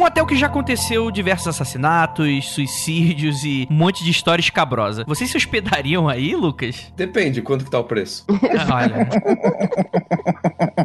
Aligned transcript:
Um 0.00 0.04
hotel 0.04 0.24
que 0.24 0.34
já 0.34 0.46
aconteceu 0.46 1.10
diversos 1.10 1.48
assassinatos, 1.48 2.48
suicídios 2.48 3.44
e 3.44 3.68
um 3.70 3.74
monte 3.74 4.02
de 4.02 4.10
história 4.10 4.40
escabrosa. 4.40 5.04
Vocês 5.06 5.28
se 5.30 5.36
hospedariam 5.36 6.08
aí, 6.08 6.34
Lucas? 6.34 6.90
Depende, 6.96 7.42
quanto 7.42 7.66
que 7.66 7.70
tá 7.70 7.78
o 7.78 7.84
preço? 7.84 8.24
Olha. 8.72 9.10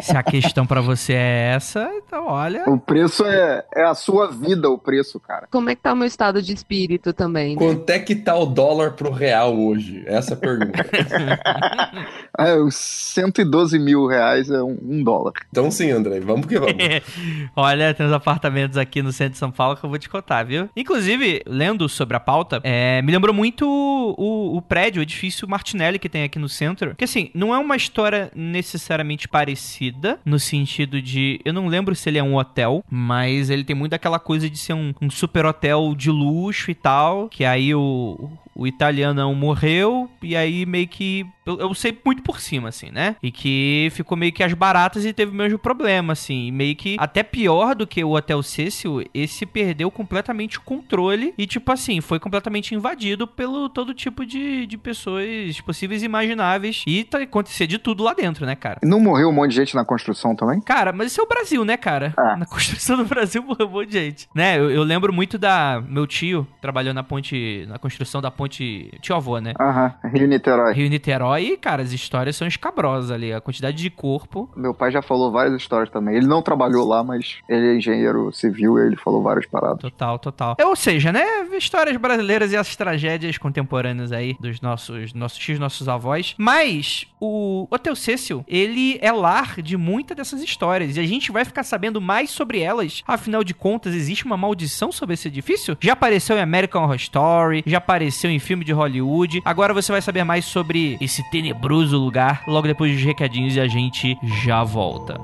se 0.02 0.17
a 0.17 0.21
questão 0.21 0.67
para 0.67 0.81
você 0.81 1.13
é 1.13 1.54
essa, 1.55 1.89
então 1.95 2.25
olha. 2.27 2.63
O 2.67 2.77
preço 2.77 3.25
é, 3.25 3.63
é 3.73 3.84
a 3.84 3.95
sua 3.95 4.30
vida, 4.30 4.70
o 4.70 4.77
preço, 4.77 5.18
cara. 5.18 5.47
Como 5.50 5.70
é 5.70 5.75
que 5.75 5.82
tá 5.82 5.93
o 5.93 5.95
meu 5.95 6.07
estado 6.07 6.41
de 6.41 6.54
espírito 6.54 7.13
também? 7.13 7.55
né? 7.55 7.57
Quanto 7.57 7.89
é 7.89 8.00
que 8.00 8.16
tá 8.16 8.36
o 8.36 8.45
dólar 8.45 8.91
pro 8.91 9.11
real 9.11 9.57
hoje? 9.57 10.04
Essa 10.07 10.34
é 10.34 10.36
a 10.36 10.38
pergunta. 10.38 10.85
É, 12.38 12.54
os 12.55 12.76
112 12.76 13.79
mil 13.79 14.07
reais 14.07 14.49
é 14.49 14.62
um, 14.62 14.77
um 14.84 15.02
dólar. 15.02 15.32
então 15.49 15.71
sim, 15.71 15.90
André, 15.90 16.20
vamos 16.20 16.45
que 16.48 16.59
vamos. 16.59 16.76
Olha, 17.55 17.93
tem 17.93 18.05
uns 18.05 18.12
apartamentos 18.12 18.77
aqui 18.77 19.02
no 19.05 19.14
centro 19.14 19.34
de 19.34 19.38
São 19.38 19.52
Paulo 19.52 19.77
que 19.77 19.84
eu 19.84 19.90
vou 19.90 20.00
te 20.00 20.09
contar, 20.09 20.44
viu? 20.44 20.70
Inclusive, 20.76 21.41
lendo 21.46 21.88
sobre 21.88 22.18
a 22.18 22.20
pauta, 22.20 22.59
é, 22.63 23.02
me 23.02 23.12
lembrou 23.12 23.34
muito 23.34 23.66
o, 23.68 24.58
o 24.58 24.62
prédio, 24.62 25.00
o 25.00 25.04
edifício 25.04 25.48
Martinelli 25.48 26.00
que 26.00 26.09
tem 26.09 26.23
aqui 26.23 26.40
no 26.40 26.50
centro. 26.50 26.96
Que 26.96 27.04
assim, 27.04 27.30
não 27.34 27.54
é 27.54 27.58
uma 27.58 27.76
história 27.76 28.32
necessariamente 28.36 29.27
parecida, 29.27 30.20
no 30.26 30.40
sentido 30.40 31.02
de. 31.02 31.40
Eu 31.46 31.54
não 31.54 31.68
lembro 31.68 31.96
se 31.96 32.10
ele 32.10 32.18
é 32.18 32.23
um 32.23 32.36
hotel, 32.36 32.84
mas 32.90 33.49
ele 33.49 33.63
tem 33.63 33.76
muito 33.76 33.94
aquela 33.94 34.20
coisa 34.20 34.49
de 34.49 34.58
ser 34.58 34.73
um, 34.73 34.94
um 35.02 35.10
super 35.10 35.46
hotel 35.46 35.94
de 35.96 36.10
luxo 36.10 36.72
e 36.72 36.76
tal. 36.76 37.30
Que 37.30 37.46
aí 37.46 37.74
o, 37.74 38.32
o 38.55 38.66
italianão 38.66 39.36
morreu 39.36 40.09
e 40.23 40.36
aí 40.36 40.66
meio 40.66 40.88
que. 40.88 41.26
Eu, 41.46 41.59
eu 41.59 41.73
sei 41.76 41.96
muito 42.04 42.23
por 42.23 42.40
cima, 42.40 42.70
assim, 42.70 42.90
né? 42.90 43.18
E 43.21 43.29
que 43.29 43.90
ficou 43.91 44.18
meio 44.18 44.32
que 44.32 44.41
as 44.41 44.54
baratas 44.54 45.05
e 45.05 45.13
teve 45.13 45.32
o 45.32 45.35
mesmo 45.35 45.60
problema, 45.60 46.13
assim. 46.13 46.48
E 46.48 46.52
meio 46.52 46.76
que 46.76 46.96
até 46.98 47.21
pior 47.21 47.76
do 47.76 47.85
que 47.85 48.04
o 48.04 48.16
Hotel 48.16 48.41
Cecil, 48.41 49.04
esse 49.13 49.46
perdeu 49.46 49.91
completamente 49.91 50.57
o 50.57 50.62
controle 50.62 51.34
e, 51.38 51.46
tipo 51.46 51.71
assim, 51.71 52.02
foi 52.02 52.20
completamente 52.20 52.74
invadido 52.74 53.27
pelo 53.27 53.70
todo 53.70 53.94
tipo 53.94 54.26
de, 54.26 54.66
de 54.66 54.77
pessoas 54.77 55.60
possíveis 55.62 56.01
e 56.01 56.05
imagináveis. 56.05 56.84
E 56.88 57.04
tá 57.04 57.20
acontecer 57.20 57.68
de 57.68 57.77
tudo 57.77 58.04
lá 58.04 58.13
dentro, 58.13 58.46
né, 58.46 58.55
cara? 58.55 58.79
Não 58.82 58.99
morreu 58.99 59.29
um 59.29 59.34
monte 59.34 59.49
de 59.51 59.57
gente 59.57 59.76
na 59.76 59.84
construção 59.84 60.35
também? 60.35 60.62
Cara, 60.62 60.94
mas 60.94 61.12
isso 61.12 61.20
é 61.20 61.24
o 61.24 61.27
Brasil, 61.27 61.66
né, 61.66 61.76
cara? 61.76 62.13
Ah. 62.18 62.38
Na 62.38 62.46
construção 62.46 62.98
do 62.98 63.05
Brasil 63.05 63.44
morreu 63.44 63.68
um 63.68 63.72
monte 63.72 63.90
de 63.90 63.99
gente. 63.99 64.28
Né, 64.34 64.57
eu, 64.57 64.72
eu 64.72 64.84
lembro 64.84 65.12
muito 65.12 65.38
da. 65.38 65.84
Meu 65.88 66.07
tio 66.07 66.47
trabalhou 66.62 66.94
na 66.94 67.03
ponte. 67.03 67.66
Na 67.68 67.78
construção 67.78 68.22
da 68.22 68.31
ponte. 68.31 68.44
Tio 68.47 69.16
avô, 69.16 69.40
né? 69.40 69.53
Aham, 69.59 69.94
Rio 70.13 70.28
Niterói. 70.28 70.74
Rio 70.74 70.90
Niterói, 70.90 71.44
e, 71.44 71.57
cara, 71.57 71.81
as 71.81 71.91
histórias 71.91 72.35
são 72.35 72.47
escabrosas 72.47 73.12
ali. 73.12 73.34
A 73.34 73.41
quantidade 73.41 73.78
de 73.78 73.90
corpo. 73.90 74.50
Meu 74.56 74.74
pai 74.74 74.91
já 74.91 75.01
falou 75.01 75.31
várias 75.31 75.56
histórias 75.56 75.90
também. 75.90 76.16
Ele 76.16 76.28
não 76.28 76.41
trabalhou 76.41 76.88
lá, 76.88 77.03
mas 77.03 77.38
ele 77.47 77.68
é 77.68 77.75
engenheiro 77.75 78.31
civil 78.31 78.78
e 78.78 78.85
ele 78.85 78.96
falou 78.96 79.22
várias 79.22 79.46
paradas. 79.46 79.79
Total, 79.79 80.19
total. 80.19 80.56
É, 80.59 80.66
ou 80.66 80.75
seja, 80.75 81.12
né? 81.12 81.23
Histórias 81.57 81.96
brasileiras 81.97 82.51
e 82.51 82.57
as 82.57 82.75
tragédias 82.75 83.38
contemporâneas 83.38 84.12
aí 84.12 84.35
dos 84.40 84.62
nossos, 84.62 85.13
nossos 85.13 85.38
tios, 85.38 85.59
nossos 85.59 85.88
avós. 85.88 86.35
Mas 86.38 87.07
o 87.19 87.68
Hotel 87.72 87.96
Cecil, 87.96 88.44
ele 88.47 88.97
é 89.01 89.12
lar 89.12 89.62
de 89.62 89.78
muitas 89.78 90.16
dessas 90.16 90.41
histórias. 90.41 90.97
E 90.97 91.00
a 91.00 91.07
gente 91.07 91.31
vai 91.31 91.46
ficar 91.46 91.63
sabendo 91.63 92.00
mais 92.01 92.29
sobre 92.29 92.59
elas. 92.59 93.03
Afinal 93.07 93.44
de 93.44 93.53
contas, 93.53 93.94
existe 93.94 94.25
uma 94.25 94.38
maldição 94.38 94.91
sobre 94.91 95.13
esse 95.13 95.28
edifício? 95.28 95.78
Já 95.79 95.94
apareceu 95.94 96.38
em 96.38 96.41
American 96.41 96.84
Horror 96.84 96.96
Story, 96.96 97.63
já 97.66 97.78
apareceu 97.78 98.29
em 98.29 98.34
filme 98.40 98.64
de 98.64 98.72
Hollywood. 98.72 99.41
Agora 99.46 99.74
você 99.74 99.91
vai 99.91 100.02
saber 100.02 100.24
mais 100.24 100.46
sobre 100.46 100.97
esse 101.00 101.24
tenebroso 101.30 101.97
lugar 101.97 102.44
logo 102.47 102.68
depois 102.68 102.94
dos 102.94 103.03
recadinhos 103.03 103.56
e 103.56 103.59
a 103.59 103.68
gente 103.68 104.18
já 104.44 104.64
volta. 104.64 105.19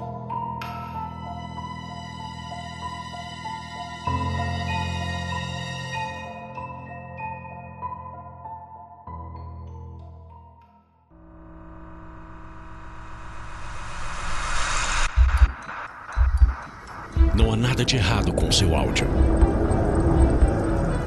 Não 17.33 17.53
há 17.53 17.55
nada 17.55 17.85
de 17.85 17.95
errado 17.95 18.33
com 18.33 18.51
seu 18.51 18.75
áudio. 18.75 19.07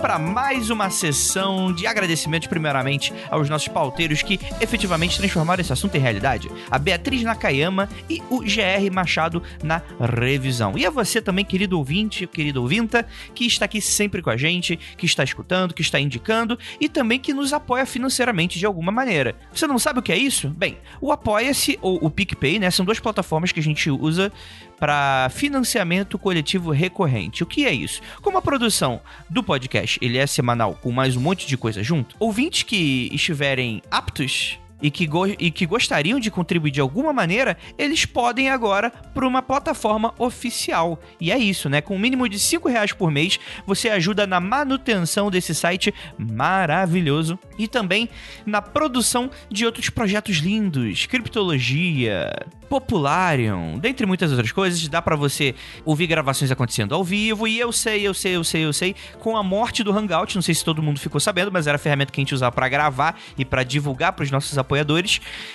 Para 0.00 0.18
mais 0.18 0.70
uma 0.70 0.90
sessão 0.90 1.72
de 1.72 1.86
agradecimentos, 1.86 2.46
primeiramente, 2.46 3.12
aos 3.30 3.48
nossos 3.48 3.68
pauteiros 3.68 4.22
que 4.22 4.38
efetivamente 4.60 5.18
transformaram 5.18 5.60
esse 5.60 5.72
assunto 5.72 5.96
em 5.96 6.00
realidade. 6.00 6.48
A 6.70 6.78
Beatriz 6.78 7.22
Nakayama 7.22 7.88
e 8.08 8.22
o 8.30 8.38
GR 8.38 8.92
Machado 8.92 9.42
na 9.62 9.82
revisão. 10.00 10.78
E 10.78 10.86
a 10.86 10.90
você 10.90 11.20
também, 11.20 11.44
querido 11.44 11.76
ouvinte, 11.76 12.26
querido 12.26 12.62
ouvinta, 12.62 13.06
que 13.34 13.44
está 13.44 13.64
aqui 13.64 13.80
sempre 13.80 14.22
com 14.22 14.30
a 14.30 14.36
gente, 14.36 14.78
que 14.96 15.06
está 15.06 15.24
escutando, 15.24 15.74
que 15.74 15.82
está 15.82 15.98
indicando 15.98 16.58
e 16.80 16.88
também 16.88 17.18
que 17.18 17.34
nos 17.34 17.52
apoia 17.52 17.84
financeiramente 17.84 18.58
de 18.58 18.66
alguma 18.66 18.92
maneira. 18.92 19.34
Você 19.52 19.66
não 19.66 19.78
sabe 19.78 19.98
o 19.98 20.02
que 20.02 20.12
é 20.12 20.16
isso? 20.16 20.48
Bem, 20.50 20.78
o 21.00 21.10
Apoia-se 21.10 21.78
ou 21.82 21.98
o 22.04 22.10
PicPay, 22.10 22.60
né, 22.60 22.70
são 22.70 22.86
duas 22.86 23.00
plataformas 23.00 23.50
que 23.50 23.60
a 23.60 23.62
gente 23.62 23.90
usa 23.90 24.32
para 24.78 25.28
financiamento 25.30 26.18
coletivo 26.18 26.70
recorrente. 26.70 27.42
O 27.42 27.46
que 27.46 27.64
é 27.64 27.72
isso? 27.72 28.00
Como 28.22 28.38
a 28.38 28.42
produção 28.42 29.00
do 29.28 29.42
podcast 29.42 29.98
ele 30.02 30.18
é 30.18 30.26
semanal 30.26 30.78
com 30.80 30.90
mais 30.90 31.16
um 31.16 31.20
monte 31.20 31.46
de 31.46 31.56
coisa 31.56 31.82
junto, 31.82 32.16
ouvintes 32.18 32.62
que 32.62 33.08
estiverem 33.12 33.82
aptos 33.90 34.58
e 34.80 34.90
que, 34.90 35.08
e 35.38 35.50
que 35.50 35.66
gostariam 35.66 36.20
de 36.20 36.30
contribuir 36.30 36.70
de 36.70 36.80
alguma 36.80 37.12
maneira, 37.12 37.56
eles 37.76 38.04
podem 38.04 38.48
agora 38.48 38.90
para 38.90 39.26
uma 39.26 39.42
plataforma 39.42 40.14
oficial. 40.18 41.00
E 41.20 41.32
é 41.32 41.38
isso, 41.38 41.68
né? 41.68 41.80
Com 41.80 41.96
um 41.96 41.98
mínimo 41.98 42.28
de 42.28 42.38
5 42.38 42.68
reais 42.68 42.92
por 42.92 43.10
mês, 43.10 43.38
você 43.66 43.88
ajuda 43.88 44.26
na 44.26 44.40
manutenção 44.40 45.30
desse 45.30 45.54
site 45.54 45.92
maravilhoso 46.18 47.38
e 47.58 47.66
também 47.66 48.08
na 48.46 48.62
produção 48.62 49.30
de 49.50 49.66
outros 49.66 49.90
projetos 49.90 50.36
lindos, 50.36 51.06
criptologia, 51.06 52.30
Popularium, 52.68 53.78
dentre 53.78 54.06
muitas 54.06 54.30
outras 54.30 54.52
coisas, 54.52 54.86
dá 54.88 55.00
pra 55.00 55.16
você 55.16 55.54
ouvir 55.84 56.06
gravações 56.06 56.50
acontecendo 56.50 56.94
ao 56.94 57.02
vivo. 57.02 57.48
E 57.48 57.58
eu 57.58 57.72
sei, 57.72 58.06
eu 58.06 58.12
sei, 58.12 58.36
eu 58.36 58.44
sei, 58.44 58.64
eu 58.64 58.72
sei, 58.72 58.94
com 59.18 59.36
a 59.36 59.42
morte 59.42 59.82
do 59.82 59.90
Hangout, 59.90 60.34
não 60.34 60.42
sei 60.42 60.54
se 60.54 60.64
todo 60.64 60.82
mundo 60.82 61.00
ficou 61.00 61.20
sabendo, 61.20 61.50
mas 61.50 61.66
era 61.66 61.76
a 61.76 61.78
ferramenta 61.78 62.12
que 62.12 62.20
a 62.20 62.22
gente 62.22 62.34
usava 62.34 62.52
pra 62.52 62.68
gravar 62.68 63.18
e 63.36 63.44
pra 63.44 63.62
divulgar 63.62 64.12
pros 64.12 64.30
nossos 64.30 64.56
apoiadores. 64.58 64.67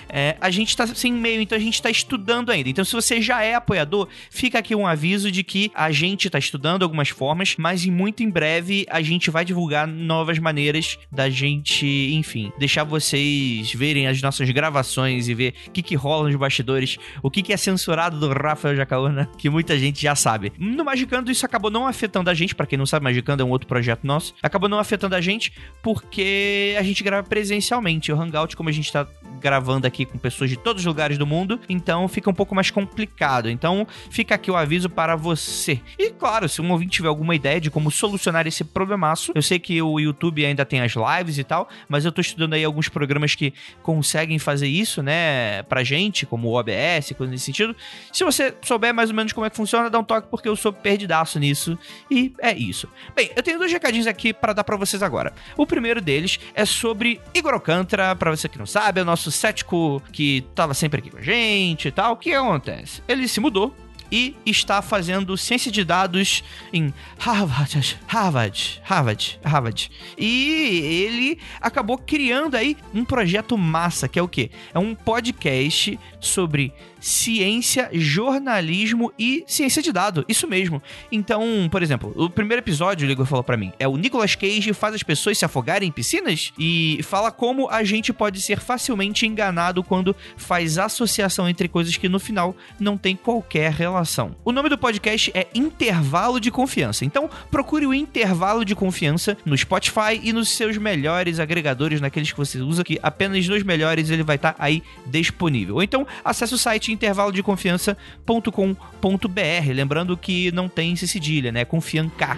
É, 0.10 0.36
a 0.39 0.50
gente 0.50 0.75
tá 0.75 0.88
sem 0.88 1.13
e-mail, 1.13 1.42
então 1.42 1.57
a 1.57 1.62
gente 1.62 1.81
tá 1.81 1.89
estudando 1.89 2.51
ainda. 2.51 2.69
Então, 2.69 2.86
se 2.86 2.94
você 2.94 3.21
já 3.21 3.44
é 3.44 3.56
apoiador, 3.56 4.07
fica 4.30 4.60
aqui 4.60 4.75
um 4.75 4.86
aviso 4.86 5.31
de 5.31 5.44
que 5.44 5.71
a 5.74 5.92
gente 5.92 6.30
tá 6.30 6.39
estudando 6.39 6.83
algumas 6.83 7.10
formas, 7.10 7.56
mas 7.57 7.86
muito 7.86 8.24
em 8.24 8.30
breve 8.30 8.86
a 8.89 9.01
gente 9.01 9.30
vai 9.30 9.45
divulgar 9.45 9.88
novas 9.88 10.39
maneiras 10.39 10.98
da 11.12 11.30
gente, 11.30 11.86
enfim, 12.13 12.51
deixar 12.57 12.83
vocês 12.83 13.74
verem 13.74 14.07
as 14.07 14.21
nossas 14.21 14.50
gravações 14.50 15.27
e 15.27 15.33
ver 15.33 15.54
o 15.68 15.71
que, 15.71 15.81
que 15.81 15.95
rola 15.95 16.27
nos 16.27 16.36
bastidores 16.36 16.98
o 17.21 17.30
que, 17.30 17.42
que 17.42 17.54
é 17.54 17.57
censurado 17.57 18.19
do 18.19 18.31
Rafael 18.31 18.75
Jacaúna, 18.75 19.30
que 19.38 19.50
muita 19.50 19.77
gente 19.77 20.01
já 20.01 20.16
sabe. 20.16 20.51
No 20.57 20.83
Magicando, 20.83 21.31
isso 21.31 21.45
acabou 21.45 21.71
não 21.71 21.88
afetando 21.88 22.30
a 22.30 22.33
gente, 22.33 22.56
pra 22.56 22.66
quem 22.66 22.77
não 22.77 22.86
sabe, 22.86 23.04
Magicando 23.04 23.44
é 23.44 23.45
um 23.45 23.50
outro 23.50 23.68
projeto 23.68 24.06
nosso, 24.06 24.33
acabou 24.42 24.69
não 24.69 24.80
afetando 24.80 25.16
a 25.16 25.21
gente 25.21 25.54
porque 25.81 26.75
a 26.77 26.83
gente 26.83 27.04
grava 27.04 27.27
presencialmente. 27.27 28.12
O 28.12 28.19
Hangout, 28.19 28.56
como 28.56 28.69
a 28.69 28.71
gente 28.71 28.92
tá 28.92 29.02
gravando 29.44 29.86
aqui 29.86 30.06
com 30.06 30.18
pessoas 30.18 30.50
de 30.50 30.56
todos 30.56 30.81
os 30.81 30.86
lugares 30.86 31.18
do 31.18 31.28
mundo, 31.28 31.60
então 31.68 32.07
fica 32.07 32.30
um 32.30 32.34
pouco 32.34 32.56
mais 32.56 32.72
complicado. 32.72 33.50
Então 33.50 33.86
fica 34.10 34.36
aqui 34.36 34.50
o 34.50 34.56
aviso 34.56 34.90
para 34.90 35.18
você. 35.18 35.81
E 36.00 36.10
claro, 36.12 36.48
se 36.48 36.62
um 36.62 36.72
ouvinte 36.72 36.94
tiver 36.94 37.10
alguma 37.10 37.36
ideia 37.36 37.60
de 37.60 37.69
como 37.69 37.92
solucionar 37.92 38.48
esse 38.48 38.63
problemaço, 38.63 39.34
eu 39.36 39.42
sei 39.42 39.60
que 39.60 39.81
o 39.81 40.00
YouTube 40.00 40.45
ainda 40.45 40.63
tem 40.66 40.80
as 40.80 40.94
lives 40.94 41.38
e 41.38 41.44
tal, 41.44 41.68
mas 41.90 42.06
eu 42.06 42.12
tô 42.12 42.22
estudando 42.22 42.54
aí 42.54 42.63
alguns 42.63 42.88
programas 42.88 43.36
que 43.36 43.54
conseguem 43.81 44.40
fazer 44.40 44.68
isso, 44.68 45.04
né, 45.04 45.63
pra 45.63 45.84
gente, 45.84 46.25
como 46.25 46.48
o 46.48 46.54
OBS, 46.54 47.12
coisa 47.18 47.31
nesse 47.31 47.44
sentido. 47.44 47.75
Se 48.12 48.24
você 48.24 48.56
souber 48.62 48.94
mais 48.94 49.10
ou 49.10 49.16
menos 49.16 49.34
como 49.34 49.45
é 49.45 49.50
que 49.50 49.57
funciona, 49.57 49.90
dá 49.90 50.00
um 50.00 50.04
toque 50.04 50.30
porque 50.30 50.48
eu 50.48 50.56
sou 50.56 50.72
perdidaço 50.72 51.38
nisso. 51.38 51.78
E 52.10 52.34
é 52.40 52.56
isso. 52.56 52.88
Bem, 53.13 53.30
eu 53.36 53.44
tenho 53.44 53.60
dois 53.60 53.72
recadinhos 53.72 54.07
aqui 54.07 54.31
para 54.31 54.54
dar 54.54 54.63
para 54.63 54.78
vocês 54.78 55.04
agora. 55.04 55.34
O 55.57 55.66
primeiro 55.66 56.00
deles 56.00 56.40
é 56.54 56.63
sobre 56.63 57.19
Igor 57.34 57.54
Alcântara, 57.54 58.16
pra 58.16 58.31
você 58.31 58.48
que 58.48 58.57
não 58.57 58.66
sabe, 58.66 59.00
é 59.00 59.04
o 59.04 59.06
nosso 59.06 59.32
cético 59.33 60.01
que 60.12 60.45
tava 60.56 60.74
sempre 60.74 61.00
aqui 61.00 61.09
com 61.09 61.18
a 61.18 61.21
gente 61.21 61.88
e 61.88 61.91
tal. 61.91 62.13
O 62.13 62.18
que 62.18 62.33
acontece? 62.33 63.01
Ele 63.07 63.27
se 63.27 63.39
mudou 63.39 63.75
e 64.13 64.35
está 64.45 64.80
fazendo 64.80 65.35
ciência 65.35 65.71
de 65.71 65.83
dados 65.83 66.44
em 66.71 66.94
Harvard, 67.18 68.00
Harvard, 68.06 68.81
Harvard, 68.83 69.39
Harvard. 69.44 69.91
E 70.15 71.06
ele 71.07 71.39
acabou 71.59 71.97
criando 71.97 72.56
aí 72.56 72.77
um 72.94 73.03
projeto 73.03 73.57
massa, 73.57 74.07
que 74.07 74.19
é 74.19 74.21
o 74.21 74.27
quê? 74.27 74.51
É 74.71 74.77
um 74.77 74.94
podcast 74.94 76.00
sobre 76.19 76.71
ciência, 77.03 77.89
jornalismo 77.91 79.11
e 79.19 79.44
ciência 79.45 79.81
de 79.81 79.91
dado. 79.91 80.23
Isso 80.29 80.47
mesmo. 80.47 80.81
Então, 81.11 81.67
por 81.69 81.83
exemplo, 81.83 82.13
o 82.15 82.29
primeiro 82.29 82.61
episódio, 82.61 83.05
o 83.05 83.11
Igor 83.11 83.25
falou 83.25 83.44
para 83.44 83.57
mim, 83.57 83.73
é 83.77 83.85
o 83.85 83.97
Nicolas 83.97 84.35
Cage 84.35 84.73
faz 84.73 84.95
as 84.95 85.03
pessoas 85.03 85.38
se 85.38 85.44
afogarem 85.44 85.89
em 85.89 85.91
piscinas 85.91 86.53
e 86.57 87.01
fala 87.03 87.29
como 87.29 87.69
a 87.69 87.83
gente 87.83 88.13
pode 88.13 88.41
ser 88.41 88.59
facilmente 88.59 89.27
enganado 89.27 89.83
quando 89.83 90.15
faz 90.38 90.77
associação 90.77 91.50
entre 91.50 91.67
coisas 91.67 91.97
que 91.97 92.07
no 92.07 92.19
final 92.19 92.55
não 92.79 92.97
tem 92.97 93.17
qualquer 93.17 93.73
relação. 93.73 94.33
O 94.45 94.53
nome 94.53 94.69
do 94.69 94.77
podcast 94.77 95.29
é 95.33 95.47
Intervalo 95.53 96.39
de 96.39 96.49
Confiança. 96.49 97.03
Então, 97.03 97.29
procure 97.51 97.85
o 97.85 97.94
Intervalo 97.94 98.63
de 98.63 98.75
Confiança 98.75 99.38
no 99.45 99.57
Spotify 99.57 100.21
e 100.23 100.31
nos 100.31 100.51
seus 100.51 100.77
melhores 100.77 101.38
agregadores, 101.38 101.99
naqueles 101.99 102.31
que 102.31 102.38
você 102.38 102.59
usa, 102.59 102.81
que 102.81 102.97
apenas 103.03 103.45
nos 103.45 103.63
melhores 103.63 104.09
ele 104.09 104.23
vai 104.23 104.38
estar 104.38 104.53
tá 104.53 104.63
aí 104.63 104.81
disponível. 105.06 105.75
Ou 105.75 105.83
então, 105.83 106.07
acesse 106.23 106.53
o 106.53 106.57
site 106.57 106.93
intervalodeconfiança.com.br. 106.94 109.72
Lembrando 109.74 110.16
que 110.16 110.51
não 110.51 110.69
tem 110.69 110.95
cedilha, 110.95 111.51
né? 111.51 111.66
Confianca. 111.66 112.38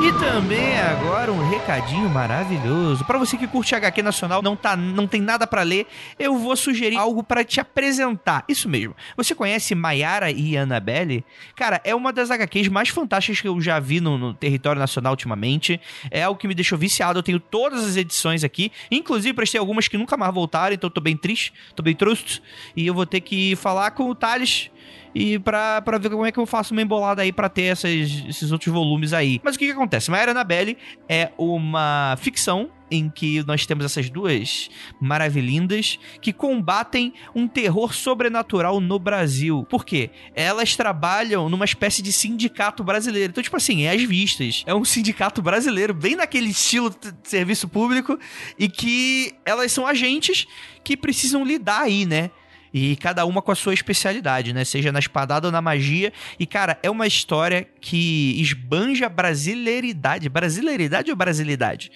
E 0.00 0.12
também 0.12 0.78
agora 0.78 1.32
um 1.32 1.50
recadinho 1.50 2.08
maravilhoso. 2.08 3.04
Para 3.04 3.18
você 3.18 3.36
que 3.36 3.48
curte 3.48 3.74
HQ 3.74 4.00
nacional, 4.00 4.40
não 4.40 4.54
tá 4.54 4.76
não 4.76 5.08
tem 5.08 5.20
nada 5.20 5.44
para 5.44 5.62
ler, 5.64 5.88
eu 6.16 6.38
vou 6.38 6.56
sugerir 6.56 6.96
algo 6.96 7.20
para 7.20 7.42
te 7.42 7.60
apresentar. 7.60 8.44
Isso 8.48 8.68
mesmo. 8.68 8.94
Você 9.16 9.34
conhece 9.34 9.74
Maiara 9.74 10.30
e 10.30 10.56
Annabelle? 10.56 11.24
Cara, 11.56 11.80
é 11.82 11.96
uma 11.96 12.12
das 12.12 12.30
HQs 12.30 12.68
mais 12.68 12.90
fantásticas 12.90 13.40
que 13.40 13.48
eu 13.48 13.60
já 13.60 13.80
vi 13.80 14.00
no, 14.00 14.16
no, 14.16 14.32
território 14.32 14.78
nacional 14.78 15.14
ultimamente. 15.14 15.80
É 16.12 16.22
algo 16.22 16.38
que 16.38 16.46
me 16.46 16.54
deixou 16.54 16.78
viciado. 16.78 17.18
Eu 17.18 17.22
tenho 17.22 17.40
todas 17.40 17.84
as 17.84 17.96
edições 17.96 18.44
aqui, 18.44 18.70
inclusive 18.92 19.34
prestei 19.34 19.58
algumas 19.58 19.88
que 19.88 19.98
nunca 19.98 20.16
mais 20.16 20.32
voltaram, 20.32 20.74
então 20.74 20.88
tô 20.88 21.00
bem 21.00 21.16
triste, 21.16 21.52
tô 21.74 21.82
bem 21.82 21.96
triste 21.96 22.40
e 22.76 22.86
eu 22.86 22.94
vou 22.94 23.04
ter 23.04 23.20
que 23.20 23.56
falar 23.56 23.90
com 23.90 24.08
o 24.08 24.14
Thales 24.14 24.70
e 25.14 25.38
pra, 25.38 25.80
pra 25.82 25.98
ver 25.98 26.10
como 26.10 26.26
é 26.26 26.32
que 26.32 26.38
eu 26.38 26.46
faço 26.46 26.72
uma 26.72 26.82
embolada 26.82 27.22
aí 27.22 27.32
para 27.32 27.48
ter 27.48 27.64
essas, 27.64 28.24
esses 28.28 28.52
outros 28.52 28.72
volumes 28.72 29.12
aí. 29.12 29.40
Mas 29.42 29.56
o 29.56 29.58
que, 29.58 29.66
que 29.66 29.72
acontece? 29.72 30.10
Maera 30.10 30.32
Annabelle 30.32 30.76
é 31.08 31.30
uma 31.36 32.16
ficção 32.18 32.70
em 32.90 33.08
que 33.08 33.44
nós 33.46 33.66
temos 33.66 33.84
essas 33.84 34.08
duas 34.10 34.70
maravilhindas 35.00 35.98
que 36.20 36.32
combatem 36.32 37.12
um 37.34 37.46
terror 37.46 37.92
sobrenatural 37.92 38.80
no 38.80 38.98
Brasil. 38.98 39.66
Por 39.68 39.84
quê? 39.84 40.10
Elas 40.34 40.76
trabalham 40.76 41.48
numa 41.48 41.64
espécie 41.64 42.02
de 42.02 42.12
sindicato 42.12 42.82
brasileiro. 42.82 43.30
Então, 43.30 43.42
tipo 43.42 43.56
assim, 43.56 43.82
é 43.82 43.92
as 43.92 44.02
vistas. 44.02 44.62
É 44.66 44.74
um 44.74 44.84
sindicato 44.84 45.42
brasileiro, 45.42 45.92
bem 45.92 46.16
naquele 46.16 46.48
estilo 46.48 46.90
de 46.90 47.12
serviço 47.24 47.68
público, 47.68 48.18
e 48.58 48.68
que 48.68 49.34
elas 49.44 49.72
são 49.72 49.86
agentes 49.86 50.46
que 50.82 50.96
precisam 50.96 51.44
lidar 51.44 51.82
aí, 51.82 52.06
né? 52.06 52.30
E 52.72 52.96
cada 52.96 53.24
uma 53.24 53.40
com 53.40 53.50
a 53.50 53.54
sua 53.54 53.74
especialidade, 53.74 54.52
né? 54.52 54.64
Seja 54.64 54.92
na 54.92 54.98
espadada 54.98 55.48
ou 55.48 55.52
na 55.52 55.62
magia. 55.62 56.12
E, 56.38 56.46
cara, 56.46 56.78
é 56.82 56.90
uma 56.90 57.06
história 57.06 57.66
que 57.80 58.40
esbanja 58.40 59.08
brasileiridade. 59.08 60.28
Brasileiridade 60.28 61.10
ou 61.10 61.16
brasilidade? 61.16 61.90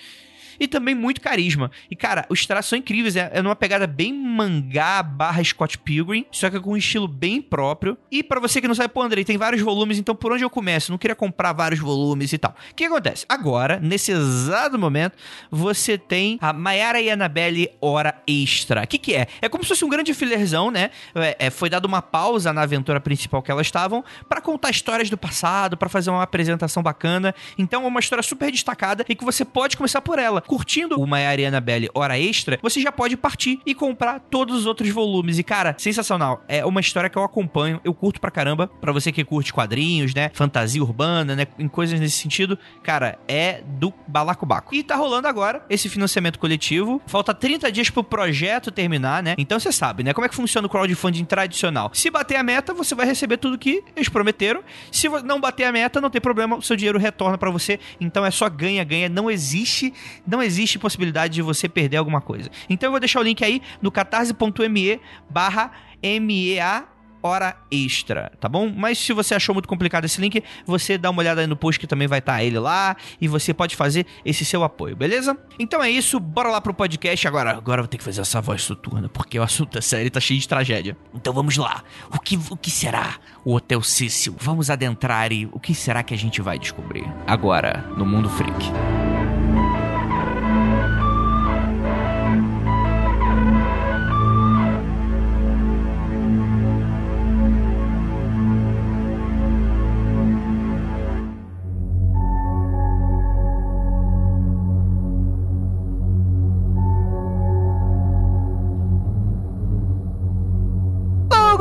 E 0.62 0.68
também 0.68 0.94
muito 0.94 1.20
carisma. 1.20 1.72
E, 1.90 1.96
cara, 1.96 2.24
os 2.28 2.46
traços 2.46 2.70
são 2.70 2.78
incríveis. 2.78 3.16
É, 3.16 3.32
é 3.34 3.42
numa 3.42 3.56
pegada 3.56 3.84
bem 3.84 4.14
mangá 4.14 5.02
barra 5.02 5.42
Scott 5.42 5.76
Pilgrim, 5.76 6.24
só 6.30 6.48
que 6.48 6.60
com 6.60 6.70
um 6.70 6.76
estilo 6.76 7.08
bem 7.08 7.42
próprio. 7.42 7.98
E 8.08 8.22
para 8.22 8.38
você 8.38 8.60
que 8.60 8.68
não 8.68 8.74
sabe, 8.74 8.94
pô, 8.94 9.02
Andrei, 9.02 9.24
tem 9.24 9.36
vários 9.36 9.60
volumes, 9.60 9.98
então 9.98 10.14
por 10.14 10.32
onde 10.32 10.44
eu 10.44 10.50
começo? 10.50 10.92
Não 10.92 10.98
queria 10.98 11.16
comprar 11.16 11.52
vários 11.52 11.80
volumes 11.80 12.32
e 12.32 12.38
tal. 12.38 12.54
O 12.70 12.74
que 12.76 12.84
acontece? 12.84 13.26
Agora, 13.28 13.80
nesse 13.80 14.12
exato 14.12 14.78
momento, 14.78 15.16
você 15.50 15.98
tem 15.98 16.38
a 16.40 16.52
Mayara 16.52 17.00
e 17.00 17.10
Annabelle 17.10 17.68
Hora 17.80 18.14
Extra. 18.24 18.84
O 18.84 18.86
que, 18.86 18.98
que 18.98 19.14
é? 19.16 19.26
É 19.40 19.48
como 19.48 19.64
se 19.64 19.68
fosse 19.68 19.84
um 19.84 19.88
grande 19.88 20.14
fillerzão, 20.14 20.70
né? 20.70 20.90
É, 21.16 21.46
é, 21.46 21.50
foi 21.50 21.68
dado 21.68 21.86
uma 21.86 22.00
pausa 22.00 22.52
na 22.52 22.62
aventura 22.62 23.00
principal 23.00 23.42
que 23.42 23.50
elas 23.50 23.66
estavam 23.66 24.04
para 24.28 24.40
contar 24.40 24.70
histórias 24.70 25.10
do 25.10 25.18
passado, 25.18 25.76
para 25.76 25.88
fazer 25.88 26.10
uma 26.10 26.22
apresentação 26.22 26.84
bacana. 26.84 27.34
Então 27.58 27.82
é 27.82 27.88
uma 27.88 27.98
história 27.98 28.22
super 28.22 28.52
destacada 28.52 29.04
e 29.08 29.16
que 29.16 29.24
você 29.24 29.44
pode 29.44 29.76
começar 29.76 30.00
por 30.00 30.20
ela 30.20 30.40
curtindo 30.52 31.00
o 31.00 31.06
Maiara 31.06 31.40
e 31.40 31.46
Annabelle 31.46 31.88
Hora 31.94 32.20
Extra, 32.20 32.58
você 32.60 32.78
já 32.78 32.92
pode 32.92 33.16
partir 33.16 33.58
e 33.64 33.74
comprar 33.74 34.20
todos 34.20 34.54
os 34.54 34.66
outros 34.66 34.90
volumes. 34.90 35.38
E, 35.38 35.42
cara, 35.42 35.74
sensacional. 35.78 36.44
É 36.46 36.62
uma 36.62 36.78
história 36.78 37.08
que 37.08 37.16
eu 37.16 37.22
acompanho, 37.22 37.80
eu 37.82 37.94
curto 37.94 38.20
pra 38.20 38.30
caramba. 38.30 38.66
Pra 38.66 38.92
você 38.92 39.10
que 39.10 39.24
curte 39.24 39.50
quadrinhos, 39.50 40.12
né? 40.12 40.30
Fantasia 40.34 40.82
urbana, 40.82 41.34
né? 41.34 41.46
Em 41.58 41.68
coisas 41.68 41.98
nesse 41.98 42.18
sentido, 42.18 42.58
cara, 42.82 43.18
é 43.26 43.62
do 43.66 43.94
balacobaco. 44.06 44.74
E 44.74 44.82
tá 44.82 44.94
rolando 44.94 45.26
agora 45.26 45.64
esse 45.70 45.88
financiamento 45.88 46.38
coletivo. 46.38 47.00
Falta 47.06 47.32
30 47.32 47.72
dias 47.72 47.88
pro 47.88 48.04
projeto 48.04 48.70
terminar, 48.70 49.22
né? 49.22 49.34
Então 49.38 49.58
você 49.58 49.72
sabe, 49.72 50.02
né? 50.02 50.12
Como 50.12 50.26
é 50.26 50.28
que 50.28 50.34
funciona 50.34 50.66
o 50.66 50.70
crowdfunding 50.70 51.24
tradicional. 51.24 51.90
Se 51.94 52.10
bater 52.10 52.36
a 52.36 52.42
meta, 52.42 52.74
você 52.74 52.94
vai 52.94 53.06
receber 53.06 53.38
tudo 53.38 53.56
que 53.56 53.82
eles 53.96 54.10
prometeram. 54.10 54.62
Se 54.90 55.08
não 55.24 55.40
bater 55.40 55.64
a 55.64 55.72
meta, 55.72 55.98
não 55.98 56.10
tem 56.10 56.20
problema, 56.20 56.56
o 56.56 56.62
seu 56.62 56.76
dinheiro 56.76 56.98
retorna 56.98 57.38
para 57.38 57.50
você. 57.50 57.80
Então 57.98 58.22
é 58.22 58.30
só 58.30 58.50
ganha-ganha. 58.50 59.08
Não 59.08 59.30
existe 59.30 59.94
não 60.32 60.42
existe 60.42 60.78
possibilidade 60.78 61.34
de 61.34 61.42
você 61.42 61.68
perder 61.68 61.98
alguma 61.98 62.22
coisa. 62.22 62.50
Então 62.70 62.86
eu 62.86 62.90
vou 62.90 62.98
deixar 62.98 63.20
o 63.20 63.22
link 63.22 63.44
aí 63.44 63.60
no 63.82 63.92
catarse.me 63.92 64.98
barra 65.28 65.70
MEA 66.02 66.88
hora 67.22 67.56
extra, 67.70 68.32
tá 68.40 68.48
bom? 68.48 68.68
Mas 68.74 68.98
se 68.98 69.12
você 69.12 69.34
achou 69.34 69.54
muito 69.54 69.68
complicado 69.68 70.04
esse 70.04 70.20
link, 70.20 70.42
você 70.66 70.98
dá 70.98 71.10
uma 71.10 71.20
olhada 71.20 71.40
aí 71.40 71.46
no 71.46 71.56
post 71.56 71.78
que 71.78 71.86
também 71.86 72.08
vai 72.08 72.18
estar 72.18 72.34
tá 72.34 72.42
ele 72.42 72.58
lá 72.58 72.96
e 73.20 73.28
você 73.28 73.54
pode 73.54 73.76
fazer 73.76 74.06
esse 74.24 74.44
seu 74.44 74.64
apoio, 74.64 74.96
beleza? 74.96 75.38
Então 75.58 75.82
é 75.82 75.88
isso, 75.88 76.18
bora 76.18 76.48
lá 76.48 76.60
pro 76.60 76.74
podcast 76.74 77.28
agora. 77.28 77.52
Agora 77.52 77.80
eu 77.80 77.84
vou 77.84 77.88
ter 77.88 77.98
que 77.98 78.04
fazer 78.04 78.22
essa 78.22 78.40
voz 78.40 78.62
soturna, 78.62 79.08
porque 79.08 79.38
o 79.38 79.42
assunto 79.42 79.78
é 79.78 79.80
sério 79.80 80.10
tá 80.10 80.18
cheio 80.18 80.40
de 80.40 80.48
tragédia. 80.48 80.96
Então 81.14 81.32
vamos 81.32 81.56
lá. 81.56 81.84
O 82.10 82.18
que, 82.18 82.36
o 82.50 82.56
que 82.56 82.70
será 82.70 83.16
o 83.44 83.54
Hotel 83.54 83.82
Cecil? 83.82 84.34
Vamos 84.40 84.68
adentrar 84.68 85.30
e 85.30 85.46
o 85.52 85.60
que 85.60 85.74
será 85.74 86.02
que 86.02 86.12
a 86.12 86.18
gente 86.18 86.42
vai 86.42 86.58
descobrir 86.58 87.04
agora 87.26 87.86
no 87.96 88.04
Mundo 88.04 88.28
Freak? 88.28 89.11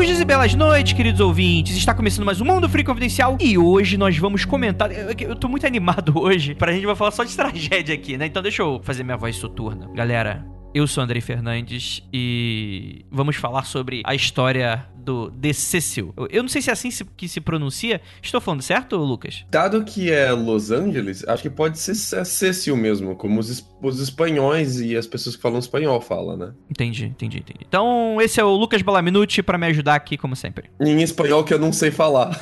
Longos 0.01 0.15
dias 0.15 0.21
e 0.21 0.25
belas 0.25 0.55
noites, 0.55 0.93
queridos 0.93 1.21
ouvintes. 1.21 1.77
Está 1.77 1.93
começando 1.93 2.25
mais 2.25 2.41
um 2.41 2.45
Mundo 2.45 2.67
Free 2.67 2.83
Confidencial 2.83 3.37
e 3.39 3.55
hoje 3.55 3.97
nós 3.97 4.17
vamos 4.17 4.43
comentar. 4.43 4.91
Eu, 4.91 5.13
eu 5.29 5.35
tô 5.35 5.47
muito 5.47 5.63
animado 5.67 6.19
hoje, 6.19 6.55
pra 6.55 6.73
gente 6.73 6.87
vai 6.87 6.95
falar 6.95 7.11
só 7.11 7.23
de 7.23 7.35
tragédia 7.35 7.93
aqui, 7.93 8.17
né? 8.17 8.25
Então 8.25 8.41
deixa 8.41 8.63
eu 8.63 8.81
fazer 8.83 9.03
minha 9.03 9.15
voz 9.15 9.35
soturna. 9.35 9.91
Galera, 9.93 10.43
Eu 10.73 10.87
sou 10.87 11.03
Andrei 11.03 11.21
Fernandes 11.21 12.01
e 12.13 13.05
vamos 13.11 13.35
falar 13.35 13.65
sobre 13.65 14.01
a 14.05 14.15
história 14.15 14.85
do 14.95 15.31
The 15.31 15.51
Cecil. 15.51 16.13
Eu- 16.29 16.43
não 16.43 16.47
sei 16.49 16.61
se 16.61 16.69
é 16.69 16.73
assim 16.73 16.89
que 17.17 17.27
se 17.27 17.41
pronuncia. 17.41 17.99
Estou 18.21 18.39
falando 18.39 18.61
certo, 18.61 18.95
Lucas? 18.97 19.43
Dado 19.49 19.83
que 19.83 20.11
é 20.11 20.31
Los 20.31 20.71
Angeles, 20.71 21.27
acho 21.27 21.41
que 21.43 21.49
pode 21.49 21.77
ser 21.79 21.91
é 22.17 22.23
Cecil 22.23 22.77
mesmo, 22.77 23.15
como 23.15 23.39
os, 23.39 23.67
os 23.81 23.99
espanhóis 23.99 24.79
e 24.79 24.95
as 24.95 25.07
pessoas 25.07 25.35
que 25.35 25.41
falam 25.41 25.59
espanhol 25.59 25.99
falam, 25.99 26.37
né? 26.37 26.53
Entendi, 26.69 27.05
entendi, 27.05 27.39
entendi. 27.39 27.65
Então, 27.67 28.17
esse 28.21 28.39
é 28.39 28.43
o 28.43 28.55
Lucas 28.55 28.81
Balaminuti 28.81 29.41
pra 29.41 29.57
me 29.57 29.65
ajudar 29.67 29.95
aqui, 29.95 30.17
como 30.17 30.35
sempre. 30.35 30.69
Em 30.79 31.01
espanhol 31.01 31.43
que 31.43 31.53
eu 31.53 31.59
não 31.59 31.73
sei 31.73 31.89
falar. 31.91 32.39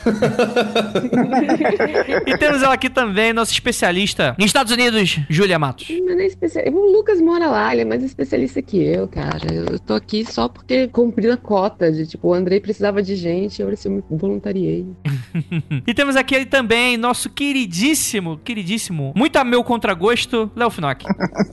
E 2.27 2.37
temos 2.37 2.61
ela 2.61 2.73
aqui 2.73 2.89
também, 2.89 3.31
nossa 3.33 3.53
especialista 3.53 4.35
em 4.37 4.45
Estados 4.45 4.71
Unidos, 4.73 5.17
Júlia 5.29 5.57
Matos. 5.57 5.87
Não 5.89 6.11
é 6.11 6.15
nem 6.15 6.27
especial... 6.27 6.65
O 6.73 6.91
Lucas 6.91 7.21
mora 7.21 7.47
lá, 7.47 7.71
ele 7.71 7.81
é 7.81 7.85
mais 7.85 8.03
especialista 8.19 8.61
que 8.61 8.83
eu, 8.83 9.07
cara. 9.07 9.53
Eu 9.53 9.79
tô 9.79 9.93
aqui 9.93 10.25
só 10.25 10.49
porque 10.49 10.87
cumpri 10.89 11.31
a 11.31 11.37
cota 11.37 11.91
de, 11.91 12.05
tipo, 12.05 12.27
o 12.27 12.33
Andrei 12.33 12.59
precisava 12.59 13.01
de 13.01 13.15
gente, 13.15 13.61
eu 13.61 13.69
me 13.69 14.03
voluntariei. 14.09 14.87
E 15.87 15.93
temos 15.93 16.15
aqui 16.15 16.35
ele 16.35 16.45
também, 16.45 16.97
nosso 16.97 17.29
queridíssimo, 17.29 18.37
queridíssimo, 18.37 19.13
muito 19.15 19.37
a 19.37 19.43
meu 19.43 19.63
contragosto, 19.63 20.51
Léo 20.55 20.69
Finock. 20.69 21.05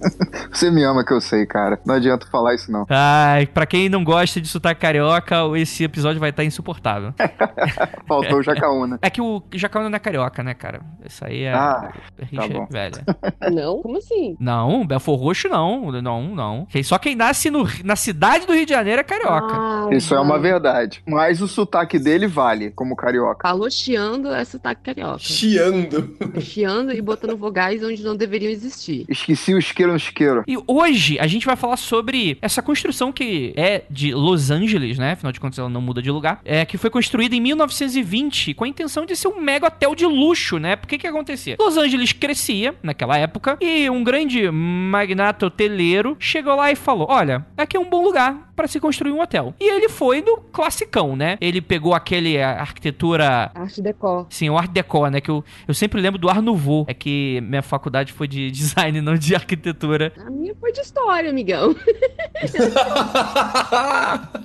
Você 0.53 0.71
me 0.71 0.83
ama 0.83 1.05
que 1.05 1.13
eu 1.13 1.21
sei, 1.21 1.47
cara. 1.47 1.79
Não 1.87 1.95
adianta 1.95 2.27
falar 2.27 2.55
isso, 2.55 2.71
não. 2.71 2.87
Ai, 2.89 3.47
pra 3.47 3.67
quem 3.67 3.89
não 3.89 4.03
gosta 4.03 4.41
de 4.41 4.49
sotaque 4.49 4.81
carioca, 4.81 5.37
esse 5.57 5.85
episódio 5.85 6.21
vai 6.21 6.31
estar 6.31 6.45
insuportável. 6.45 7.15
Faltou 8.07 8.39
o 8.39 8.43
Jacaúna. 8.43 8.99
É 9.03 9.11
que 9.11 9.21
o 9.21 9.43
Jacaúna 9.55 9.91
não 9.91 9.97
é 9.97 10.01
carioca, 10.01 10.43
né, 10.43 10.55
cara? 10.55 10.81
Isso 11.05 11.25
aí 11.25 11.43
é. 11.43 11.53
Ah, 11.53 11.93
rixa 12.19 12.49
bom. 12.49 12.67
velha. 12.71 13.05
Não? 13.53 13.83
Como 13.83 13.99
assim? 13.99 14.37
Não, 14.41 14.87
Belfor 14.87 15.19
Roxo 15.19 15.49
não. 15.49 15.93
Não, 15.93 16.35
não. 16.35 16.56
Quem- 16.71 16.83
Só 16.83 16.99
quem 16.99 17.15
nasce 17.15 17.51
no- 17.51 17.69
na 17.85 17.97
cidade 17.97 18.47
do 18.47 18.55
Rio 18.55 18.65
de 18.65 18.73
Janeiro 18.73 19.01
é 19.01 19.05
carioca. 19.05 19.55
Ah, 19.55 19.89
Isso 19.93 20.15
é 20.15 20.21
uma 20.21 20.39
verdade. 20.39 21.03
Mas 21.07 21.43
o 21.43 21.49
sotaque 21.49 21.99
dele 21.99 22.27
vale, 22.27 22.71
como 22.71 22.97
carioca. 22.97 23.47
Falou 23.47 23.71
chiando 23.71 24.33
é 24.33 24.45
sotaque 24.45 24.83
carioca. 24.83 25.19
Chiando. 25.19 26.17
Chiando 26.41 26.93
e 26.93 27.01
botando 27.03 27.37
vogais 27.37 27.83
onde 27.83 28.03
não 28.03 28.17
deveriam 28.17 28.51
existir. 28.51 29.05
Esqueci 29.09 29.53
o 29.55 29.59
isqueiro 29.59 29.93
no 29.93 29.97
isqueiro. 29.99 30.45
E 30.47 30.57
hoje 30.67 31.19
a 31.19 31.27
gente 31.27 31.45
vai 31.47 31.57
falar 31.57 31.77
sobre 31.77 32.39
essa 32.41 32.63
construção 32.63 33.13
que 33.13 33.53
é 33.57 33.83
de 33.91 34.15
Los 34.15 34.51
Angeles, 34.51 34.99
né? 34.99 35.13
Afinal 35.13 35.33
de 35.33 35.41
contas, 35.41 35.59
ela 35.59 35.69
não 35.69 35.81
muda 35.81 36.01
de 36.01 36.11
lugar. 36.11 36.41
É 36.45 36.65
que 36.65 36.79
foi 36.79 36.91
construída 36.91 37.35
em 37.35 37.41
1920 37.41 38.55
com 38.55 38.65
a 38.65 38.69
intenção 38.69 39.05
de 39.05 39.17
ser 39.17 39.29
um 39.29 39.41
mega 39.41 39.67
hotel 39.67 39.95
de 39.95 40.07
luxo, 40.07 40.59
né? 40.59 40.77
Porque 40.77 40.99
que 40.99 41.07
acontecia? 41.07 41.57
Los 41.59 41.77
Angeles 41.77 42.13
crescia 42.13 42.75
naquela 42.83 43.17
época 43.19 43.57
e 43.61 43.89
um 43.91 44.03
grande 44.05 44.51
magnata 44.51 45.47
hoteleiro 45.47 46.17
chegou 46.19 46.46
lá 46.55 46.71
e 46.71 46.77
falou: 46.77 47.07
Olha, 47.11 47.45
aqui 47.57 47.77
é 47.77 47.81
um 47.81 47.89
bom 47.89 48.03
lugar 48.03 48.46
para 48.57 48.67
se 48.67 48.81
construir 48.81 49.13
um 49.13 49.21
hotel. 49.21 49.55
E 49.61 49.69
ele 49.69 49.89
foi 49.89 50.23
no 50.23 50.39
classicão, 50.39 51.15
né? 51.15 51.37
Ele 51.41 51.61
pegou 51.61 51.95
aquele 51.95 52.41
a 52.43 52.61
arquitetura 52.61 53.51
Arte 53.55 53.83
decor. 53.83 54.27
Sim, 54.31 54.49
o 54.51 54.57
Art 54.59 54.71
Deco, 54.71 55.07
né? 55.09 55.21
Que 55.21 55.31
eu, 55.31 55.45
eu 55.69 55.75
sempre 55.75 56.01
lembro 56.01 56.19
do 56.19 56.29
Art 56.29 56.41
Nouveau. 56.41 56.87
É 56.89 56.95
que 56.95 57.41
minha 57.43 57.63
faculdade 57.63 58.13
foi 58.13 58.27
de 58.27 58.51
design, 58.57 59.01
não 59.01 59.15
de 59.15 59.35
arquitetura. 59.35 60.13
A 60.19 60.31
minha 60.31 60.55
foi 60.55 60.73
de 60.73 60.81
história, 60.81 61.29
amigão. 61.31 61.77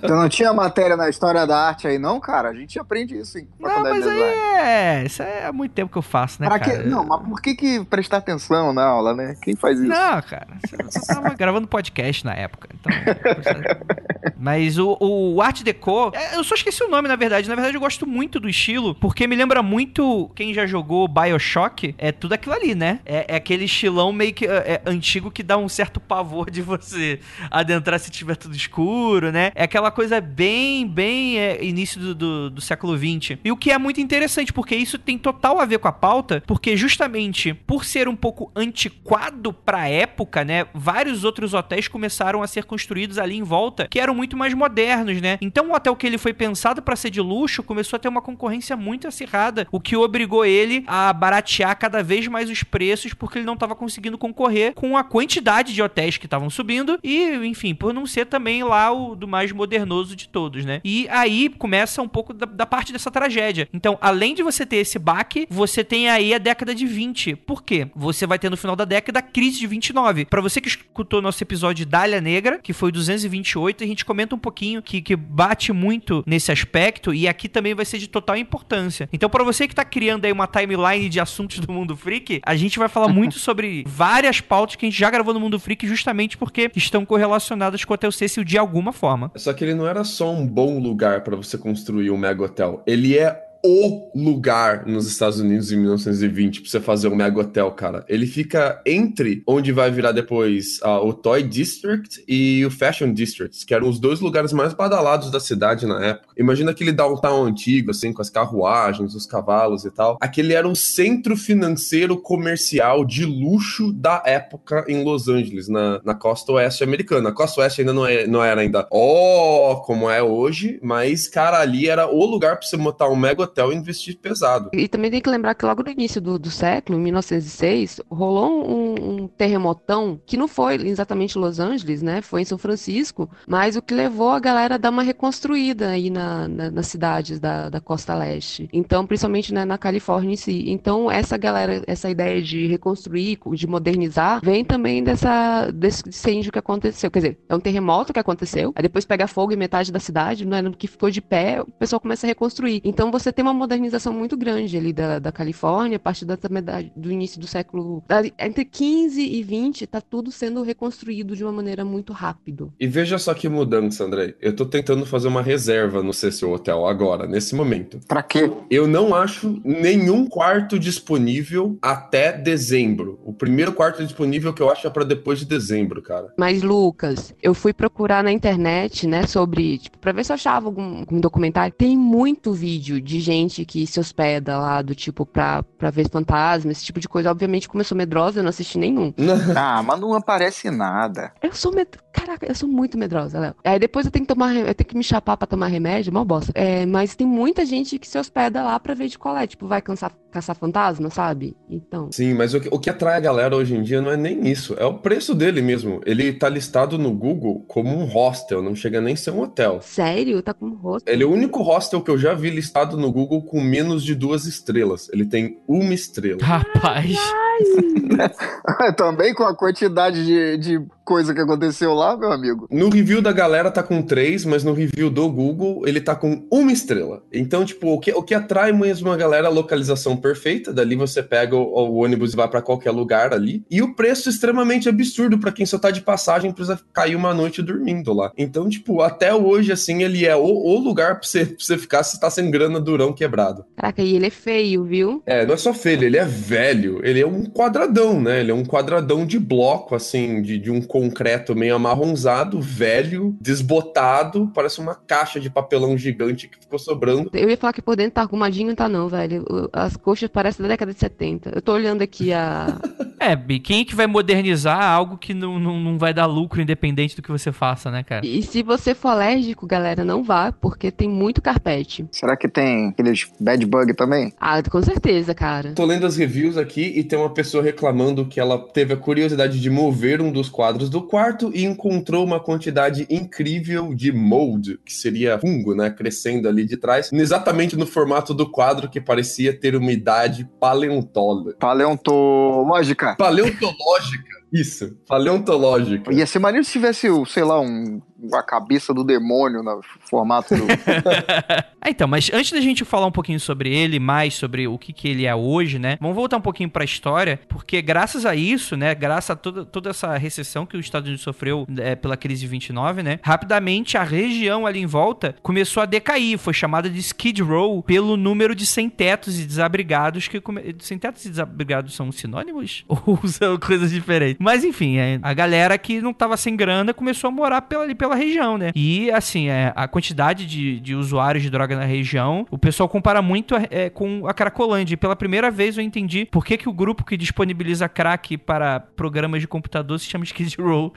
Você 0.02 0.08
não 0.08 0.28
tinha 0.30 0.54
matéria 0.54 0.98
na 0.98 1.10
história 1.10 1.46
da 1.48 1.58
arte 1.58 1.88
aí, 1.88 1.98
não, 1.98 2.20
cara? 2.20 2.50
A 2.50 2.54
gente 2.54 2.78
aprende 2.80 3.18
isso 3.18 3.38
em 3.38 3.48
Não, 3.60 3.70
faculdade 3.70 4.00
mas 4.00 4.04
de 4.06 4.10
aí 4.10 4.22
é. 4.22 5.04
Isso 5.06 5.24
é 5.24 5.46
há 5.46 5.54
muito 5.54 5.72
tempo 5.72 5.92
que 5.92 5.98
eu 5.98 6.02
faço, 6.02 6.42
né, 6.42 6.48
Pra 6.48 6.60
cara? 6.60 6.84
que... 6.84 6.88
Não, 6.90 7.06
mas 7.06 7.22
por 7.22 7.42
que, 7.42 7.56
que 7.56 7.84
prestar 7.86 8.18
atenção 8.18 8.74
na 8.74 8.84
aula, 8.84 9.14
né? 9.14 9.36
Quem 9.42 9.56
faz 9.56 9.80
isso? 9.80 9.88
Não, 9.90 10.22
cara. 10.22 10.48
Você 10.66 10.78
você 10.78 11.14
tava 11.14 11.34
gravando 11.34 11.68
podcast 11.68 12.26
na 12.26 12.34
época. 12.34 12.70
Então. 12.74 12.92
Mas 14.38 14.78
o, 14.78 14.98
o 15.00 15.42
Art 15.42 15.62
Deco. 15.62 16.12
é, 16.14 16.36
Eu 16.36 16.44
só 16.44 16.56
esqueci 16.56 16.84
o 16.84 16.90
nome, 16.90 17.08
na 17.08 17.16
verdade. 17.16 17.48
Na 17.48 17.56
verdade, 17.56 17.76
eu 17.76 17.82
gosto 17.82 18.08
muito 18.08 18.40
do 18.40 18.50
estilo, 18.50 18.96
porque 18.96 19.28
me 19.28 19.36
lembra 19.36 19.62
muito 19.62 20.30
quem 20.36 20.54
já 20.54 20.66
jogou 20.66 21.08
Bioshock. 21.08 21.94
É 21.98 22.12
tudo 22.12 22.34
aquilo 22.34 22.56
ali, 22.56 22.76
né? 22.76 23.00
É, 23.06 23.26
é 23.30 23.36
aquele 23.36 23.66
estilão 23.66 24.12
meio 24.12 24.34
que 24.34 24.46
é, 24.46 24.82
é 24.86 24.90
antigo 24.90 25.30
que 25.32 25.44
dá 25.44 25.58
um 25.58 25.70
certo 25.70 26.00
pavor 26.00 26.50
de 26.50 26.62
você 26.62 27.20
adentrar 27.50 28.00
se 28.00 28.10
tiver 28.10 28.36
tudo 28.36 28.56
escuro, 28.56 29.32
né? 29.32 29.52
É 29.56 29.64
aquela 29.64 29.92
coisa 29.92 30.20
bem, 30.20 30.88
bem 30.88 31.38
é, 31.40 31.64
início 31.64 32.00
do, 32.00 32.16
do, 32.16 32.50
do 32.50 32.62
século 32.62 32.98
XX. 32.98 33.38
E 33.44 33.52
o 33.52 33.58
que 33.58 33.72
é 33.72 33.78
muito 33.78 34.02
interessante, 34.02 34.52
porque 34.52 34.76
isso 34.76 34.98
tem 34.98 35.18
total 35.18 35.60
a 35.60 35.66
ver 35.66 35.80
com 35.80 35.88
a 35.88 35.92
pauta, 35.92 36.44
porque 36.48 36.76
justamente 36.76 37.54
por 37.54 37.86
ser 37.86 38.08
um 38.08 38.16
pouco 38.16 38.52
antiquado 38.56 39.54
pra 39.54 39.88
época, 39.88 40.44
né? 40.44 40.66
Vários 40.74 41.24
outros 41.24 41.54
hotéis 41.54 41.88
começaram 41.88 42.42
a 42.42 42.48
ser 42.48 42.66
construídos 42.66 43.18
ali 43.18 43.38
em 43.38 43.44
volta, 43.44 43.88
que 43.92 44.00
eram 44.00 44.16
muito 44.16 44.38
mais 44.38 44.54
modernos, 44.54 45.22
né? 45.22 45.38
Então 45.42 45.70
o 45.70 45.76
hotel 45.76 45.96
que 45.96 46.08
ele 46.08 46.18
foi 46.18 46.34
pensado 46.34 46.82
pra 46.82 46.96
ser 46.96 47.10
de 47.10 47.20
luxo 47.20 47.62
começou 47.62 47.98
a 47.98 48.00
ter 48.00 48.08
uma 48.08 48.22
concorrência 48.22 48.78
muito 48.78 49.08
acirrada, 49.08 49.68
o 49.70 49.80
que 49.80 49.98
obrigou 49.98 50.46
ele 50.46 50.84
a 50.88 51.12
baratear 51.12 51.78
cada 51.78 52.02
vez 52.02 52.28
mais 52.28 52.50
os 52.50 52.64
preços, 52.64 53.14
porque 53.14 53.38
ele 53.38 53.46
não 53.46 53.56
estava 53.56 53.76
conseguindo 53.76 54.18
concorrer 54.18 54.74
com 54.74 54.96
a 54.96 55.04
quantidade 55.04 55.74
de 55.74 55.82
hotéis 55.82 56.18
que 56.18 56.26
estavam 56.26 56.50
subindo 56.50 56.98
e, 57.04 57.36
enfim, 57.46 57.76
por 57.76 57.94
não 57.94 58.06
ser 58.06 58.26
também 58.26 58.64
lá 58.64 58.92
o 58.92 59.14
do 59.14 59.28
mais 59.28 59.52
modernoso 59.52 60.16
de 60.16 60.30
todos, 60.30 60.64
né? 60.64 60.80
E 60.86 61.08
aí 61.10 61.50
começa 61.50 62.02
um 62.02 62.08
pouco 62.08 62.34
da, 62.34 62.46
da 62.46 62.66
parte 62.66 62.94
dessa 62.94 63.12
tragédia. 63.12 63.68
Então, 63.74 63.98
além 64.02 64.34
de 64.34 64.42
você 64.42 64.66
ter 64.66 64.78
esse 64.78 64.98
baque, 64.98 65.46
você 65.50 65.84
tem 65.84 66.10
aí 66.10 66.34
a 66.34 66.38
década 66.38 66.74
de 66.74 66.86
20. 66.86 67.36
Por 67.36 67.62
quê? 67.62 67.90
Você 67.94 68.26
vai 68.26 68.40
ter 68.40 68.50
no 68.50 68.56
final 68.56 68.76
da 68.76 68.86
década 68.86 69.20
a 69.20 69.22
crise 69.22 69.60
de 69.60 69.68
29. 69.68 70.26
Pra 70.26 70.42
você 70.42 70.62
que 70.62 70.70
escutou 70.70 71.22
nosso 71.22 71.44
episódio 71.44 71.86
Dália 71.86 72.22
Negra, 72.22 72.60
que 72.60 72.72
foi 72.72 72.90
o 72.90 72.92
228, 72.94 73.81
a 73.84 73.88
gente 73.88 74.06
comenta 74.06 74.36
um 74.36 74.40
pouquinho 74.40 74.82
que, 74.82 75.02
que 75.02 75.16
bate 75.16 75.72
muito 75.72 76.24
nesse 76.26 76.52
aspecto 76.52 77.14
e 77.14 77.28
aqui 77.28 77.48
também 77.48 77.74
vai 77.74 77.86
ser 77.86 77.98
de 77.98 78.08
total 78.08 78.38
importância. 78.38 79.10
Então, 79.12 79.30
pra 79.30 79.44
você 79.44 79.68
que 79.68 79.76
tá 79.76 79.86
criando 79.86 80.26
aí 80.26 80.32
uma 80.32 80.48
timeline 80.48 81.10
de 81.10 81.20
assuntos 81.20 81.60
do 81.60 81.72
Mundo 81.72 81.96
Freak, 81.96 82.42
a 82.46 82.56
gente 82.56 82.78
vai 82.80 82.88
falar 82.88 83.08
muito 83.08 83.38
sobre 83.40 83.84
várias 83.88 84.42
pautas 84.42 84.76
que 84.76 84.86
a 84.86 84.90
gente 84.90 85.00
já 85.00 85.10
gravou 85.10 85.34
no 85.34 85.40
Mundo 85.40 85.60
Freak 85.60 85.88
justamente 85.88 86.38
porque 86.38 86.72
estão 86.76 87.06
correlacionadas 87.06 87.84
com 87.84 87.94
o 87.94 87.96
Hotel 87.96 88.12
Cecil 88.12 88.44
de 88.44 88.58
alguma 88.58 88.92
forma. 88.92 89.32
Só 89.36 89.54
que 89.54 89.64
ele 89.64 89.74
não 89.74 89.88
era 89.88 90.04
só 90.04 90.32
um 90.32 90.46
bom 90.46 90.80
lugar 90.80 91.22
pra 91.22 91.36
você 91.36 91.58
construir 91.58 92.12
um 92.12 92.18
mega 92.18 92.44
hotel. 92.44 92.84
Ele 92.86 93.18
é 93.18 93.51
o 93.64 94.12
lugar 94.16 94.86
nos 94.86 95.08
Estados 95.08 95.40
Unidos 95.40 95.72
em 95.72 95.78
1920 95.78 96.62
pra 96.62 96.70
você 96.70 96.80
fazer 96.80 97.08
um 97.08 97.16
mega 97.16 97.40
hotel, 97.40 97.72
cara. 97.72 98.04
Ele 98.08 98.26
fica 98.26 98.82
entre 98.86 99.44
onde 99.46 99.72
vai 99.72 99.92
virar 99.92 100.12
depois 100.12 100.80
ah, 100.82 101.00
o 101.00 101.14
Toy 101.14 101.44
District 101.44 102.24
e 102.28 102.66
o 102.66 102.72
Fashion 102.72 103.14
District, 103.14 103.66
que 103.66 103.74
eram 103.74 103.88
os 103.88 104.00
dois 104.00 104.20
lugares 104.20 104.52
mais 104.52 104.74
badalados 104.74 105.30
da 105.30 105.40
cidade 105.40 105.86
na 105.86 106.04
época. 106.04 106.30
Imagina 106.38 106.72
aquele 106.72 106.92
downtown 106.92 107.46
antigo, 107.46 107.92
assim, 107.92 108.12
com 108.12 108.22
as 108.22 108.30
carruagens, 108.30 109.14
os 109.14 109.26
cavalos 109.26 109.86
e 109.86 109.92
tal. 109.92 110.18
Aquele 110.20 110.54
era 110.54 110.68
o 110.68 110.76
centro 110.76 111.38
financeiro 111.38 112.18
comercial 112.18 113.06
de 113.06 113.26
luxo 113.26 113.94
da 113.94 114.24
época 114.26 114.86
em 114.88 115.04
Los 115.04 115.28
Angeles, 115.28 115.68
na, 115.68 116.02
na 116.04 116.16
costa 116.16 116.52
oeste 116.54 116.84
americana. 116.84 117.30
A 117.30 117.34
costa 117.34 117.62
oeste 117.62 117.82
ainda 117.82 117.94
não, 117.94 118.06
é, 118.06 118.26
não 118.26 118.44
era 118.44 118.62
ainda 118.62 118.88
ó 118.92 119.76
como 119.86 120.10
é 120.10 120.22
hoje, 120.22 120.80
mas, 120.82 121.28
cara, 121.28 121.60
ali 121.60 121.88
era 121.88 122.08
o 122.08 122.26
lugar 122.26 122.58
pra 122.58 122.68
você 122.68 122.78
montar 122.78 123.10
um 123.10 123.16
mega 123.16 123.51
hotel 123.52 123.72
e 123.72 123.76
investir 123.76 124.18
pesado. 124.18 124.70
E 124.74 124.88
também 124.88 125.12
tem 125.12 125.22
que 125.22 125.30
lembrar 125.30 125.54
que 125.56 125.66
logo 125.66 125.84
no 125.84 125.90
início 125.90 126.22
do, 126.22 126.40
do 126.40 126.50
século, 126.50 126.98
em 126.98 127.02
1906, 127.02 128.02
rolou 128.10 128.66
um, 128.68 129.24
um 129.24 129.28
terremotão 129.28 130.20
que 130.26 130.38
não 130.38 130.48
foi 130.48 130.76
exatamente 130.88 131.38
Los 131.38 131.60
Angeles, 131.60 132.02
né? 132.02 132.22
Foi 132.22 132.42
em 132.42 132.46
São 132.46 132.58
Francisco, 132.58 133.30
mas 133.48 133.76
o 133.76 133.82
que 133.82 133.94
levou 133.94 134.30
a 134.32 134.40
galera 134.40 134.76
a 134.76 134.78
dar 134.78 134.90
uma 134.90 135.04
reconstruída 135.04 135.90
aí 135.90 136.10
na, 136.10 136.48
na- 136.48 136.72
nas 136.72 136.88
cidades 136.88 137.40
da, 137.40 137.70
da 137.70 137.82
costa 137.82 138.16
leste. 138.16 138.70
Então, 138.72 139.06
principalmente 139.06 139.54
né, 139.54 139.66
na 139.66 139.78
Califórnia 139.78 140.34
em 140.34 140.38
si. 140.38 140.70
Então, 140.70 141.10
essa 141.12 141.38
galera, 141.38 141.84
essa 141.88 142.10
ideia 142.10 142.42
de 142.42 142.68
reconstruir, 142.68 143.38
de 143.54 143.68
modernizar, 143.68 144.40
vem 144.44 144.64
também 144.64 145.04
dessa, 145.04 145.70
desse 145.72 146.08
incêndio 146.08 146.52
que 146.52 146.60
aconteceu. 146.60 147.12
Quer 147.12 147.20
dizer, 147.20 147.40
é 147.50 147.56
um 147.56 147.60
terremoto 147.60 148.14
que 148.14 148.20
aconteceu, 148.20 148.72
aí 148.76 148.84
depois 148.84 149.06
pega 149.06 149.28
fogo 149.28 149.54
em 149.54 149.58
metade 149.58 149.92
da 149.92 150.00
cidade, 150.00 150.46
não 150.46 150.58
é 150.58 150.72
que 150.78 150.88
ficou 150.88 151.10
de 151.10 151.22
pé, 151.22 151.62
o 151.62 151.66
pessoal 151.66 152.00
começa 152.00 152.26
a 152.26 152.30
reconstruir. 152.30 152.82
Então, 152.84 153.12
você 153.12 153.32
tem 153.32 153.41
uma 153.42 153.54
modernização 153.54 154.14
muito 154.14 154.36
grande 154.38 154.78
ali 154.78 154.92
da, 154.94 155.20
da 155.20 155.32
Califórnia, 155.32 155.98
a 155.98 156.00
partir 156.00 156.26
da, 156.26 156.36
também 156.38 156.64
da- 156.64 156.84
do 156.96 157.12
início 157.12 157.40
do 157.40 157.48
século. 157.48 158.04
da- 158.08 158.22
Entre 158.40 158.66
15 158.66 159.22
e 159.22 159.44
20, 159.44 159.86
tá 159.88 160.00
tudo 160.02 160.32
sendo 160.32 160.62
reconstruído 160.64 161.36
de 161.36 161.44
uma 161.44 161.52
maneira 161.52 161.84
muito 161.86 162.14
rápido. 162.14 162.72
E 162.80 162.88
veja 162.88 163.18
só 163.18 163.34
que 163.34 163.48
mudança, 163.50 164.04
André. 164.04 164.36
Eu 164.42 164.56
tô 164.56 164.66
tentando 164.66 165.06
fazer 165.06 165.28
uma 165.28 165.42
reserva 165.42 166.02
no 166.04 166.14
Cecil 166.14 166.52
Hotel 166.52 166.86
agora, 166.86 167.28
nesse 167.28 167.56
momento. 167.56 168.00
Pra 168.08 168.22
quê? 168.24 168.52
Eu 168.70 168.88
não 168.88 169.14
acho 169.16 169.60
nenhum 169.64 170.26
quarto 170.28 170.78
disponível 170.80 171.78
até 171.82 172.32
dezembro. 172.38 173.20
O 173.26 173.34
primeiro 173.34 173.74
quarto 173.74 174.04
disponível 174.04 174.54
que 174.54 174.62
eu 174.62 174.70
acho 174.70 174.86
é 174.86 174.90
pra 174.90 175.04
depois 175.04 175.40
de 175.40 175.46
dezembro, 175.46 176.02
cara. 176.02 176.34
Mas, 176.38 176.62
Lucas, 176.62 177.34
eu 177.42 177.54
fui 177.54 177.74
procurar 177.74 178.24
na 178.24 178.32
internet, 178.32 179.08
né, 179.08 179.26
sobre, 179.28 179.78
tipo, 179.80 179.98
pra 179.98 180.12
ver 180.12 180.24
se 180.26 180.32
eu 180.32 180.36
achava 180.36 180.68
algum, 180.68 181.00
algum 181.00 181.20
documentário. 181.20 181.74
Tem 181.78 181.98
muito 181.98 182.54
vídeo 182.54 183.02
de 183.02 183.20
gente 183.20 183.31
que 183.66 183.88
se 183.88 184.00
hospeda 184.00 184.58
lá, 184.58 184.82
do 184.82 184.94
tipo, 184.94 185.26
pra, 185.26 185.64
pra 185.64 185.90
ver 185.90 186.10
fantasma, 186.10 186.72
esse 186.72 186.84
tipo 186.84 187.00
de 187.00 187.08
coisa. 187.08 187.32
Obviamente, 187.32 187.68
como 187.68 187.82
eu 187.82 187.86
sou 187.86 187.98
medrosa, 187.98 188.40
eu 188.40 188.44
não 188.44 188.50
assisti 188.50 188.78
nenhum. 188.78 189.14
Ah, 189.56 189.84
mas 189.84 190.00
não 190.00 190.14
aparece 190.14 190.70
nada. 190.72 191.34
Eu 191.42 191.54
sou 191.54 191.74
med... 191.74 191.88
Caraca, 192.14 192.46
eu 192.46 192.56
sou 192.56 192.68
muito 192.68 192.98
medrosa, 192.98 193.40
Léo. 193.40 193.56
Aí 193.64 193.80
depois 193.80 194.06
eu 194.06 194.12
tenho 194.12 194.26
que 194.26 194.34
tomar, 194.34 194.54
eu 194.56 194.74
tenho 194.74 194.88
que 194.88 194.98
me 194.98 195.04
chapar 195.04 195.38
pra 195.38 195.48
tomar 195.48 195.68
remédio, 195.68 196.12
mal 196.12 196.26
bosta. 196.26 196.52
É, 196.56 196.86
mas 196.86 197.16
tem 197.16 197.26
muita 197.28 197.66
gente 197.66 197.98
que 197.98 198.08
se 198.08 198.18
hospeda 198.18 198.64
lá 198.64 198.80
pra 198.80 198.94
ver 198.94 199.08
de 199.08 199.18
colé, 199.18 199.48
tipo, 199.48 199.68
vai 199.68 199.82
cansar, 199.82 200.12
caçar 200.32 200.56
fantasma, 200.56 201.10
sabe? 201.10 201.56
Então. 201.70 202.12
Sim, 202.12 202.34
mas 202.34 202.54
o 202.54 202.60
que, 202.60 202.70
o 202.72 202.80
que 202.80 202.90
atrai 202.90 203.18
a 203.18 203.20
galera 203.20 203.56
hoje 203.56 203.76
em 203.76 203.84
dia 203.84 204.02
não 204.02 204.12
é 204.12 204.18
nem 204.18 204.48
isso, 204.48 204.76
é 204.78 204.86
o 204.86 204.96
preço 204.96 205.36
dele 205.36 205.62
mesmo. 205.62 206.02
Ele 206.06 206.34
tá 206.34 206.50
listado 206.50 206.98
no 206.98 207.12
Google 207.12 207.64
como 207.68 207.96
um 207.96 208.06
hostel, 208.06 208.62
não 208.62 208.76
chega 208.76 209.02
nem 209.02 209.14
a 209.14 209.18
ser 209.18 209.32
um 209.32 209.42
hotel. 209.42 209.80
Sério? 209.82 210.42
Tá 210.42 210.54
com 210.54 210.68
o 210.68 210.76
rosto. 210.76 211.08
Ele 211.08 211.24
é 211.24 211.26
o 211.26 211.32
único 211.32 211.62
hostel 211.62 212.02
que 212.02 212.10
eu 212.10 212.18
já 212.18 212.34
vi 212.34 212.50
listado 212.50 212.98
no 212.98 213.12
Google 213.12 213.44
com 213.44 213.62
menos 213.62 214.04
de 214.04 214.16
duas 214.16 214.46
estrelas. 214.46 215.10
Ele 215.12 215.26
tem 215.26 215.60
uma 215.68 215.94
estrela. 215.94 216.42
Rapaz. 216.42 217.16
Também 218.98 219.34
com 219.34 219.44
a 219.44 219.56
quantidade 219.56 220.26
de, 220.26 220.58
de 220.58 220.86
coisa 221.04 221.34
que 221.34 221.42
aconteceu 221.42 221.94
lá, 221.94 222.16
meu 222.16 222.32
amigo. 222.32 222.68
No 222.72 222.90
review 222.90 223.22
da 223.22 223.32
galera 223.32 223.70
tá 223.70 223.84
com 223.84 224.02
três, 224.02 224.46
mas 224.46 224.64
no 224.64 224.74
review 224.74 225.10
do 225.10 225.30
Google 225.30 225.84
ele 225.86 226.00
tá 226.00 226.16
com 226.16 226.46
uma 226.50 226.72
estrela. 226.72 227.22
Então, 227.34 227.66
tipo, 227.66 227.90
o 227.90 228.00
que, 228.00 228.14
o 228.14 228.24
que 228.24 228.34
atrai 228.34 228.72
mesmo 228.72 229.12
a 229.12 229.18
galera 229.18 229.48
é 229.48 229.50
a 229.50 229.54
localização 229.54 230.16
perfeita. 230.16 230.74
Dali 230.74 230.96
você 230.96 231.22
pega 231.22 231.56
o, 231.56 231.64
o 231.64 231.96
ônibus 232.04 232.34
e 232.34 232.38
vai 232.38 232.48
pra 232.48 232.62
qualquer 232.62 232.92
lugar 232.92 233.34
ali. 233.34 233.64
E 233.70 233.82
o 233.82 233.94
preço 233.94 234.30
extremamente 234.30 234.88
absurdo 234.88 235.38
pra 235.38 235.52
quem 235.52 235.66
só 235.66 235.78
tá 235.78 235.92
de 235.92 236.02
passagem 236.02 236.52
precisa 236.52 236.80
cair 236.94 237.16
uma 237.16 237.34
noite 237.34 237.62
dormindo 237.62 238.14
lá. 238.14 238.32
Então, 238.38 238.70
tipo, 238.70 239.02
até 239.02 239.34
hoje, 239.34 239.72
assim, 239.72 240.04
ele 240.04 240.26
é 240.26 240.36
o, 240.36 240.46
o 240.46 240.80
lugar 240.80 241.20
pra 241.20 241.28
você, 241.28 241.46
pra 241.46 241.56
você 241.60 241.78
ficar 241.78 242.04
se 242.04 242.20
tá 242.20 242.30
sem 242.30 242.50
grana 242.50 242.80
durão 242.80 243.12
quebrado. 243.12 243.66
Caraca, 243.76 244.02
e 244.02 244.16
ele 244.16 244.28
é 244.28 244.32
feio, 244.32 244.86
viu? 244.86 245.22
É, 245.26 245.46
não 245.46 245.56
é 245.56 245.58
só 245.58 245.74
feio, 245.74 246.04
ele 246.04 246.18
é 246.18 246.26
velho. 246.26 247.02
Ele 247.04 247.20
é 247.20 247.28
um 247.28 247.51
quadradão, 247.52 248.20
né? 248.20 248.40
Ele 248.40 248.52
é 248.52 248.54
um 248.54 248.66
quadradão 248.66 249.26
de 249.26 249.40
bloco, 249.40 249.96
assim, 249.96 250.42
de, 250.42 250.58
de 250.58 250.72
um 250.72 250.82
concreto 250.82 251.56
meio 251.56 251.76
amarronzado, 251.76 252.60
velho, 252.60 253.36
desbotado. 253.40 254.52
Parece 254.54 254.80
uma 254.80 254.96
caixa 254.96 255.40
de 255.40 255.50
papelão 255.50 255.98
gigante 255.98 256.48
que 256.48 256.60
ficou 256.60 256.80
sobrando. 256.80 257.30
Eu 257.34 257.50
ia 257.50 257.58
falar 257.58 257.74
que 257.74 257.82
por 257.82 257.96
dentro 257.96 258.14
tá 258.14 258.22
arrumadinho, 258.22 258.70
não 258.70 258.76
tá 258.76 258.90
não, 258.90 259.08
velho. 259.08 259.46
As 259.74 259.96
coxas 259.98 260.30
parecem 260.30 260.64
da 260.64 260.70
década 260.70 260.94
de 260.94 261.00
70. 261.00 261.52
Eu 261.56 261.62
tô 261.62 261.74
olhando 261.74 262.02
aqui 262.02 262.34
a... 262.34 262.80
É, 263.22 263.36
Bi, 263.36 263.60
quem 263.60 263.82
é 263.82 263.86
que 263.86 263.94
vai 263.94 264.08
modernizar 264.08 264.84
algo 264.84 265.16
que 265.16 265.32
não, 265.32 265.60
não, 265.60 265.80
não 265.80 265.96
vai 265.96 266.12
dar 266.12 266.26
lucro 266.26 266.60
independente 266.60 267.16
do 267.16 267.22
que 267.22 267.32
você 267.32 267.52
faça, 267.52 267.92
né, 267.92 268.02
cara? 268.02 268.26
E 268.26 268.42
se 268.42 268.64
você 268.64 268.96
for 268.96 269.10
alérgico, 269.10 269.68
galera, 269.68 270.04
não 270.04 270.24
vá, 270.24 270.52
porque 270.52 270.90
tem 270.90 271.08
muito 271.08 271.40
carpete. 271.40 272.04
Será 272.12 272.36
que 272.36 272.48
tem 272.48 272.88
aqueles 272.88 273.32
bad 273.40 273.64
bug 273.64 273.94
também? 273.94 274.34
Ah, 274.42 274.64
com 274.64 274.82
certeza, 274.82 275.36
cara. 275.36 275.74
Tô 275.74 275.86
lendo 275.86 276.08
as 276.08 276.18
reviews 276.18 276.58
aqui 276.58 276.82
e 276.96 277.04
tem 277.04 277.20
uma 277.20 277.30
pessoa 277.34 277.64
reclamando 277.64 278.26
que 278.26 278.40
ela 278.40 278.58
teve 278.58 278.94
a 278.94 278.98
curiosidade 278.98 279.60
de 279.60 279.70
mover 279.70 280.22
um 280.22 280.32
dos 280.32 280.50
quadros 280.50 280.90
do 280.90 281.02
quarto 281.02 281.52
e 281.54 281.66
encontrou 281.66 282.24
uma 282.24 282.40
quantidade 282.40 283.06
incrível 283.10 283.94
de 283.94 284.12
mold, 284.12 284.80
que 284.86 284.94
seria 284.94 285.40
fungo, 285.40 285.76
né, 285.76 285.90
crescendo 285.90 286.48
ali 286.48 286.66
de 286.66 286.78
trás, 286.78 287.12
exatamente 287.12 287.76
no 287.76 287.86
formato 287.86 288.34
do 288.34 288.50
quadro 288.50 288.90
que 288.90 289.02
parecia 289.02 289.58
ter 289.58 289.76
uma 289.76 289.92
idade 289.92 290.50
paleontóloga. 290.60 291.56
Paleontológica. 291.60 293.16
Paleontológica. 293.18 294.42
Isso, 294.52 294.98
paleontológica. 295.08 296.14
Ia 296.14 296.26
ser 296.26 296.40
maneiro 296.40 296.66
se 296.66 296.74
tivesse, 296.74 297.08
sei 297.28 297.44
lá, 297.44 297.62
um, 297.62 298.02
a 298.34 298.44
cabeça 298.44 298.94
do 298.94 299.04
demônio 299.04 299.64
no 299.64 299.82
formato 300.10 300.56
do. 300.56 300.66
Ah, 301.84 301.90
então, 301.90 302.08
mas 302.08 302.30
antes 302.32 302.52
da 302.52 302.62
gente 302.62 302.86
falar 302.86 303.08
um 303.08 303.12
pouquinho 303.12 303.40
sobre 303.40 303.76
ele, 303.76 303.98
mais 304.00 304.36
sobre 304.36 304.68
o 304.68 304.78
que, 304.78 304.94
que 304.94 305.08
ele 305.08 305.26
é 305.26 305.34
hoje, 305.34 305.80
né? 305.80 305.98
Vamos 306.00 306.16
voltar 306.16 306.38
um 306.38 306.42
pouquinho 306.42 306.70
pra 306.70 306.84
história, 306.84 307.40
porque 307.50 307.82
graças 307.82 308.24
a 308.24 308.36
isso, 308.36 308.78
né? 308.78 308.94
Graças 308.94 309.32
a 309.32 309.36
toda, 309.36 309.66
toda 309.66 309.90
essa 309.90 310.16
recessão 310.16 310.64
que 310.64 310.78
os 310.78 310.86
Estados 310.86 311.08
Unidos 311.08 311.24
sofreu 311.24 311.66
é, 311.80 311.96
pela 311.96 312.16
crise 312.16 312.42
de 312.42 312.48
29, 312.48 313.02
né? 313.02 313.20
Rapidamente 313.24 313.98
a 313.98 314.04
região 314.04 314.68
ali 314.68 314.80
em 314.80 314.86
volta 314.86 315.36
começou 315.42 315.82
a 315.82 315.88
decair. 315.88 316.38
Foi 316.38 316.54
chamada 316.54 316.88
de 316.88 317.00
Skid 317.00 317.42
Row 317.42 317.82
pelo 317.82 318.16
número 318.16 318.54
de 318.54 318.68
sem-tetos 318.68 319.40
e 319.40 319.46
desabrigados 319.46 320.28
que... 320.28 320.40
Come... 320.40 320.76
Sem-tetos 320.82 321.26
e 321.26 321.30
desabrigados 321.30 321.96
são 321.96 322.12
sinônimos? 322.12 322.86
Ou 322.88 323.20
são 323.26 323.58
coisas 323.58 323.90
diferentes? 323.90 324.38
Mas 324.40 324.64
enfim, 324.64 324.98
é, 324.98 325.20
a 325.24 325.34
galera 325.34 325.76
que 325.80 326.00
não 326.00 326.14
tava 326.14 326.38
sem 326.38 326.56
grana 326.56 326.94
começou 326.94 327.28
a 327.28 327.32
morar 327.32 327.64
pela, 327.64 327.84
ali 327.84 327.96
pela 327.96 328.11
região, 328.16 328.58
né? 328.58 328.72
E 328.76 329.12
assim, 329.12 329.50
é, 329.50 329.74
a 329.76 329.88
quantidade 329.88 330.46
de, 330.46 330.80
de 330.80 330.96
usuários 330.96 331.44
de 331.44 331.50
droga 331.50 331.76
na 331.76 331.86
região, 331.86 332.46
o 332.50 332.58
pessoal 332.58 332.88
compara 332.88 333.22
muito 333.22 333.56
é, 333.70 333.90
com 333.90 334.28
a 334.28 334.34
Cracolândia. 334.34 334.94
E 334.94 334.98
pela 334.98 335.16
primeira 335.16 335.50
vez 335.52 335.78
eu 335.78 335.84
entendi 335.84 336.26
por 336.26 336.46
que, 336.46 336.58
que 336.58 336.70
o 336.70 336.74
grupo 336.74 337.04
que 337.04 337.18
disponibiliza 337.18 337.88
crack 337.88 338.38
para 338.38 338.80
programas 338.80 339.42
de 339.42 339.48
computador 339.48 340.00
se 340.00 340.06
chama 340.06 340.24
Skid 340.24 340.56
Row. 340.60 340.94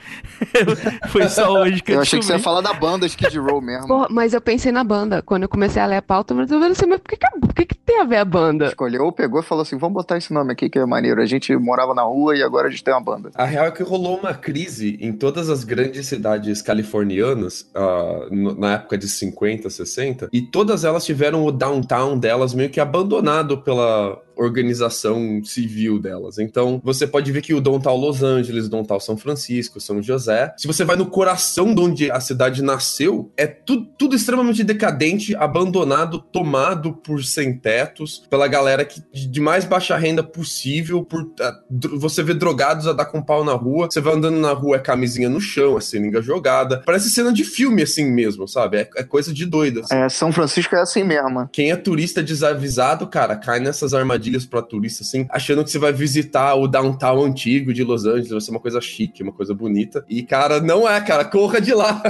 Foi 1.08 1.28
só 1.28 1.52
hoje 1.52 1.82
que 1.82 1.92
eu, 1.92 1.96
Eu 1.96 2.02
achei 2.02 2.18
que 2.18 2.24
você 2.24 2.34
ia 2.34 2.38
falar 2.38 2.60
da 2.60 2.72
banda 2.72 3.06
Skid 3.06 3.38
Row 3.38 3.60
mesmo. 3.60 3.86
Porra, 3.86 4.08
mas 4.10 4.34
eu 4.34 4.40
pensei 4.40 4.72
na 4.72 4.84
banda. 4.84 5.22
Quando 5.22 5.44
eu 5.44 5.48
comecei 5.48 5.80
a 5.80 5.86
ler 5.86 5.96
a 5.96 6.02
pauta, 6.02 6.34
mas 6.34 6.50
eu 6.50 6.58
falei 6.58 6.72
assim, 6.72 6.86
mas 6.86 7.00
por 7.00 7.10
que, 7.10 7.16
que, 7.16 7.40
por 7.40 7.54
que, 7.54 7.66
que 7.66 7.74
tem 7.74 8.00
a 8.00 8.04
ver 8.04 8.16
a 8.16 8.24
banda? 8.24 8.66
Escolheu, 8.66 9.10
pegou 9.12 9.40
e 9.40 9.42
falou 9.42 9.62
assim: 9.62 9.76
vamos 9.76 9.94
botar 9.94 10.16
esse 10.16 10.32
nome 10.32 10.52
aqui 10.52 10.68
que 10.68 10.78
é 10.78 10.86
maneiro. 10.86 11.20
A 11.20 11.26
gente 11.26 11.54
morava 11.56 11.94
na 11.94 12.02
rua 12.02 12.36
e 12.36 12.42
agora 12.42 12.68
a 12.68 12.70
gente 12.70 12.82
tem 12.82 12.92
uma 12.92 13.02
banda. 13.02 13.30
A 13.34 13.44
real 13.44 13.66
é 13.66 13.70
que 13.70 13.82
rolou 13.82 14.18
uma 14.18 14.34
crise 14.34 14.98
em 15.00 15.12
todas 15.12 15.48
as 15.48 15.64
grandes 15.64 16.06
cidades 16.06 16.62
californianas 16.62 17.03
ah, 17.74 18.26
no- 18.30 18.54
na 18.54 18.74
época 18.74 18.96
de 18.98 19.08
50, 19.08 19.68
60, 19.70 20.28
e 20.32 20.42
todas 20.42 20.84
elas 20.84 21.04
tiveram 21.04 21.44
o 21.44 21.52
downtown 21.52 22.18
delas 22.18 22.54
meio 22.54 22.70
que 22.70 22.80
abandonado 22.80 23.58
pela 23.62 24.20
organização 24.36 25.42
civil 25.44 25.98
delas. 25.98 26.38
Então, 26.38 26.80
você 26.84 27.06
pode 27.06 27.30
ver 27.32 27.42
que 27.42 27.54
o 27.54 27.60
downtown 27.60 27.96
Los 27.96 28.22
Angeles, 28.22 28.66
o 28.66 28.70
downtown 28.70 29.00
São 29.00 29.16
Francisco, 29.16 29.80
São 29.80 30.02
José, 30.02 30.52
se 30.56 30.66
você 30.66 30.84
vai 30.84 30.96
no 30.96 31.06
coração 31.06 31.74
de 31.74 31.80
onde 31.80 32.10
a 32.10 32.20
cidade 32.20 32.62
nasceu, 32.62 33.32
é 33.36 33.46
tudo, 33.46 33.86
tudo 33.98 34.16
extremamente 34.16 34.64
decadente, 34.64 35.34
abandonado, 35.36 36.18
tomado 36.18 36.92
por 36.92 37.24
sem-tetos, 37.24 38.24
pela 38.28 38.48
galera 38.48 38.84
que, 38.84 39.02
de 39.12 39.40
mais 39.40 39.64
baixa 39.64 39.96
renda 39.96 40.22
possível, 40.22 41.04
por 41.04 41.30
ah, 41.40 41.60
você 41.96 42.22
vê 42.22 42.34
drogados 42.34 42.86
a 42.86 42.92
dar 42.92 43.06
com 43.06 43.22
pau 43.22 43.44
na 43.44 43.52
rua, 43.52 43.88
você 43.90 44.00
vai 44.00 44.14
andando 44.14 44.38
na 44.38 44.52
rua, 44.52 44.76
é 44.76 44.78
camisinha 44.78 45.28
no 45.28 45.40
chão, 45.40 45.76
é 45.76 45.80
seringa 45.80 46.20
jogada, 46.20 46.82
parece 46.84 47.10
cena 47.10 47.32
de 47.32 47.44
filme 47.44 47.82
assim 47.82 48.10
mesmo, 48.10 48.46
sabe? 48.48 48.78
É, 48.78 48.90
é 48.96 49.02
coisa 49.02 49.32
de 49.32 49.46
doida. 49.46 49.80
assim. 49.80 49.94
É, 49.94 50.08
São 50.08 50.32
Francisco 50.32 50.74
é 50.74 50.80
assim 50.80 51.04
mesmo. 51.04 51.48
Quem 51.52 51.70
é 51.70 51.76
turista 51.76 52.22
desavisado, 52.22 53.06
cara, 53.06 53.36
cai 53.36 53.60
nessas 53.60 53.94
armadilhas 53.94 54.23
pra 54.48 54.62
turista, 54.62 55.02
assim, 55.02 55.26
achando 55.30 55.64
que 55.64 55.70
você 55.70 55.78
vai 55.78 55.92
visitar 55.92 56.54
o 56.54 56.66
downtown 56.66 57.24
antigo 57.24 57.72
de 57.72 57.84
Los 57.84 58.04
Angeles, 58.04 58.30
vai 58.30 58.40
ser 58.40 58.50
uma 58.50 58.60
coisa 58.60 58.80
chique, 58.80 59.22
uma 59.22 59.32
coisa 59.32 59.54
bonita. 59.54 60.04
E, 60.08 60.22
cara, 60.22 60.60
não 60.60 60.88
é, 60.88 61.00
cara, 61.00 61.24
corra 61.24 61.60
de 61.60 61.72
lá. 61.72 62.02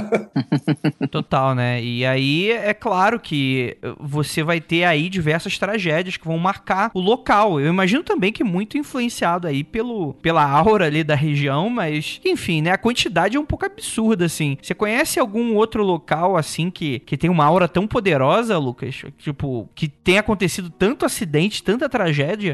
Total, 1.11 1.55
né? 1.55 1.83
E 1.83 2.05
aí 2.05 2.51
é 2.51 2.73
claro 2.73 3.19
que 3.19 3.77
você 3.99 4.43
vai 4.43 4.59
ter 4.59 4.83
aí 4.83 5.09
diversas 5.09 5.57
tragédias 5.57 6.17
que 6.17 6.25
vão 6.25 6.37
marcar 6.37 6.91
o 6.93 6.99
local. 6.99 7.59
Eu 7.59 7.67
imagino 7.67 8.03
também 8.03 8.31
que 8.31 8.43
muito 8.43 8.77
influenciado 8.77 9.47
aí 9.47 9.63
pelo, 9.63 10.13
pela 10.15 10.43
aura 10.43 10.85
ali 10.85 11.03
da 11.03 11.15
região, 11.15 11.69
mas 11.69 12.19
enfim, 12.25 12.61
né? 12.61 12.71
A 12.71 12.77
quantidade 12.77 13.37
é 13.37 13.39
um 13.39 13.45
pouco 13.45 13.65
absurda, 13.65 14.25
assim. 14.25 14.57
Você 14.61 14.73
conhece 14.73 15.19
algum 15.19 15.55
outro 15.55 15.83
local, 15.83 16.37
assim, 16.37 16.69
que, 16.69 16.99
que 16.99 17.17
tem 17.17 17.29
uma 17.29 17.45
aura 17.45 17.67
tão 17.67 17.87
poderosa, 17.87 18.57
Lucas? 18.57 19.03
Tipo, 19.17 19.69
que 19.75 19.87
tem 19.87 20.17
acontecido 20.17 20.69
tanto 20.69 21.05
acidente, 21.05 21.63
tanta 21.63 21.89
tragédia? 21.89 22.04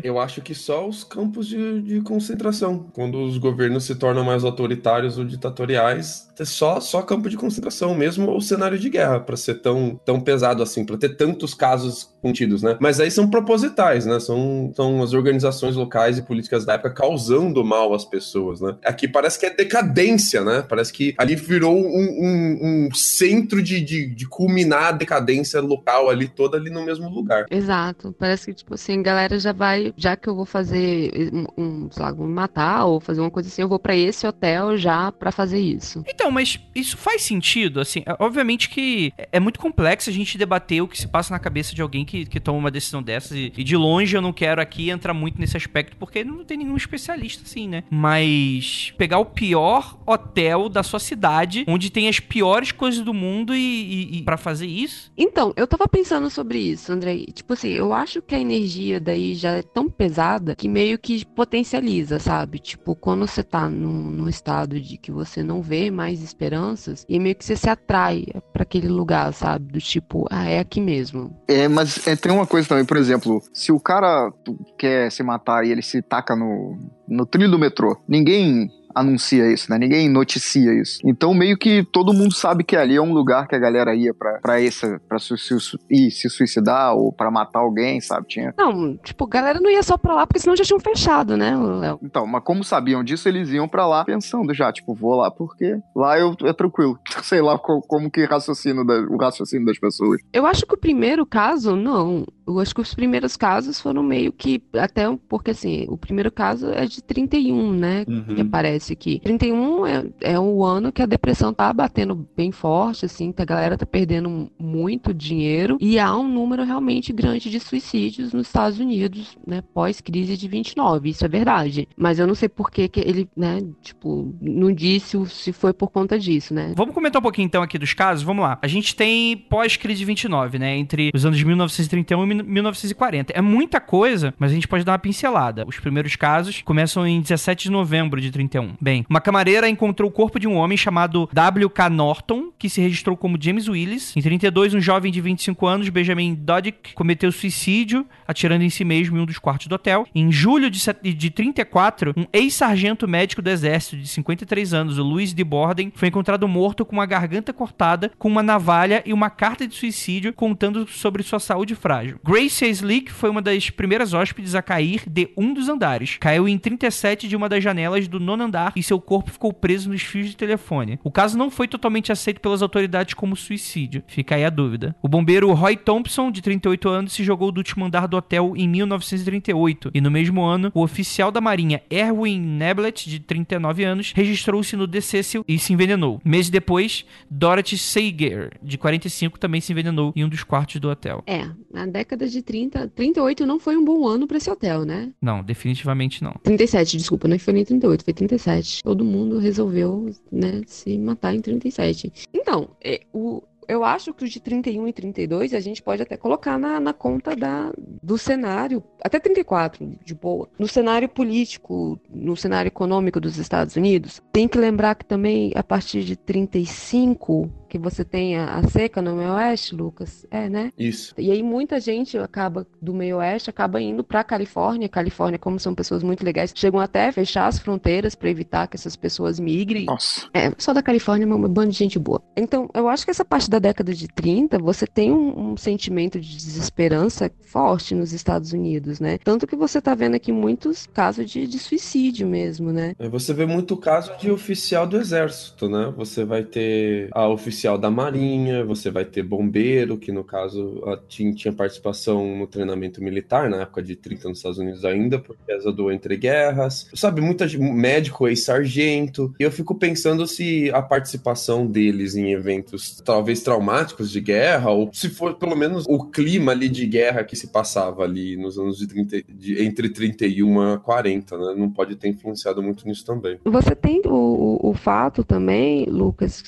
Eu 0.03 0.19
acho 0.19 0.41
que 0.41 0.55
só 0.55 0.87
os 0.87 1.03
campos 1.03 1.47
de, 1.47 1.81
de 1.81 2.01
concentração. 2.01 2.87
Quando 2.93 3.23
os 3.23 3.37
governos 3.37 3.83
se 3.83 3.95
tornam 3.95 4.23
mais 4.23 4.43
autoritários 4.43 5.17
ou 5.17 5.25
ditatoriais, 5.25 6.31
só, 6.45 6.80
só 6.80 7.01
campo 7.01 7.30
de 7.30 7.38
concentração 7.38 7.93
mesmo 7.93 8.30
ou 8.30 8.41
cenário 8.41 8.77
de 8.77 8.89
guerra 8.89 9.19
pra 9.19 9.38
ser 9.38 9.56
tão, 9.56 9.99
tão 10.06 10.19
pesado 10.19 10.62
assim, 10.63 10.86
pra 10.86 10.97
ter 10.97 11.15
tantos 11.15 11.54
casos 11.54 12.10
contidos, 12.21 12.62
né? 12.62 12.77
Mas 12.80 12.99
aí 12.99 13.10
são 13.10 13.30
propositais, 13.30 14.06
né? 14.06 14.19
São, 14.19 14.71
são 14.75 15.01
as 15.01 15.13
organizações 15.13 15.75
locais 15.75 16.17
e 16.17 16.21
políticas 16.21 16.65
da 16.65 16.73
época 16.73 16.93
causando 16.93 17.63
mal 17.63 17.93
às 17.93 18.06
pessoas, 18.06 18.62
né? 18.62 18.75
Aqui 18.86 19.08
parece 19.08 19.39
que 19.39 19.45
é 19.45 19.49
decadência, 19.49 20.43
né? 20.43 20.63
Parece 20.67 20.93
que 20.93 21.15
ali 21.17 21.36
virou 21.36 21.75
um, 21.75 21.82
um, 21.82 22.88
um 22.88 22.93
centro 22.93 23.62
de, 23.62 23.82
de, 23.82 24.13
de 24.13 24.27
culminar 24.27 24.84
a 24.86 24.91
decadência 24.91 25.60
local 25.62 26.10
ali, 26.10 26.27
toda 26.27 26.58
ali 26.58 26.69
no 26.69 26.86
mesmo 26.86 27.10
lugar. 27.10 27.45
Exato. 27.49 28.15
Parece 28.17 28.45
que, 28.47 28.54
tipo 28.54 28.75
assim, 28.75 28.99
a 28.99 29.04
galera 29.04 29.39
já 29.39 29.51
vai, 29.51 29.93
já 29.97 30.15
que 30.15 30.27
eu 30.27 30.36
vou 30.36 30.45
fazer 30.45 31.32
um, 31.34 31.45
um 31.58 31.91
sei 31.91 32.04
lá, 32.04 32.12
vou 32.12 32.27
me 32.27 32.34
matar 32.34 32.86
ou 32.86 32.99
fazer 32.99 33.21
uma 33.21 33.32
coisa 33.32 33.49
assim, 33.49 33.62
eu 33.62 33.69
vou 33.69 33.80
pra 33.80 33.95
esse 33.95 34.25
hotel 34.25 34.77
já 34.77 35.12
pra 35.12 35.32
fazer 35.32 35.60
isso. 35.60 36.04
Então, 36.08 36.31
mas 36.32 36.60
isso 36.74 36.98
faz 36.98 37.22
sentido, 37.22 37.80
assim, 37.80 38.04
é- 38.06 38.15
obviamente 38.20 38.70
que 38.70 39.13
é- 39.17 39.30
é 39.34 39.39
muito 39.39 39.60
complexo 39.60 40.10
a 40.10 40.13
gente 40.13 40.38
debater 40.38 40.82
o 40.82 40.88
que 40.88 40.98
se 40.98 41.08
passa 41.08 41.34
na 41.34 41.39
cabeça 41.39 41.76
de 41.76 41.82
alguém 41.82 42.06
que 42.06 42.22
que, 42.26 42.39
toma 42.39 42.58
uma 42.58 42.72
decisão 42.72 43.02
dessas. 43.04 43.32
E, 43.38 43.54
e, 43.56 43.63
de 43.63 43.76
longe 43.76 44.15
eu 44.15 44.22
não 44.22 44.34
quero 44.34 44.62
aqui 44.62 44.89
entrar 44.89 45.13
muito 45.13 45.39
nesse 45.39 45.56
aspecto, 45.58 45.96
porque 45.98 46.24
não 46.24 46.44
tem 46.44 46.58
nenhum 46.58 46.76
especialista 46.76 47.44
assim, 47.44 47.67
né? 47.67 47.84
Mas 47.89 48.94
pegar 48.98 49.20
o 49.20 49.26
pior 49.26 49.98
hotel 50.06 50.67
da 50.67 50.84
sua 50.84 51.00
cidade, 51.00 51.63
onde 51.67 51.89
tem 51.89 52.08
as 52.08 52.20
piores 52.20 52.72
coisas 52.72 53.02
do 53.02 53.13
mundo 53.13 53.56
e, 53.56 53.60
e, 53.60 54.17
e 54.17 54.22
para 54.24 54.38
fazer 54.38 54.67
isso. 54.67 55.12
Então, 55.17 55.54
eu 55.56 55.67
tava 55.67 55.88
pensando 55.88 56.30
sobre 56.30 56.58
isso, 56.60 56.91
André. 56.91 57.26
Tipo 57.34 57.54
assim, 57.54 57.70
eu 57.70 57.94
acho 57.94 58.22
que 58.22 58.34
a 58.36 58.39
energia 58.39 59.00
daí 59.00 59.36
já 59.36 59.52
é 59.52 59.62
tão 59.62 59.89
pesada 59.89 60.56
que 60.56 60.67
meio 60.67 60.98
que 60.98 61.24
potencializa, 61.26 62.20
sabe? 62.20 62.60
Tipo, 62.60 62.96
quando 62.96 63.28
você 63.28 63.44
tá 63.44 63.70
num, 63.70 64.12
num 64.12 64.30
estado 64.30 64.80
de 64.80 64.98
que 64.98 65.12
você 65.12 65.44
não 65.44 65.62
vê 65.62 65.91
mais 65.91 66.11
esperanças, 66.19 67.06
e 67.08 67.19
meio 67.19 67.36
que 67.36 67.45
você 67.45 67.56
se 67.56 67.69
atrai 67.69 68.26
para 68.52 68.63
aquele 68.63 68.88
lugar, 68.88 69.32
sabe? 69.34 69.71
Do 69.71 69.80
tipo, 69.80 70.26
ah, 70.30 70.50
é 70.50 70.60
aqui 70.60 70.82
mesmo. 70.82 71.36
É, 71.47 71.67
mas 71.67 72.08
é, 72.08 72.15
tem 72.15 72.32
uma 72.32 72.47
coisa 72.47 72.67
também, 72.67 72.86
por 72.86 72.97
exemplo, 72.97 73.41
se 73.54 73.71
o 73.71 73.80
cara 73.80 74.32
quer 74.78 75.12
se 75.12 75.24
matar 75.24 75.65
e 75.65 75.71
ele 75.71 75.82
se 75.82 76.02
taca 76.02 76.36
no, 76.36 76.78
no 77.08 77.26
trilho 77.26 77.52
do 77.52 77.60
metrô, 77.60 77.97
ninguém 78.08 78.69
anuncia 78.95 79.51
isso, 79.51 79.69
né? 79.69 79.77
Ninguém 79.77 80.10
noticia 80.10 80.73
isso. 80.73 80.99
Então, 81.06 81.34
meio 81.34 81.58
que 81.58 81.84
todo 81.84 82.13
mundo 82.13 82.34
sabe 82.34 82.63
que 82.63 82.75
ali 82.75 82.95
é 82.95 83.01
um 83.01 83.13
lugar 83.13 83.47
que 83.47 83.56
a 83.56 83.60
galera 83.60 83.95
ia 83.95 84.13
pra, 84.13 84.39
pra, 84.39 84.62
esse, 84.62 84.99
pra 85.08 85.19
se, 85.19 85.38
se, 85.38 85.56
ir 85.89 86.12
se 86.12 86.30
suicidar 86.30 86.95
ou 86.95 87.12
pra 87.12 87.32
matar 87.32 87.60
alguém, 87.60 87.99
sabe? 88.01 88.27
Tinha... 88.27 88.54
Não, 88.58 88.97
tipo, 88.97 89.25
a 89.25 89.30
galera 89.30 89.60
não 89.60 89.69
ia 89.69 89.84
só 89.84 89.97
pra 89.97 90.13
lá 90.13 90.27
porque 90.27 90.39
senão 90.39 90.56
já 90.56 90.63
tinham 90.63 90.80
fechado, 90.80 91.38
né, 91.38 91.56
Léo? 91.56 91.99
Então, 92.04 92.25
mas 92.25 92.43
como 92.43 92.63
sabiam 92.63 93.04
disso, 93.04 93.27
eles 93.27 93.49
iam 93.49 93.67
pra 93.67 93.88
lá 93.88 94.06
pensando 94.06 94.54
já, 94.54 94.71
tipo, 94.71 94.93
vou 94.93 95.15
lá 95.15 95.32
porque 95.32 95.77
lá 95.95 96.17
eu, 96.19 96.36
é 96.43 96.54
tranquilo. 96.54 96.99
Sei 97.23 97.41
lá 97.41 97.58
como, 97.58 97.82
como 97.82 98.12
que 98.12 98.25
raciocínio 98.25 98.86
da, 98.86 98.99
o 99.01 99.17
raciocínio 99.17 99.65
das 99.65 99.80
pessoas. 99.80 100.21
Eu 100.34 100.45
acho 100.45 100.65
que 100.65 100.73
o 100.73 100.77
primeiro 100.77 101.25
caso, 101.25 101.75
não. 101.75 102.25
Eu 102.51 102.59
acho 102.59 102.73
que 102.73 102.81
os 102.81 102.93
primeiros 102.93 103.37
casos 103.37 103.79
foram 103.79 104.03
meio 104.03 104.31
que, 104.31 104.61
até 104.73 105.05
porque 105.27 105.51
assim, 105.51 105.85
o 105.87 105.97
primeiro 105.97 106.31
caso 106.31 106.71
é 106.71 106.85
de 106.85 107.01
31, 107.01 107.73
né, 107.73 108.05
uhum. 108.07 108.35
que 108.35 108.41
aparece 108.41 108.93
aqui. 108.93 109.19
31 109.23 109.85
é, 109.85 110.05
é 110.21 110.39
o 110.39 110.63
ano 110.63 110.91
que 110.91 111.01
a 111.01 111.05
depressão 111.05 111.53
tá 111.53 111.71
batendo 111.73 112.27
bem 112.35 112.51
forte, 112.51 113.05
assim, 113.05 113.31
que 113.31 113.41
a 113.41 113.45
galera 113.45 113.77
tá 113.77 113.85
perdendo 113.85 114.51
muito 114.59 115.13
dinheiro 115.13 115.77
e 115.79 115.99
há 115.99 116.15
um 116.15 116.27
número 116.27 116.63
realmente 116.63 117.13
grande 117.13 117.49
de 117.49 117.59
suicídios 117.59 118.33
nos 118.33 118.47
Estados 118.47 118.79
Unidos, 118.79 119.37
né, 119.45 119.61
pós-crise 119.73 120.37
de 120.37 120.47
29, 120.47 121.09
isso 121.09 121.25
é 121.25 121.27
verdade. 121.27 121.87
Mas 121.95 122.19
eu 122.19 122.27
não 122.27 122.35
sei 122.35 122.49
por 122.49 122.71
que, 122.71 122.87
que 122.87 122.99
ele, 122.99 123.29
né, 123.35 123.61
tipo, 123.81 124.33
não 124.41 124.71
disse 124.71 125.17
se 125.27 125.51
foi 125.51 125.73
por 125.73 125.89
conta 125.89 126.17
disso, 126.17 126.53
né. 126.53 126.73
Vamos 126.75 126.93
comentar 126.93 127.19
um 127.19 127.23
pouquinho 127.23 127.45
então 127.45 127.63
aqui 127.63 127.77
dos 127.77 127.93
casos, 127.93 128.23
vamos 128.23 128.43
lá. 128.43 128.59
A 128.61 128.67
gente 128.67 128.95
tem 128.95 129.37
pós-crise 129.37 129.99
de 129.99 130.05
29, 130.05 130.59
né, 130.59 130.77
entre 130.77 131.11
os 131.13 131.25
anos 131.25 131.37
de 131.37 131.45
1931 131.45 132.23
e 132.23 132.40
1940. 132.43 133.34
É 133.34 133.41
muita 133.41 133.80
coisa, 133.80 134.34
mas 134.38 134.51
a 134.51 134.54
gente 134.54 134.67
pode 134.67 134.84
dar 134.84 134.93
uma 134.93 134.99
pincelada. 134.99 135.65
Os 135.67 135.80
primeiros 135.80 136.15
casos 136.15 136.62
começam 136.63 137.06
em 137.08 137.21
17 137.21 137.65
de 137.65 137.71
novembro 137.71 138.19
de 138.19 138.32
31. 138.32 138.75
Bem, 138.80 139.06
uma 139.10 139.21
camareira 139.21 139.67
encontrou 139.69 140.10
o 140.10 140.13
corpo 140.13 140.39
de 140.39 140.47
um 140.47 140.56
homem 140.56 140.77
chamado 140.77 141.30
W.K. 141.34 141.89
Norton, 141.89 142.51
que 142.58 142.69
se 142.69 142.82
registrou 142.82 143.15
como 143.17 143.38
James 143.41 143.67
Willis. 143.67 144.15
Em 144.15 144.21
32, 144.21 144.73
um 144.73 144.82
jovem 144.82 145.12
de 145.12 145.21
25 145.21 145.67
anos, 145.67 145.89
Benjamin 145.89 146.36
Doddick, 146.36 146.93
cometeu 146.93 147.32
suicídio 147.32 148.06
atirando 148.27 148.63
em 148.63 148.69
si 148.69 148.84
mesmo 148.84 149.17
em 149.17 149.21
um 149.21 149.25
dos 149.25 149.38
quartos 149.38 149.67
do 149.67 149.75
hotel. 149.75 150.08
Em 150.15 150.32
julho 150.32 150.69
de, 150.69 150.80
de 151.13 151.30
34, 151.30 152.13
um 152.15 152.25
ex-sargento 152.32 153.08
médico 153.08 153.41
do 153.41 153.49
exército 153.49 153.97
de 153.97 154.08
53 154.08 154.73
anos, 154.73 154.97
o 154.97 155.04
Louis 155.04 155.34
de 155.34 155.43
Borden, 155.43 155.91
foi 155.95 156.08
encontrado 156.08 156.47
morto 156.47 156.86
com 156.86 156.93
uma 156.93 157.06
garganta 157.06 157.54
cortada, 157.54 158.12
com 158.17 158.27
uma 158.27 158.41
navalha 158.41 159.04
e 159.06 159.13
uma 159.13 159.30
carta 159.30 159.67
de 159.67 159.75
suicídio 159.75 160.34
contando 160.34 160.88
sobre 160.88 161.23
sua 161.23 161.39
saúde 161.39 161.75
frágil. 161.75 162.19
Grace 162.23 162.63
Slick 162.69 163.12
foi 163.12 163.31
uma 163.31 163.41
das 163.41 163.71
primeiras 163.71 164.13
hóspedes 164.13 164.53
a 164.53 164.62
cair 164.62 165.01
de 165.07 165.29
um 165.36 165.55
dos 165.55 165.67
andares. 165.67 166.17
Caiu 166.19 166.47
em 166.47 166.55
37 166.55 167.27
de 167.27 167.36
uma 167.36 167.49
das 167.49 167.63
janelas 167.63 168.07
do 168.07 168.19
nono 168.19 168.43
andar 168.43 168.73
e 168.75 168.84
seu 168.84 169.01
corpo 169.01 169.31
ficou 169.31 169.51
preso 169.51 169.89
nos 169.89 170.03
fios 170.03 170.27
de 170.27 170.38
telefone. 170.38 170.99
O 171.03 171.10
caso 171.10 171.36
não 171.36 171.49
foi 171.49 171.67
totalmente 171.67 172.12
aceito 172.12 172.39
pelas 172.39 172.62
autoridades 172.62 173.15
como 173.15 173.36
suicídio. 173.36 174.03
Fica 174.05 174.36
aí 174.36 174.45
a 174.45 174.51
dúvida. 174.51 174.95
O 175.01 175.10
bombeiro 175.10 175.51
Roy 175.51 175.75
Thompson, 175.75 176.29
de 176.29 176.43
38 176.43 176.89
anos, 176.89 177.13
se 177.13 177.23
jogou 177.23 177.51
do 177.51 177.57
último 177.57 177.86
andar 177.86 178.07
do 178.07 178.17
hotel 178.17 178.53
em 178.55 178.67
1938 178.67 179.89
e 179.91 179.99
no 179.99 180.12
mesmo 180.12 180.43
ano, 180.43 180.71
o 180.75 180.84
oficial 180.84 181.31
da 181.31 181.41
Marinha 181.41 181.81
Erwin 181.89 182.39
Neblet, 182.39 183.10
de 183.10 183.19
39 183.19 183.84
anos, 183.84 184.13
registrou-se 184.15 184.75
no 184.75 184.88
The 184.88 185.01
Cecil 185.01 185.43
e 185.47 185.57
se 185.57 185.73
envenenou. 185.73 186.21
Meses 186.23 186.51
depois, 186.51 187.03
Dorothy 187.31 187.79
Sager, 187.79 188.51
de 188.62 188.77
45, 188.77 189.39
também 189.39 189.60
se 189.60 189.71
envenenou 189.71 190.13
em 190.15 190.23
um 190.23 190.29
dos 190.29 190.43
quartos 190.43 190.79
do 190.79 190.88
hotel. 190.88 191.23
É, 191.25 191.49
na 191.73 191.88
década 191.88 192.11
de 192.17 192.41
30, 192.41 192.89
38 192.89 193.45
não 193.45 193.60
foi 193.60 193.78
um 193.78 193.84
bom 193.84 194.08
ano 194.08 194.28
para 194.28 194.38
esse 194.38 194.50
hotel, 194.50 194.84
né? 194.86 195.12
Não, 195.21 195.43
definitivamente 195.43 196.24
não. 196.24 196.34
37, 196.43 196.97
desculpa, 196.97 197.28
não 197.28 197.38
foi 197.39 197.54
nem 197.54 197.65
38, 197.65 198.04
foi 198.04 198.13
37. 198.13 198.41
37. 198.52 198.84
Todo 198.84 199.04
mundo 199.04 199.38
resolveu, 199.38 200.10
né, 200.32 200.62
se 200.65 200.97
matar 200.97 201.34
em 201.34 201.41
37. 201.41 202.12
Então, 202.34 202.69
é, 202.84 203.02
o, 203.13 203.43
eu 203.67 203.84
acho 203.84 204.13
que 204.13 204.24
os 204.24 204.32
de 204.32 204.39
31 204.39 204.88
e 204.88 204.93
32 204.93 205.54
a 205.54 205.60
gente 205.60 205.82
pode 205.82 206.02
até 206.02 206.17
colocar 206.17 206.58
na, 206.58 206.80
na 206.80 206.93
conta 206.93 207.36
da, 207.36 207.71
do 207.78 208.17
cenário, 208.17 208.84
até 209.02 209.19
34, 209.19 209.97
de 210.04 210.13
boa. 210.13 210.50
No 210.58 210.67
cenário 210.67 211.08
político, 211.08 212.00
no 212.10 212.36
cenário 212.36 212.67
econômico 212.67 213.19
dos 213.19 213.38
Estados 213.38 213.76
Unidos, 213.76 214.21
tem 214.32 214.47
que 214.47 214.58
lembrar 214.58 214.95
que 214.95 215.06
também 215.06 215.52
a 215.56 215.63
partir 215.63 216.04
de 216.04 216.15
35 216.15 217.50
que 217.71 217.79
você 217.79 218.03
tem 218.03 218.38
a, 218.38 218.62
seca 218.63 219.01
no 219.01 219.15
meio 219.15 219.31
oeste, 219.31 219.73
Lucas? 219.73 220.25
É, 220.29 220.49
né? 220.49 220.73
Isso. 220.77 221.15
E 221.17 221.31
aí 221.31 221.41
muita 221.41 221.79
gente 221.79 222.17
acaba 222.17 222.67
do 222.81 222.93
meio 222.93 223.17
oeste 223.17 223.49
acaba 223.49 223.81
indo 223.81 224.03
para 224.03 224.25
Califórnia. 224.25 224.89
Califórnia, 224.89 225.39
como 225.39 225.57
são 225.57 225.73
pessoas 225.73 226.03
muito 226.03 226.21
legais, 226.21 226.51
chegam 226.53 226.81
até 226.81 227.07
a 227.07 227.13
fechar 227.13 227.47
as 227.47 227.60
fronteiras 227.60 228.13
para 228.13 228.29
evitar 228.29 228.67
que 228.67 228.75
essas 228.75 228.97
pessoas 228.97 229.39
migrem. 229.39 229.86
Nossa. 229.86 230.27
É, 230.34 230.51
só 230.57 230.73
da 230.73 230.84
Califórnia 230.84 231.23
é 231.23 231.27
uma 231.27 231.47
banda 231.47 231.71
de 231.71 231.77
gente 231.77 231.97
boa. 231.97 232.21
Então, 232.36 232.69
eu 232.73 232.89
acho 232.89 233.05
que 233.05 233.12
essa 233.12 233.23
parte 233.23 233.49
da 233.49 233.57
década 233.57 233.93
de 233.93 234.10
30, 234.10 234.60
você 234.60 234.86
tem 234.86 235.10
um, 235.10 235.51
um 235.51 235.57
sentimento 235.57 236.19
de 236.19 236.36
desesperança 236.36 237.31
forte 237.41 237.95
nos 237.95 238.12
Estados 238.12 238.51
Unidos, 238.51 238.99
né? 238.99 239.17
Tanto 239.23 239.47
que 239.47 239.55
você 239.55 239.79
tá 239.79 239.95
vendo 239.95 240.15
aqui 240.15 240.34
muitos 240.34 240.88
casos 240.88 241.29
de, 241.31 241.47
de 241.47 241.57
suicídio 241.57 242.27
mesmo, 242.27 242.73
né? 242.73 242.95
É, 242.99 243.07
você 243.07 243.34
vê 243.34 243.45
muito 243.45 243.77
caso 243.77 244.12
de 244.17 244.29
oficial 244.29 244.86
do 244.86 244.97
exército, 244.97 245.69
né? 245.69 245.93
Você 245.95 246.25
vai 246.25 246.43
ter 246.43 247.07
a 247.13 247.29
oficial 247.29 247.61
oficial 247.62 247.78
da 247.78 247.91
Marinha, 247.91 248.65
você 248.65 248.89
vai 248.89 249.06
ter 249.06 249.21
bombeiro, 249.21 249.97
que 249.97 250.12
no 250.12 250.24
caso 250.24 250.82
tinha, 251.08 251.32
tinha 251.34 251.54
participação 251.54 252.36
no 252.36 252.47
treinamento 252.47 253.04
militar, 253.04 253.50
na 253.50 253.62
época 253.62 253.84
de 253.84 253.95
30 253.95 254.30
nos 254.30 254.39
Estados 254.39 254.58
Unidos 254.58 254.84
ainda, 254.84 255.19
por 255.19 255.38
causa 255.47 255.71
do 255.71 255.91
Entre 255.91 256.17
Guerras. 256.17 256.88
Sabe, 256.95 257.21
muita 257.21 257.45
médico, 257.60 258.28
ex-sargento. 258.28 259.34
E 259.39 259.43
eu 259.43 259.52
fico 259.52 259.76
pensando 259.76 260.26
se 260.26 260.71
a 260.71 260.82
participação 260.82 261.67
deles 261.67 262.15
em 262.15 262.32
eventos 262.32 263.02
talvez 263.06 263.41
traumáticos 263.41 264.10
de 264.10 264.19
guerra, 264.19 264.71
ou 264.71 264.89
se 264.91 265.10
for 265.10 265.36
pelo 265.36 265.56
menos 265.56 265.86
o 265.88 266.06
clima 266.06 266.52
ali 266.54 266.67
de 266.67 266.88
guerra 266.88 267.24
que 267.24 267.36
se 267.36 267.47
passava 267.47 268.04
ali 268.04 268.36
nos 268.38 268.58
anos 268.58 268.78
de, 268.78 268.88
30, 268.88 269.24
de 269.30 269.63
entre 269.63 269.89
31 269.89 270.62
a 270.62 270.80
40, 270.80 271.38
né? 271.38 271.56
Não 271.56 271.69
pode 271.69 271.95
ter 271.95 272.08
influenciado 272.08 272.63
muito 272.63 272.88
nisso 272.88 273.06
também. 273.06 273.38
Você 273.45 273.76
tem 273.76 274.02
o, 274.06 274.10
o, 274.10 274.69
o 274.71 274.74
fato 274.74 275.24
também, 275.24 275.86
Lucas, 275.86 276.43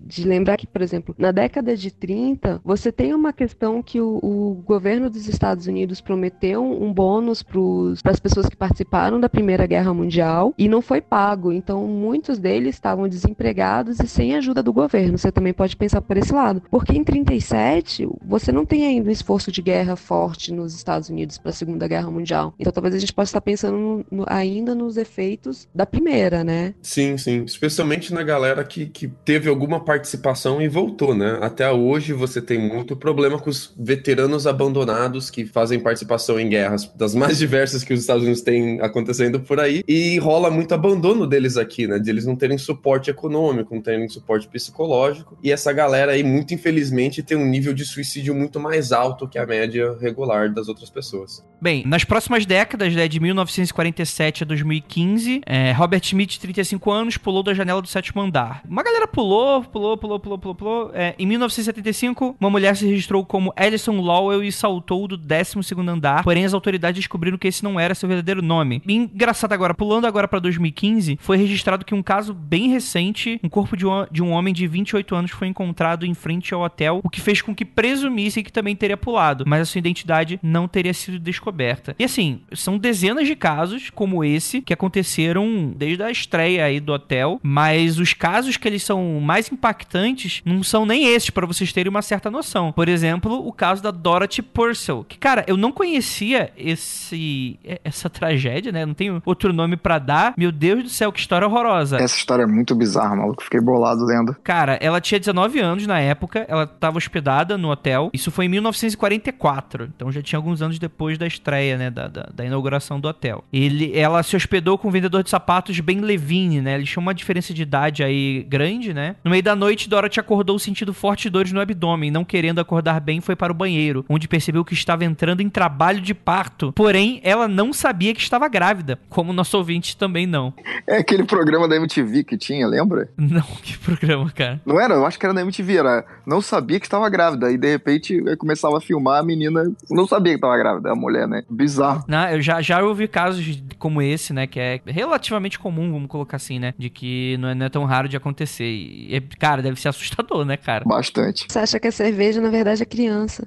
de 0.00 0.26
lembrar 0.26 0.53
que, 0.56 0.66
por 0.66 0.82
exemplo, 0.82 1.14
na 1.18 1.32
década 1.32 1.76
de 1.76 1.90
30, 1.90 2.60
você 2.64 2.90
tem 2.92 3.14
uma 3.14 3.32
questão 3.32 3.82
que 3.82 4.00
o, 4.00 4.18
o 4.22 4.62
governo 4.64 5.08
dos 5.10 5.26
Estados 5.28 5.66
Unidos 5.66 6.00
prometeu 6.00 6.64
um 6.64 6.92
bônus 6.92 7.42
para 7.42 8.10
as 8.12 8.20
pessoas 8.20 8.48
que 8.48 8.56
participaram 8.56 9.20
da 9.20 9.28
Primeira 9.28 9.66
Guerra 9.66 9.94
Mundial 9.94 10.54
e 10.58 10.68
não 10.68 10.82
foi 10.82 11.00
pago. 11.00 11.52
Então, 11.52 11.86
muitos 11.86 12.38
deles 12.38 12.74
estavam 12.74 13.08
desempregados 13.08 14.00
e 14.00 14.06
sem 14.06 14.34
ajuda 14.34 14.62
do 14.62 14.72
governo. 14.72 15.18
Você 15.18 15.32
também 15.32 15.52
pode 15.52 15.76
pensar 15.76 16.00
por 16.00 16.16
esse 16.16 16.32
lado. 16.32 16.62
Porque 16.70 16.96
em 16.96 17.04
37, 17.04 18.08
você 18.24 18.52
não 18.52 18.64
tem 18.64 18.86
ainda 18.86 19.08
um 19.08 19.12
esforço 19.12 19.50
de 19.50 19.62
guerra 19.62 19.96
forte 19.96 20.52
nos 20.52 20.74
Estados 20.74 21.08
Unidos 21.08 21.38
para 21.38 21.50
a 21.50 21.54
Segunda 21.54 21.88
Guerra 21.88 22.10
Mundial. 22.10 22.54
Então, 22.58 22.72
talvez 22.72 22.94
a 22.94 22.98
gente 22.98 23.12
possa 23.12 23.30
estar 23.30 23.40
pensando 23.40 24.04
no, 24.10 24.24
ainda 24.26 24.74
nos 24.74 24.96
efeitos 24.96 25.68
da 25.74 25.86
primeira, 25.86 26.44
né? 26.44 26.74
Sim, 26.82 27.16
sim. 27.16 27.44
Especialmente 27.44 28.12
na 28.12 28.22
galera 28.22 28.64
que, 28.64 28.86
que 28.86 29.08
teve 29.24 29.48
alguma 29.48 29.80
participação 29.80 30.43
e 30.60 30.68
voltou, 30.68 31.14
né? 31.14 31.38
Até 31.40 31.70
hoje 31.70 32.12
você 32.12 32.40
tem 32.40 32.58
muito 32.58 32.96
problema 32.96 33.38
com 33.38 33.50
os 33.50 33.72
veteranos 33.78 34.46
abandonados 34.46 35.30
que 35.30 35.44
fazem 35.44 35.80
participação 35.80 36.38
em 36.38 36.48
guerras 36.48 36.90
das 36.94 37.14
mais 37.14 37.38
diversas 37.38 37.82
que 37.82 37.92
os 37.92 38.00
Estados 38.00 38.22
Unidos 38.22 38.42
têm 38.42 38.80
acontecendo 38.80 39.40
por 39.40 39.58
aí 39.58 39.82
e 39.88 40.18
rola 40.18 40.50
muito 40.50 40.74
abandono 40.74 41.26
deles 41.26 41.56
aqui, 41.56 41.86
né? 41.86 41.98
De 41.98 42.10
eles 42.10 42.26
não 42.26 42.36
terem 42.36 42.58
suporte 42.58 43.10
econômico, 43.10 43.74
não 43.74 43.82
terem 43.82 44.08
suporte 44.08 44.46
psicológico 44.48 45.38
e 45.42 45.50
essa 45.50 45.72
galera 45.72 46.12
aí, 46.12 46.22
muito 46.22 46.52
infelizmente, 46.52 47.22
tem 47.22 47.36
um 47.36 47.46
nível 47.46 47.72
de 47.72 47.84
suicídio 47.84 48.34
muito 48.34 48.60
mais 48.60 48.92
alto 48.92 49.28
que 49.28 49.38
a 49.38 49.46
média 49.46 49.96
regular 50.00 50.52
das 50.52 50.68
outras 50.68 50.90
pessoas. 50.90 51.44
Bem, 51.64 51.82
nas 51.86 52.04
próximas 52.04 52.44
décadas, 52.44 52.94
né, 52.94 53.08
de 53.08 53.18
1947 53.18 54.42
a 54.42 54.46
2015, 54.46 55.40
é, 55.46 55.72
Robert 55.72 56.02
Smith, 56.04 56.36
35 56.36 56.90
anos, 56.90 57.16
pulou 57.16 57.42
da 57.42 57.54
janela 57.54 57.80
do 57.80 57.88
sétimo 57.88 58.20
andar. 58.20 58.60
Uma 58.68 58.82
galera 58.82 59.08
pulou, 59.08 59.64
pulou, 59.64 59.96
pulou, 59.96 60.20
pulou, 60.20 60.38
pulou, 60.38 60.54
pulou. 60.54 60.90
É, 60.92 61.14
em 61.18 61.24
1975, 61.24 62.36
uma 62.38 62.50
mulher 62.50 62.76
se 62.76 62.86
registrou 62.86 63.24
como 63.24 63.50
Alison 63.56 63.98
Lowell 63.98 64.44
e 64.44 64.52
saltou 64.52 65.08
do 65.08 65.16
12 65.16 65.54
andar, 65.88 66.22
porém 66.22 66.44
as 66.44 66.52
autoridades 66.52 67.00
descobriram 67.00 67.38
que 67.38 67.48
esse 67.48 67.64
não 67.64 67.80
era 67.80 67.94
seu 67.94 68.10
verdadeiro 68.10 68.42
nome. 68.42 68.82
E 68.86 68.94
engraçado 68.94 69.54
agora, 69.54 69.72
pulando 69.72 70.06
agora 70.06 70.28
para 70.28 70.40
2015, 70.40 71.18
foi 71.18 71.38
registrado 71.38 71.82
que 71.82 71.94
um 71.94 72.02
caso 72.02 72.34
bem 72.34 72.68
recente, 72.68 73.40
um 73.42 73.48
corpo 73.48 73.74
de 73.74 73.86
um, 73.86 74.06
de 74.10 74.22
um 74.22 74.32
homem 74.32 74.52
de 74.52 74.66
28 74.66 75.14
anos 75.14 75.30
foi 75.30 75.48
encontrado 75.48 76.04
em 76.04 76.12
frente 76.12 76.52
ao 76.52 76.60
hotel, 76.60 77.00
o 77.02 77.08
que 77.08 77.22
fez 77.22 77.40
com 77.40 77.54
que 77.54 77.64
presumissem 77.64 78.44
que 78.44 78.52
também 78.52 78.76
teria 78.76 78.98
pulado, 78.98 79.44
mas 79.46 79.62
a 79.62 79.64
sua 79.64 79.78
identidade 79.78 80.38
não 80.42 80.68
teria 80.68 80.92
sido 80.92 81.18
descoberta. 81.18 81.53
E 81.98 82.04
assim, 82.04 82.40
são 82.52 82.78
dezenas 82.78 83.26
de 83.26 83.36
casos 83.36 83.90
como 83.90 84.24
esse 84.24 84.60
que 84.60 84.72
aconteceram 84.72 85.72
desde 85.76 86.02
a 86.02 86.10
estreia 86.10 86.64
aí 86.64 86.80
do 86.80 86.92
hotel, 86.92 87.40
mas 87.42 87.98
os 87.98 88.12
casos 88.12 88.56
que 88.56 88.68
eles 88.68 88.82
são 88.82 89.20
mais 89.20 89.50
impactantes 89.50 90.42
não 90.44 90.62
são 90.62 90.84
nem 90.84 91.06
esses, 91.06 91.30
para 91.30 91.46
vocês 91.46 91.72
terem 91.72 91.90
uma 91.90 92.02
certa 92.02 92.30
noção. 92.30 92.72
Por 92.72 92.88
exemplo, 92.88 93.46
o 93.46 93.52
caso 93.52 93.82
da 93.82 93.90
Dorothy 93.90 94.42
Purcell, 94.42 95.04
que 95.08 95.18
cara, 95.18 95.44
eu 95.46 95.56
não 95.56 95.72
conhecia 95.72 96.52
esse 96.56 97.58
essa 97.84 98.08
tragédia, 98.10 98.72
né? 98.72 98.84
Não 98.84 98.94
tenho 98.94 99.22
outro 99.24 99.52
nome 99.52 99.76
para 99.76 99.98
dar. 99.98 100.34
Meu 100.36 100.52
Deus 100.52 100.82
do 100.82 100.88
céu, 100.88 101.12
que 101.12 101.20
história 101.20 101.46
horrorosa. 101.46 101.96
Essa 101.96 102.16
história 102.16 102.42
é 102.42 102.46
muito 102.46 102.74
bizarra, 102.74 103.16
maluco. 103.16 103.42
Fiquei 103.42 103.60
bolado 103.60 104.04
lendo. 104.04 104.36
Cara, 104.42 104.78
ela 104.80 105.00
tinha 105.00 105.18
19 105.18 105.60
anos 105.60 105.86
na 105.86 105.98
época, 106.00 106.44
ela 106.48 106.64
estava 106.64 106.96
hospedada 106.96 107.56
no 107.58 107.70
hotel. 107.70 108.10
Isso 108.12 108.30
foi 108.30 108.46
em 108.46 108.48
1944, 108.48 109.90
então 109.94 110.10
já 110.12 110.22
tinha 110.22 110.38
alguns 110.38 110.62
anos 110.62 110.78
depois 110.78 111.18
da 111.18 111.26
estreia, 111.44 111.76
né, 111.76 111.90
da, 111.90 112.08
da, 112.08 112.30
da 112.34 112.44
inauguração 112.44 112.98
do 112.98 113.06
hotel. 113.06 113.44
Ele, 113.52 113.96
ela 113.96 114.22
se 114.22 114.34
hospedou 114.34 114.78
com 114.78 114.88
o 114.88 114.90
vendedor 114.90 115.22
de 115.22 115.28
sapatos 115.28 115.78
Ben 115.80 116.00
Levine, 116.00 116.62
né? 116.62 116.74
Eles 116.76 116.88
tinham 116.88 117.02
uma 117.02 117.14
diferença 117.14 117.52
de 117.52 117.62
idade 117.62 118.02
aí 118.02 118.46
grande, 118.48 118.94
né? 118.94 119.16
No 119.22 119.30
meio 119.30 119.42
da 119.42 119.54
noite, 119.54 119.88
Dorothy 119.88 120.18
acordou 120.18 120.58
sentindo 120.58 120.94
fortes 120.94 121.30
dores 121.30 121.52
no 121.52 121.60
abdômen, 121.60 122.10
não 122.10 122.24
querendo 122.24 122.60
acordar 122.60 122.98
bem, 123.00 123.20
foi 123.20 123.36
para 123.36 123.52
o 123.52 123.54
banheiro, 123.54 124.04
onde 124.08 124.26
percebeu 124.26 124.64
que 124.64 124.72
estava 124.72 125.04
entrando 125.04 125.42
em 125.42 125.50
trabalho 125.50 126.00
de 126.00 126.14
parto. 126.14 126.72
Porém, 126.72 127.20
ela 127.22 127.46
não 127.46 127.72
sabia 127.72 128.14
que 128.14 128.20
estava 128.20 128.48
grávida, 128.48 128.98
como 129.10 129.32
nosso 129.32 129.58
ouvinte 129.58 129.96
também 129.96 130.26
não. 130.26 130.54
É 130.86 130.98
aquele 130.98 131.24
programa 131.24 131.68
da 131.68 131.76
MTV 131.76 132.24
que 132.24 132.38
tinha, 132.38 132.66
lembra? 132.66 133.08
Não, 133.16 133.42
que 133.62 133.76
programa, 133.78 134.30
cara? 134.30 134.60
Não 134.64 134.80
era? 134.80 134.94
Eu 134.94 135.04
acho 135.06 135.18
que 135.18 135.26
era 135.26 135.34
da 135.34 135.42
MTV, 135.42 135.76
era. 135.76 136.04
Não 136.26 136.40
sabia 136.40 136.80
que 136.80 136.86
estava 136.86 137.08
grávida. 137.10 137.50
E 137.50 137.58
de 137.58 137.70
repente 137.70 138.22
começava 138.38 138.78
a 138.78 138.80
filmar 138.80 139.20
a 139.20 139.22
menina. 139.22 139.70
Não 139.90 140.06
sabia 140.06 140.32
que 140.32 140.38
estava 140.38 140.56
grávida, 140.56 140.92
a 140.92 140.94
mulher, 140.94 141.23
né? 141.26 141.42
Bizarro. 141.48 142.04
Não, 142.08 142.28
eu 142.28 142.40
já, 142.40 142.60
já 142.60 142.82
ouvi 142.82 143.08
casos 143.08 143.62
como 143.78 144.00
esse, 144.00 144.32
né? 144.32 144.46
Que 144.46 144.60
é 144.60 144.80
relativamente 144.86 145.58
comum, 145.58 145.92
vamos 145.92 146.08
colocar 146.08 146.36
assim, 146.36 146.58
né? 146.58 146.74
De 146.78 146.88
que 146.90 147.36
não 147.38 147.48
é, 147.48 147.54
não 147.54 147.66
é 147.66 147.68
tão 147.68 147.84
raro 147.84 148.08
de 148.08 148.16
acontecer. 148.16 148.64
E, 148.64 149.20
cara, 149.38 149.62
deve 149.62 149.80
ser 149.80 149.88
assustador, 149.88 150.44
né, 150.44 150.56
cara? 150.56 150.84
Bastante. 150.86 151.46
Você 151.48 151.58
acha 151.58 151.80
que 151.80 151.88
é 151.88 151.90
cerveja, 151.90 152.40
na 152.40 152.50
verdade, 152.50 152.82
é 152.82 152.86
criança. 152.86 153.46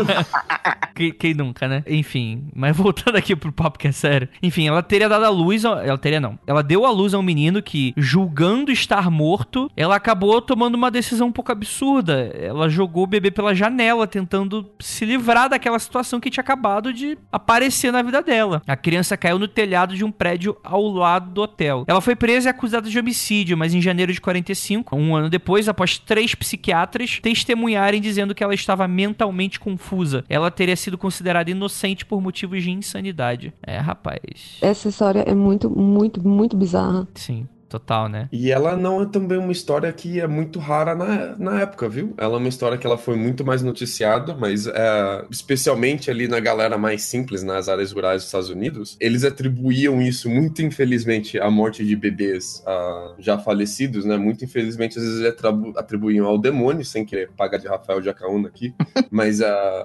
quem, 0.94 1.12
quem, 1.12 1.34
nunca, 1.34 1.68
né? 1.68 1.82
Enfim, 1.86 2.48
mas 2.54 2.76
voltando 2.76 3.16
aqui 3.16 3.36
pro 3.36 3.52
papo 3.52 3.78
que 3.78 3.88
é 3.88 3.92
sério. 3.92 4.28
Enfim, 4.42 4.66
ela 4.66 4.82
teria 4.82 5.08
dado 5.08 5.24
a 5.24 5.30
luz. 5.30 5.64
Ela 5.64 5.98
teria 5.98 6.20
não. 6.20 6.38
Ela 6.46 6.62
deu 6.62 6.86
a 6.86 6.90
luz 6.90 7.14
a 7.14 7.18
um 7.18 7.22
menino 7.22 7.62
que, 7.62 7.92
julgando 7.96 8.72
estar 8.72 9.10
morto, 9.10 9.70
ela 9.76 9.96
acabou 9.96 10.40
tomando 10.40 10.74
uma 10.74 10.90
decisão 10.90 11.28
um 11.28 11.32
pouco 11.32 11.52
absurda. 11.52 12.30
Ela 12.34 12.68
jogou 12.68 13.04
o 13.04 13.06
bebê 13.06 13.30
pela 13.30 13.54
janela, 13.54 14.06
tentando 14.06 14.70
se 14.80 15.04
livrar 15.04 15.48
daquela 15.48 15.78
situação 15.78 16.20
que 16.20 16.30
tinha 16.30 16.42
acabado 16.42 16.81
de 16.90 17.18
aparecer 17.30 17.92
na 17.92 18.00
vida 18.00 18.22
dela. 18.22 18.62
A 18.66 18.74
criança 18.74 19.14
caiu 19.14 19.38
no 19.38 19.46
telhado 19.46 19.94
de 19.94 20.02
um 20.02 20.10
prédio 20.10 20.56
ao 20.64 20.88
lado 20.88 21.30
do 21.30 21.42
hotel. 21.42 21.84
Ela 21.86 22.00
foi 22.00 22.16
presa 22.16 22.48
e 22.48 22.50
acusada 22.50 22.88
de 22.88 22.98
homicídio, 22.98 23.58
mas 23.58 23.74
em 23.74 23.82
janeiro 23.82 24.10
de 24.10 24.20
45, 24.22 24.96
um 24.96 25.14
ano 25.14 25.28
depois, 25.28 25.68
após 25.68 25.98
três 25.98 26.34
psiquiatras 26.34 27.20
testemunharem 27.20 28.00
dizendo 28.00 28.34
que 28.34 28.42
ela 28.42 28.54
estava 28.54 28.88
mentalmente 28.88 29.60
confusa, 29.60 30.24
ela 30.30 30.50
teria 30.50 30.76
sido 30.76 30.96
considerada 30.96 31.50
inocente 31.50 32.06
por 32.06 32.22
motivos 32.22 32.62
de 32.62 32.70
insanidade. 32.70 33.52
É, 33.62 33.76
rapaz. 33.76 34.56
Essa 34.62 34.88
história 34.88 35.20
é 35.26 35.34
muito, 35.34 35.68
muito, 35.68 36.26
muito 36.26 36.56
bizarra. 36.56 37.06
Sim 37.14 37.46
total, 37.72 38.06
né? 38.08 38.28
E 38.30 38.50
ela 38.50 38.76
não 38.76 39.02
é 39.02 39.06
também 39.06 39.38
uma 39.38 39.50
história 39.50 39.90
que 39.92 40.20
é 40.20 40.26
muito 40.26 40.58
rara 40.58 40.94
na, 40.94 41.36
na 41.38 41.60
época, 41.62 41.88
viu? 41.88 42.12
Ela 42.18 42.34
é 42.34 42.38
uma 42.38 42.48
história 42.48 42.76
que 42.76 42.86
ela 42.86 42.98
foi 42.98 43.16
muito 43.16 43.44
mais 43.44 43.62
noticiada, 43.62 44.34
mas 44.34 44.66
é, 44.66 45.24
especialmente 45.30 46.10
ali 46.10 46.28
na 46.28 46.38
galera 46.38 46.76
mais 46.76 47.02
simples, 47.02 47.42
nas 47.42 47.70
áreas 47.70 47.90
rurais 47.92 48.16
dos 48.16 48.26
Estados 48.26 48.50
Unidos, 48.50 48.96
eles 49.00 49.24
atribuíam 49.24 50.02
isso, 50.02 50.28
muito 50.28 50.60
infelizmente, 50.62 51.38
à 51.38 51.50
morte 51.50 51.84
de 51.84 51.96
bebês 51.96 52.62
uh, 52.66 53.14
já 53.18 53.38
falecidos, 53.38 54.04
né? 54.04 54.18
Muito 54.18 54.44
infelizmente, 54.44 54.98
às 54.98 55.04
vezes 55.04 55.34
atribuíam 55.76 56.26
ao 56.26 56.36
demônio, 56.36 56.84
sem 56.84 57.06
querer 57.06 57.30
pagar 57.30 57.58
de 57.58 57.66
Rafael 57.66 58.02
Jacaúna 58.02 58.48
aqui, 58.48 58.74
mas 59.10 59.40
uh, 59.40 59.44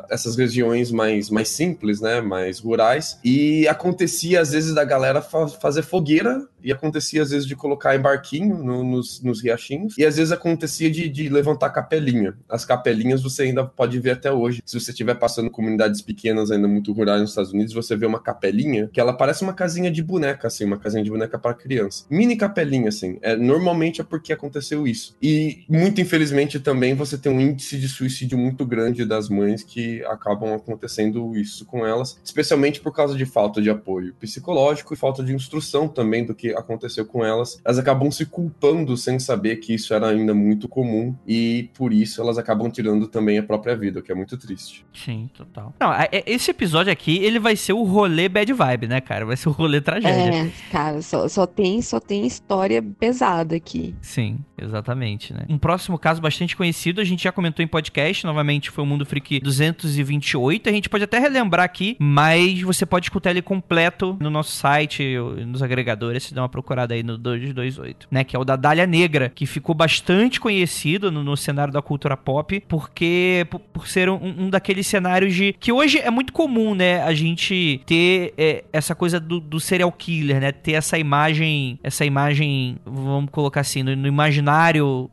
essas 0.09 0.35
regiões 0.35 0.91
mais, 0.91 1.29
mais 1.29 1.47
simples, 1.47 2.01
né? 2.01 2.19
Mais 2.19 2.59
rurais, 2.59 3.17
e 3.23 3.65
acontecia 3.67 4.41
às 4.41 4.51
vezes 4.51 4.73
da 4.73 4.83
galera 4.83 5.21
fa 5.21 5.47
fazer 5.47 5.83
fogueira 5.83 6.45
e 6.63 6.71
acontecia 6.71 7.21
às 7.21 7.29
vezes 7.29 7.47
de 7.47 7.55
colocar 7.55 7.95
em 7.95 7.99
barquinho 7.99 8.57
no, 8.63 8.83
nos, 8.83 9.21
nos 9.21 9.41
riachinhos, 9.41 9.97
e 9.97 10.05
às 10.05 10.17
vezes 10.17 10.31
acontecia 10.31 10.89
de, 10.89 11.09
de 11.09 11.29
levantar 11.29 11.69
capelinha. 11.69 12.35
As 12.49 12.65
capelinhas 12.65 13.21
você 13.21 13.43
ainda 13.43 13.65
pode 13.65 13.99
ver 13.99 14.11
até 14.11 14.31
hoje. 14.31 14.61
Se 14.65 14.79
você 14.79 14.91
estiver 14.91 15.15
passando 15.15 15.49
comunidades 15.49 16.01
pequenas, 16.01 16.51
ainda 16.51 16.67
muito 16.67 16.91
rurais 16.91 17.21
nos 17.21 17.31
Estados 17.31 17.53
Unidos, 17.53 17.73
você 17.73 17.95
vê 17.95 18.05
uma 18.05 18.19
capelinha 18.19 18.89
que 18.91 18.99
ela 18.99 19.13
parece 19.13 19.43
uma 19.43 19.53
casinha 19.53 19.91
de 19.91 20.01
boneca, 20.01 20.47
assim, 20.47 20.65
uma 20.65 20.77
casinha 20.77 21.03
de 21.03 21.09
boneca 21.09 21.37
para 21.37 21.53
criança. 21.53 22.05
Mini 22.09 22.35
capelinha, 22.35 22.89
assim. 22.89 23.17
É, 23.21 23.35
normalmente 23.35 24.01
é 24.01 24.03
porque 24.03 24.33
aconteceu 24.33 24.87
isso. 24.87 25.15
E, 25.21 25.65
muito 25.69 26.01
infelizmente, 26.01 26.59
também 26.59 26.93
você 26.93 27.17
tem 27.17 27.31
um 27.31 27.39
índice 27.39 27.77
de 27.77 27.87
suicídio 27.87 28.37
muito 28.37 28.65
grande 28.65 29.05
das 29.05 29.29
mães 29.29 29.63
que 29.63 30.03
acabam 30.05 30.53
acontecendo 30.53 31.35
isso 31.37 31.65
com 31.65 31.85
elas, 31.85 32.19
especialmente 32.23 32.79
por 32.79 32.93
causa 32.93 33.15
de 33.15 33.25
falta 33.25 33.61
de 33.61 33.69
apoio 33.69 34.13
psicológico 34.19 34.93
e 34.93 34.97
falta 34.97 35.23
de 35.23 35.33
instrução 35.33 35.87
também 35.87 36.25
do 36.25 36.35
que 36.35 36.53
aconteceu 36.57 37.05
com 37.05 37.23
elas, 37.23 37.61
elas 37.63 37.77
acabam 37.77 38.11
se 38.11 38.25
culpando 38.25 38.95
sem 38.97 39.19
saber 39.19 39.57
que 39.57 39.73
isso 39.73 39.93
era 39.93 40.07
ainda 40.07 40.33
muito 40.33 40.67
comum 40.67 41.15
e 41.27 41.69
por 41.75 41.93
isso 41.93 42.21
elas 42.21 42.37
acabam 42.37 42.69
tirando 42.69 43.07
também 43.07 43.37
a 43.37 43.43
própria 43.43 43.75
vida, 43.75 43.99
o 43.99 44.03
que 44.03 44.11
é 44.11 44.15
muito 44.15 44.37
triste. 44.37 44.85
Sim, 44.93 45.29
total. 45.33 45.73
Não, 45.79 45.93
é, 45.93 46.09
esse 46.25 46.51
episódio 46.51 46.91
aqui, 46.91 47.17
ele 47.17 47.39
vai 47.39 47.55
ser 47.55 47.73
o 47.73 47.83
rolê 47.83 48.27
bad 48.27 48.51
vibe, 48.51 48.87
né, 48.87 49.01
cara? 49.01 49.25
Vai 49.25 49.37
ser 49.37 49.49
o 49.49 49.51
rolê 49.51 49.81
tragédia. 49.81 50.47
É, 50.47 50.51
cara, 50.71 51.01
só, 51.01 51.27
só 51.27 51.45
tem, 51.45 51.81
só 51.81 51.99
tem 51.99 52.25
história 52.25 52.81
pesada 52.81 53.55
aqui. 53.55 53.95
Sim, 54.01 54.39
exatamente, 54.57 55.33
né? 55.33 55.45
Um 55.47 55.57
próximo 55.57 55.97
caso 55.97 56.21
bastante 56.21 56.55
conhecido, 56.55 56.99
a 56.99 57.03
gente 57.03 57.23
já 57.23 57.31
comentou 57.31 57.63
em 57.63 57.67
podcast, 57.67 58.25
novamente 58.25 58.71
foi 58.71 58.83
o 58.83 58.87
Mundo 58.87 59.05
Freak 59.05 59.39
228, 59.39 60.69
a 60.69 60.71
gente 60.71 60.89
pode 60.89 61.03
até 61.03 61.19
relembrar 61.19 61.65
aqui, 61.65 61.95
mas 61.99 62.61
você 62.61 62.85
pode 62.85 63.05
escutar 63.05 63.31
ele 63.31 63.41
completo 63.41 64.17
no 64.19 64.29
nosso 64.29 64.51
site, 64.51 65.15
nos 65.45 65.61
agregadores, 65.61 66.31
dá 66.31 66.41
uma 66.41 66.49
procurada 66.49 66.93
aí 66.93 67.03
no 67.03 67.17
228, 67.17 68.07
né? 68.09 68.23
Que 68.23 68.35
é 68.35 68.39
o 68.39 68.43
da 68.43 68.55
Dália 68.55 68.87
Negra, 68.87 69.31
que 69.33 69.45
ficou 69.45 69.75
bastante 69.75 70.39
conhecido 70.39 71.11
no, 71.11 71.23
no 71.23 71.37
cenário 71.37 71.71
da 71.71 71.81
cultura 71.81 72.17
pop, 72.17 72.63
porque 72.67 73.45
por, 73.49 73.59
por 73.59 73.87
ser 73.87 74.09
um, 74.09 74.15
um, 74.15 74.49
daqueles 74.49 74.87
cenários 74.87 75.35
de. 75.35 75.53
que 75.53 75.71
hoje 75.71 75.99
é 75.99 76.09
muito 76.09 76.33
comum, 76.33 76.73
né? 76.73 77.03
A 77.03 77.13
gente 77.13 77.81
ter 77.85 78.33
é, 78.37 78.63
essa 78.73 78.95
coisa 78.95 79.19
do, 79.19 79.39
do, 79.39 79.59
serial 79.59 79.91
killer, 79.91 80.39
né? 80.41 80.51
Ter 80.51 80.73
essa 80.73 80.97
imagem, 80.97 81.79
essa 81.83 82.05
imagem, 82.05 82.77
vamos 82.85 83.29
colocar 83.31 83.61
assim, 83.61 83.83
no, 83.83 83.95
no 83.95 84.07
imaginário 84.07 84.46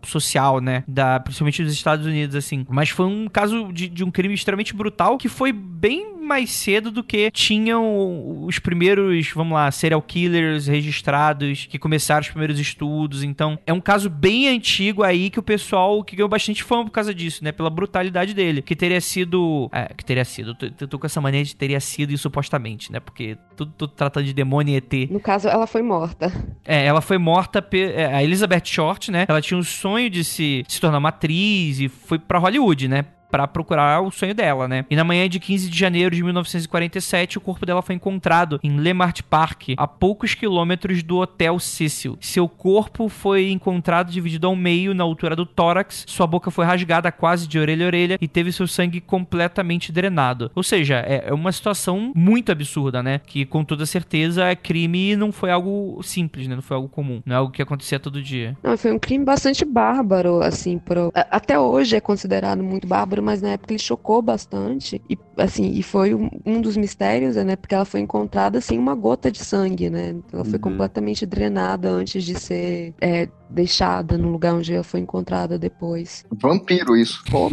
social, 0.03 0.61
né? 0.61 0.85
Da, 0.87 1.21
principalmente 1.21 1.63
dos 1.63 1.73
Estados 1.73 2.07
Unidos, 2.07 2.35
assim. 2.37 2.65
Mas 2.69 2.91
foi 2.91 3.07
um 3.07 3.29
caso 3.29 3.73
de, 3.73 3.89
de 3.89 4.05
um 4.05 4.11
crime 4.11 4.35
extremamente 4.35 4.75
brutal 4.75 5.19
que 5.19 5.29
foi 5.29 5.53
bem 5.53 6.14
mais 6.25 6.51
cedo 6.51 6.91
do 6.91 7.05
que 7.05 7.31
tinham 7.31 8.45
os 8.45 8.59
primeiros, 8.59 9.31
vamos 9.31 9.55
lá, 9.55 9.71
serial 9.71 10.03
killers 10.03 10.67
registrados, 10.67 11.67
que 11.67 11.79
começaram 11.79 12.23
os 12.23 12.29
primeiros 12.29 12.59
estudos. 12.59 13.23
Então, 13.23 13.59
é 13.67 13.73
um 13.73 13.81
caso 13.81 14.09
bem 14.09 14.49
antigo 14.49 15.03
aí 15.03 15.31
que 15.31 15.39
o 15.39 15.43
pessoal 15.43 16.03
que 16.03 16.17
ganhou 16.17 16.29
bastante 16.29 16.63
fama 16.63 16.85
por 16.85 16.91
causa 16.91 17.15
disso, 17.15 17.45
né? 17.45 17.53
Pela 17.53 17.71
brutalidade 17.71 18.35
dele. 18.35 18.63
Que 18.63 18.75
teria 18.75 19.01
sido. 19.01 19.69
É, 19.73 19.93
que 19.95 20.05
teria 20.05 20.25
sido. 20.25 20.57
Eu 20.81 20.89
tô, 20.89 20.99
com 20.99 21.07
essa 21.07 21.21
mania 21.21 21.45
de 21.45 21.55
teria 21.55 21.81
sido 21.81 22.13
e 22.13 22.19
supostamente, 22.19 22.91
né? 22.91 23.01
Porque 23.01 23.37
tudo, 23.57 23.87
tratando 23.89 24.25
de 24.25 24.33
demônio 24.33 24.73
e 24.73 24.77
ET. 24.77 25.11
No 25.11 25.21
caso, 25.21 25.49
ela 25.49 25.67
foi 25.67 25.83
morta. 25.83 26.33
É, 26.65 26.85
ela 26.85 27.01
foi 27.01 27.19
morta. 27.19 27.61
Pe... 27.61 27.83
É, 27.83 28.07
a 28.15 28.23
Elizabeth 28.23 28.65
Short, 28.65 29.11
né? 29.11 29.27
Ela 29.29 29.41
tinha 29.41 29.59
um 29.59 29.63
sonho 29.63 30.09
de 30.09 30.25
se, 30.25 30.65
se 30.67 30.81
tornar 30.81 30.99
uma 30.99 31.11
atriz 31.11 31.81
e 31.81 31.89
foi 31.89 32.19
para 32.19 32.39
Hollywood, 32.39 32.89
né? 32.89 33.05
Para 33.35 33.49
procurar 33.49 34.01
o 34.01 34.13
sonho 34.13 34.33
dela, 34.33 34.69
né? 34.69 34.87
E 34.89 34.95
na 34.95 35.03
manhã 35.03 35.29
de 35.29 35.41
15 35.41 35.69
de 35.69 35.77
janeiro 35.77 36.15
de 36.15 36.23
1947, 36.23 37.37
o 37.37 37.41
corpo 37.41 37.67
dela 37.67 37.83
foi 37.83 37.97
encontrado 37.97 38.61
em 38.63 38.77
Lemart 38.77 39.23
Park, 39.23 39.71
a 39.77 39.89
poucos 39.89 40.37
quilômetros 40.37 41.03
do 41.03 41.17
Hotel 41.17 41.59
Cecil. 41.59 42.17
Seu 42.21 42.49
corpo 42.49 43.09
foi 43.09 43.51
encontrado 43.51 44.13
dividido 44.13 44.47
ao 44.47 44.55
meio 44.55 44.95
na 44.95 45.03
altura 45.03 45.35
do 45.35 45.45
tórax, 45.45 46.05
sua 46.07 46.29
boca 46.29 46.49
foi 46.49 46.65
rasgada 46.65 47.11
quase 47.11 47.49
de 47.49 47.59
orelha 47.59 47.85
a 47.85 47.89
orelha 47.89 48.19
e 48.21 48.29
teve 48.29 48.53
seu 48.53 48.69
sangue 48.69 49.01
completamente 49.01 49.91
drenado. 49.91 50.49
Ou 50.55 50.63
seja, 50.63 51.03
é, 51.05 51.25
é 51.27 51.35
uma 51.35 51.51
situação 51.51 52.13
muito 52.15 52.53
absurda, 52.53 53.03
né? 53.03 53.21
Que 53.27 53.45
com 53.45 53.65
toda 53.65 53.85
certeza 53.85 54.45
é 54.45 54.55
crime 54.55 55.11
e 55.11 55.17
não 55.17 55.33
foi 55.33 55.51
algo 55.51 56.01
simples, 56.05 56.47
né? 56.47 56.55
Não 56.55 56.63
foi 56.63 56.77
algo 56.77 56.89
comum, 56.89 57.21
não 57.27 57.35
é 57.35 57.39
algo 57.41 57.51
que 57.51 57.61
acontecia 57.61 57.99
todo 57.99 58.23
dia. 58.23 58.57
Não, 58.63 58.79
foi 58.79 58.93
um 58.93 58.99
crime 59.01 59.25
bastante 59.25 59.65
bárbaro, 59.65 60.41
assim, 60.41 60.79
pro... 60.79 61.11
até 61.13 61.59
hoje 61.59 61.97
é 61.97 62.01
considerado 62.01 62.63
muito 62.63 62.87
bárbaro, 62.87 63.24
mas 63.25 63.41
na 63.41 63.51
época 63.51 63.73
ele 63.73 63.79
chocou 63.79 64.21
bastante 64.21 65.01
e 65.09 65.19
assim, 65.37 65.73
e 65.73 65.83
foi 65.83 66.15
um, 66.15 66.31
um 66.45 66.61
dos 66.61 66.77
mistérios, 66.77 67.37
né? 67.37 67.57
Porque 67.57 67.75
ela 67.75 67.85
foi 67.85 68.01
encontrada 68.01 68.61
sem 68.61 68.79
uma 68.79 68.95
gota 68.95 69.31
de 69.31 69.39
sangue, 69.39 69.91
né? 69.91 70.15
Ela 70.33 70.45
foi 70.45 70.55
uhum. 70.55 70.61
completamente 70.61 71.27
drenada 71.27 71.91
antes 71.91 72.23
de 72.25 72.39
ser 72.39 72.95
é, 73.01 73.29
deixada 73.49 74.19
no 74.19 74.31
lugar 74.31 74.55
onde 74.55 74.73
ela 74.75 74.85
foi 74.85 75.01
encontrada 75.01 75.59
depois. 75.59 76.25
Vampiro, 76.31 76.97
isso. 76.97 77.23
Pô, 77.31 77.51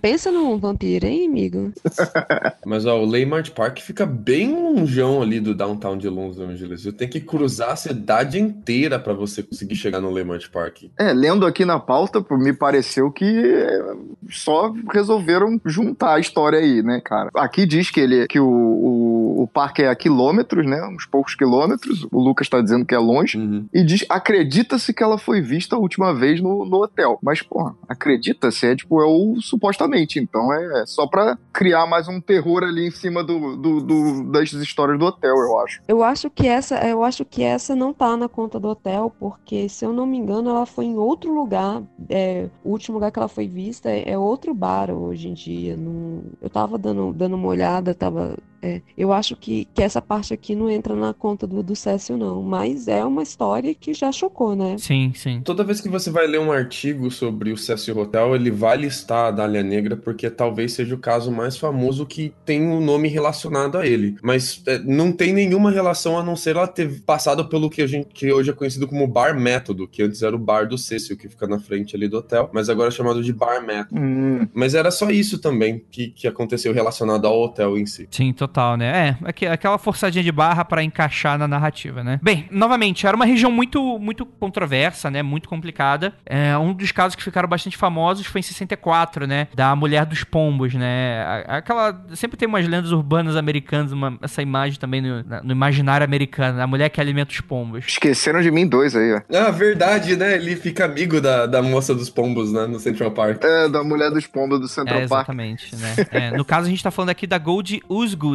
pensa 0.00 0.30
num 0.30 0.58
vampiro, 0.58 1.06
hein, 1.06 1.28
amigo? 1.28 1.72
Mas 2.64 2.86
ó, 2.86 3.00
o 3.00 3.04
Leymart 3.04 3.50
Park 3.50 3.78
fica 3.80 4.06
bem 4.06 4.54
longeão 4.54 5.22
ali 5.22 5.40
do 5.40 5.54
downtown 5.54 5.96
de 5.96 6.08
Los 6.08 6.38
Angeles. 6.38 6.84
Eu 6.84 6.92
tenho 6.92 7.10
que 7.10 7.20
cruzar 7.20 7.70
a 7.70 7.76
cidade 7.76 8.38
inteira 8.38 8.98
para 8.98 9.12
você 9.12 9.42
conseguir 9.42 9.76
chegar 9.76 10.00
no 10.00 10.10
Leymart 10.10 10.48
Park. 10.50 10.84
É, 10.98 11.12
lendo 11.12 11.46
aqui 11.46 11.64
na 11.64 11.78
pauta, 11.78 12.24
me 12.30 12.52
pareceu 12.52 13.10
que 13.10 13.24
é, 13.24 13.94
só 14.30 14.72
resolveram 14.92 15.60
juntar 15.64 16.14
a 16.14 16.20
história 16.20 16.58
aí, 16.58 16.82
né, 16.82 17.00
cara? 17.04 17.30
Aqui 17.34 17.66
diz 17.66 17.90
que 17.90 18.00
ele 18.00 18.26
que 18.26 18.40
o, 18.40 18.46
o, 18.46 19.19
o 19.40 19.46
parque 19.46 19.80
é 19.80 19.88
a 19.88 19.96
quilômetros, 19.96 20.66
né? 20.66 20.86
Uns 20.86 21.06
poucos 21.06 21.34
quilômetros. 21.34 22.06
O 22.12 22.20
Lucas 22.20 22.46
tá 22.46 22.60
dizendo 22.60 22.84
que 22.84 22.94
é 22.94 22.98
longe. 22.98 23.38
Uhum. 23.38 23.66
E 23.72 23.82
diz, 23.82 24.04
acredita-se 24.06 24.92
que 24.92 25.02
ela 25.02 25.16
foi 25.16 25.40
vista 25.40 25.76
a 25.76 25.78
última 25.78 26.12
vez 26.12 26.42
no, 26.42 26.66
no 26.66 26.82
hotel. 26.82 27.18
Mas, 27.22 27.40
porra, 27.40 27.74
acredita-se, 27.88 28.66
é 28.66 28.76
tipo, 28.76 29.00
é 29.00 29.06
o 29.06 29.40
supostamente. 29.40 30.18
Então 30.18 30.52
é 30.52 30.84
só 30.84 31.06
pra 31.06 31.38
criar 31.54 31.86
mais 31.86 32.06
um 32.06 32.20
terror 32.20 32.62
ali 32.62 32.86
em 32.86 32.90
cima 32.90 33.24
do, 33.24 33.56
do, 33.56 33.80
do, 33.80 34.24
das 34.30 34.52
histórias 34.52 34.98
do 34.98 35.06
hotel, 35.06 35.34
eu 35.34 35.58
acho. 35.60 35.80
Eu 35.88 36.04
acho 36.04 36.28
que 36.28 36.46
essa, 36.46 36.76
eu 36.86 37.02
acho 37.02 37.24
que 37.24 37.42
essa 37.42 37.74
não 37.74 37.94
tá 37.94 38.18
na 38.18 38.28
conta 38.28 38.60
do 38.60 38.68
hotel, 38.68 39.10
porque, 39.18 39.70
se 39.70 39.86
eu 39.86 39.92
não 39.94 40.04
me 40.04 40.18
engano, 40.18 40.50
ela 40.50 40.66
foi 40.66 40.84
em 40.84 40.96
outro 40.98 41.32
lugar. 41.32 41.82
É, 42.10 42.46
o 42.62 42.72
último 42.72 42.96
lugar 42.96 43.10
que 43.10 43.18
ela 43.18 43.26
foi 43.28 43.48
vista 43.48 43.88
é, 43.88 44.10
é 44.10 44.18
outro 44.18 44.52
bar 44.52 44.90
hoje 44.90 45.28
em 45.28 45.32
dia. 45.32 45.78
Num... 45.78 46.24
Eu 46.42 46.50
tava 46.50 46.76
dando, 46.76 47.10
dando 47.14 47.36
uma 47.36 47.48
olhada, 47.48 47.94
tava 47.94 48.36
é, 48.62 48.82
eu 48.96 49.12
acho 49.12 49.34
que, 49.36 49.66
que 49.74 49.82
essa 49.82 50.02
parte 50.02 50.34
aqui 50.34 50.54
não 50.54 50.68
entra 50.68 50.94
na 50.94 51.14
conta 51.14 51.46
do, 51.46 51.62
do 51.62 51.74
Cécio, 51.74 52.16
não. 52.16 52.42
Mas 52.42 52.88
é 52.88 53.04
uma 53.04 53.22
história 53.22 53.74
que 53.74 53.94
já 53.94 54.12
chocou, 54.12 54.54
né? 54.54 54.76
Sim, 54.78 55.12
sim. 55.14 55.40
Toda 55.42 55.64
vez 55.64 55.80
que 55.80 55.88
você 55.88 56.10
vai 56.10 56.26
ler 56.26 56.40
um 56.40 56.52
artigo 56.52 57.10
sobre 57.10 57.52
o 57.52 57.56
Cécio 57.56 57.98
Hotel, 57.98 58.34
ele 58.34 58.50
vai 58.50 58.76
listar 58.76 59.26
a 59.26 59.30
Dália 59.30 59.62
Negra 59.62 59.96
porque 59.96 60.28
talvez 60.28 60.72
seja 60.72 60.94
o 60.94 60.98
caso 60.98 61.30
mais 61.30 61.56
famoso 61.56 62.04
que 62.04 62.34
tem 62.44 62.66
o 62.66 62.74
um 62.74 62.80
nome 62.80 63.08
relacionado 63.08 63.78
a 63.78 63.86
ele. 63.86 64.16
Mas 64.22 64.62
é, 64.66 64.78
não 64.78 65.10
tem 65.10 65.32
nenhuma 65.32 65.70
relação 65.70 66.18
a 66.18 66.22
não 66.22 66.36
ser 66.36 66.56
ela 66.56 66.66
ter 66.66 67.00
passado 67.02 67.48
pelo 67.48 67.70
que 67.70 67.82
a 67.82 67.86
gente 67.86 68.10
que 68.12 68.32
hoje 68.32 68.50
é 68.50 68.52
conhecido 68.52 68.86
como 68.86 69.06
Bar 69.06 69.38
Método, 69.38 69.86
que 69.86 70.02
antes 70.02 70.22
era 70.22 70.34
o 70.34 70.38
bar 70.38 70.68
do 70.68 70.76
Cécio, 70.76 71.16
que 71.16 71.28
fica 71.28 71.46
na 71.46 71.58
frente 71.58 71.94
ali 71.94 72.08
do 72.08 72.18
hotel, 72.18 72.50
mas 72.52 72.68
agora 72.68 72.88
é 72.88 72.90
chamado 72.90 73.22
de 73.22 73.32
Bar 73.32 73.64
Método. 73.64 74.00
Hum. 74.00 74.46
Mas 74.52 74.74
era 74.74 74.90
só 74.90 75.10
isso 75.10 75.38
também 75.38 75.82
que, 75.90 76.08
que 76.08 76.26
aconteceu 76.26 76.72
relacionado 76.72 77.26
ao 77.26 77.40
hotel 77.40 77.78
em 77.78 77.86
si. 77.86 78.08
Sim, 78.10 78.32
total 78.32 78.49
total, 78.50 78.76
né? 78.76 79.16
É, 79.24 79.46
aquela 79.46 79.78
forçadinha 79.78 80.22
de 80.22 80.32
barra 80.32 80.64
para 80.64 80.82
encaixar 80.82 81.38
na 81.38 81.46
narrativa, 81.46 82.02
né? 82.02 82.18
Bem, 82.22 82.48
novamente, 82.50 83.06
era 83.06 83.16
uma 83.16 83.24
região 83.24 83.50
muito, 83.50 83.98
muito 83.98 84.26
controversa, 84.26 85.10
né? 85.10 85.22
Muito 85.22 85.48
complicada. 85.48 86.12
É, 86.26 86.58
um 86.58 86.74
dos 86.74 86.90
casos 86.92 87.14
que 87.14 87.22
ficaram 87.22 87.48
bastante 87.48 87.76
famosos 87.76 88.26
foi 88.26 88.40
em 88.40 88.42
64, 88.42 89.26
né? 89.26 89.48
Da 89.54 89.74
Mulher 89.76 90.04
dos 90.04 90.24
Pombos, 90.24 90.74
né? 90.74 91.44
Aquela... 91.46 92.04
Sempre 92.14 92.36
tem 92.36 92.48
umas 92.48 92.66
lendas 92.66 92.90
urbanas 92.90 93.36
americanas, 93.36 93.92
uma, 93.92 94.18
essa 94.20 94.42
imagem 94.42 94.78
também 94.78 95.00
no, 95.00 95.22
no, 95.44 95.52
imaginário 95.52 96.04
americano, 96.04 96.60
a 96.60 96.66
mulher 96.66 96.88
que 96.88 97.00
alimenta 97.00 97.30
os 97.32 97.40
pombos. 97.40 97.84
Esqueceram 97.86 98.40
de 98.42 98.50
mim 98.50 98.66
dois 98.66 98.96
aí, 98.96 99.12
ó. 99.12 99.20
Ah, 99.32 99.50
verdade, 99.50 100.16
né? 100.16 100.34
Ele 100.34 100.56
fica 100.56 100.84
amigo 100.84 101.20
da, 101.20 101.46
da 101.46 101.62
moça 101.62 101.94
dos 101.94 102.10
pombos, 102.10 102.52
né? 102.52 102.66
No 102.66 102.80
Central 102.80 103.12
Park. 103.12 103.42
É, 103.44 103.68
da 103.68 103.84
mulher 103.84 104.10
dos 104.10 104.26
pombos 104.26 104.60
do 104.60 104.68
Central 104.68 105.00
é, 105.00 105.08
Park. 105.08 105.28
Exatamente, 105.28 105.76
né? 105.76 105.94
É, 106.10 106.30
no 106.36 106.44
caso, 106.44 106.66
a 106.66 106.70
gente 106.70 106.82
tá 106.82 106.90
falando 106.90 107.10
aqui 107.10 107.26
da 107.26 107.38
Gold 107.38 107.82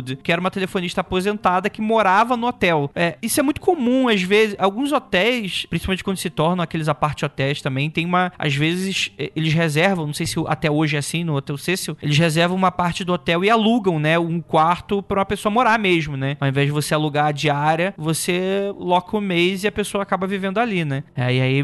Osgood, 0.06 0.18
que 0.18 0.32
era 0.32 0.40
uma 0.40 0.52
telefonista 0.52 1.02
aposentada 1.02 1.70
que 1.70 1.82
morava 1.82 2.38
no 2.38 2.48
hotel. 2.48 2.92
É, 2.96 3.18
isso 3.22 3.40
é 3.40 3.44
muito 3.44 3.60
comum, 3.60 4.08
às 4.08 4.22
vezes. 4.22 4.56
Alguns 4.60 4.92
hotéis, 4.92 5.66
principalmente 5.66 6.04
quando 6.04 6.18
se 6.18 6.30
tornam 6.30 6.64
aqueles 6.64 6.88
aparte 6.88 7.26
hotéis 7.26 7.62
também, 7.62 7.90
tem 7.90 8.06
uma. 8.06 8.32
Às 8.38 8.54
vezes, 8.54 9.12
eles 9.18 9.54
reservam, 9.54 10.06
não 10.06 10.14
sei 10.14 10.26
se 10.26 10.36
até 10.48 10.70
hoje 10.70 10.96
é 10.96 11.00
assim 11.00 11.24
no 11.24 11.36
Hotel 11.36 11.58
Cecil, 11.58 11.98
eles 12.02 12.18
reservam 12.18 12.56
uma 12.56 12.72
parte 12.72 13.04
do 13.04 13.14
hotel 13.14 13.44
e 13.44 13.50
alugam, 13.50 14.00
né? 14.00 14.20
Um 14.20 14.40
quarto 14.40 15.02
pra 15.02 15.20
uma 15.20 15.26
pessoa 15.26 15.52
morar 15.52 15.80
mesmo, 15.80 16.16
né? 16.16 16.38
Ao 16.40 16.48
invés 16.48 16.68
de 16.68 16.72
você 16.72 16.94
alugar 16.94 17.28
a 17.28 17.32
diária, 17.32 17.94
você 17.98 18.72
loca 18.78 19.18
o 19.18 19.22
mês 19.22 19.64
e 19.64 19.68
a 19.68 19.72
pessoa 19.72 20.04
acaba 20.04 20.28
vivendo 20.28 20.60
ali, 20.60 20.86
né? 20.86 21.04
É, 21.16 21.34
e 21.34 21.42
aí 21.42 21.64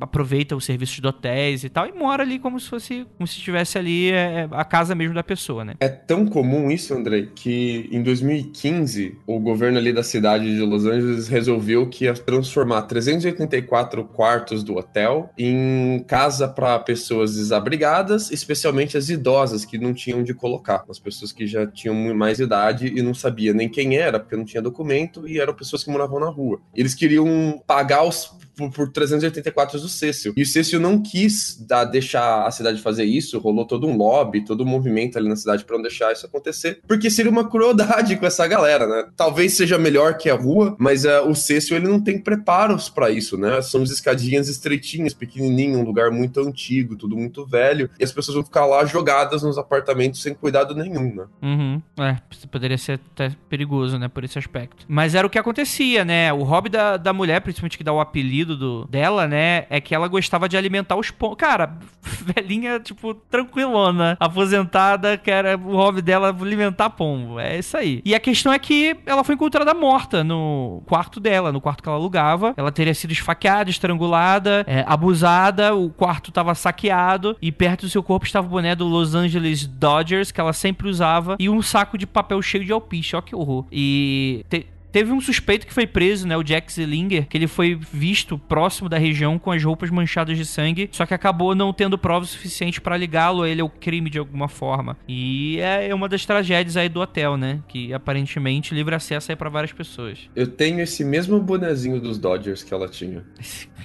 aproveita 0.00 0.54
os 0.54 0.64
serviços 0.64 1.00
de 1.00 1.06
hotéis 1.06 1.64
e 1.64 1.68
tal 1.68 1.86
e 1.86 1.92
mora 1.92 2.22
ali 2.22 2.38
como 2.38 2.58
se 2.58 2.68
fosse, 2.68 3.06
como 3.16 3.26
se 3.26 3.38
estivesse 3.38 3.78
ali 3.78 4.10
é, 4.10 4.48
a 4.50 4.64
casa 4.64 4.94
mesmo 4.94 5.14
da 5.14 5.22
pessoa, 5.22 5.64
né? 5.64 5.74
É 5.80 5.88
tão 5.88 6.26
comum 6.26 6.70
isso, 6.70 6.94
André, 6.94 7.28
que 7.34 7.61
em 7.90 8.02
2015, 8.02 9.18
o 9.26 9.38
governo 9.38 9.78
ali 9.78 9.92
da 9.92 10.02
cidade 10.02 10.54
de 10.54 10.60
Los 10.60 10.84
Angeles 10.84 11.28
resolveu 11.28 11.88
que 11.88 12.04
ia 12.04 12.14
transformar 12.14 12.82
384 12.82 14.04
quartos 14.04 14.62
do 14.62 14.76
hotel 14.76 15.30
em 15.36 16.04
casa 16.06 16.48
para 16.48 16.78
pessoas 16.78 17.34
desabrigadas, 17.34 18.30
especialmente 18.30 18.96
as 18.96 19.08
idosas 19.08 19.64
que 19.64 19.78
não 19.78 19.92
tinham 19.92 20.22
de 20.22 20.34
colocar, 20.34 20.84
as 20.88 20.98
pessoas 20.98 21.32
que 21.32 21.46
já 21.46 21.66
tinham 21.66 22.14
mais 22.14 22.38
idade 22.38 22.86
e 22.86 23.02
não 23.02 23.14
sabia 23.14 23.52
nem 23.52 23.68
quem 23.68 23.96
era, 23.96 24.18
porque 24.18 24.36
não 24.36 24.44
tinha 24.44 24.62
documento 24.62 25.26
e 25.28 25.40
eram 25.40 25.54
pessoas 25.54 25.84
que 25.84 25.90
moravam 25.90 26.20
na 26.20 26.28
rua. 26.28 26.60
Eles 26.74 26.94
queriam 26.94 27.62
pagar 27.66 28.04
os 28.04 28.30
por, 28.56 28.70
por 28.70 28.90
384 28.90 29.80
do 29.80 29.88
Cecil. 29.88 30.32
E 30.36 30.42
o 30.42 30.46
Cecil 30.46 30.80
não 30.80 31.00
quis 31.00 31.56
dar, 31.66 31.84
deixar 31.84 32.46
a 32.46 32.50
cidade 32.50 32.80
fazer 32.80 33.04
isso, 33.04 33.38
rolou 33.38 33.64
todo 33.64 33.86
um 33.86 33.96
lobby, 33.96 34.44
todo 34.44 34.62
um 34.62 34.66
movimento 34.66 35.18
ali 35.18 35.28
na 35.28 35.36
cidade 35.36 35.64
para 35.64 35.76
não 35.76 35.82
deixar 35.82 36.12
isso 36.12 36.26
acontecer, 36.26 36.80
porque 36.86 37.10
seria 37.10 37.30
uma 37.30 37.48
crueldade 37.48 38.16
com 38.16 38.26
essa 38.26 38.46
galera, 38.46 38.86
né? 38.86 39.08
Talvez 39.16 39.54
seja 39.54 39.78
melhor 39.78 40.16
que 40.16 40.30
a 40.30 40.34
rua, 40.34 40.76
mas 40.78 41.04
uh, 41.04 41.28
o 41.28 41.34
Cecil 41.34 41.76
ele 41.76 41.88
não 41.88 42.00
tem 42.00 42.18
preparos 42.18 42.88
para 42.88 43.10
isso, 43.10 43.36
né? 43.36 43.60
São 43.62 43.82
as 43.82 43.90
escadinhas 43.90 44.48
estreitinhas, 44.48 45.14
pequenininho, 45.14 45.78
um 45.78 45.84
lugar 45.84 46.10
muito 46.10 46.40
antigo, 46.40 46.96
tudo 46.96 47.16
muito 47.16 47.46
velho, 47.46 47.90
e 47.98 48.04
as 48.04 48.12
pessoas 48.12 48.34
vão 48.34 48.44
ficar 48.44 48.66
lá 48.66 48.84
jogadas 48.84 49.42
nos 49.42 49.58
apartamentos 49.58 50.22
sem 50.22 50.34
cuidado 50.34 50.74
nenhum, 50.74 51.14
né? 51.14 51.24
Uhum. 51.42 51.82
É, 51.98 52.18
poderia 52.50 52.78
ser 52.78 53.00
até 53.12 53.34
perigoso, 53.48 53.98
né, 53.98 54.08
por 54.08 54.24
esse 54.24 54.38
aspecto. 54.38 54.84
Mas 54.88 55.14
era 55.14 55.26
o 55.26 55.30
que 55.30 55.38
acontecia, 55.38 56.04
né? 56.04 56.32
O 56.32 56.42
hobby 56.42 56.68
da, 56.68 56.96
da 56.96 57.12
mulher, 57.12 57.40
principalmente 57.40 57.78
que 57.78 57.84
dá 57.84 57.92
o 57.92 58.00
apelido 58.00 58.41
apelido 58.42 58.56
do, 58.56 58.84
dela, 58.86 59.26
né, 59.26 59.64
é 59.70 59.80
que 59.80 59.94
ela 59.94 60.08
gostava 60.08 60.48
de 60.48 60.56
alimentar 60.56 60.96
os 60.96 61.10
pombos. 61.10 61.36
Cara, 61.38 61.78
velhinha, 62.34 62.80
tipo, 62.80 63.14
tranquilona, 63.14 64.16
aposentada, 64.18 65.16
que 65.16 65.30
era 65.30 65.56
o 65.56 65.76
hobby 65.76 66.02
dela 66.02 66.28
alimentar 66.28 66.90
pombo. 66.90 67.38
É 67.38 67.58
isso 67.58 67.76
aí. 67.76 68.02
E 68.04 68.14
a 68.14 68.20
questão 68.20 68.52
é 68.52 68.58
que 68.58 68.96
ela 69.06 69.24
foi 69.24 69.34
encontrada 69.34 69.72
morta 69.72 70.24
no 70.24 70.82
quarto 70.86 71.20
dela, 71.20 71.52
no 71.52 71.60
quarto 71.60 71.82
que 71.82 71.88
ela 71.88 71.98
alugava. 71.98 72.54
Ela 72.56 72.72
teria 72.72 72.94
sido 72.94 73.12
esfaqueada, 73.12 73.70
estrangulada, 73.70 74.64
é, 74.66 74.84
abusada, 74.86 75.74
o 75.74 75.90
quarto 75.90 76.30
estava 76.30 76.54
saqueado 76.54 77.36
e 77.40 77.52
perto 77.52 77.82
do 77.82 77.90
seu 77.90 78.02
corpo 78.02 78.26
estava 78.26 78.46
o 78.46 78.50
boné 78.50 78.74
do 78.74 78.86
Los 78.86 79.14
Angeles 79.14 79.66
Dodgers, 79.66 80.32
que 80.32 80.40
ela 80.40 80.52
sempre 80.52 80.88
usava, 80.88 81.36
e 81.38 81.48
um 81.48 81.62
saco 81.62 81.96
de 81.96 82.06
papel 82.06 82.42
cheio 82.42 82.64
de 82.64 82.72
alpiste. 82.72 83.16
Ó 83.16 83.20
que 83.20 83.34
horror. 83.34 83.66
E 83.70 84.44
te 84.48 84.66
Teve 84.92 85.10
um 85.10 85.20
suspeito 85.20 85.66
que 85.66 85.72
foi 85.72 85.86
preso, 85.86 86.28
né? 86.28 86.36
O 86.36 86.42
Jack 86.42 86.70
Zillinger, 86.70 87.26
que 87.26 87.36
ele 87.38 87.46
foi 87.46 87.74
visto 87.74 88.38
próximo 88.38 88.88
da 88.88 88.98
região 88.98 89.38
com 89.38 89.50
as 89.50 89.64
roupas 89.64 89.90
manchadas 89.90 90.36
de 90.36 90.44
sangue, 90.44 90.88
só 90.92 91.06
que 91.06 91.14
acabou 91.14 91.54
não 91.54 91.72
tendo 91.72 91.96
provas 91.96 92.28
suficientes 92.28 92.78
para 92.78 92.96
ligá-lo 92.96 93.42
a 93.42 93.48
ele 93.48 93.62
ao 93.62 93.70
crime 93.70 94.10
de 94.10 94.18
alguma 94.18 94.48
forma. 94.48 94.96
E 95.08 95.58
é, 95.60 95.88
é 95.88 95.94
uma 95.94 96.08
das 96.08 96.26
tragédias 96.26 96.76
aí 96.76 96.88
do 96.88 97.00
hotel, 97.00 97.36
né? 97.36 97.60
Que 97.66 97.94
aparentemente 97.94 98.74
livre 98.74 98.94
acesso 98.94 99.32
aí 99.32 99.36
para 99.36 99.48
várias 99.48 99.72
pessoas. 99.72 100.28
Eu 100.36 100.46
tenho 100.46 100.80
esse 100.80 101.02
mesmo 101.04 101.40
bonezinho 101.40 101.98
dos 101.98 102.18
Dodgers 102.18 102.62
que 102.62 102.74
ela 102.74 102.88
tinha. 102.88 103.24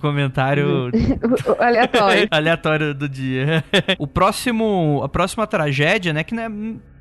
comentário 0.00 0.90
aleatório. 1.60 2.28
aleatório 2.32 2.94
do 2.94 3.08
dia. 3.08 3.62
o 3.98 4.06
próximo, 4.06 5.00
a 5.04 5.08
próxima 5.08 5.46
tragédia, 5.46 6.12
né, 6.12 6.24
que 6.24 6.34
não 6.34 6.42
é 6.42 6.48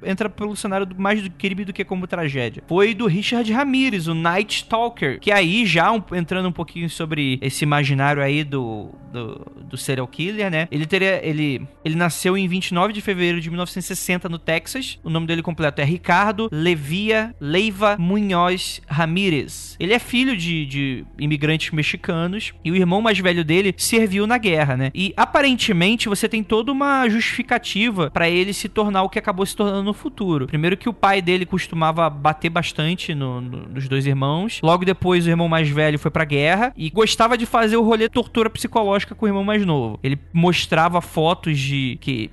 entra 0.03 0.29
pelo 0.29 0.55
cenário 0.55 0.85
do, 0.85 0.99
mais 0.99 1.21
do 1.21 1.29
crime 1.29 1.65
do 1.65 1.73
que 1.73 1.83
como 1.83 2.07
tragédia. 2.07 2.63
Foi 2.67 2.93
do 2.93 3.07
Richard 3.07 3.51
Ramirez, 3.51 4.07
o 4.07 4.13
Night 4.13 4.57
Stalker, 4.57 5.19
que 5.19 5.31
aí 5.31 5.65
já 5.65 5.91
um, 5.91 6.01
entrando 6.13 6.47
um 6.47 6.51
pouquinho 6.51 6.89
sobre 6.89 7.39
esse 7.41 7.63
imaginário 7.63 8.21
aí 8.21 8.43
do, 8.43 8.89
do, 9.12 9.45
do 9.69 9.77
serial 9.77 10.07
killer, 10.07 10.49
né? 10.49 10.67
Ele 10.71 10.85
teria 10.85 11.19
ele 11.25 11.62
ele 11.83 11.95
nasceu 11.95 12.38
em 12.38 12.47
29 12.47 12.93
de 12.93 13.01
fevereiro 13.01 13.41
de 13.41 13.49
1960 13.49 14.29
no 14.29 14.38
Texas. 14.38 14.99
O 15.03 15.09
nome 15.09 15.27
dele 15.27 15.41
completo 15.41 15.81
é 15.81 15.83
Ricardo 15.85 16.49
Levia 16.51 17.35
Leiva 17.39 17.97
Munhoz 17.97 18.81
Ramírez. 18.88 19.75
Ele 19.79 19.93
é 19.93 19.99
filho 19.99 20.35
de, 20.35 20.65
de 20.65 21.05
imigrantes 21.17 21.71
mexicanos 21.71 22.53
e 22.63 22.71
o 22.71 22.75
irmão 22.75 23.01
mais 23.01 23.19
velho 23.19 23.43
dele 23.43 23.73
serviu 23.77 24.27
na 24.27 24.38
guerra, 24.38 24.77
né? 24.77 24.91
E 24.93 25.13
aparentemente 25.15 26.09
você 26.09 26.27
tem 26.27 26.43
toda 26.43 26.71
uma 26.71 27.07
justificativa 27.09 28.09
para 28.12 28.29
ele 28.29 28.53
se 28.53 28.69
tornar 28.69 29.03
o 29.03 29.09
que 29.09 29.19
acabou 29.19 29.45
se 29.45 29.55
tornando 29.55 29.88
no 29.89 29.93
futuro. 29.93 30.47
Primeiro 30.47 30.78
que 30.78 30.88
o 30.88 30.93
pai 30.93 31.21
dele 31.21 31.45
costumava 31.45 32.10
bater 32.10 32.49
bastante 32.49 33.13
no, 33.13 33.41
no, 33.41 33.58
nos 33.69 33.88
dois 33.88 34.06
irmãos. 34.06 34.60
Logo 34.63 34.86
depois 34.86 35.25
o 35.25 35.30
irmão 35.30 35.47
mais 35.47 35.69
velho 35.69 35.99
foi 35.99 36.12
pra 36.12 36.23
guerra 36.23 36.71
e 36.78 36.89
gostava 36.89 37.38
de 37.38 37.45
fazer 37.45 37.78
o 37.78 37.84
rolê 37.84 38.08
tortura 38.08 38.49
psicológica 38.49 39.15
com 39.15 39.25
o 39.25 39.30
irmão 39.30 39.43
mais 39.43 39.65
novo. 39.65 39.99
Ele 40.04 40.17
mostrava 40.34 41.02
fotos 41.02 41.58
de 41.60 41.97
que 42.02 42.32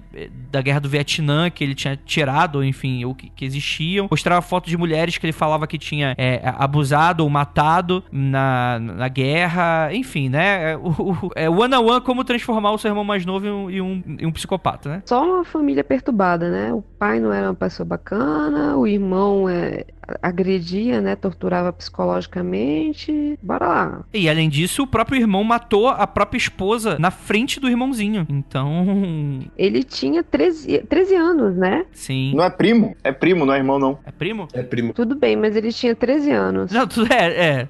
da 0.51 0.63
guerra 0.63 0.81
do 0.81 0.89
Vietnã 0.89 1.51
que 1.51 1.63
ele 1.63 1.75
tinha 1.75 1.97
tirado, 1.97 2.65
enfim, 2.65 3.05
ou 3.05 3.15
que, 3.15 3.31
que 3.31 3.45
existiam. 3.45 4.09
Mostrava 4.11 4.41
fotos 4.43 4.71
de 4.71 4.77
mulheres 4.77 5.19
que 5.19 5.27
ele 5.27 5.33
falava 5.33 5.67
que 5.67 5.79
tinha 5.79 6.15
é, 6.17 6.41
abusado 6.45 7.23
ou 7.23 7.31
matado 7.31 8.03
na, 8.11 8.79
na 8.79 9.09
guerra. 9.09 9.91
Enfim, 9.93 10.29
né? 10.29 10.73
É, 10.73 10.77
o, 10.77 10.89
o, 10.89 11.31
é 11.35 11.49
one 11.49 11.75
on 11.75 11.87
one 11.87 12.01
como 12.01 12.25
transformar 12.25 12.73
o 12.73 12.79
seu 12.79 12.91
irmão 12.91 13.05
mais 13.05 13.25
novo 13.25 13.47
em 13.47 13.51
um, 13.51 13.71
em 13.71 13.81
um, 13.81 14.03
em 14.21 14.27
um 14.27 14.33
psicopata, 14.33 14.89
né? 14.89 15.03
Só 15.07 15.25
uma 15.25 15.45
família 15.45 15.85
perturbada, 15.85 16.51
né? 16.51 16.73
O 16.73 16.83
pai 16.83 17.21
não 17.21 17.33
era 17.33 17.46
uma 17.49 17.55
pessoa 17.55 17.87
bacana, 17.87 18.77
o 18.77 18.87
irmão 18.87 19.49
é, 19.49 19.85
agredia, 20.23 21.01
né? 21.01 21.17
Torturava 21.17 21.73
psicologicamente. 21.73 23.39
Bora 23.43 23.67
lá. 23.67 24.05
E 24.13 24.29
além 24.29 24.49
disso, 24.49 24.83
o 24.83 24.87
próprio 24.87 25.21
irmão 25.21 25.43
matou 25.45 25.89
a 25.89 26.07
própria 26.07 26.39
esposa 26.39 26.99
na 26.99 27.11
frente 27.11 27.59
do 27.61 27.69
irmãozinho. 27.69 28.27
Então. 28.29 29.41
Ele 29.57 29.83
tinha 29.83 30.23
13, 30.23 30.79
13 30.89 31.15
anos, 31.15 31.57
né? 31.57 31.85
Sim. 31.93 32.35
Não 32.35 32.45
é 32.45 32.51
primo? 32.51 32.97
É 33.03 33.13
primo, 33.13 33.45
não 33.47 33.55
é 33.55 33.59
irmão, 33.59 33.79
não. 33.79 33.99
É 34.05 34.11
primo? 34.11 34.49
É 34.53 34.63
primo. 34.63 34.93
Tudo 34.93 35.15
bem, 35.15 35.37
mas 35.37 35.57
ele 35.57 35.73
tinha 35.73 35.95
13 35.95 36.31
anos. 36.31 36.73
Não, 36.73 36.87
tudo 36.87 37.13
é. 37.13 37.27
É, 37.27 37.69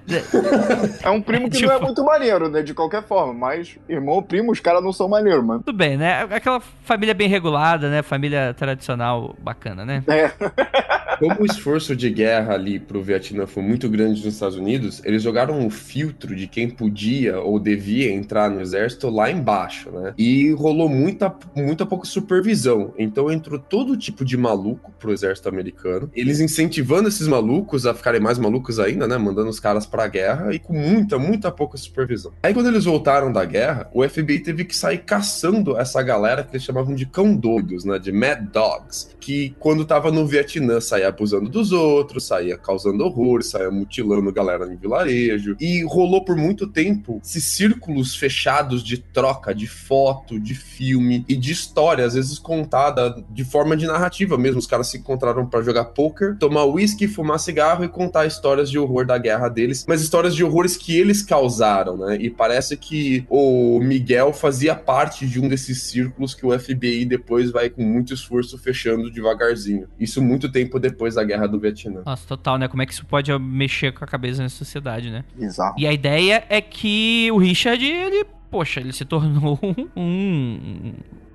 É 1.02 1.10
um 1.10 1.20
primo 1.22 1.48
que 1.50 1.56
Tipo- 1.58 1.68
não 1.70 1.76
é 1.76 1.80
muito 1.80 2.04
maneiro, 2.04 2.48
né? 2.48 2.62
De 2.62 2.74
qualquer 2.74 3.02
forma. 3.02 3.32
Mas 3.32 3.78
irmão 3.88 4.22
primo, 4.22 4.52
os 4.52 4.60
caras 4.60 4.82
não 4.82 4.92
são 4.92 5.08
maneiros, 5.08 5.44
mano. 5.44 5.62
tudo 5.64 5.76
bem, 5.76 5.96
né? 5.96 6.22
Aquela 6.30 6.60
família 6.60 7.14
bem 7.14 7.28
regulada, 7.28 7.88
né? 7.90 8.02
Família 8.02 8.54
tradicional 8.54 9.34
bacana, 9.40 9.84
né? 9.84 10.02
É. 10.08 10.30
Como 11.18 11.42
o 11.42 11.46
esforço 11.46 11.96
de 11.96 12.10
guerra 12.10 12.54
ali 12.54 12.78
pro 12.78 13.02
Vietnã 13.02 13.46
foi 13.46 13.62
muito 13.62 13.88
grande 13.88 14.24
nos 14.24 14.34
Estados 14.34 14.56
Unidos, 14.56 15.00
eles 15.04 15.22
jogaram 15.22 15.58
um 15.58 15.70
filtro 15.70 16.34
de 16.34 16.46
quem 16.46 16.68
podia 16.68 17.40
ou 17.40 17.58
devia 17.58 18.12
entrar 18.12 18.50
no 18.50 18.60
exército 18.60 19.08
lá 19.08 19.30
embaixo, 19.30 19.90
né? 19.90 20.14
E 20.18 20.52
rolou 20.52 20.88
muita, 20.88 21.34
muita 21.54 21.86
pouca 21.86 22.06
supervisão. 22.06 22.92
Então 22.98 23.30
entrou 23.30 23.58
todo 23.58 23.96
tipo 23.96 24.24
de 24.24 24.36
maluco 24.36 24.92
pro 24.98 25.12
exército 25.12 25.48
americano. 25.48 26.10
Eles 26.14 26.40
incentivando 26.40 27.08
esses 27.08 27.26
malucos 27.26 27.86
a 27.86 27.94
ficarem 27.94 28.20
mais 28.20 28.38
malucos 28.38 28.78
ainda, 28.78 29.06
né? 29.06 29.16
Mandando 29.16 29.48
os 29.48 29.60
caras 29.60 29.86
pra 29.86 30.06
guerra 30.06 30.54
e 30.54 30.58
com 30.58 30.74
muita, 30.74 31.18
muita 31.18 31.50
pouca 31.50 31.76
supervisão. 31.76 32.32
Aí 32.42 32.52
quando 32.52 32.68
eles 32.68 32.84
voltaram 32.84 33.32
da 33.32 33.44
guerra, 33.44 33.88
o 33.92 34.06
FBI 34.06 34.40
teve 34.40 34.64
que 34.64 34.76
sair 34.76 34.98
caçando 34.98 35.76
essa 35.78 36.02
galera 36.02 36.42
que 36.42 36.52
eles 36.52 36.62
chamavam 36.62 36.94
de 36.94 37.06
cão 37.06 37.34
doidos, 37.34 37.84
né? 37.84 37.98
De 37.98 38.12
mad 38.12 38.40
dogs. 38.52 39.08
Que 39.20 39.54
quando 39.58 39.84
tava 39.84 40.10
no 40.10 40.26
Vietnã 40.26 40.80
saía 40.80 41.05
abusando 41.06 41.48
dos 41.48 41.72
outros, 41.72 42.26
saía 42.26 42.56
causando 42.56 43.04
horror, 43.04 43.42
saía 43.42 43.70
mutilando 43.70 44.32
galera 44.32 44.66
em 44.72 44.76
vilarejo. 44.76 45.56
E 45.60 45.84
rolou 45.84 46.24
por 46.24 46.36
muito 46.36 46.66
tempo 46.66 47.20
esses 47.24 47.44
círculos 47.44 48.14
fechados 48.14 48.82
de 48.82 48.98
troca 48.98 49.54
de 49.54 49.66
foto, 49.66 50.38
de 50.38 50.54
filme 50.54 51.24
e 51.28 51.36
de 51.36 51.52
história, 51.52 52.04
às 52.04 52.14
vezes 52.14 52.38
contada 52.38 53.24
de 53.30 53.44
forma 53.44 53.76
de 53.76 53.86
narrativa 53.86 54.36
mesmo. 54.36 54.58
Os 54.58 54.66
caras 54.66 54.88
se 54.88 54.98
encontraram 54.98 55.46
pra 55.46 55.62
jogar 55.62 55.86
poker, 55.86 56.36
tomar 56.38 56.64
whisky, 56.64 57.08
fumar 57.08 57.38
cigarro 57.38 57.84
e 57.84 57.88
contar 57.88 58.26
histórias 58.26 58.70
de 58.70 58.78
horror 58.78 59.06
da 59.06 59.18
guerra 59.18 59.48
deles, 59.48 59.84
mas 59.88 60.02
histórias 60.02 60.34
de 60.34 60.44
horrores 60.44 60.76
que 60.76 60.96
eles 60.96 61.22
causaram, 61.22 61.96
né? 61.96 62.16
E 62.20 62.30
parece 62.30 62.76
que 62.76 63.26
o 63.28 63.80
Miguel 63.80 64.32
fazia 64.32 64.74
parte 64.74 65.26
de 65.26 65.40
um 65.40 65.48
desses 65.48 65.82
círculos 65.82 66.34
que 66.34 66.46
o 66.46 66.58
FBI 66.58 67.04
depois 67.04 67.50
vai 67.50 67.70
com 67.70 67.82
muito 67.82 68.14
esforço 68.14 68.58
fechando 68.58 69.10
devagarzinho. 69.10 69.88
Isso 69.98 70.22
muito 70.22 70.50
tempo 70.50 70.78
depois 70.78 70.95
da 71.14 71.24
guerra 71.24 71.46
do 71.46 71.58
Vietnã. 71.58 72.02
Nossa, 72.04 72.26
total, 72.26 72.58
né? 72.58 72.68
Como 72.68 72.82
é 72.82 72.86
que 72.86 72.92
isso 72.92 73.06
pode 73.06 73.36
mexer 73.38 73.92
com 73.92 74.04
a 74.04 74.06
cabeça 74.06 74.42
na 74.42 74.48
sociedade, 74.48 75.10
né? 75.10 75.24
Bizarro. 75.34 75.74
E 75.78 75.86
a 75.86 75.92
ideia 75.92 76.44
é 76.48 76.60
que 76.60 77.28
o 77.32 77.38
Richard, 77.38 77.84
ele, 77.84 78.24
poxa, 78.50 78.80
ele 78.80 78.92
se 78.92 79.04
tornou 79.04 79.58
um, 79.96 80.94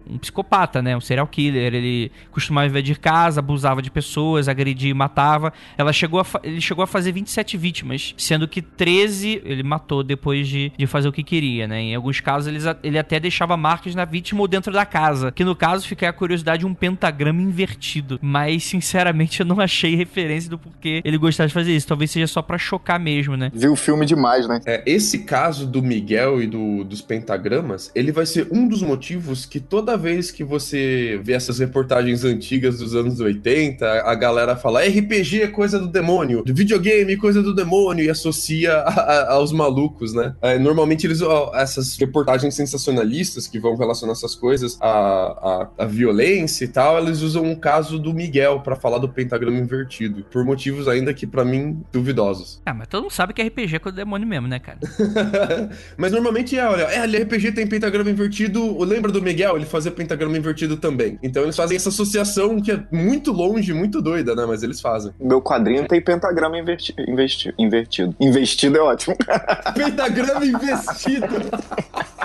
um 0.10 0.18
psicopata, 0.18 0.82
né? 0.82 0.95
Um 0.95 1.02
serial 1.02 1.28
killer. 1.28 1.74
Ele 1.74 2.12
costumava 2.32 2.68
invadir 2.68 2.97
casa, 2.99 3.39
abusava 3.39 3.82
de 3.82 3.89
pessoas, 3.91 4.47
agredia 4.47 4.89
e 4.89 4.93
matava. 4.93 5.54
Ela 5.78 5.93
chegou 5.93 6.20
a 6.20 6.26
ele 6.43 6.62
chegou 6.62 6.84
a 6.84 6.88
fazer 6.88 7.12
27 7.12 7.58
vítimas, 7.58 8.14
sendo 8.18 8.47
que 8.47 8.62
13 8.62 9.41
ele 9.45 9.64
matou 9.64 10.04
depois 10.04 10.47
de, 10.47 10.72
de 10.78 10.88
fazer 10.88 11.08
o 11.08 11.12
que 11.12 11.24
queria, 11.24 11.68
né? 11.68 11.82
Em 11.82 11.95
alguns 11.95 12.20
casos 12.20 12.47
eles 12.47 12.64
ele 12.84 12.97
até 12.97 13.20
deixava 13.20 13.56
marcas 13.58 13.95
na 13.95 14.06
vítima 14.06 14.41
ou 14.41 14.47
dentro 14.47 14.72
da 14.72 14.86
casa. 14.86 15.32
Que 15.32 15.43
no 15.43 15.56
caso 15.56 15.88
fica 15.88 16.08
a 16.10 16.14
curiosidade 16.14 16.66
um 16.66 16.74
pentagrama 16.74 17.41
invertido. 17.41 18.20
Mas 18.22 18.64
sinceramente 18.64 19.39
eu 19.39 19.45
não 19.45 19.60
achei 19.60 19.95
referência 19.95 20.49
do 20.49 20.58
porquê 20.58 21.02
ele 21.04 21.18
gostava 21.18 21.47
de 21.47 21.54
fazer 21.54 21.76
isso. 21.76 21.88
Talvez 21.88 22.12
seja 22.12 22.28
só 22.28 22.41
pra 22.41 22.58
chocar 22.58 22.99
mesmo, 22.99 23.36
né? 23.36 23.52
Viu 23.54 23.74
o 23.74 23.76
filme 23.76 24.06
demais, 24.06 24.47
né? 24.47 24.60
É, 24.66 24.84
esse 24.86 25.20
caso 25.20 25.68
do 25.68 25.82
Miguel 25.82 26.41
e 26.41 26.47
do- 26.47 26.84
dos 26.84 27.02
pentagramas, 27.02 27.91
ele 27.95 28.12
vai 28.12 28.26
ser 28.26 28.47
um 28.52 28.68
dos 28.68 28.82
motivos 28.82 29.45
que 29.45 29.60
toda 29.60 29.91
vez 29.98 30.32
que 30.32 30.44
você 30.44 31.20
vê 31.24 31.34
essas 31.34 31.60
reportagens 31.60 32.24
antigas 32.24 32.78
dos 32.80 32.96
anos 32.96 33.20
80, 33.20 33.86
a 34.04 34.16
galera 34.16 34.56
fala 34.56 34.82
RPG 34.84 35.42
é 35.44 35.48
coisa 35.48 35.80
do 35.80 35.88
demônio, 35.88 36.44
videogame 36.48 37.14
é 37.14 37.18
coisa 37.18 37.42
do 37.42 37.54
demônio 37.54 38.04
e 38.06 38.10
associa 38.10 38.74
a- 38.78 38.89
a- 38.89 39.32
aos 39.34 39.52
malucos, 39.52 40.14
né? 40.14 40.34
É, 40.42 40.58
normalmente 40.60 41.06
eles, 41.08 41.22
ó, 41.22 41.52
essas 41.56 41.96
reportagens 41.98 42.54
sensacionalistas 42.56 43.48
que 43.48 43.60
vão 43.60 43.76
relacionar 43.76 44.14
essas 44.14 44.36
coisas 44.36 44.78
à, 44.82 44.89
à, 44.89 45.70
à 45.80 45.86
violência 45.86 46.66
e 46.66 46.68
tal, 46.68 46.98
eles 47.02 47.22
usam 47.22 47.44
um 47.44 47.56
caso 47.56 47.98
do 48.00 48.14
Miguel 48.14 48.62
pra 48.62 48.76
falar 48.76 48.98
do 48.98 49.10
pentagrama 49.10 49.58
invertido, 49.58 50.24
por 50.32 50.44
motivos 50.46 50.88
ainda 50.88 51.14
que 51.14 51.26
pra 51.28 51.44
mim 51.46 51.82
duvidosos. 51.92 52.62
Ah, 52.66 52.74
mas 52.74 52.88
todo 52.88 53.04
mundo 53.04 53.12
sabe 53.12 53.34
que 53.34 53.42
RPG 53.42 53.76
é 53.76 53.80
com 53.80 53.89
o 53.89 53.92
demônio 53.92 54.28
mesmo, 54.28 54.48
né, 54.48 54.60
cara? 54.60 54.80
Mas 55.98 56.12
normalmente 56.12 56.58
é, 56.58 56.66
olha, 56.66 56.84
é, 56.84 57.06
RPG 57.06 57.52
tem 57.54 57.68
pentagrama 57.68 58.10
invertido. 58.10 58.78
Lembra 58.84 59.12
do 59.12 59.22
Miguel? 59.22 59.56
Ele 59.56 59.66
fazia 59.82 59.91
pentagrama 59.91 60.38
invertido 60.38 60.77
também. 60.77 61.17
Então 61.23 61.41
eles 61.43 61.55
fazem 61.55 61.75
essa 61.75 61.89
associação 61.89 62.61
que 62.61 62.71
é 62.71 62.84
muito 62.91 63.32
longe, 63.32 63.73
muito 63.73 64.01
doida, 64.01 64.36
né? 64.36 64.45
Mas 64.47 64.61
eles 64.61 64.79
fazem. 64.79 65.11
Meu 65.19 65.41
quadrinho 65.41 65.88
tem 65.88 65.99
pentagrama 65.99 66.57
inverti 66.57 66.93
investi 67.07 67.53
invertido. 67.57 68.15
Investido 68.19 68.77
é 68.77 68.82
ótimo. 68.82 69.15
Pentagrama 69.75 70.45
investido! 70.45 71.25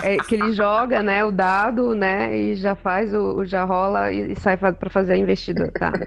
É 0.03 0.17
que 0.17 0.35
ele 0.35 0.53
joga, 0.53 1.01
né, 1.01 1.25
o 1.25 1.31
dado, 1.31 1.95
né, 1.95 2.37
e 2.37 2.55
já 2.55 2.75
faz 2.75 3.11
o, 3.13 3.37
o- 3.39 3.45
já 3.45 3.63
rola 3.63 4.11
e, 4.11 4.33
e 4.33 4.35
sai 4.39 4.55
pra 4.55 4.73
fazer 4.89 5.13
a 5.13 5.17
investida, 5.17 5.71
tá? 5.71 5.91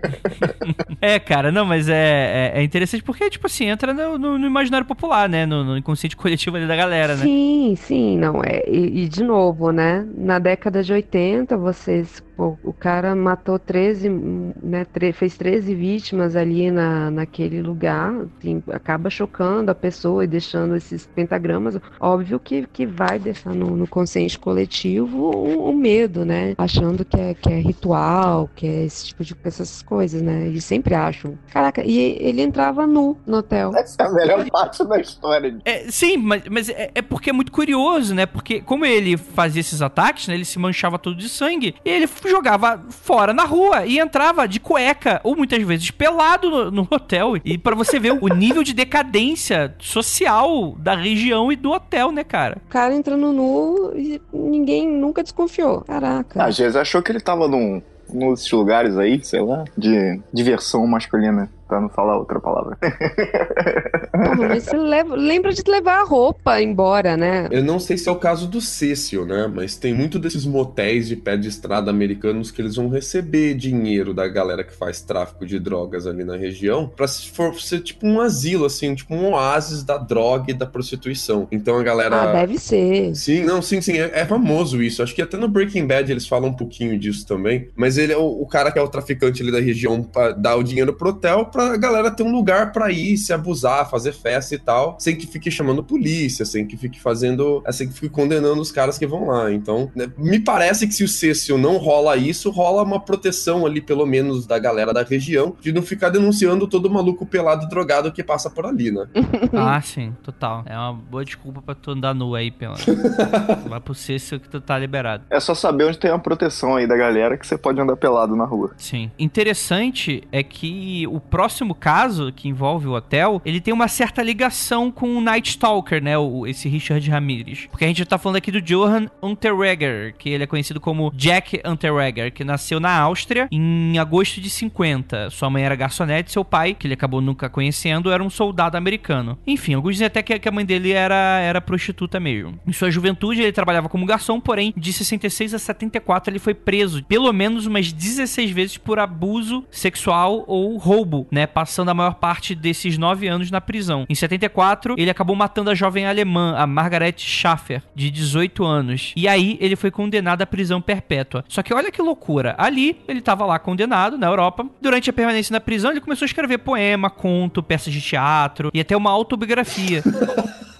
É, 1.03 1.19
cara, 1.19 1.51
não, 1.51 1.65
mas 1.65 1.89
é, 1.89 2.53
é, 2.55 2.61
é 2.61 2.63
interessante 2.63 3.03
porque, 3.03 3.31
tipo 3.31 3.47
assim, 3.47 3.65
entra 3.67 3.95
no, 3.95 4.19
no- 4.19 4.39
no 4.39 4.47
imaginário 4.47 4.87
popular, 4.87 5.29
né? 5.31 5.47
No, 5.47 5.65
no 5.65 5.77
inconsciente 5.79 6.15
coletivo 6.15 6.57
ali 6.59 6.67
da 6.67 6.77
galera, 6.77 7.17
né? 7.17 7.23
Sim, 7.23 7.75
sim, 7.77 8.19
não 8.19 8.43
é. 8.45 8.63
E, 8.69 9.05
e 9.05 9.09
de 9.09 9.25
novo, 9.25 9.71
né? 9.73 10.07
Na 10.15 10.39
década 10.39 10.83
de 10.83 10.93
80, 10.93 11.40
vocês, 11.57 12.23
pô, 12.41 12.57
o 12.65 12.73
cara 12.73 13.15
matou 13.15 13.59
13, 13.59 14.09
hum, 14.09 14.55
né? 14.63 14.87
tre- 14.87 15.13
fez 15.13 15.37
13 15.37 15.75
vítimas 15.75 16.35
ali 16.35 16.71
na, 16.71 17.11
naquele 17.11 17.61
lugar, 17.61 18.15
assim, 18.39 18.63
acaba 18.73 19.11
chocando 19.11 19.69
a 19.69 19.75
pessoa 19.75 20.25
e 20.25 20.27
deixando 20.27 20.75
esses 20.75 21.07
pentagramas. 21.07 21.79
Óbvio 22.01 22.41
que, 22.41 22.67
que 22.73 22.87
vai 22.87 23.19
deixar 23.19 23.55
no, 23.55 23.77
no 23.77 23.87
consciente 23.87 24.39
coletivo 24.39 25.19
o, 25.19 25.69
o 25.69 25.77
medo, 25.77 26.25
né? 26.25 26.55
Achando 26.57 27.05
que 27.05 27.21
é, 27.21 27.35
que 27.35 27.53
é 27.53 27.61
ritual, 27.61 28.49
que 28.57 28.67
é 28.67 28.85
esse 28.87 29.09
tipo 29.09 29.23
de 29.23 29.37
essas 29.45 29.83
coisas, 29.83 30.23
né? 30.23 30.49
E 30.49 30.63
sempre 30.63 30.95
acham. 30.95 31.39
Caraca, 31.53 31.85
e 31.85 32.17
ele 32.21 32.41
entrava 32.41 32.87
nu 32.87 33.19
no 33.27 33.39
hotel. 33.39 33.73
Essa 33.77 33.97
é 34.03 34.07
a 34.07 34.11
melhor 34.13 34.51
parte 34.51 34.83
da 34.85 34.99
história. 34.99 35.59
É, 35.67 35.91
sim, 35.91 36.17
mas, 36.17 36.43
mas 36.51 36.69
é, 36.71 36.91
é 36.95 37.03
porque 37.03 37.29
é 37.29 37.33
muito 37.35 37.53
curioso, 37.53 38.15
né? 38.15 38.25
Porque 38.25 38.63
como 38.63 38.87
ele 38.87 39.19
fazia 39.19 39.61
esses 39.61 39.83
ataques, 39.83 40.27
né? 40.27 40.35
Ele 40.35 40.47
se 40.47 40.59
manchava 40.59 40.99
todo 40.99 41.15
de 41.17 41.29
sangue 41.29 41.75
e 41.85 41.91
ele 41.91 42.07
jogava 42.31 42.81
fora 42.89 43.33
na 43.33 43.45
rua 43.45 43.85
e 43.87 43.99
entrava 43.99 44.47
de 44.47 44.61
cueca 44.61 45.21
ou 45.25 45.37
muitas 45.37 45.63
vezes 45.63 45.91
pelado 45.91 46.51
no, 46.51 46.71
no 46.71 46.89
hotel. 46.91 47.37
E 47.45 47.59
pra 47.59 47.75
você 47.75 47.99
ver 47.99 48.13
o 48.13 48.29
nível 48.29 48.63
de 48.63 48.73
decadência 48.73 49.75
social 49.79 50.75
da 50.79 50.95
região 50.95 51.53
e 51.53 51.57
do 51.57 51.71
hotel, 51.71 52.11
né, 52.11 52.25
cara? 52.25 52.59
O 52.67 52.71
cara 52.71 52.95
entrando 52.95 53.33
nu 53.33 53.93
e 53.95 54.21
ninguém 54.33 54.89
nunca 54.89 55.23
desconfiou. 55.23 55.83
Caraca. 55.83 56.43
Às 56.43 56.59
vezes 56.59 56.77
achou 56.77 57.03
que 57.03 57.13
ele 57.13 57.21
tava 57.21 57.49
num 57.49 57.83
nos 58.13 58.51
lugares 58.51 58.97
aí, 58.97 59.23
sei 59.23 59.41
lá, 59.41 59.65
de 59.77 60.21
diversão 60.33 60.87
masculina 60.87 61.49
pra 61.71 61.81
não 61.81 61.89
falar 61.89 62.19
outra 62.19 62.41
palavra. 62.41 62.77
Pô, 64.11 64.35
mas 64.37 64.65
você 64.65 64.77
leva, 64.77 65.15
lembra 65.15 65.53
de 65.53 65.63
levar 65.67 66.01
a 66.01 66.05
roupa 66.05 66.61
embora, 66.61 67.17
né? 67.17 67.49
Eu 67.53 67.63
não 67.63 67.79
sei 67.79 67.97
se 67.97 68.09
é 68.09 68.13
o 68.13 68.17
caso 68.17 68.49
do 68.49 68.61
Cecil, 68.61 69.25
né? 69.25 69.47
Mas 69.47 69.77
tem 69.77 69.95
muito 69.95 70.19
desses 70.19 70.45
motéis 70.45 71.07
de 71.07 71.15
pé 71.15 71.37
de 71.37 71.49
estrada 71.49 71.91
americanos 71.91 72.51
que 72.51 72.61
eles 72.61 72.75
vão 72.75 72.89
receber 72.89 73.55
dinheiro 73.55 74.13
da 74.13 74.27
galera 74.27 74.65
que 74.65 74.75
faz 74.75 75.01
tráfico 75.01 75.47
de 75.47 75.61
drogas 75.61 76.09
ali 76.09 76.25
na 76.25 76.37
região 76.37 76.89
pra 76.89 77.07
se 77.07 77.31
for 77.31 77.55
ser 77.61 77.81
tipo 77.81 78.05
um 78.05 78.21
asilo, 78.21 78.65
assim, 78.65 78.93
tipo 78.95 79.15
um 79.15 79.31
oásis 79.31 79.85
da 79.85 79.97
droga 79.97 80.51
e 80.51 80.55
da 80.55 80.67
prostituição. 80.67 81.47
Então 81.53 81.79
a 81.79 81.83
galera. 81.85 82.31
Ah, 82.31 82.33
deve 82.33 82.59
ser. 82.59 83.15
Sim, 83.15 83.45
não, 83.45 83.63
sim, 83.63 83.81
sim, 83.81 83.97
é, 83.97 84.11
é 84.13 84.27
famoso 84.27 84.83
isso. 84.83 85.05
Acho 85.05 85.15
que 85.15 85.23
até 85.23 85.37
no 85.37 85.49
Breaking 85.49 85.87
Bad 85.87 86.11
eles 86.11 86.27
falam 86.27 86.51
um 86.51 86.55
pouquinho 86.55 86.99
disso 86.99 87.25
também. 87.25 87.69
Mas 87.77 87.97
ele 87.97 88.13
é 88.13 88.19
o, 88.19 88.43
o 88.43 88.47
cara 88.47 88.73
que 88.73 88.79
é 88.79 88.83
o 88.83 88.89
traficante 88.89 89.41
ali 89.41 89.53
da 89.53 89.61
região 89.61 90.03
pra 90.03 90.33
dar 90.33 90.57
o 90.57 90.65
dinheiro 90.65 90.93
pro 90.93 91.11
hotel 91.11 91.47
pra 91.47 91.60
galera 91.77 92.11
ter 92.11 92.23
um 92.23 92.33
lugar 92.33 92.73
pra 92.73 92.91
ir, 92.91 93.17
se 93.17 93.33
abusar, 93.33 93.89
fazer 93.91 94.13
festa 94.13 94.55
e 94.55 94.59
tal, 94.59 94.97
sem 94.99 95.17
que 95.17 95.27
fique 95.27 95.51
chamando 95.51 95.83
polícia, 95.83 96.45
sem 96.45 96.67
que 96.67 96.77
fique 96.77 97.01
fazendo, 97.01 97.63
sem 97.71 97.89
que 97.89 97.95
fique 97.95 98.09
condenando 98.09 98.61
os 98.61 98.73
caras 98.73 98.99
que 98.99 99.07
vão 99.07 99.27
lá. 99.27 99.53
Então, 99.53 99.91
né, 99.95 100.11
me 100.17 100.41
parece 100.41 100.87
que 100.87 100.95
se 100.95 101.05
o 101.05 101.09
Cecil 101.09 101.59
não 101.59 101.77
rola 101.77 102.17
isso, 102.17 102.51
rola 102.51 102.83
uma 102.83 103.01
proteção 103.01 103.67
ali, 103.67 103.81
pelo 103.81 104.07
menos, 104.07 104.47
da 104.47 104.59
galera 104.59 104.93
da 104.93 105.03
região, 105.03 105.57
de 105.61 105.73
não 105.73 105.83
ficar 105.83 106.11
denunciando 106.11 106.67
todo 106.67 106.91
maluco 106.91 107.27
pelado 107.27 107.65
e 107.65 107.69
drogado 107.69 108.13
que 108.13 108.23
passa 108.23 108.51
por 108.51 108.67
ali, 108.67 108.91
né? 108.91 109.07
Ah, 109.53 109.81
sim, 109.81 110.15
total. 110.23 110.63
É 110.67 110.77
uma 110.77 110.93
boa 110.93 111.25
desculpa 111.25 111.61
pra 111.61 111.75
tu 111.75 111.91
andar 111.91 112.15
nu 112.15 112.35
aí, 112.35 112.51
pela. 112.51 112.77
Vai 113.69 113.81
pro 113.81 113.95
Cecil 113.95 114.41
que 114.41 114.49
tu 114.49 114.61
tá 114.61 114.79
liberado. 114.79 115.25
É 115.31 115.39
só 115.39 115.55
saber 115.55 115.85
onde 115.85 115.99
tem 115.99 116.11
uma 116.11 116.19
proteção 116.19 116.77
aí 116.77 116.87
da 116.87 116.97
galera 116.97 117.37
que 117.37 117.47
você 117.47 117.59
pode 117.59 117.81
andar 117.81 117.97
pelado 117.97 118.35
na 118.35 118.45
rua. 118.45 118.73
Sim. 118.77 119.11
Interessante 119.19 120.23
é 120.33 120.43
que 120.43 121.07
o 121.09 121.21
próximo 121.21 121.50
caso, 121.75 122.33
que 122.33 122.49
envolve 122.49 122.87
o 122.87 122.93
hotel, 122.93 123.41
ele 123.45 123.61
tem 123.61 123.73
uma 123.73 123.89
certa 123.89 124.23
ligação 124.23 124.91
com 124.91 125.17
o 125.17 125.21
Night 125.21 125.51
Stalker, 125.51 126.03
né? 126.03 126.17
O, 126.19 126.47
esse 126.47 126.69
Richard 126.69 127.09
Ramirez. 127.11 127.67
Porque 127.71 127.85
a 127.85 127.89
gente 127.89 128.05
tá 128.05 128.19
falando 128.19 128.37
aqui 128.37 128.51
do 128.51 128.61
Johan 128.61 129.07
Unterweger, 129.23 130.15
que 130.17 130.29
ele 130.29 130.45
é 130.45 130.47
conhecido 130.47 130.81
como 130.81 131.11
Jack 131.15 131.61
Unterweger, 131.65 132.33
que 132.33 132.45
nasceu 132.45 132.81
na 132.81 132.99
Áustria 132.99 133.49
em 133.51 133.99
agosto 133.99 134.41
de 134.41 134.51
50. 134.51 135.31
Sua 135.31 135.51
mãe 135.51 135.65
era 135.65 135.75
garçonete, 135.75 136.33
seu 136.33 136.45
pai, 136.45 136.75
que 136.75 136.87
ele 136.87 136.95
acabou 136.95 137.21
nunca 137.21 137.49
conhecendo, 137.49 138.11
era 138.11 138.23
um 138.23 138.31
soldado 138.31 138.77
americano. 138.77 139.39
Enfim, 139.47 139.75
alguns 139.75 139.95
dizem 139.95 140.07
até 140.07 140.23
que, 140.23 140.39
que 140.39 140.49
a 140.49 140.53
mãe 140.53 140.65
dele 140.65 140.93
era, 140.93 141.41
era 141.41 141.61
prostituta 141.61 142.21
mesmo. 142.21 142.59
Em 142.67 142.73
sua 142.73 142.91
juventude, 142.91 143.43
ele 143.43 143.53
trabalhava 143.53 143.89
como 143.89 144.07
garçom, 144.07 144.41
porém, 144.41 144.73
de 144.77 144.93
66 144.93 145.55
a 145.55 145.59
74 145.59 146.31
ele 146.31 146.39
foi 146.39 146.55
preso 146.55 147.03
pelo 147.05 147.33
menos 147.33 147.67
umas 147.67 147.93
16 147.93 148.51
vezes 148.51 148.79
por 148.79 148.99
abuso 148.99 149.65
sexual 149.71 150.45
ou 150.47 150.77
roubo, 150.77 151.27
né? 151.31 151.40
Passando 151.47 151.91
a 151.91 151.95
maior 151.95 152.15
parte 152.15 152.55
desses 152.55 152.99
nove 152.99 153.29
anos 153.29 153.51
na 153.51 153.61
prisão. 153.61 154.07
Em 154.09 154.15
74, 154.15 154.95
ele 154.99 155.11
acabou 155.11 155.37
matando 155.37 155.71
a 155.71 155.75
jovem 155.75 156.07
alemã, 156.07 156.55
a 156.57 156.67
Margaret 156.67 157.15
Schaffer, 157.17 157.83
de 157.95 158.11
18 158.11 158.65
anos. 158.65 159.13
E 159.17 159.29
aí 159.29 159.59
ele 159.61 159.77
foi 159.77 159.91
condenado 159.91 160.43
à 160.43 160.47
prisão 160.47 160.81
perpétua. 160.81 161.45
Só 161.49 161.63
que 161.63 161.75
olha 161.75 161.91
que 161.91 162.03
loucura. 162.03 162.55
Ali, 162.59 163.01
ele 163.07 163.21
tava 163.21 163.45
lá 163.45 163.59
condenado 163.59 164.19
na 164.19 164.27
Europa. 164.27 164.67
Durante 164.81 165.11
a 165.11 165.13
permanência 165.13 165.53
na 165.53 165.61
prisão, 165.61 165.91
ele 165.91 166.01
começou 166.01 166.25
a 166.25 166.27
escrever 166.27 166.59
poema, 166.59 167.11
conto, 167.11 167.63
peças 167.63 167.93
de 167.93 168.01
teatro 168.01 168.71
e 168.73 168.81
até 168.81 168.97
uma 168.97 169.11
autobiografia. 169.11 170.03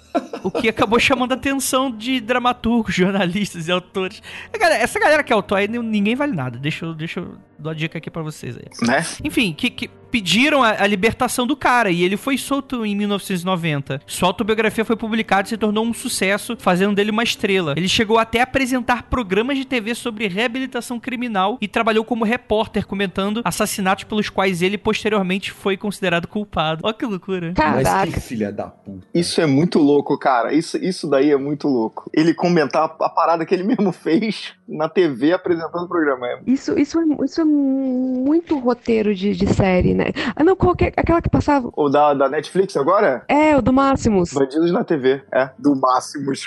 o 0.43 0.51
que 0.51 0.69
acabou 0.69 0.99
chamando 0.99 1.33
a 1.33 1.35
atenção 1.35 1.91
de 1.91 2.21
dramaturgos, 2.21 2.95
jornalistas 2.97 3.69
e 3.69 3.73
autores. 3.73 4.23
Essa 4.53 4.99
galera 4.99 5.23
que 5.23 5.33
é 5.33 5.37
autor 5.37 5.57
aí, 5.57 5.69
ninguém 5.69 6.15
vale 6.15 6.35
nada. 6.35 6.59
Deixa 6.59 6.87
eu, 6.87 6.95
deixa 6.95 7.21
eu 7.21 7.37
dar 7.59 7.71
uma 7.71 7.75
dica 7.75 7.99
aqui 7.99 8.11
pra 8.11 8.23
vocês 8.23 8.57
aí. 8.57 8.87
Né? 8.87 9.05
Enfim, 9.25 9.53
que, 9.53 9.71
que 9.71 9.91
pediram 10.11 10.63
a, 10.63 10.83
a, 10.83 10.87
libertação 10.87 11.47
do 11.47 11.57
cara 11.57 11.91
e 11.91 12.03
ele 12.03 12.17
foi 12.17 12.37
solto 12.37 12.85
em 12.85 12.95
1990. 12.95 14.01
Sua 14.07 14.29
autobiografia 14.29 14.85
foi 14.85 14.97
publicada 14.97 15.47
e 15.47 15.51
se 15.51 15.57
tornou 15.57 15.85
um 15.85 15.95
sucesso, 15.95 16.57
fazendo 16.59 16.95
dele 16.95 17.11
uma 17.11 17.23
estrela. 17.23 17.75
Ele 17.77 17.89
chegou 17.89 18.19
até 18.19 18.41
a 18.41 18.45
apresentar 18.45 19.05
programas 19.05 19.57
de 19.57 19.65
TV 19.65 19.95
sobre 19.95 20.27
reabilitação 20.27 20.99
criminal 20.99 21.59
e 21.61 21.69
trabalhou 21.69 22.05
como 22.05 22.25
repórter 22.25 22.87
comentando 22.87 23.41
assassinatos 23.45 24.05
pelos 24.05 24.29
quais 24.29 24.63
ele 24.63 24.77
posteriormente 24.77 25.53
foi 25.53 25.77
considerado 25.77 26.27
culpado. 26.27 26.83
Olha 26.85 26.95
que 26.95 27.07
loucura. 27.07 27.53
Caraca. 27.55 28.07
Mas 28.07 28.15
que 28.15 28.21
filha 28.21 28.53
da 28.53 28.67
puta. 28.67 29.07
Isso 29.15 29.41
é 29.41 29.47
muito 29.47 29.79
louco, 29.79 30.19
cara. 30.19 30.53
Isso, 30.53 30.77
isso 30.79 31.09
daí 31.09 31.31
é 31.31 31.37
muito 31.37 31.69
louco. 31.69 32.11
Ele 32.13 32.35
comentar 32.35 32.85
a 32.85 33.09
parada 33.09 33.45
que 33.45 33.55
ele 33.55 33.65
mesmo 33.71 33.93
fez 33.93 34.53
na 34.69 34.89
TV 34.89 35.33
apresentando 35.33 35.85
o 35.85 35.89
programa. 35.89 36.27
Isso, 36.47 36.79
isso, 36.79 36.99
é, 36.99 37.25
isso 37.25 37.41
é 37.41 37.45
muito 37.45 38.59
roteiro 38.59 39.15
de, 39.15 39.35
de 39.35 39.47
série, 39.53 39.95
né? 39.95 40.00
Ah, 40.35 40.45
não, 40.45 40.57
qualquer, 40.57 40.93
aquela 40.97 41.21
que 41.21 41.29
passava. 41.29 41.71
O 41.77 41.89
da, 41.89 42.15
da 42.15 42.29
Netflix 42.29 42.77
agora? 42.77 43.25
É, 43.29 43.57
o 43.57 43.63
do 43.63 43.73
Máximos. 43.73 44.33
Bandidos 44.33 44.73
na 44.73 44.85
TV, 44.85 45.23
é. 45.33 45.51
Do 45.59 45.75
Máximos. 45.77 46.47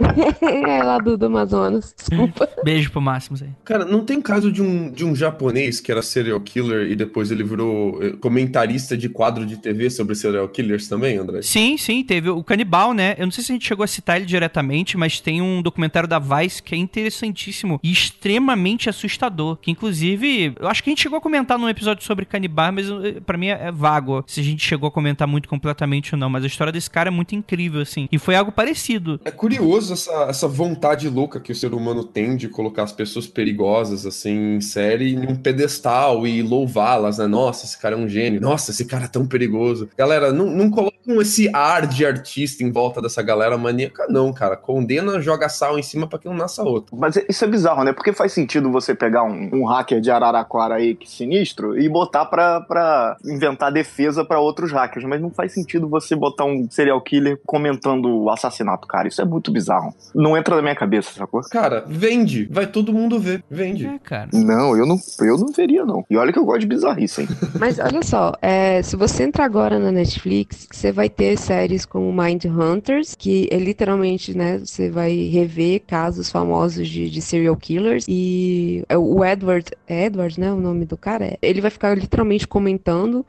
é, 0.42 0.82
lá 0.82 0.98
do, 0.98 1.16
do 1.16 1.26
Amazonas. 1.26 1.94
Desculpa. 1.96 2.48
Beijo 2.64 2.90
pro 2.90 3.00
Máximos 3.00 3.42
aí. 3.42 3.50
Cara, 3.64 3.84
não 3.84 4.04
tem 4.04 4.20
caso 4.20 4.50
de 4.50 4.62
um, 4.62 4.90
de 4.90 5.04
um 5.04 5.14
japonês 5.14 5.80
que 5.80 5.90
era 5.90 6.02
serial 6.02 6.40
killer 6.40 6.90
e 6.90 6.96
depois 6.96 7.30
ele 7.30 7.44
virou 7.44 8.02
eh, 8.02 8.12
comentarista 8.20 8.96
de 8.96 9.08
quadro 9.08 9.46
de 9.46 9.56
TV 9.56 9.90
sobre 9.90 10.14
serial 10.14 10.48
killers 10.48 10.88
também, 10.88 11.18
André? 11.18 11.42
Sim, 11.42 11.76
sim, 11.76 12.02
teve 12.02 12.30
o 12.30 12.42
Canibal, 12.42 12.92
né? 12.92 13.14
Eu 13.18 13.26
não 13.26 13.32
sei 13.32 13.44
se 13.44 13.52
a 13.52 13.54
gente 13.54 13.66
chegou 13.66 13.84
a 13.84 13.86
citar 13.86 14.16
ele 14.16 14.26
diretamente, 14.26 14.96
mas 14.96 15.20
tem 15.20 15.40
um 15.42 15.62
documentário 15.62 16.08
da 16.08 16.18
Vice 16.18 16.62
que 16.62 16.74
é 16.74 16.78
interessantíssimo 16.78 17.80
e 17.82 17.90
extremamente 17.90 18.88
assustador. 18.88 19.56
Que 19.56 19.70
inclusive, 19.70 20.54
eu 20.58 20.68
acho 20.68 20.82
que 20.82 20.90
a 20.90 20.92
gente 20.92 21.02
chegou 21.02 21.18
a 21.18 21.20
comentar 21.20 21.58
num 21.58 21.68
episódio 21.68 22.04
sobre 22.04 22.24
canibal, 22.24 22.72
mas 22.72 22.85
eh, 22.88 23.20
para 23.24 23.38
mim 23.38 23.48
é, 23.48 23.68
é 23.68 23.72
vago 23.72 24.24
se 24.26 24.40
a 24.40 24.42
gente 24.42 24.64
chegou 24.64 24.88
a 24.88 24.90
comentar 24.90 25.26
muito 25.26 25.48
completamente 25.48 26.14
ou 26.14 26.18
não. 26.18 26.30
Mas 26.30 26.44
a 26.44 26.46
história 26.46 26.72
desse 26.72 26.90
cara 26.90 27.08
é 27.08 27.10
muito 27.10 27.34
incrível, 27.34 27.80
assim. 27.80 28.08
E 28.10 28.18
foi 28.18 28.34
algo 28.34 28.52
parecido. 28.52 29.20
É 29.24 29.30
curioso 29.30 29.92
essa, 29.92 30.26
essa 30.28 30.48
vontade 30.48 31.08
louca 31.08 31.40
que 31.40 31.52
o 31.52 31.54
ser 31.54 31.74
humano 31.74 32.04
tem 32.04 32.36
de 32.36 32.48
colocar 32.48 32.82
as 32.82 32.92
pessoas 32.92 33.26
perigosas, 33.26 34.06
assim, 34.06 34.56
em 34.56 34.60
série, 34.60 35.14
em 35.14 35.26
um 35.26 35.36
pedestal 35.36 36.26
e 36.26 36.42
louvá-las, 36.42 37.18
né? 37.18 37.26
Nossa, 37.26 37.64
esse 37.66 37.78
cara 37.78 37.94
é 37.94 37.98
um 37.98 38.08
gênio. 38.08 38.40
Nossa, 38.40 38.70
esse 38.70 38.84
cara 38.84 39.04
é 39.04 39.08
tão 39.08 39.26
perigoso. 39.26 39.88
Galera, 39.96 40.32
não, 40.32 40.46
não 40.46 40.70
colocam 40.70 41.20
esse 41.20 41.48
ar 41.54 41.86
de 41.86 42.04
artista 42.04 42.62
em 42.62 42.70
volta 42.70 43.00
dessa 43.00 43.22
galera 43.22 43.56
maníaca, 43.56 44.06
não, 44.08 44.32
cara. 44.32 44.56
Condena, 44.56 45.20
joga 45.20 45.48
sal 45.48 45.78
em 45.78 45.82
cima 45.82 46.06
para 46.06 46.18
que 46.18 46.26
não 46.26 46.34
nasça 46.34 46.62
outro. 46.62 46.96
Mas 46.96 47.16
isso 47.28 47.44
é 47.44 47.48
bizarro, 47.48 47.84
né? 47.84 47.92
Porque 47.92 48.12
faz 48.12 48.32
sentido 48.32 48.70
você 48.70 48.94
pegar 48.94 49.24
um, 49.24 49.50
um 49.52 49.64
hacker 49.64 50.00
de 50.00 50.10
Araraquara 50.10 50.76
aí, 50.76 50.94
que 50.94 51.08
sinistro, 51.08 51.78
e 51.78 51.88
botar 51.88 52.26
pra, 52.26 52.60
pra 52.60 52.75
inventar 53.24 53.72
defesa 53.72 54.24
para 54.24 54.40
outros 54.40 54.72
hackers. 54.72 55.04
Mas 55.04 55.20
não 55.20 55.30
faz 55.30 55.52
sentido 55.52 55.88
você 55.88 56.14
botar 56.14 56.44
um 56.44 56.68
serial 56.70 57.00
killer 57.00 57.38
comentando 57.44 58.06
o 58.06 58.30
assassinato, 58.30 58.86
cara. 58.86 59.08
Isso 59.08 59.20
é 59.20 59.24
muito 59.24 59.50
bizarro. 59.50 59.94
Não 60.14 60.36
entra 60.36 60.56
na 60.56 60.62
minha 60.62 60.74
cabeça, 60.74 61.12
sacou? 61.12 61.40
Cara, 61.50 61.84
vende. 61.86 62.48
Vai 62.50 62.66
todo 62.66 62.92
mundo 62.92 63.18
ver. 63.18 63.42
Vende. 63.50 63.86
É, 63.86 63.98
cara. 63.98 64.28
Não, 64.32 64.76
eu 64.76 64.86
não, 64.86 64.98
eu 65.20 65.38
não 65.38 65.48
veria, 65.48 65.84
não. 65.84 66.04
E 66.10 66.16
olha 66.16 66.32
que 66.32 66.38
eu 66.38 66.44
gosto 66.44 66.60
de 66.60 66.66
bizarrice, 66.66 67.22
hein? 67.22 67.28
Mas 67.58 67.78
olha 67.78 68.02
só, 68.02 68.32
é, 68.40 68.82
se 68.82 68.96
você 68.96 69.24
entrar 69.24 69.44
agora 69.44 69.78
na 69.78 69.90
Netflix, 69.90 70.66
você 70.70 70.92
vai 70.92 71.08
ter 71.08 71.38
séries 71.38 71.84
como 71.84 72.12
Mind 72.12 72.44
Hunters, 72.44 73.14
que 73.14 73.48
é 73.50 73.58
literalmente, 73.58 74.36
né, 74.36 74.58
você 74.58 74.90
vai 74.90 75.12
rever 75.12 75.82
casos 75.86 76.30
famosos 76.30 76.88
de, 76.88 77.08
de 77.08 77.20
serial 77.20 77.56
killers. 77.56 78.04
E 78.08 78.84
o 78.94 79.24
Edward, 79.24 79.70
é 79.86 80.06
Edward, 80.06 80.38
né, 80.38 80.52
o 80.52 80.60
nome 80.60 80.84
do 80.84 80.96
cara, 80.96 81.36
ele 81.40 81.60
vai 81.60 81.70
ficar 81.70 81.96
literalmente 81.96 82.46
comentando. 82.46 82.65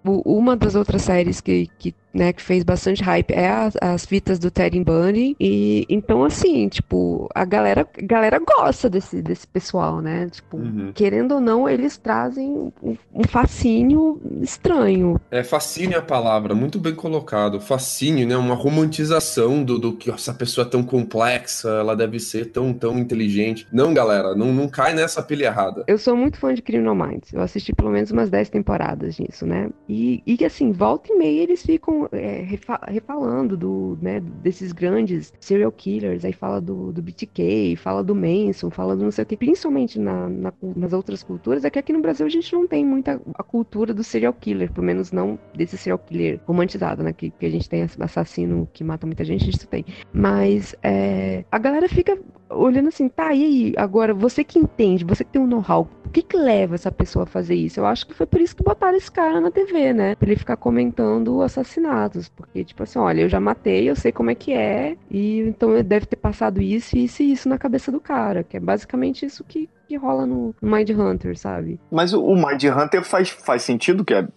Uma 0.04 0.56
das 0.56 0.76
outras 0.76 1.04
séries 1.04 1.42
que, 1.42 1.68
que 1.78 1.94
né, 2.14 2.34
que 2.34 2.42
fez 2.42 2.64
bastante 2.64 3.04
hype, 3.04 3.32
é 3.32 3.50
as, 3.50 3.78
as 3.82 4.06
fitas 4.06 4.40
do 4.40 4.50
Ted 4.50 4.78
Bundy. 4.84 5.36
E 5.40 5.86
então, 5.90 6.24
assim, 6.24 6.68
tipo, 6.68 7.30
a 7.34 7.46
galera, 7.46 7.82
a 7.82 8.02
galera 8.02 8.40
gosta 8.40 8.90
desse, 8.90 9.22
desse 9.22 9.48
pessoal, 9.48 10.02
né? 10.02 10.28
Tipo, 10.30 10.58
Uhum. 10.58 10.92
querendo 10.94 11.36
ou 11.36 11.40
não, 11.42 11.70
eles 11.70 11.98
trazem 11.98 12.72
um, 12.82 12.98
um 13.14 13.24
fascínio 13.28 14.20
estranho. 14.42 15.20
É 15.30 15.44
fascínio 15.44 15.96
é 15.96 16.00
a 16.00 16.02
palavra, 16.02 16.56
muito 16.56 16.80
bem 16.80 16.96
colocado. 16.96 17.60
Fascínio, 17.60 18.28
né? 18.28 18.36
Uma 18.36 18.56
romantização 18.56 19.64
do, 19.64 19.78
do 19.78 19.94
que 19.94 20.10
essa 20.10 20.34
pessoa 20.34 20.66
é 20.66 20.70
tão 20.70 20.84
complexa, 20.84 21.70
ela 21.70 21.96
deve 21.96 22.20
ser 22.20 22.46
tão, 22.52 22.74
tão 22.74 22.98
inteligente. 22.98 23.68
Não, 23.72 23.94
galera, 23.94 24.34
não, 24.36 24.52
não 24.54 24.68
cai 24.68 24.94
nessa 24.94 25.22
pilha 25.22 25.46
errada. 25.46 25.84
Eu 25.88 25.98
sou 25.98 26.16
muito 26.16 26.38
fã 26.40 26.54
de 26.54 26.62
Criminal 26.62 26.96
Minds. 26.96 27.32
Eu 27.34 27.42
assisti 27.42 27.74
pelo 27.74 27.90
menos 27.92 28.12
umas 28.12 28.30
10 28.30 28.50
temporadas 28.50 29.16
disso, 29.16 29.46
né? 29.46 29.70
E, 29.88 30.24
e 30.26 30.44
assim, 30.46 30.72
volta 30.72 31.12
e 31.12 31.18
meia 31.18 31.44
eles 31.44 31.62
ficam 31.62 32.07
é, 32.12 32.42
refa- 32.42 32.82
refalando 32.88 33.58
do, 33.58 33.98
né, 34.02 34.20
desses 34.20 34.72
grandes 34.72 35.34
serial 35.40 35.72
killers. 35.72 36.24
Aí 36.26 36.34
fala 36.34 36.60
do, 36.62 36.92
do 36.92 37.02
BTK, 37.02 37.76
fala 37.78 38.04
do 38.04 38.16
Manson, 38.16 38.70
fala 38.70 38.96
do 38.96 39.04
não 39.04 39.12
sei 39.12 39.24
o 39.24 39.28
que. 39.28 39.38
Principalmente 39.38 40.00
na, 40.00 40.30
na- 40.30 40.54
nas 40.76 40.94
outras 40.94 41.24
culturas, 41.24 41.64
é 41.66 41.70
que 41.70 41.80
aqui 41.80 41.94
no 41.94 42.02
Brasil 42.02 42.26
a 42.26 42.30
gente 42.30 42.52
não 42.54 42.68
tem 42.68 42.86
muita 42.86 43.22
a 43.36 43.44
cultura 43.44 43.94
do 43.94 44.04
serial 44.04 44.34
killer, 44.34 44.72
pelo 44.72 44.86
menos 44.86 45.12
não 45.12 45.38
desse 45.56 45.78
serial 45.78 46.00
killer 46.00 46.40
romantizado, 46.46 47.04
né? 47.04 47.14
Que, 47.14 47.30
que 47.30 47.46
a 47.46 47.50
gente 47.50 47.70
tem 47.70 47.84
assassino 48.00 48.68
que 48.74 48.84
mata 48.84 49.06
muita 49.06 49.24
gente, 49.24 49.46
gente 49.46 49.68
tem. 49.68 49.86
Mas 50.14 50.76
é, 50.84 51.44
a 51.52 51.58
galera 51.58 51.88
fica 51.90 52.18
olhando 52.50 52.88
assim, 52.90 53.10
tá, 53.10 53.28
aí? 53.28 53.74
Agora, 53.78 54.14
você 54.14 54.44
que 54.44 54.60
entende, 54.60 55.06
você 55.06 55.24
que 55.24 55.32
tem 55.32 55.42
um 55.42 55.48
know-how, 55.48 55.88
o 56.06 56.10
que 56.10 56.22
que 56.22 56.38
leva 56.38 56.76
essa 56.76 56.92
pessoa 56.92 57.24
a 57.24 57.28
fazer 57.28 57.56
isso? 57.56 57.80
Eu 57.80 57.86
acho 57.86 58.08
que 58.08 58.14
foi 58.14 58.26
por 58.26 58.40
isso 58.42 58.56
que 58.56 58.64
botaram 58.64 58.98
esse 58.98 59.12
cara 59.12 59.42
na 59.42 59.52
TV, 59.52 59.94
né? 59.94 60.16
Pra 60.16 60.30
ele 60.30 60.40
ficar 60.40 60.58
comentando 60.58 61.42
assassinatos. 61.42 62.30
Porque, 62.30 62.64
tipo 62.64 62.84
assim, 62.84 63.00
olha, 63.00 63.22
eu 63.22 63.30
já 63.30 63.40
matei, 63.40 63.90
eu 63.90 63.96
sei 63.96 64.12
como 64.12 64.32
é 64.32 64.36
que 64.36 64.54
é, 64.54 64.98
e 65.10 65.40
então 65.42 65.82
deve 65.84 66.06
ter 66.06 66.16
passado 66.16 66.62
isso, 66.62 66.98
isso 66.98 67.22
e 67.24 67.32
isso 67.32 67.50
na 67.50 67.58
cabeça 67.58 67.92
do 67.92 68.00
cara. 68.00 68.44
Que 68.44 68.58
é 68.58 68.60
basicamente 68.60 69.26
isso 69.26 69.44
que, 69.44 69.70
que 69.88 69.96
rola 69.96 70.26
no 70.26 70.54
Mind 70.62 70.90
Hunter, 70.90 71.38
sabe? 71.38 71.80
Mas 71.92 72.14
o 72.14 72.36
Mind 72.36 72.64
Hunter 72.64 73.04
faz, 73.04 73.30
faz 73.30 73.64
sentido, 73.64 74.04
que 74.04 74.14
é, 74.14 74.28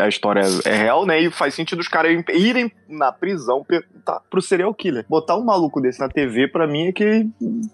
a 0.00 0.08
história 0.08 0.42
é 0.64 0.74
real, 0.74 1.04
né? 1.04 1.20
E 1.20 1.30
faz 1.30 1.54
sentido 1.54 1.80
os 1.80 1.88
caras 1.88 2.24
irem 2.32 2.70
na 2.88 3.10
prisão 3.10 3.64
perguntar 3.64 4.20
pro 4.30 4.40
serial 4.40 4.72
killer. 4.74 5.04
Botar 5.08 5.36
um 5.36 5.44
maluco 5.44 5.80
desse 5.80 5.98
na 6.00 6.08
TV, 6.08 6.48
pra 6.48 6.66
mim, 6.66 6.88
é 6.88 6.92
que. 6.92 7.28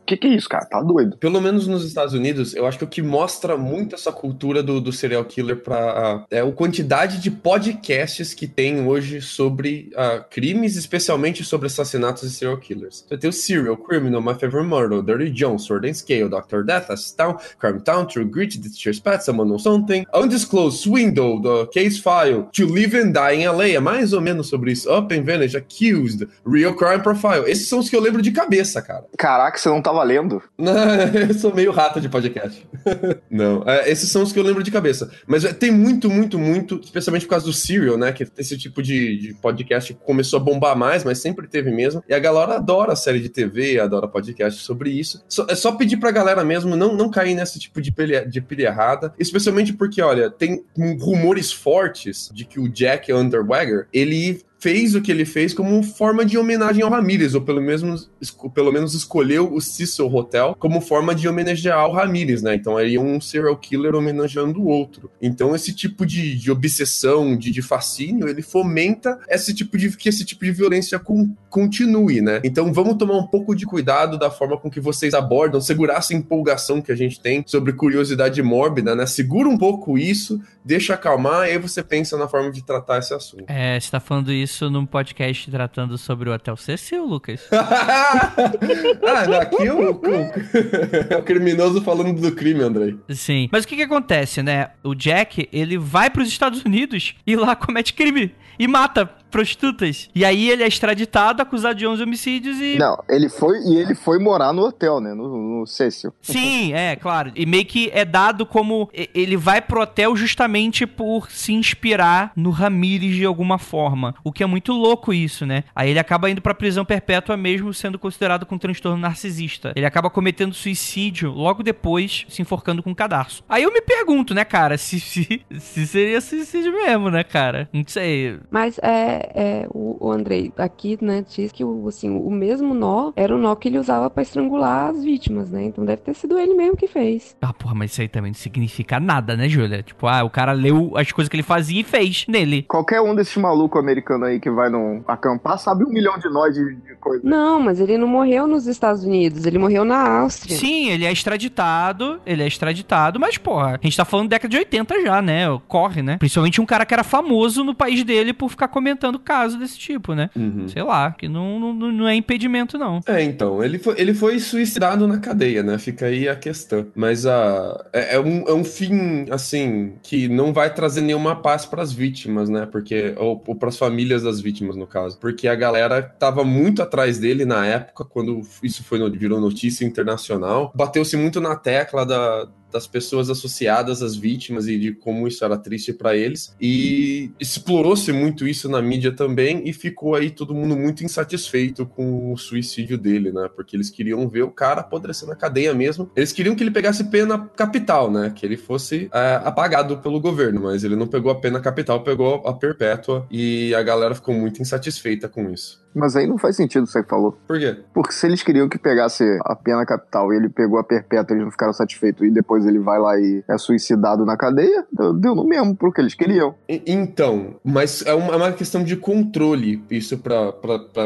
Que 0.06 0.16
que 0.16 0.26
é 0.26 0.30
isso, 0.30 0.48
cara? 0.48 0.64
Tá 0.64 0.80
doido. 0.80 1.16
Pelo 1.18 1.40
menos 1.40 1.66
nos 1.66 1.84
Estados 1.84 2.14
Unidos, 2.14 2.54
eu 2.54 2.66
acho 2.66 2.78
que 2.78 2.84
o 2.84 2.88
que 2.88 3.02
mostra 3.02 3.56
muito 3.56 3.94
essa 3.94 4.12
cultura 4.12 4.62
do, 4.62 4.80
do 4.80 4.92
serial 4.92 5.24
killer 5.24 5.62
pra. 5.62 6.24
é 6.30 6.40
a 6.40 6.52
quantidade 6.52 7.20
de 7.20 7.30
podcasts 7.30 8.32
que 8.34 8.46
tem 8.46 8.86
hoje 8.86 9.20
sobre 9.20 9.90
uh, 9.94 10.24
crimes, 10.30 10.76
especialmente 10.76 11.44
sobre 11.44 11.66
assassinatos 11.66 12.22
e 12.22 12.30
serial 12.30 12.58
killers. 12.58 13.04
Você 13.08 13.18
tem 13.18 13.30
o 13.30 13.32
Serial 13.32 13.76
Criminal, 13.76 14.20
My 14.20 14.34
Favorite 14.34 14.68
Murder, 14.68 15.02
Dirty 15.02 15.30
John, 15.30 15.58
Sword 15.58 15.88
and 15.88 15.94
Scale, 15.94 16.28
Dr. 16.28 16.62
Death, 16.64 16.90
Town, 17.18 17.36
Crime 17.58 17.80
Town, 17.80 18.06
True 18.06 18.24
Grit, 18.24 18.58
Ditcher's 18.58 19.00
Pet, 19.00 19.24
Someone 19.24 19.48
Knows 19.48 19.64
Something, 19.64 20.06
Undisclosed 20.14 20.78
Swindle, 20.78 21.42
The 21.42 21.66
Case 21.72 21.98
File, 21.98 22.48
To 22.52 22.66
Live 22.66 22.96
and 22.96 23.12
Die 23.12 23.42
in 23.42 23.48
LA, 23.48 23.68
é 23.70 23.80
mais 23.80 24.12
ou 24.12 24.20
menos 24.20 24.48
sobre 24.48 24.72
isso. 24.72 24.88
Up 24.90 25.12
and 25.14 25.24
Vanish, 25.24 25.56
Accused, 25.56 26.28
Real 26.46 26.74
Crime 26.74 27.02
Profile. 27.02 27.44
Esses 27.46 27.68
são 27.68 27.80
os 27.80 27.90
que 27.90 27.96
eu 27.96 28.00
lembro 28.00 28.22
de 28.22 28.30
cabeça, 28.30 28.80
cara. 28.80 29.04
Caraca, 29.18 29.58
você 29.58 29.68
não 29.68 29.82
tava 29.82 30.02
lendo? 30.02 30.42
Não, 30.56 30.72
eu 31.28 31.34
sou 31.34 31.54
meio 31.54 31.72
rato 31.72 32.00
de 32.00 32.08
podcast. 32.08 32.66
não, 33.28 33.64
é, 33.66 33.90
esses 33.90 34.08
são 34.10 34.22
os 34.22 34.32
que 34.32 34.38
eu 34.38 34.44
lembro 34.44 34.62
de 34.62 34.70
cabeça. 34.70 35.10
Mas 35.26 35.44
é, 35.44 35.52
tem 35.52 35.72
muito, 35.72 36.08
muito, 36.08 36.38
muito, 36.38 36.80
especialmente 36.82 37.26
por 37.26 37.30
causa 37.30 37.46
do 37.46 37.52
Serial, 37.52 37.98
né? 37.98 38.12
Que 38.12 38.26
esse 38.38 38.56
tipo 38.56 38.82
de, 38.82 39.18
de 39.18 39.34
podcast 39.34 39.92
começou 40.04 40.38
a 40.38 40.42
bombar 40.42 40.76
mais, 40.76 41.02
mas 41.02 41.18
sempre 41.18 41.48
teve 41.48 41.70
mesmo. 41.70 42.02
E 42.08 42.14
a 42.14 42.18
galera 42.18 42.56
adora 42.56 42.94
série 42.94 43.20
de 43.20 43.28
TV, 43.28 43.80
adora 43.80 44.06
podcast 44.06 44.62
sobre 44.62 44.90
isso. 44.90 45.24
Só, 45.28 45.46
é 45.48 45.54
só 45.54 45.72
pedir 45.72 45.96
pra 45.96 46.10
galera 46.10 46.44
mesmo 46.44 46.76
não, 46.76 46.94
não 46.94 47.07
cair 47.11 47.34
nesse 47.34 47.59
tipo 47.59 47.80
de 47.80 47.90
pilha, 47.92 48.26
de 48.26 48.40
pilha 48.40 48.68
errada, 48.68 49.12
especialmente 49.18 49.72
porque, 49.72 50.00
olha, 50.02 50.30
tem 50.30 50.64
rumores 51.00 51.52
fortes 51.52 52.30
de 52.32 52.44
que 52.44 52.61
o 52.61 52.68
Jack 52.68 53.12
Underweger, 53.12 53.86
ele 53.92 54.42
fez 54.59 54.94
o 54.94 55.00
que 55.00 55.11
ele 55.11 55.24
fez 55.24 55.54
como 55.54 55.82
forma 55.82 56.24
de 56.24 56.36
homenagem 56.36 56.82
ao 56.82 56.90
Ramirez, 56.90 57.34
ou 57.34 57.40
pelo 57.40 57.61
menos, 57.61 58.11
pelo 58.52 58.72
menos 58.72 58.94
escolheu 58.94 59.52
o 59.52 59.61
Cecil 59.61 60.12
Hotel 60.12 60.56
como 60.59 60.80
forma 60.80 61.14
de 61.14 61.28
homenagear 61.28 61.78
ao 61.78 61.92
Ramirez, 61.92 62.42
né? 62.42 62.54
Então 62.54 62.76
aí 62.76 62.98
um 62.98 63.20
serial 63.20 63.56
killer 63.56 63.94
homenageando 63.94 64.61
o 64.61 64.66
outro. 64.66 65.11
Então 65.22 65.54
esse 65.54 65.72
tipo 65.72 66.04
de, 66.04 66.34
de 66.34 66.50
obsessão, 66.50 67.36
de, 67.36 67.50
de, 67.50 67.62
fascínio, 67.62 68.28
ele 68.28 68.42
fomenta 68.42 69.18
esse 69.28 69.54
tipo 69.54 69.78
de 69.78 69.96
que 69.96 70.09
esse 70.09 70.24
tipo 70.24 70.44
de 70.44 70.50
violência 70.50 70.98
com, 70.98 71.32
continue, 71.48 72.20
né? 72.20 72.40
Então 72.42 72.72
vamos 72.72 72.96
tomar 72.96 73.16
um 73.16 73.26
pouco 73.26 73.54
de 73.54 73.64
cuidado 73.64 74.18
da 74.18 74.30
forma 74.30 74.59
com 74.59 74.70
que 74.70 74.80
vocês 74.80 75.14
abordam, 75.14 75.61
segurar 75.61 75.98
essa 75.98 76.14
empolgação 76.14 76.82
que 76.82 76.90
a 76.90 76.96
gente 76.96 77.20
tem 77.20 77.44
sobre 77.46 77.72
curiosidade 77.72 78.42
mórbida, 78.42 78.94
né? 78.94 79.06
Segura 79.06 79.48
um 79.48 79.56
pouco 79.56 79.96
isso, 79.96 80.40
deixa 80.64 80.94
acalmar, 80.94 81.48
e 81.48 81.52
aí 81.52 81.59
você 81.59 81.82
pensa 81.82 82.16
na 82.16 82.26
forma 82.26 82.50
de 82.50 82.64
tratar 82.64 82.98
esse 82.98 83.14
assunto. 83.14 83.44
É, 83.46 83.78
você 83.78 83.90
tá 83.90 84.00
falando 84.00 84.32
isso 84.32 84.47
isso 84.49 84.70
num 84.70 84.86
podcast 84.86 85.51
tratando 85.51 85.99
sobre 85.99 86.30
o 86.30 86.32
Hotel 86.32 86.57
Cecil, 86.57 87.05
Lucas? 87.05 87.46
ah, 87.53 89.42
aqui 89.42 89.68
o, 89.68 89.92
o, 89.92 90.01
o, 91.18 91.22
criminoso 91.22 91.82
falando 91.82 92.18
do 92.18 92.32
crime, 92.32 92.62
André. 92.62 92.94
Sim. 93.11 93.49
Mas 93.53 93.64
o 93.64 93.68
que 93.68 93.76
que 93.76 93.82
acontece, 93.82 94.42
né? 94.42 94.70
O 94.82 94.94
Jack, 94.94 95.49
ele 95.53 95.76
vai 95.76 96.09
para 96.09 96.22
os 96.22 96.28
Estados 96.28 96.62
Unidos 96.64 97.14
e 97.26 97.36
lá 97.36 97.55
comete 97.55 97.92
crime 97.92 98.34
e 98.59 98.66
mata 98.66 99.09
prostitutas. 99.30 100.08
E 100.14 100.24
aí 100.24 100.50
ele 100.50 100.62
é 100.62 100.68
extraditado, 100.68 101.42
acusado 101.42 101.74
de 101.74 101.86
11 101.86 102.02
homicídios 102.02 102.58
e. 102.60 102.78
Não, 102.78 103.02
ele 103.08 103.28
foi. 103.28 103.58
E 103.60 103.76
ele 103.76 103.94
foi 103.94 104.18
morar 104.18 104.52
no 104.52 104.62
hotel, 104.62 105.00
né? 105.00 105.14
No, 105.14 105.60
no 105.60 105.66
Cecil. 105.66 106.12
Sim, 106.20 106.72
é, 106.72 106.96
claro. 106.96 107.32
E 107.34 107.46
meio 107.46 107.64
que 107.64 107.90
é 107.92 108.04
dado 108.04 108.44
como. 108.46 108.90
Ele 108.92 109.36
vai 109.36 109.60
pro 109.60 109.82
hotel 109.82 110.16
justamente 110.16 110.86
por 110.86 111.30
se 111.30 111.52
inspirar 111.52 112.32
no 112.34 112.50
Ramires 112.50 113.14
de 113.14 113.24
alguma 113.24 113.58
forma. 113.58 114.14
O 114.24 114.32
que 114.32 114.42
é 114.42 114.46
muito 114.46 114.72
louco 114.72 115.12
isso, 115.12 115.46
né? 115.46 115.64
Aí 115.74 115.90
ele 115.90 115.98
acaba 115.98 116.30
indo 116.30 116.40
pra 116.40 116.54
prisão 116.54 116.84
perpétua 116.84 117.36
mesmo 117.36 117.72
sendo 117.72 117.98
considerado 117.98 118.46
com 118.46 118.58
transtorno 118.58 118.98
narcisista. 118.98 119.72
Ele 119.76 119.86
acaba 119.86 120.10
cometendo 120.10 120.54
suicídio 120.54 121.30
logo 121.30 121.62
depois, 121.62 122.26
se 122.28 122.42
enforcando 122.42 122.82
com 122.82 122.90
um 122.90 122.94
cadarço. 122.94 123.42
Aí 123.48 123.62
eu 123.62 123.72
me 123.72 123.80
pergunto, 123.80 124.34
né, 124.34 124.44
cara, 124.44 124.76
se, 124.78 125.00
se, 125.00 125.42
se 125.58 125.86
seria 125.86 126.20
suicídio 126.20 126.72
mesmo, 126.72 127.10
né, 127.10 127.22
cara? 127.24 127.68
Não 127.72 127.84
sei. 127.86 128.38
Mas 128.50 128.78
é, 128.82 129.17
é, 129.34 129.66
o, 129.72 129.96
o 130.00 130.12
Andrei 130.12 130.52
aqui, 130.56 130.98
né, 131.00 131.24
diz 131.28 131.52
que 131.52 131.64
o, 131.64 131.88
assim, 131.88 132.10
o 132.10 132.30
mesmo 132.30 132.74
nó 132.74 133.12
era 133.16 133.34
o 133.34 133.38
nó 133.38 133.54
que 133.54 133.68
ele 133.68 133.78
usava 133.78 134.08
para 134.10 134.22
estrangular 134.22 134.90
as 134.90 135.02
vítimas, 135.02 135.50
né? 135.50 135.64
Então 135.64 135.84
deve 135.84 136.02
ter 136.02 136.14
sido 136.14 136.38
ele 136.38 136.54
mesmo 136.54 136.76
que 136.76 136.86
fez. 136.86 137.36
Ah, 137.40 137.52
porra, 137.52 137.74
mas 137.74 137.92
isso 137.92 138.00
aí 138.00 138.08
também 138.08 138.30
não 138.30 138.36
significa 138.36 139.00
nada, 139.00 139.36
né, 139.36 139.48
Júlia? 139.48 139.82
Tipo, 139.82 140.06
ah, 140.06 140.22
o 140.24 140.30
cara 140.30 140.52
leu 140.52 140.92
as 140.96 141.10
coisas 141.12 141.28
que 141.28 141.36
ele 141.36 141.42
fazia 141.42 141.80
e 141.80 141.84
fez 141.84 142.24
nele. 142.28 142.62
Qualquer 142.62 143.00
um 143.00 143.14
desses 143.14 143.36
malucos 143.36 143.80
americanos 143.80 144.28
aí 144.28 144.40
que 144.40 144.50
vai 144.50 144.68
num 144.68 145.02
acampar 145.06 145.58
sabe 145.58 145.84
um 145.84 145.88
milhão 145.88 146.18
de 146.18 146.28
nós 146.28 146.54
de, 146.54 146.74
de 146.74 146.94
coisa. 146.96 147.22
Não, 147.24 147.60
mas 147.60 147.80
ele 147.80 147.96
não 147.98 148.08
morreu 148.08 148.46
nos 148.46 148.66
Estados 148.66 149.04
Unidos, 149.04 149.46
ele 149.46 149.58
morreu 149.58 149.84
na 149.84 150.20
Áustria. 150.20 150.56
Sim, 150.56 150.90
ele 150.90 151.04
é 151.04 151.12
extraditado, 151.12 152.20
ele 152.26 152.42
é 152.42 152.46
extraditado, 152.46 153.18
mas, 153.18 153.38
porra, 153.38 153.78
a 153.80 153.86
gente 153.86 153.96
tá 153.96 154.04
falando 154.04 154.28
década 154.28 154.50
de 154.50 154.58
80 154.58 155.02
já, 155.02 155.22
né? 155.22 155.46
Corre, 155.66 156.02
né? 156.02 156.16
Principalmente 156.18 156.60
um 156.60 156.66
cara 156.66 156.84
que 156.84 156.94
era 156.94 157.04
famoso 157.04 157.64
no 157.64 157.74
país 157.74 158.04
dele 158.04 158.32
por 158.32 158.50
ficar 158.50 158.68
comentando 158.68 159.07
enfrentando 159.09 159.18
casos 159.18 159.59
desse 159.59 159.78
tipo, 159.78 160.14
né? 160.14 160.30
Uhum. 160.36 160.68
Sei 160.68 160.82
lá, 160.82 161.11
que 161.12 161.28
não, 161.28 161.59
não, 161.59 161.72
não 161.74 162.09
é 162.09 162.14
impedimento, 162.14 162.78
não. 162.78 163.00
É, 163.06 163.22
então, 163.22 163.62
ele 163.62 163.78
foi, 163.78 163.94
ele 163.98 164.14
foi 164.14 164.38
suicidado 164.38 165.06
na 165.06 165.18
cadeia, 165.18 165.62
né? 165.62 165.78
Fica 165.78 166.06
aí 166.06 166.28
a 166.28 166.36
questão. 166.36 166.86
Mas 166.94 167.26
a, 167.26 167.84
é, 167.92 168.16
é 168.16 168.20
um, 168.20 168.44
é 168.46 168.52
um 168.52 168.64
fim, 168.64 169.26
assim, 169.30 169.94
que 170.02 170.28
não 170.28 170.52
vai 170.52 170.72
trazer 170.72 171.00
nenhuma 171.00 171.36
paz 171.36 171.64
para 171.64 171.82
as 171.82 171.92
vítimas, 171.92 172.48
né? 172.48 172.66
Porque, 172.66 173.14
ou, 173.16 173.42
ou 173.46 173.54
para 173.54 173.68
as 173.68 173.78
famílias 173.78 174.22
das 174.22 174.40
vítimas, 174.40 174.76
no 174.76 174.86
caso. 174.86 175.18
Porque 175.18 175.48
a 175.48 175.54
galera 175.54 176.02
tava 176.02 176.44
muito 176.44 176.82
atrás 176.82 177.18
dele 177.18 177.44
na 177.44 177.66
época, 177.66 178.04
quando 178.04 178.40
isso 178.62 178.84
foi 178.84 178.98
virou 179.11 179.40
notícia 179.40 179.84
internacional. 179.84 180.72
Bateu-se 180.74 181.16
muito 181.16 181.40
na 181.40 181.54
tecla 181.54 182.04
da, 182.04 182.48
das 182.72 182.86
pessoas 182.86 183.30
associadas 183.30 184.02
às 184.02 184.16
vítimas 184.16 184.66
e 184.66 184.78
de 184.78 184.92
como 184.92 185.26
isso 185.26 185.44
era 185.44 185.56
triste 185.56 185.92
para 185.92 186.16
eles. 186.16 186.54
E 186.60 187.30
explorou-se 187.40 188.10
muito 188.12 188.46
isso 188.46 188.68
na 188.68 188.80
mídia 188.80 189.12
também 189.12 189.62
e 189.68 189.72
ficou 189.72 190.14
aí 190.14 190.30
todo 190.30 190.54
mundo 190.54 190.76
muito 190.76 191.04
insatisfeito 191.04 191.86
com 191.86 192.32
o 192.32 192.36
suicídio 192.36 192.98
dele, 192.98 193.32
né? 193.32 193.48
Porque 193.54 193.76
eles 193.76 193.90
queriam 193.90 194.28
ver 194.28 194.42
o 194.42 194.50
cara 194.50 194.80
apodrecer 194.80 195.28
na 195.28 195.36
cadeia 195.36 195.74
mesmo. 195.74 196.10
Eles 196.14 196.32
queriam 196.32 196.54
que 196.54 196.62
ele 196.62 196.70
pegasse 196.70 197.04
pena 197.04 197.38
capital, 197.56 198.10
né? 198.10 198.32
Que 198.34 198.44
ele 198.44 198.56
fosse 198.56 199.08
é, 199.12 199.40
apagado 199.44 199.98
pelo 199.98 200.20
governo, 200.20 200.62
mas 200.62 200.84
ele 200.84 200.96
não 200.96 201.06
pegou 201.06 201.30
a 201.30 201.40
pena 201.40 201.60
capital, 201.60 202.02
pegou 202.02 202.46
a 202.46 202.52
perpétua 202.52 203.26
e 203.30 203.74
a 203.74 203.82
galera 203.82 204.14
ficou 204.14 204.34
muito 204.34 204.60
insatisfeita 204.60 205.28
com 205.28 205.50
isso. 205.50 205.86
Mas 205.95 206.16
aí 206.16 206.26
não 206.26 206.39
faz 206.39 206.57
sentido 206.57 206.84
o 206.84 206.86
que 206.86 206.93
você 206.93 207.03
falou. 207.03 207.36
Por 207.47 207.59
quê? 207.59 207.76
Porque 207.93 208.12
se 208.12 208.26
eles 208.26 208.43
queriam 208.43 208.68
que 208.68 208.78
pegasse 208.78 209.24
a 209.45 209.55
pena 209.55 209.84
capital 209.84 210.32
e 210.32 210.36
ele 210.36 210.49
pegou 210.49 210.78
a 210.78 210.84
perpétua, 210.84 211.34
eles 211.34 211.45
não 211.45 211.51
ficaram 211.51 211.72
satisfeitos 211.72 212.26
e 212.26 212.30
depois 212.30 212.66
ele 212.66 212.78
vai 212.78 212.99
lá 212.99 213.18
e 213.18 213.43
é 213.49 213.59
suicidado 213.59 214.24
na 214.24 214.36
cadeia, 214.36 214.86
deu 214.93 215.34
no 215.34 215.45
mesmo 215.45 215.74
pro 215.74 215.93
que 215.93 216.01
eles 216.01 216.14
queriam. 216.14 216.55
Então, 216.68 217.57
mas 217.64 218.05
é 218.07 218.14
uma, 218.14 218.32
é 218.32 218.36
uma, 218.36 218.53
questão 218.53 218.82
de 218.82 218.97
controle 218.97 219.82
isso 219.91 220.18
para 220.18 220.55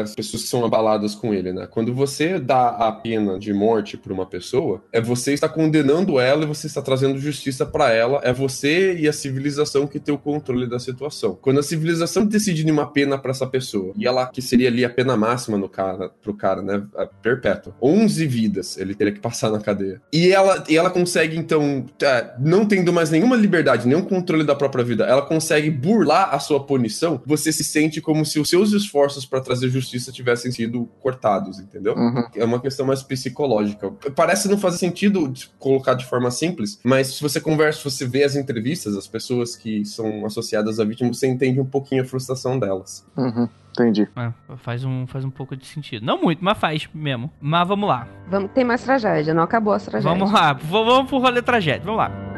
as 0.01 0.15
pessoas 0.15 0.43
que 0.43 0.49
são 0.49 0.65
abaladas 0.65 1.13
com 1.13 1.33
ele, 1.33 1.53
né? 1.53 1.67
Quando 1.69 1.93
você 1.93 2.39
dá 2.39 2.69
a 2.69 2.91
pena 2.91 3.37
de 3.37 3.53
morte 3.53 3.97
para 3.97 4.13
uma 4.13 4.25
pessoa, 4.25 4.81
é 4.91 4.99
você 4.99 5.33
está 5.33 5.47
condenando 5.47 6.19
ela 6.19 6.43
e 6.43 6.47
você 6.47 6.67
está 6.67 6.81
trazendo 6.81 7.19
justiça 7.19 7.65
para 7.65 7.91
ela, 7.91 8.21
é 8.23 8.33
você 8.33 8.95
e 8.95 9.07
a 9.07 9.13
civilização 9.13 9.85
que 9.85 9.99
tem 9.99 10.13
o 10.13 10.17
controle 10.17 10.67
da 10.67 10.79
situação. 10.79 11.37
Quando 11.41 11.59
a 11.59 11.63
civilização 11.63 12.25
decide 12.25 12.69
uma 12.71 12.87
pena 12.87 13.17
para 13.17 13.31
essa 13.31 13.45
pessoa 13.45 13.93
e 13.95 14.07
ela 14.07 14.27
que 14.27 14.41
seria 14.41 14.69
ali 14.69 14.82
a 14.85 14.89
pena 14.89 15.15
máxima 15.15 15.57
no 15.57 15.69
cara, 15.69 16.09
pro 16.21 16.33
cara, 16.33 16.61
né? 16.61 16.83
Perpétua. 17.21 17.75
11 17.81 18.25
vidas 18.27 18.77
ele 18.77 18.95
teria 18.95 19.13
que 19.13 19.19
passar 19.19 19.49
na 19.49 19.59
cadeia. 19.59 20.01
E 20.11 20.31
ela, 20.31 20.63
e 20.67 20.77
ela 20.77 20.89
consegue, 20.89 21.37
então, 21.37 21.85
é, 22.01 22.33
não 22.39 22.65
tendo 22.65 22.91
mais 22.91 23.09
nenhuma 23.09 23.35
liberdade, 23.35 23.87
nenhum 23.87 24.03
controle 24.03 24.43
da 24.43 24.55
própria 24.55 24.83
vida, 24.83 25.05
ela 25.05 25.21
consegue 25.21 25.69
burlar 25.69 26.33
a 26.33 26.39
sua 26.39 26.63
punição. 26.63 27.21
Você 27.25 27.51
se 27.51 27.63
sente 27.63 28.01
como 28.01 28.25
se 28.25 28.39
os 28.39 28.49
seus 28.49 28.71
esforços 28.71 29.25
para 29.25 29.41
trazer 29.41 29.69
justiça 29.69 30.11
tivessem 30.11 30.51
sido 30.51 30.89
cortados, 30.99 31.59
entendeu? 31.59 31.95
Uhum. 31.95 32.23
É 32.35 32.43
uma 32.43 32.59
questão 32.59 32.85
mais 32.85 33.03
psicológica. 33.03 33.91
Parece 34.15 34.47
não 34.47 34.57
fazer 34.57 34.77
sentido 34.77 35.31
colocar 35.59 35.93
de 35.93 36.05
forma 36.05 36.29
simples, 36.31 36.79
mas 36.83 37.07
se 37.07 37.21
você 37.21 37.39
conversa, 37.39 37.79
se 37.79 37.83
você 37.83 38.05
vê 38.05 38.23
as 38.23 38.35
entrevistas, 38.35 38.95
as 38.95 39.07
pessoas 39.07 39.55
que 39.55 39.85
são 39.85 40.25
associadas 40.25 40.79
à 40.79 40.85
vítima, 40.85 41.13
você 41.13 41.27
entende 41.27 41.59
um 41.59 41.65
pouquinho 41.65 42.03
a 42.03 42.05
frustração 42.05 42.59
delas. 42.59 43.05
Uhum. 43.17 43.47
Entendi. 43.73 44.07
É, 44.15 44.31
faz, 44.57 44.85
um, 44.85 45.07
faz 45.07 45.25
um 45.25 45.29
pouco 45.29 45.55
de 45.55 45.65
sentido. 45.65 46.05
Não 46.05 46.21
muito, 46.21 46.43
mas 46.43 46.57
faz 46.57 46.87
mesmo. 46.93 47.31
Mas 47.41 47.67
vamos 47.67 47.89
lá. 47.89 48.07
Vamos, 48.29 48.51
tem 48.51 48.63
mais 48.63 48.83
tragédia, 48.83 49.33
não 49.33 49.43
acabou 49.43 49.73
as 49.73 49.83
tragédias. 49.83 50.17
Vamos 50.17 50.33
lá. 50.33 50.53
Vamos 50.53 51.09
pro 51.09 51.17
rolê 51.17 51.41
tragédia. 51.41 51.83
Vamos 51.83 51.97
lá. 51.97 52.32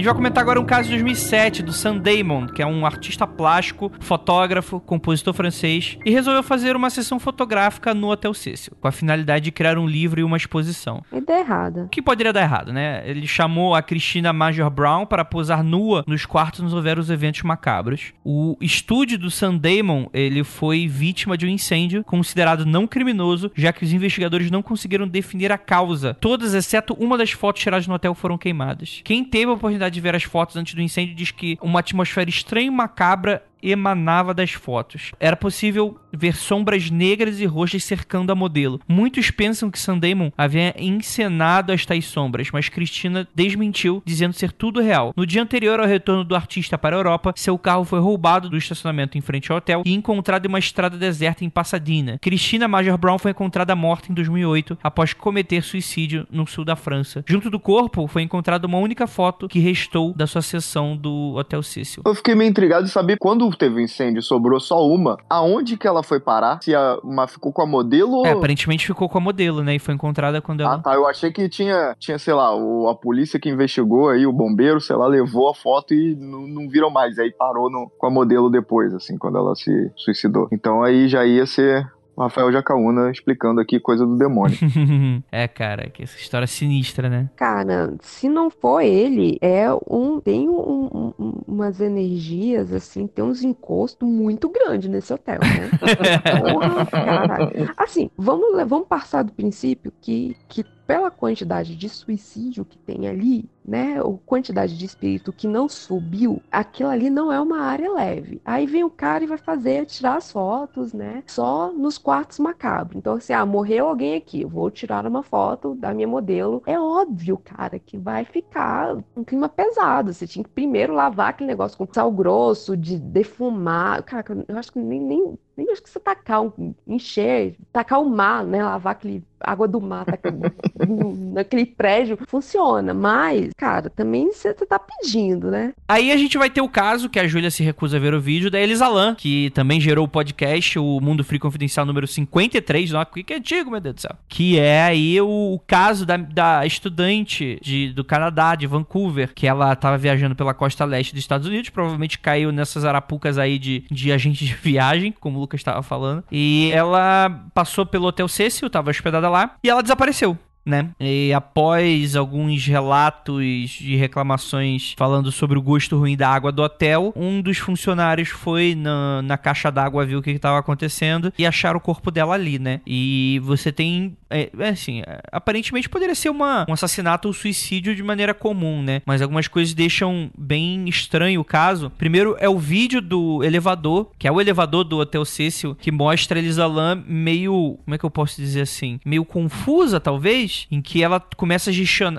Gente 0.00 0.06
vai 0.06 0.14
comentar 0.14 0.40
agora 0.42 0.58
um 0.58 0.64
caso 0.64 0.84
de 0.84 0.94
2007 0.94 1.62
do 1.62 1.74
Sam 1.74 1.98
Damon, 1.98 2.46
que 2.46 2.62
é 2.62 2.66
um 2.66 2.86
artista 2.86 3.26
plástico, 3.26 3.92
fotógrafo, 4.00 4.80
compositor 4.80 5.34
francês, 5.34 5.98
e 6.06 6.10
resolveu 6.10 6.42
fazer 6.42 6.74
uma 6.74 6.88
sessão 6.88 7.20
fotográfica 7.20 7.92
no 7.92 8.10
Hotel 8.10 8.32
Cecil, 8.32 8.72
com 8.80 8.88
a 8.88 8.92
finalidade 8.92 9.44
de 9.44 9.52
criar 9.52 9.76
um 9.76 9.86
livro 9.86 10.18
e 10.18 10.24
uma 10.24 10.38
exposição. 10.38 11.02
Ideia 11.12 11.40
errada. 11.40 11.82
O 11.82 11.88
que 11.90 12.00
poderia 12.00 12.32
dar 12.32 12.40
errado, 12.40 12.72
né? 12.72 13.02
Ele 13.04 13.26
chamou 13.26 13.74
a 13.74 13.82
Christina 13.82 14.32
Major 14.32 14.70
Brown 14.70 15.04
para 15.04 15.22
posar 15.22 15.62
nua 15.62 16.02
nos 16.06 16.24
quartos 16.24 16.60
nos 16.60 16.72
houver 16.72 16.98
os 16.98 17.10
eventos 17.10 17.42
macabros. 17.42 18.14
O 18.24 18.56
estúdio 18.58 19.18
do 19.18 19.30
Sam 19.30 19.56
Damon, 19.56 20.06
ele 20.14 20.42
foi 20.42 20.88
vítima 20.88 21.36
de 21.36 21.44
um 21.44 21.50
incêndio 21.50 22.02
considerado 22.04 22.64
não 22.64 22.86
criminoso, 22.86 23.52
já 23.54 23.70
que 23.70 23.84
os 23.84 23.92
investigadores 23.92 24.50
não 24.50 24.62
conseguiram 24.62 25.06
definir 25.06 25.52
a 25.52 25.58
causa. 25.58 26.14
Todas, 26.14 26.54
exceto 26.54 26.94
uma 26.94 27.18
das 27.18 27.32
fotos 27.32 27.60
tiradas 27.60 27.86
no 27.86 27.92
hotel, 27.92 28.14
foram 28.14 28.38
queimadas. 28.38 29.02
Quem 29.04 29.22
teve 29.22 29.50
a 29.50 29.54
oportunidade 29.54 29.89
de 29.90 30.00
ver 30.00 30.14
as 30.14 30.22
fotos 30.22 30.56
antes 30.56 30.74
do 30.74 30.80
incêndio 30.80 31.14
diz 31.14 31.30
que 31.30 31.58
uma 31.60 31.80
atmosfera 31.80 32.30
estranha 32.30 32.68
e 32.68 32.70
macabra 32.70 33.42
emanava 33.62 34.34
das 34.34 34.52
fotos. 34.52 35.12
Era 35.20 35.36
possível 35.36 35.98
ver 36.12 36.34
sombras 36.34 36.90
negras 36.90 37.40
e 37.40 37.46
roxas 37.46 37.84
cercando 37.84 38.32
a 38.32 38.34
modelo. 38.34 38.80
Muitos 38.88 39.30
pensam 39.30 39.70
que 39.70 39.78
Sam 39.78 40.00
havia 40.36 40.74
encenado 40.78 41.72
as 41.72 41.84
tais 41.84 42.06
sombras, 42.06 42.50
mas 42.52 42.68
Cristina 42.68 43.28
desmentiu, 43.34 44.02
dizendo 44.04 44.32
ser 44.32 44.52
tudo 44.52 44.80
real. 44.80 45.12
No 45.16 45.26
dia 45.26 45.42
anterior 45.42 45.78
ao 45.78 45.86
retorno 45.86 46.24
do 46.24 46.34
artista 46.34 46.78
para 46.78 46.96
a 46.96 46.98
Europa, 46.98 47.34
seu 47.36 47.58
carro 47.58 47.84
foi 47.84 48.00
roubado 48.00 48.48
do 48.48 48.56
estacionamento 48.56 49.18
em 49.18 49.20
frente 49.20 49.52
ao 49.52 49.58
hotel 49.58 49.82
e 49.84 49.92
encontrado 49.92 50.46
em 50.46 50.48
uma 50.48 50.58
estrada 50.58 50.96
deserta 50.96 51.44
em 51.44 51.50
Pasadena. 51.50 52.18
Cristina 52.20 52.66
Major 52.66 52.96
Brown 52.96 53.18
foi 53.18 53.32
encontrada 53.32 53.76
morta 53.76 54.10
em 54.10 54.14
2008 54.14 54.78
após 54.82 55.12
cometer 55.12 55.62
suicídio 55.62 56.26
no 56.30 56.46
sul 56.46 56.64
da 56.64 56.76
França. 56.76 57.24
Junto 57.26 57.50
do 57.50 57.60
corpo 57.60 58.06
foi 58.06 58.22
encontrada 58.22 58.66
uma 58.66 58.78
única 58.78 59.06
foto 59.06 59.48
que 59.48 59.58
restou 59.58 60.14
da 60.14 60.26
sua 60.26 60.42
sessão 60.42 60.96
do 60.96 61.34
Hotel 61.36 61.62
Cecil. 61.62 62.02
Eu 62.06 62.14
fiquei 62.14 62.34
meio 62.34 62.50
intrigado 62.50 62.84
de 62.84 62.90
saber 62.90 63.16
quando 63.18 63.49
teve 63.56 63.82
incêndio, 63.82 64.22
sobrou 64.22 64.58
só 64.60 64.86
uma, 64.86 65.18
aonde 65.28 65.76
que 65.76 65.86
ela 65.86 66.02
foi 66.02 66.20
parar? 66.20 66.60
Se 66.62 66.74
a, 66.74 66.98
uma 67.02 67.26
ficou 67.26 67.52
com 67.52 67.62
a 67.62 67.66
modelo 67.66 68.18
ou... 68.18 68.26
É, 68.26 68.32
aparentemente 68.32 68.86
ficou 68.86 69.08
com 69.08 69.18
a 69.18 69.20
modelo, 69.20 69.62
né? 69.62 69.74
E 69.74 69.78
foi 69.78 69.94
encontrada 69.94 70.40
quando 70.40 70.60
ela. 70.62 70.74
Ah, 70.74 70.78
tá. 70.78 70.94
Eu 70.94 71.06
achei 71.06 71.30
que 71.32 71.48
tinha, 71.48 71.94
tinha 71.98 72.18
sei 72.18 72.34
lá, 72.34 72.54
o, 72.54 72.88
a 72.88 72.94
polícia 72.94 73.38
que 73.40 73.48
investigou 73.48 74.08
aí, 74.08 74.26
o 74.26 74.32
bombeiro, 74.32 74.80
sei 74.80 74.96
lá, 74.96 75.06
levou 75.06 75.48
a 75.48 75.54
foto 75.54 75.94
e 75.94 76.14
não, 76.16 76.46
não 76.46 76.68
viram 76.68 76.90
mais. 76.90 77.18
Aí 77.18 77.30
parou 77.32 77.70
no- 77.70 77.90
com 77.98 78.06
a 78.06 78.10
modelo 78.10 78.50
depois, 78.50 78.92
assim, 78.94 79.16
quando 79.18 79.38
ela 79.38 79.54
se 79.54 79.90
suicidou. 79.96 80.48
Então 80.52 80.82
aí 80.82 81.08
já 81.08 81.24
ia 81.24 81.46
ser 81.46 81.86
Rafael 82.22 82.52
Jacaúna 82.52 83.10
explicando 83.10 83.60
aqui 83.60 83.78
coisa 83.80 84.06
do 84.06 84.16
demônio. 84.16 84.56
é, 85.30 85.46
cara, 85.48 85.88
que 85.90 86.02
essa 86.02 86.16
história 86.16 86.44
é 86.44 86.46
sinistra, 86.46 87.08
né? 87.08 87.30
Cara, 87.36 87.94
se 88.00 88.28
não 88.28 88.50
for 88.50 88.80
ele, 88.80 89.38
é 89.40 89.66
um. 89.88 90.20
Tem 90.20 90.48
um- 90.48 91.12
um- 91.18 91.40
umas 91.46 91.80
energias, 91.80 92.72
assim, 92.72 93.06
tem 93.06 93.24
uns 93.24 93.42
encostos 93.42 94.08
muito 94.08 94.48
grandes 94.48 94.88
nesse 94.90 95.12
hotel, 95.12 95.38
né? 95.40 95.70
Porra, 96.52 96.86
caralho. 96.86 97.72
Assim, 97.76 98.10
vamos, 98.16 98.56
vamos 98.68 98.86
passar 98.88 99.22
do 99.22 99.32
princípio 99.32 99.92
que, 100.00 100.36
que 100.48 100.64
pela 100.90 101.08
quantidade 101.08 101.76
de 101.76 101.88
suicídio 101.88 102.64
que 102.64 102.76
tem 102.76 103.06
ali, 103.06 103.48
né? 103.64 104.02
Ou 104.02 104.18
quantidade 104.18 104.76
de 104.76 104.84
espírito 104.84 105.32
que 105.32 105.46
não 105.46 105.68
subiu, 105.68 106.42
aquilo 106.50 106.88
ali 106.88 107.08
não 107.08 107.32
é 107.32 107.40
uma 107.40 107.60
área 107.60 107.92
leve. 107.92 108.42
Aí 108.44 108.66
vem 108.66 108.82
o 108.82 108.90
cara 108.90 109.22
e 109.22 109.26
vai 109.28 109.38
fazer, 109.38 109.86
tirar 109.86 110.16
as 110.16 110.32
fotos, 110.32 110.92
né? 110.92 111.22
Só 111.28 111.70
nos 111.70 111.96
quartos 111.96 112.40
macabros. 112.40 112.96
Então, 112.96 113.14
assim, 113.14 113.32
ah, 113.32 113.46
morreu 113.46 113.86
alguém 113.86 114.16
aqui, 114.16 114.44
vou 114.44 114.68
tirar 114.68 115.06
uma 115.06 115.22
foto 115.22 115.76
da 115.76 115.94
minha 115.94 116.08
modelo. 116.08 116.60
É 116.66 116.76
óbvio, 116.76 117.38
cara, 117.38 117.78
que 117.78 117.96
vai 117.96 118.24
ficar 118.24 118.96
um 119.16 119.22
clima 119.22 119.48
pesado. 119.48 120.12
Você 120.12 120.26
tinha 120.26 120.42
que 120.42 120.50
primeiro 120.50 120.92
lavar 120.92 121.28
aquele 121.28 121.50
negócio 121.50 121.78
com 121.78 121.86
sal 121.92 122.10
grosso, 122.10 122.76
de 122.76 122.98
defumar. 122.98 124.02
Cara, 124.02 124.44
eu 124.48 124.58
acho 124.58 124.72
que 124.72 124.80
nem, 124.80 125.00
nem, 125.00 125.38
nem 125.60 125.70
acho 125.70 125.82
que 125.82 125.90
você 125.90 126.00
tacar, 126.00 126.42
um, 126.42 126.74
encher, 126.86 127.56
tacar 127.72 128.00
o 128.00 128.08
mar, 128.08 128.44
né? 128.44 128.62
Lavar 128.62 128.92
aquele 128.92 129.22
água 129.40 129.68
do 129.68 129.80
mar 129.80 130.04
tacar 130.04 130.32
naquele 131.32 131.66
prédio, 131.66 132.18
funciona. 132.26 132.94
Mas, 132.94 133.50
cara, 133.56 133.90
também 133.90 134.32
você 134.32 134.54
tá 134.54 134.78
pedindo, 134.78 135.50
né? 135.50 135.72
Aí 135.88 136.10
a 136.10 136.16
gente 136.16 136.36
vai 136.38 136.50
ter 136.50 136.60
o 136.60 136.68
caso 136.68 137.08
que 137.08 137.18
a 137.18 137.26
Júlia 137.26 137.50
se 137.50 137.62
recusa 137.62 137.96
a 137.96 138.00
ver 138.00 138.14
o 138.14 138.20
vídeo 138.20 138.50
da 138.50 138.60
Elisa 138.60 138.88
Lam, 138.88 139.14
que 139.14 139.50
também 139.50 139.80
gerou 139.80 140.04
o 140.04 140.08
podcast, 140.08 140.78
o 140.78 141.00
Mundo 141.00 141.24
Free 141.24 141.38
Confidencial 141.38 141.86
número 141.86 142.06
53, 142.06 142.90
não, 142.90 143.04
que 143.04 143.32
é 143.32 143.36
antigo, 143.36 143.70
meu 143.70 143.80
Deus 143.80 143.96
do 143.96 144.00
céu. 144.00 144.16
Que 144.28 144.58
é 144.58 144.82
aí 144.82 145.20
o, 145.20 145.54
o 145.54 145.58
caso 145.66 146.06
da, 146.06 146.16
da 146.16 146.66
estudante 146.66 147.58
de, 147.62 147.92
do 147.92 148.04
Canadá, 148.04 148.54
de 148.54 148.66
Vancouver, 148.66 149.32
que 149.34 149.46
ela 149.46 149.74
tava 149.76 149.98
viajando 149.98 150.34
pela 150.34 150.54
costa 150.54 150.84
leste 150.84 151.12
dos 151.12 151.20
Estados 151.20 151.46
Unidos, 151.46 151.70
provavelmente 151.70 152.18
caiu 152.18 152.52
nessas 152.52 152.84
arapucas 152.84 153.38
aí 153.38 153.58
de, 153.58 153.84
de 153.90 154.12
agente 154.12 154.44
de 154.44 154.54
viagem, 154.54 155.12
como 155.12 155.40
o 155.40 155.48
Lucas 155.50 155.60
estava 155.60 155.82
falando. 155.82 156.22
E 156.30 156.70
ela 156.72 157.44
passou 157.52 157.84
pelo 157.84 158.06
Hotel 158.06 158.28
Cecil, 158.28 158.70
tava 158.70 158.90
hospedada 158.90 159.28
lá, 159.28 159.56
e 159.62 159.68
ela 159.68 159.82
desapareceu 159.82 160.38
né? 160.64 160.90
E 161.00 161.32
após 161.32 162.14
alguns 162.16 162.66
relatos 162.66 163.70
de 163.70 163.96
reclamações 163.96 164.94
falando 164.96 165.32
sobre 165.32 165.58
o 165.58 165.62
gosto 165.62 165.98
ruim 165.98 166.16
da 166.16 166.28
água 166.28 166.52
do 166.52 166.62
hotel, 166.62 167.12
um 167.16 167.40
dos 167.40 167.58
funcionários 167.58 168.28
foi 168.28 168.74
na, 168.74 169.22
na 169.22 169.38
caixa 169.38 169.70
d'água, 169.70 170.06
viu 170.06 170.18
o 170.18 170.22
que 170.22 170.30
estava 170.30 170.58
acontecendo 170.58 171.32
e 171.38 171.46
acharam 171.46 171.78
o 171.78 171.82
corpo 171.82 172.10
dela 172.10 172.34
ali, 172.34 172.58
né? 172.58 172.80
E 172.86 173.40
você 173.42 173.72
tem, 173.72 174.16
é, 174.28 174.50
é 174.58 174.68
assim, 174.68 175.00
é, 175.00 175.20
aparentemente 175.32 175.88
poderia 175.88 176.14
ser 176.14 176.30
uma, 176.30 176.66
um 176.68 176.72
assassinato 176.72 177.28
ou 177.28 177.34
suicídio 177.34 177.94
de 177.94 178.02
maneira 178.02 178.34
comum, 178.34 178.82
né? 178.82 179.02
Mas 179.06 179.22
algumas 179.22 179.48
coisas 179.48 179.74
deixam 179.74 180.30
bem 180.36 180.88
estranho 180.88 181.40
o 181.40 181.44
caso. 181.44 181.90
Primeiro 181.90 182.36
é 182.38 182.48
o 182.48 182.58
vídeo 182.58 183.00
do 183.00 183.42
elevador, 183.42 184.10
que 184.18 184.28
é 184.28 184.32
o 184.32 184.40
elevador 184.40 184.84
do 184.84 184.98
Hotel 184.98 185.24
Cecil, 185.24 185.74
que 185.74 185.90
mostra 185.90 186.38
a 186.38 186.42
Elisa 186.42 186.66
Lam 186.66 187.02
meio, 187.06 187.78
como 187.84 187.94
é 187.94 187.98
que 187.98 188.04
eu 188.04 188.10
posso 188.10 188.40
dizer 188.40 188.62
assim? 188.62 189.00
Meio 189.04 189.24
confusa, 189.24 189.98
talvez, 189.98 190.49
em 190.70 190.80
que 190.80 191.02
ela 191.02 191.20
começa 191.36 191.70
a 191.70 191.72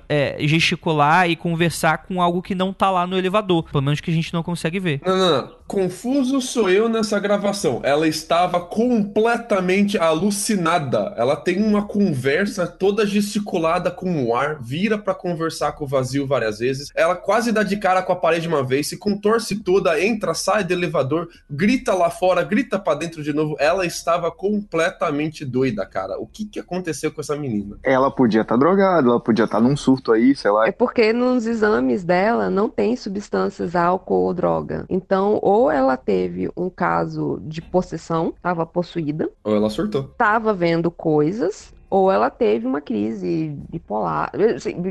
é, 0.08 0.38
gesticular 0.42 1.30
e 1.30 1.36
conversar 1.36 2.00
com 2.00 2.22
algo 2.22 2.42
que 2.42 2.56
não 2.56 2.74
tá 2.74 2.90
lá 2.90 3.06
no 3.08 3.18
elevador. 3.18 3.64
Pelo 3.64 3.84
menos 3.84 4.00
que 4.00 4.12
a 4.12 4.14
gente 4.14 4.34
não 4.34 4.44
consegue 4.44 4.80
ver. 4.80 5.02
Não, 5.06 5.18
não, 5.18 5.42
não. 5.42 5.52
Confuso 5.72 6.42
sou 6.42 6.70
eu 6.70 6.90
nessa 6.90 7.18
gravação. 7.18 7.80
Ela 7.82 8.06
estava 8.06 8.60
completamente 8.60 9.98
alucinada. 9.98 11.14
Ela 11.16 11.38
tem 11.38 11.64
uma 11.64 11.88
conversa 11.88 12.68
toda 12.68 13.06
gesticulada 13.06 13.90
com 13.90 14.26
o 14.26 14.36
ar, 14.36 14.62
vira 14.62 14.98
pra 14.98 15.16
conversar 15.16 15.72
com 15.72 15.86
o 15.86 15.88
vazio 15.88 16.28
várias 16.28 16.60
vezes. 16.60 16.90
Ela 16.94 17.16
quase 17.16 17.54
dá 17.54 17.64
de 17.64 17.78
cara 17.78 18.04
com 18.04 18.12
a 18.12 18.18
parede 18.18 18.50
uma 18.50 18.62
vez, 18.62 18.90
se 18.90 18.98
contorce 18.98 19.64
toda, 19.64 19.98
entra, 20.04 20.34
sai 20.34 20.66
do 20.66 20.74
elevador, 20.74 21.30
grita 21.50 21.94
lá 21.94 22.10
fora, 22.10 22.44
grita 22.44 22.78
pra 22.78 22.94
dentro 22.94 23.24
de 23.24 23.32
novo. 23.32 23.56
Ela 23.58 23.86
estava 23.86 24.30
completamente 24.30 25.46
doida, 25.46 25.86
cara. 25.86 26.20
O 26.20 26.28
que 26.28 26.44
que 26.44 26.60
aconteceu 26.60 27.14
com 27.14 27.22
essa 27.22 27.38
menina? 27.38 27.78
ela 27.82 28.12
podia 28.12 28.42
estar 28.42 28.58
drogada, 28.58 29.08
ela 29.08 29.22
podia 29.22 29.46
estar 29.46 29.62
num 29.62 29.78
surto 29.78 30.12
aí, 30.12 30.36
sei 30.36 30.52
lá. 30.52 30.68
É 30.68 30.72
porque 30.74 31.14
nos 31.14 31.48
exames 31.48 32.04
dela 32.04 32.50
não 32.50 32.68
tem 32.68 32.98
substâncias 32.98 33.74
álcool 33.74 34.26
ou 34.26 34.34
droga. 34.34 34.86
Então, 34.90 35.40
ou 35.42 35.61
ela 35.70 35.98
teve 35.98 36.50
um 36.56 36.70
caso 36.70 37.40
de 37.44 37.62
possessão, 37.62 38.34
estava 38.36 38.66
possuída, 38.66 39.30
Ou 39.44 39.56
ela 39.56 39.70
surtou. 39.70 40.04
estava 40.04 40.54
vendo 40.54 40.90
coisas, 40.90 41.74
ou 41.92 42.10
ela 42.10 42.30
teve 42.30 42.66
uma 42.66 42.80
crise 42.80 43.54
bipolar. 43.70 44.32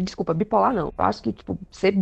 Desculpa, 0.02 0.34
bipolar 0.34 0.74
não. 0.74 0.88
Eu 0.96 1.04
acho 1.04 1.22
que, 1.22 1.32
tipo, 1.32 1.58
ser 1.72 1.96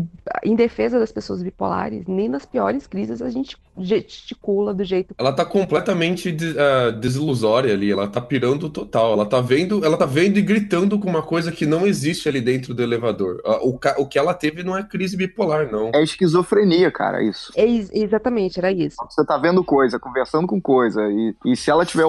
em 0.44 0.56
defesa 0.56 0.98
das 0.98 1.12
pessoas 1.12 1.40
bipolares, 1.40 2.04
nem 2.08 2.28
nas 2.28 2.44
piores 2.44 2.86
crises 2.88 3.22
a 3.22 3.30
gente 3.30 3.56
gesticula 3.78 4.74
do 4.74 4.82
jeito. 4.84 5.14
Ela 5.16 5.32
tá 5.32 5.44
completamente 5.44 6.36
ah, 6.58 6.90
desilusória 6.90 7.72
ali, 7.72 7.92
ela 7.92 8.08
tá 8.08 8.20
pirando 8.20 8.68
total. 8.68 9.12
Ela 9.12 9.24
tá 9.24 9.40
vendo, 9.40 9.84
ela 9.84 9.96
tá 9.96 10.04
vendo 10.04 10.36
e 10.36 10.42
gritando 10.42 10.98
com 10.98 11.08
uma 11.08 11.22
coisa 11.22 11.52
que 11.52 11.64
não 11.64 11.86
existe 11.86 12.28
ali 12.28 12.40
dentro 12.40 12.74
do 12.74 12.82
elevador. 12.82 13.40
Ah, 13.46 13.60
O, 13.62 13.78
o 14.02 14.06
que 14.06 14.18
ela 14.18 14.34
teve 14.34 14.64
não 14.64 14.76
é 14.76 14.82
crise 14.82 15.16
bipolar, 15.16 15.70
não. 15.70 15.92
É 15.94 16.02
esquizofrenia, 16.02 16.90
cara, 16.90 17.22
isso. 17.22 17.52
É 17.56 17.64
ex- 17.64 17.90
exatamente, 17.92 18.58
era 18.58 18.72
isso. 18.72 18.96
Você 19.08 19.24
tá 19.24 19.38
vendo 19.38 19.62
coisa, 19.62 19.98
conversando 20.00 20.46
com 20.48 20.60
coisa, 20.60 21.02
e, 21.08 21.34
e 21.46 21.56
se 21.56 21.70
ela 21.70 21.86
tiver, 21.86 22.04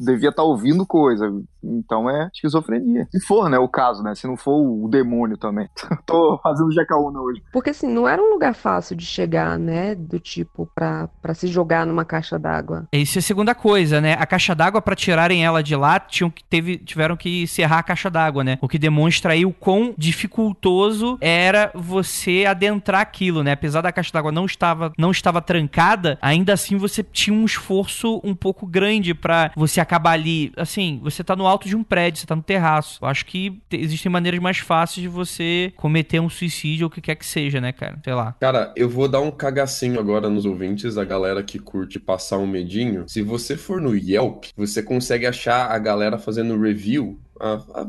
devia 0.00 0.28
estar 0.28 0.44
ouvindo 0.44 0.86
coisa, 0.86 1.32
então 1.62 2.08
é, 2.08 2.27
esquizofrenia. 2.32 3.06
Se 3.10 3.20
for, 3.20 3.48
né, 3.48 3.58
o 3.58 3.68
caso, 3.68 4.02
né? 4.02 4.14
Se 4.14 4.26
não 4.26 4.36
for 4.36 4.58
o 4.58 4.88
demônio 4.88 5.36
também. 5.36 5.68
Tô 6.06 6.38
fazendo 6.42 6.72
Jacaúna 6.72 7.20
hoje. 7.20 7.42
Porque 7.52 7.70
assim, 7.70 7.88
não 7.88 8.08
era 8.08 8.22
um 8.22 8.30
lugar 8.30 8.54
fácil 8.54 8.96
de 8.96 9.04
chegar, 9.04 9.58
né? 9.58 9.94
Do 9.94 10.18
tipo, 10.18 10.70
pra, 10.74 11.08
pra 11.20 11.34
se 11.34 11.46
jogar 11.46 11.86
numa 11.86 12.04
caixa 12.04 12.38
d'água. 12.38 12.86
Isso 12.92 13.18
é 13.18 13.20
a 13.20 13.22
segunda 13.22 13.54
coisa, 13.54 14.00
né? 14.00 14.14
A 14.18 14.26
caixa 14.26 14.54
d'água, 14.54 14.80
pra 14.80 14.94
tirarem 14.94 15.44
ela 15.44 15.62
de 15.62 15.74
lá, 15.76 15.98
tinham 16.00 16.30
que 16.30 16.44
teve, 16.44 16.78
tiveram 16.78 17.16
que 17.16 17.46
serrar 17.46 17.78
a 17.78 17.82
caixa 17.82 18.10
d'água, 18.10 18.44
né? 18.44 18.58
O 18.60 18.68
que 18.68 18.78
demonstra 18.78 19.32
aí 19.32 19.44
o 19.44 19.52
quão 19.52 19.94
dificultoso 19.96 21.18
era 21.20 21.70
você 21.74 22.44
adentrar 22.46 23.00
aquilo, 23.00 23.42
né? 23.42 23.52
Apesar 23.52 23.80
da 23.82 23.92
caixa 23.92 24.12
d'água 24.12 24.32
não 24.32 24.46
estava, 24.46 24.92
não 24.98 25.10
estava 25.10 25.40
trancada, 25.40 26.18
ainda 26.20 26.52
assim 26.52 26.76
você 26.76 27.02
tinha 27.02 27.34
um 27.34 27.44
esforço 27.44 28.20
um 28.24 28.34
pouco 28.34 28.66
grande 28.66 29.14
pra 29.14 29.50
você 29.56 29.80
acabar 29.80 30.12
ali. 30.12 30.52
Assim, 30.56 31.00
você 31.02 31.22
tá 31.22 31.34
no 31.36 31.46
alto 31.46 31.68
de 31.68 31.76
um 31.76 31.82
prédio, 31.82 32.17
você 32.20 32.26
tá 32.26 32.36
no 32.36 32.42
terraço. 32.42 32.98
Eu 33.02 33.08
acho 33.08 33.24
que 33.26 33.60
te- 33.68 33.76
existem 33.76 34.10
maneiras 34.10 34.40
mais 34.40 34.58
fáceis 34.58 35.02
de 35.02 35.08
você 35.08 35.72
cometer 35.76 36.20
um 36.20 36.28
suicídio 36.28 36.84
ou 36.86 36.88
o 36.88 36.92
que 36.92 37.00
quer 37.00 37.14
que 37.14 37.26
seja, 37.26 37.60
né, 37.60 37.72
cara? 37.72 37.98
Sei 38.04 38.12
lá. 38.14 38.34
Cara, 38.40 38.72
eu 38.76 38.88
vou 38.88 39.08
dar 39.08 39.20
um 39.20 39.30
cagacinho 39.30 39.98
agora 39.98 40.28
nos 40.28 40.44
ouvintes, 40.44 40.96
a 40.98 41.04
galera 41.04 41.42
que 41.42 41.58
curte 41.58 41.98
passar 41.98 42.38
um 42.38 42.46
medinho. 42.46 43.04
Se 43.08 43.22
você 43.22 43.56
for 43.56 43.80
no 43.80 43.94
Yelp, 43.96 44.44
você 44.56 44.82
consegue 44.82 45.26
achar 45.26 45.70
a 45.70 45.78
galera 45.78 46.18
fazendo 46.18 46.60
review. 46.60 47.18
Ah, 47.40 47.86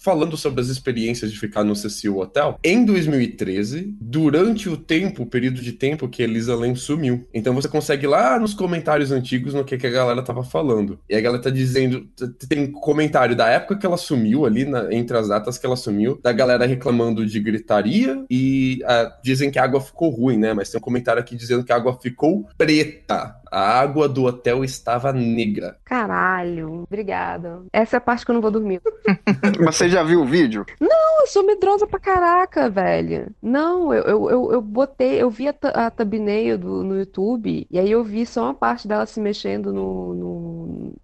falando 0.00 0.36
sobre 0.36 0.60
as 0.60 0.68
experiências 0.68 1.30
de 1.30 1.38
ficar 1.38 1.64
no 1.64 1.74
Cecil 1.74 2.18
Hotel 2.18 2.58
em 2.62 2.84
2013, 2.84 3.94
durante 4.00 4.68
o 4.68 4.76
tempo, 4.76 5.22
o 5.22 5.26
período 5.26 5.60
de 5.60 5.72
tempo 5.72 6.08
que 6.08 6.22
Elisa 6.22 6.54
Lam 6.54 6.74
sumiu. 6.74 7.26
Então 7.32 7.54
você 7.54 7.68
consegue 7.68 8.06
lá 8.06 8.38
nos 8.38 8.54
comentários 8.54 9.10
antigos 9.10 9.54
no 9.54 9.64
que, 9.64 9.76
que 9.76 9.86
a 9.86 9.90
galera 9.90 10.22
tava 10.22 10.42
falando. 10.44 10.98
E 11.08 11.14
a 11.14 11.20
galera 11.20 11.42
tá 11.42 11.50
dizendo, 11.50 12.06
tem 12.48 12.70
comentário 12.70 13.34
da 13.36 13.48
época 13.48 13.76
que 13.76 13.86
ela 13.86 13.96
sumiu 13.96 14.44
ali, 14.46 14.64
na- 14.64 14.92
entre 14.92 15.16
as 15.16 15.28
datas 15.28 15.58
que 15.58 15.66
ela 15.66 15.76
sumiu, 15.76 16.18
da 16.22 16.32
galera 16.32 16.66
reclamando 16.66 17.24
de 17.26 17.40
gritaria 17.40 18.24
e 18.30 18.80
ah, 18.84 19.12
dizem 19.22 19.50
que 19.50 19.58
a 19.58 19.64
água 19.64 19.80
ficou 19.80 20.10
ruim, 20.10 20.36
né? 20.38 20.52
Mas 20.52 20.70
tem 20.70 20.78
um 20.78 20.82
comentário 20.82 21.20
aqui 21.20 21.36
dizendo 21.36 21.64
que 21.64 21.72
a 21.72 21.76
água 21.76 21.98
ficou 22.00 22.46
preta. 22.56 23.36
A 23.52 23.80
água 23.80 24.08
do 24.08 24.24
hotel 24.24 24.64
estava 24.64 25.12
negra. 25.12 25.76
Caralho, 25.84 26.84
obrigada. 26.84 27.60
Essa 27.70 27.96
é 27.96 27.98
a 27.98 28.00
parte 28.00 28.24
que 28.24 28.30
eu 28.30 28.34
não 28.34 28.40
vou 28.40 28.50
dormir. 28.50 28.80
Mas 29.62 29.76
você 29.76 29.90
já 29.90 30.02
viu 30.02 30.22
o 30.22 30.26
vídeo? 30.26 30.64
Eu 30.80 31.26
sou 31.26 31.44
medrosa 31.44 31.86
pra 31.86 32.00
caraca, 32.00 32.70
velho. 32.70 33.30
Não, 33.42 33.92
eu, 33.92 34.02
eu, 34.04 34.30
eu, 34.30 34.52
eu 34.54 34.62
botei, 34.62 35.22
eu 35.22 35.28
vi 35.28 35.48
a, 35.48 35.54
a 35.74 35.90
thumbnail 35.90 36.56
do, 36.56 36.82
no 36.82 36.98
YouTube, 36.98 37.66
e 37.70 37.78
aí 37.78 37.90
eu 37.90 38.02
vi 38.02 38.24
só 38.24 38.44
uma 38.44 38.54
parte 38.54 38.88
dela 38.88 39.04
se 39.04 39.20
mexendo 39.20 39.70
no, 39.70 40.14
no, 40.14 40.41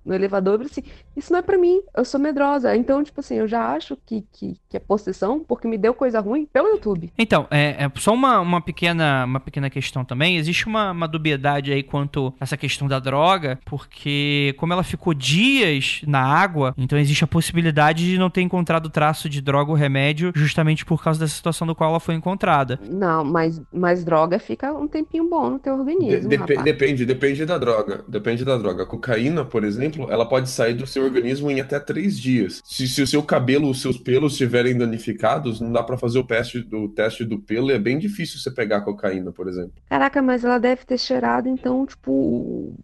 no 0.08 0.14
elevador, 0.14 0.54
eu 0.54 0.58
falei 0.60 0.70
assim, 0.72 0.82
isso 1.16 1.30
não 1.32 1.38
é 1.38 1.42
pra 1.42 1.58
mim, 1.58 1.80
eu 1.96 2.04
sou 2.04 2.18
medrosa. 2.18 2.74
Então, 2.74 3.04
tipo 3.04 3.20
assim, 3.20 3.36
eu 3.36 3.46
já 3.46 3.62
acho 3.74 3.96
que, 4.06 4.24
que, 4.32 4.56
que 4.68 4.76
é 4.76 4.80
possessão, 4.80 5.38
porque 5.46 5.68
me 5.68 5.76
deu 5.78 5.92
coisa 5.94 6.18
ruim 6.20 6.46
pelo 6.52 6.68
YouTube. 6.68 7.12
Então, 7.18 7.46
é, 7.50 7.84
é 7.84 7.90
só 7.96 8.12
uma, 8.14 8.40
uma, 8.40 8.60
pequena, 8.60 9.24
uma 9.24 9.38
pequena 9.40 9.68
questão 9.70 10.04
também. 10.04 10.36
Existe 10.36 10.66
uma, 10.66 10.90
uma 10.92 11.06
dubiedade 11.06 11.72
aí 11.72 11.82
quanto 11.82 12.32
a 12.40 12.44
essa 12.44 12.56
questão 12.56 12.88
da 12.88 12.98
droga, 12.98 13.58
porque 13.66 14.54
como 14.58 14.72
ela 14.72 14.82
ficou 14.82 15.12
dias 15.12 16.00
na 16.06 16.20
água, 16.22 16.74
então 16.78 16.98
existe 16.98 17.22
a 17.24 17.26
possibilidade 17.26 18.06
de 18.10 18.18
não 18.18 18.30
ter 18.30 18.40
encontrado 18.40 18.88
traço 18.88 19.28
de 19.28 19.40
droga 19.42 19.70
ou 19.70 19.76
remédio 19.76 20.32
justamente 20.34 20.84
por 20.84 21.02
causa 21.02 21.20
dessa 21.20 21.34
situação 21.34 21.66
do 21.66 21.74
qual 21.74 21.90
ela 21.90 22.00
foi 22.00 22.14
encontrada. 22.14 22.78
Não, 22.88 23.24
mas, 23.24 23.60
mas 23.72 24.04
droga 24.04 24.38
fica 24.38 24.72
um 24.72 24.88
tempinho 24.88 25.28
bom 25.28 25.50
no 25.50 25.58
teu 25.58 25.74
De- 25.74 25.80
organismo, 25.80 26.28
depe- 26.28 26.54
rapaz. 26.54 26.64
depende, 26.64 27.04
depende 27.04 27.44
da 27.44 27.58
droga. 27.58 28.04
Depende 28.08 28.44
da 28.44 28.56
droga. 28.56 28.84
A 28.84 28.86
cocaína, 28.86 29.44
por 29.44 29.64
exemplo, 29.64 29.97
ela 30.10 30.28
pode 30.28 30.48
sair 30.50 30.74
do 30.74 30.86
seu 30.86 31.04
organismo 31.04 31.50
em 31.50 31.60
até 31.60 31.80
três 31.80 32.18
dias. 32.18 32.60
Se, 32.64 32.86
se 32.86 33.02
o 33.02 33.06
seu 33.06 33.22
cabelo, 33.22 33.70
os 33.70 33.80
seus 33.80 33.98
pelos 33.98 34.32
estiverem 34.32 34.76
danificados, 34.76 35.60
não 35.60 35.72
dá 35.72 35.82
pra 35.82 35.98
fazer 35.98 36.18
o 36.18 36.24
teste, 36.24 36.66
o 36.72 36.88
teste 36.88 37.24
do 37.24 37.38
pelo. 37.38 37.70
e 37.70 37.74
É 37.74 37.78
bem 37.78 37.98
difícil 37.98 38.38
você 38.38 38.50
pegar 38.50 38.82
cocaína, 38.82 39.32
por 39.32 39.48
exemplo. 39.48 39.72
Caraca, 39.88 40.22
mas 40.22 40.44
ela 40.44 40.58
deve 40.58 40.84
ter 40.84 40.98
cheirado, 40.98 41.48
então, 41.48 41.84
tipo, 41.86 42.74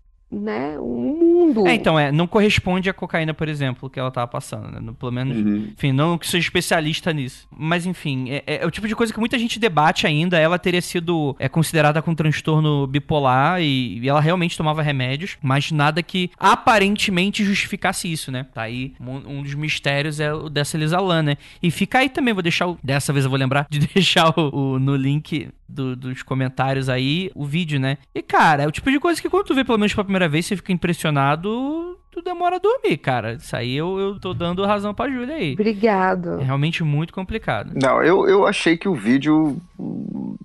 né, 0.40 0.78
um 0.78 1.16
mundo. 1.18 1.66
É, 1.66 1.74
então, 1.74 1.98
é, 1.98 2.10
não 2.12 2.26
corresponde 2.26 2.88
à 2.90 2.94
cocaína, 2.94 3.32
por 3.34 3.48
exemplo, 3.48 3.88
que 3.90 3.98
ela 3.98 4.10
tava 4.10 4.26
passando, 4.28 4.70
né? 4.70 4.80
No- 4.80 4.94
Pelo 4.94 5.12
menos 5.12 5.36
Uhum. 5.36 5.68
Enfim, 5.76 5.92
não 5.92 6.16
que 6.18 6.26
seja 6.26 6.44
especialista 6.44 7.12
nisso. 7.12 7.46
Mas, 7.56 7.86
enfim, 7.86 8.30
é, 8.30 8.42
é 8.62 8.66
o 8.66 8.70
tipo 8.70 8.86
de 8.88 8.94
coisa 8.96 9.12
que 9.12 9.18
muita 9.20 9.38
gente 9.38 9.58
debate 9.58 10.06
ainda. 10.06 10.38
Ela 10.38 10.58
teria 10.58 10.80
sido 10.82 11.34
é, 11.38 11.48
considerada 11.48 12.00
com 12.02 12.14
transtorno 12.14 12.86
bipolar 12.86 13.60
e, 13.60 13.98
e 14.00 14.08
ela 14.08 14.20
realmente 14.20 14.56
tomava 14.56 14.82
remédios, 14.82 15.36
mas 15.42 15.70
nada 15.70 16.02
que 16.02 16.30
aparentemente 16.68 17.44
justificasse 17.44 18.10
isso, 18.10 18.32
né? 18.32 18.46
Tá 18.54 18.62
aí 18.62 18.94
um, 19.00 19.38
um 19.38 19.42
dos 19.42 19.54
mistérios 19.54 20.18
é 20.20 20.32
o 20.32 20.48
dessa 20.48 20.76
Elisa 20.76 20.98
Lam, 21.00 21.22
né? 21.22 21.36
E 21.62 21.70
fica 21.70 21.98
aí 21.98 22.08
também, 22.08 22.32
vou 22.34 22.42
deixar 22.42 22.66
o, 22.68 22.78
Dessa 22.82 23.12
vez 23.12 23.24
eu 23.24 23.30
vou 23.30 23.38
lembrar 23.38 23.66
de 23.70 23.78
deixar 23.94 24.32
o, 24.38 24.74
o- 24.74 24.78
no 24.78 24.96
link 24.96 25.48
do- 25.68 25.96
dos 25.96 26.22
comentários 26.22 26.88
aí 26.88 27.30
o 27.34 27.44
vídeo, 27.44 27.78
né? 27.80 27.98
E, 28.14 28.22
cara, 28.22 28.62
é 28.64 28.66
o 28.66 28.70
tipo 28.72 28.90
de 28.90 28.98
coisa 29.00 29.20
que 29.20 29.28
quando 29.30 29.46
tu 29.46 29.54
vê 29.54 29.64
pelo 29.64 29.78
menos 29.78 29.92
pela 29.94 30.04
primeira 30.04 30.23
vez, 30.28 30.46
você 30.46 30.56
fica 30.56 30.72
impressionado, 30.72 31.98
tu 32.10 32.22
demora 32.22 32.56
a 32.56 32.58
dormir, 32.58 32.96
cara. 32.98 33.34
Isso 33.34 33.54
aí 33.56 33.76
eu, 33.76 33.98
eu 33.98 34.20
tô 34.20 34.32
dando 34.32 34.64
razão 34.64 34.94
pra 34.94 35.10
Júlia 35.10 35.34
aí. 35.34 35.52
Obrigado. 35.54 36.40
É 36.40 36.44
realmente 36.44 36.84
muito 36.84 37.12
complicado. 37.12 37.72
Não, 37.74 38.02
eu, 38.02 38.28
eu 38.28 38.46
achei 38.46 38.76
que 38.76 38.88
o 38.88 38.94
vídeo. 38.94 39.56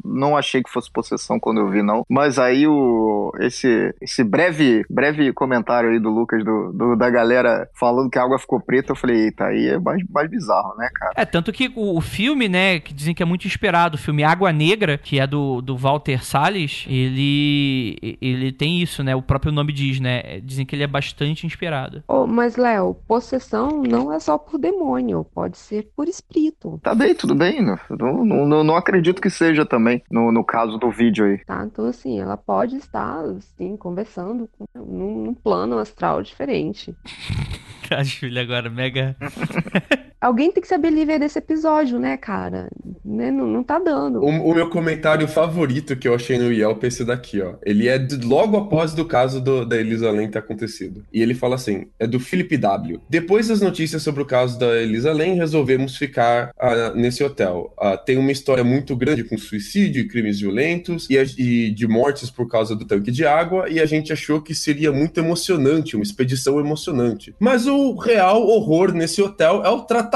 Não 0.03 0.35
achei 0.35 0.61
que 0.63 0.69
fosse 0.69 0.91
possessão 0.91 1.39
quando 1.39 1.59
eu 1.59 1.69
vi, 1.69 1.81
não. 1.83 2.03
Mas 2.09 2.39
aí 2.39 2.67
o, 2.67 3.31
esse, 3.39 3.93
esse 4.01 4.23
breve, 4.23 4.83
breve 4.89 5.31
comentário 5.33 5.89
aí 5.91 5.99
do 5.99 6.09
Lucas, 6.09 6.43
do, 6.43 6.71
do- 6.73 6.95
da 6.95 7.09
galera 7.09 7.69
falando 7.79 8.09
que 8.09 8.17
a 8.17 8.23
água 8.23 8.39
ficou 8.39 8.59
preta, 8.59 8.91
eu 8.91 8.95
falei, 8.95 9.25
eita, 9.25 9.45
aí 9.45 9.67
é 9.67 9.79
mais, 9.79 10.01
mais 10.09 10.29
bizarro, 10.29 10.75
né, 10.77 10.89
cara? 10.93 11.13
É, 11.15 11.25
tanto 11.25 11.51
que 11.51 11.71
o, 11.75 11.97
o 11.97 12.01
filme, 12.01 12.49
né, 12.49 12.79
que 12.79 12.93
dizem 12.93 13.13
que 13.13 13.21
é 13.23 13.25
muito 13.25 13.45
inspirado, 13.45 13.95
o 13.95 13.99
filme 13.99 14.23
Água 14.23 14.51
Negra, 14.51 14.97
que 14.97 15.19
é 15.19 15.27
do, 15.27 15.61
do 15.61 15.77
Walter 15.77 16.23
Salles, 16.23 16.85
ele, 17.33 18.17
ele 18.21 18.51
tem 18.51 18.81
isso, 18.81 19.03
né, 19.03 19.15
o 19.15 19.21
próprio 19.21 19.51
nome 19.51 19.71
diz, 19.73 19.99
né, 19.99 20.39
dizem 20.41 20.65
que 20.65 20.75
ele 20.75 20.83
é 20.83 20.87
bastante 20.87 21.45
inspirado. 21.45 22.03
Oh, 22.07 22.25
mas, 22.25 22.55
Léo, 22.55 22.95
possessão 23.07 23.81
não 23.83 24.11
é 24.11 24.19
só 24.19 24.37
por 24.37 24.57
demônio, 24.59 25.25
pode 25.33 25.57
ser 25.57 25.89
por 25.95 26.07
espírito, 26.07 26.79
Tá 26.83 26.95
bem, 26.95 27.13
tudo 27.13 27.35
bem. 27.35 27.61
Não, 27.61 27.77
não, 28.25 28.45
não, 28.45 28.63
não 28.63 28.75
acredito 29.19 29.21
que 29.21 29.29
seja 29.29 29.65
também, 29.65 30.01
no, 30.09 30.31
no 30.31 30.43
caso 30.43 30.77
do 30.77 30.89
vídeo 30.89 31.25
aí. 31.25 31.37
tá? 31.45 31.63
Então, 31.65 31.85
assim, 31.85 32.19
ela 32.19 32.37
pode 32.37 32.77
estar, 32.77 33.19
assim, 33.25 33.75
conversando 33.77 34.49
com, 34.57 34.65
num, 34.73 35.25
num 35.25 35.33
plano 35.33 35.77
astral 35.77 36.23
diferente. 36.23 36.95
A 37.91 38.03
Júlia 38.03 38.43
agora, 38.43 38.69
mega... 38.69 39.15
Alguém 40.21 40.51
tem 40.51 40.61
que 40.61 40.67
saber 40.67 40.89
livre 40.89 41.17
desse 41.17 41.39
episódio, 41.39 41.97
né, 41.97 42.17
cara? 42.17 42.69
Né? 43.05 43.31
Não, 43.31 43.47
não 43.47 43.63
tá 43.63 43.79
dando. 43.79 44.19
O, 44.19 44.27
o 44.27 44.53
meu 44.53 44.69
comentário 44.69 45.25
favorito 45.29 45.95
que 45.95 46.07
eu 46.07 46.13
achei 46.13 46.37
no 46.37 46.51
Yelp 46.51 46.83
é 46.83 46.87
esse 46.87 47.05
daqui, 47.05 47.41
ó. 47.41 47.53
Ele 47.65 47.87
é 47.87 47.97
de- 47.97 48.17
logo 48.25 48.57
após 48.57 48.93
do 48.93 49.05
caso 49.05 49.39
do- 49.39 49.65
da 49.65 49.77
Elisa 49.77 50.11
ter 50.29 50.39
acontecido. 50.39 51.05
E 51.13 51.21
ele 51.21 51.33
fala 51.33 51.55
assim: 51.55 51.87
é 51.97 52.05
do 52.05 52.19
Philip 52.19 52.57
W. 52.57 52.99
Depois 53.09 53.47
das 53.47 53.61
notícias 53.61 54.03
sobre 54.03 54.21
o 54.21 54.25
caso 54.25 54.59
da 54.59 54.81
Elisa 54.81 55.13
resolvemos 55.13 55.95
ficar 55.95 56.51
ah, 56.59 56.91
nesse 56.93 57.23
hotel. 57.23 57.73
Ah, 57.79 57.95
tem 57.95 58.17
uma 58.17 58.31
história 58.31 58.63
muito 58.63 58.95
grande 58.97 59.23
com 59.23 59.37
suicídio 59.37 60.01
e 60.01 60.07
crimes 60.07 60.41
violentos 60.41 61.09
e, 61.09 61.17
a- 61.17 61.23
e 61.37 61.71
de 61.71 61.87
mortes 61.87 62.29
por 62.29 62.47
causa 62.49 62.75
do 62.75 62.83
tanque 62.85 63.09
de 63.09 63.25
água. 63.25 63.69
E 63.69 63.79
a 63.79 63.85
gente 63.85 64.11
achou 64.11 64.41
que 64.41 64.53
seria 64.53 64.91
muito 64.91 65.17
emocionante, 65.17 65.95
uma 65.95 66.03
expedição 66.03 66.59
emocionante. 66.59 67.33
Mas 67.39 67.65
o 67.67 67.95
real 67.95 68.45
horror 68.45 68.91
nesse 68.93 69.21
hotel 69.21 69.63
é 69.63 69.69
o 69.69 69.79
tratamento 69.81 70.08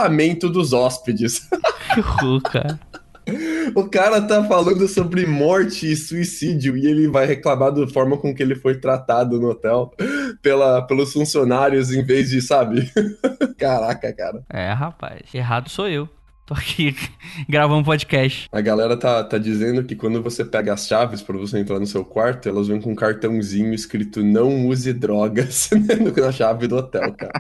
dos 0.50 0.74
hóspedes. 0.74 1.48
Que 1.94 2.00
horror, 2.00 2.42
cara. 2.42 2.80
O 3.76 3.88
cara 3.88 4.22
tá 4.22 4.44
falando 4.46 4.88
sobre 4.88 5.26
morte 5.26 5.92
e 5.92 5.96
suicídio 5.96 6.76
e 6.76 6.88
ele 6.88 7.08
vai 7.08 7.26
reclamar 7.26 7.72
da 7.72 7.88
forma 7.88 8.18
com 8.18 8.34
que 8.34 8.42
ele 8.42 8.56
foi 8.56 8.80
tratado 8.80 9.40
no 9.40 9.50
hotel 9.50 9.94
pela, 10.42 10.82
pelos 10.82 11.14
funcionários 11.14 11.92
em 11.92 12.04
vez 12.04 12.30
de, 12.30 12.42
sabe? 12.42 12.92
Caraca, 13.58 14.12
cara. 14.14 14.44
É, 14.50 14.72
rapaz, 14.72 15.22
errado 15.34 15.70
sou 15.70 15.88
eu. 15.88 16.10
Tô 16.46 16.54
aqui 16.54 16.94
gravando 17.48 17.80
um 17.80 17.84
podcast. 17.84 18.50
A 18.52 18.60
galera 18.60 18.98
tá, 18.98 19.24
tá 19.24 19.38
dizendo 19.38 19.82
que 19.84 19.96
quando 19.96 20.22
você 20.22 20.44
pega 20.44 20.74
as 20.74 20.86
chaves 20.86 21.22
pra 21.22 21.38
você 21.38 21.58
entrar 21.58 21.80
no 21.80 21.88
seu 21.88 22.04
quarto, 22.04 22.50
elas 22.50 22.68
vêm 22.68 22.82
com 22.82 22.92
um 22.92 22.96
cartãozinho 22.96 23.74
escrito 23.74 24.22
não 24.22 24.68
use 24.68 24.92
drogas 24.92 25.70
na 26.18 26.32
chave 26.34 26.68
do 26.68 26.76
hotel, 26.76 27.14
cara. 27.14 27.32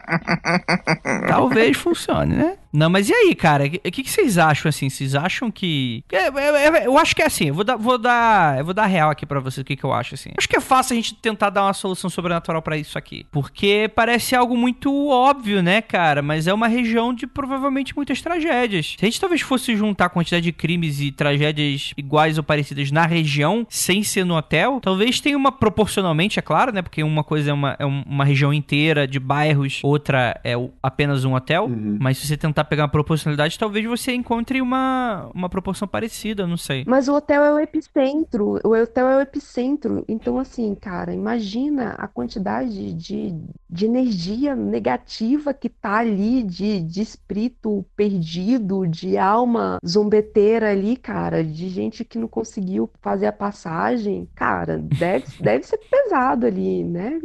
Talvez 1.27 1.75
funcione, 1.75 2.35
né? 2.35 2.57
Não, 2.73 2.89
mas 2.89 3.07
e 3.07 3.13
aí, 3.13 3.35
cara? 3.35 3.65
O 3.65 3.69
que, 3.69 4.01
que, 4.01 4.09
vocês 4.09 4.39
acham, 4.39 4.67
assim? 4.67 4.89
Vocês 4.89 5.13
acham 5.13 5.51
que... 5.51 6.03
É, 6.11 6.27
é, 6.27 6.79
é, 6.79 6.87
eu 6.87 6.97
acho 6.97 7.15
que 7.15 7.21
é 7.21 7.27
assim, 7.27 7.49
eu 7.49 7.53
vou 7.53 7.63
dar, 7.63 7.75
vou 7.75 7.99
dar, 7.99 8.57
eu 8.57 8.65
vou 8.65 8.73
dar 8.73 8.87
real 8.87 9.11
aqui 9.11 9.27
para 9.27 9.39
vocês 9.39 9.61
o 9.61 9.63
que, 9.63 9.75
que 9.75 9.83
eu 9.83 9.93
acho, 9.93 10.15
assim. 10.15 10.31
Acho 10.35 10.49
que 10.49 10.57
é 10.57 10.59
fácil 10.59 10.93
a 10.93 10.95
gente 10.95 11.13
tentar 11.13 11.51
dar 11.51 11.65
uma 11.65 11.73
solução 11.73 12.09
sobrenatural 12.09 12.63
para 12.63 12.75
isso 12.75 12.97
aqui. 12.97 13.27
Porque 13.31 13.91
parece 13.93 14.35
algo 14.35 14.57
muito 14.57 15.09
óbvio, 15.09 15.61
né, 15.61 15.83
cara? 15.83 16.23
Mas 16.23 16.47
é 16.47 16.53
uma 16.53 16.67
região 16.67 17.13
de 17.13 17.27
provavelmente 17.27 17.95
muitas 17.95 18.21
tragédias. 18.21 18.92
Se 18.97 19.05
a 19.05 19.09
gente 19.09 19.19
talvez 19.19 19.41
fosse 19.41 19.75
juntar 19.75 20.05
a 20.05 20.09
quantidade 20.09 20.43
de 20.43 20.51
crimes 20.51 20.99
e 20.99 21.11
tragédias 21.11 21.93
iguais 21.97 22.37
ou 22.37 22.43
parecidas 22.43 22.91
na 22.91 23.05
região, 23.05 23.65
sem 23.69 24.03
ser 24.03 24.23
no 24.25 24.35
hotel, 24.35 24.79
talvez 24.81 25.19
tenha 25.19 25.37
uma 25.37 25.51
proporcionalmente, 25.51 26.39
é 26.39 26.41
claro, 26.41 26.71
né? 26.71 26.81
Porque 26.81 27.03
uma 27.03 27.23
coisa 27.23 27.51
é 27.51 27.53
uma, 27.53 27.75
é 27.79 27.85
uma 27.85 28.25
região 28.25 28.53
inteira 28.53 29.07
de 29.07 29.19
bairros, 29.19 29.79
outra 29.83 30.39
é 30.43 30.53
apenas 30.81 31.25
um 31.25 31.33
hotel. 31.33 31.65
Uhum. 31.65 31.97
Mas 31.99 32.17
se 32.17 32.27
você 32.27 32.37
tentar 32.37 32.63
pegar 32.65 32.83
uma 32.83 32.89
proporcionalidade, 32.89 33.57
talvez 33.57 33.85
você 33.85 34.13
encontre 34.13 34.61
uma, 34.61 35.29
uma 35.33 35.49
proporção 35.49 35.87
parecida, 35.87 36.45
não 36.47 36.57
sei. 36.57 36.83
Mas 36.87 37.07
o 37.07 37.15
hotel 37.15 37.43
é 37.43 37.53
o 37.53 37.59
epicentro. 37.59 38.59
O 38.63 38.75
hotel 38.75 39.07
é 39.07 39.17
o 39.17 39.21
epicentro. 39.21 40.03
Então, 40.07 40.37
assim, 40.37 40.75
cara, 40.75 41.13
imagina 41.13 41.95
a 41.97 42.07
quantidade 42.07 42.93
de, 42.93 43.33
de 43.69 43.85
energia 43.85 44.55
negativa 44.55 45.53
que 45.53 45.69
tá 45.69 45.97
ali, 45.97 46.43
de, 46.43 46.81
de 46.81 47.01
espírito 47.01 47.85
perdido, 47.95 48.82
de 48.87 49.17
alma 49.17 49.77
zombeteira 49.85 50.71
ali, 50.71 50.95
cara, 50.95 51.43
de 51.43 51.69
gente 51.69 52.03
que 52.03 52.17
não 52.17 52.27
conseguiu 52.27 52.89
fazer 53.01 53.27
a 53.27 53.31
passagem. 53.31 54.27
Cara, 54.35 54.77
deve, 54.77 55.25
deve 55.41 55.65
ser 55.65 55.77
pesado 55.77 56.45
ali, 56.45 56.83
né? 56.83 57.19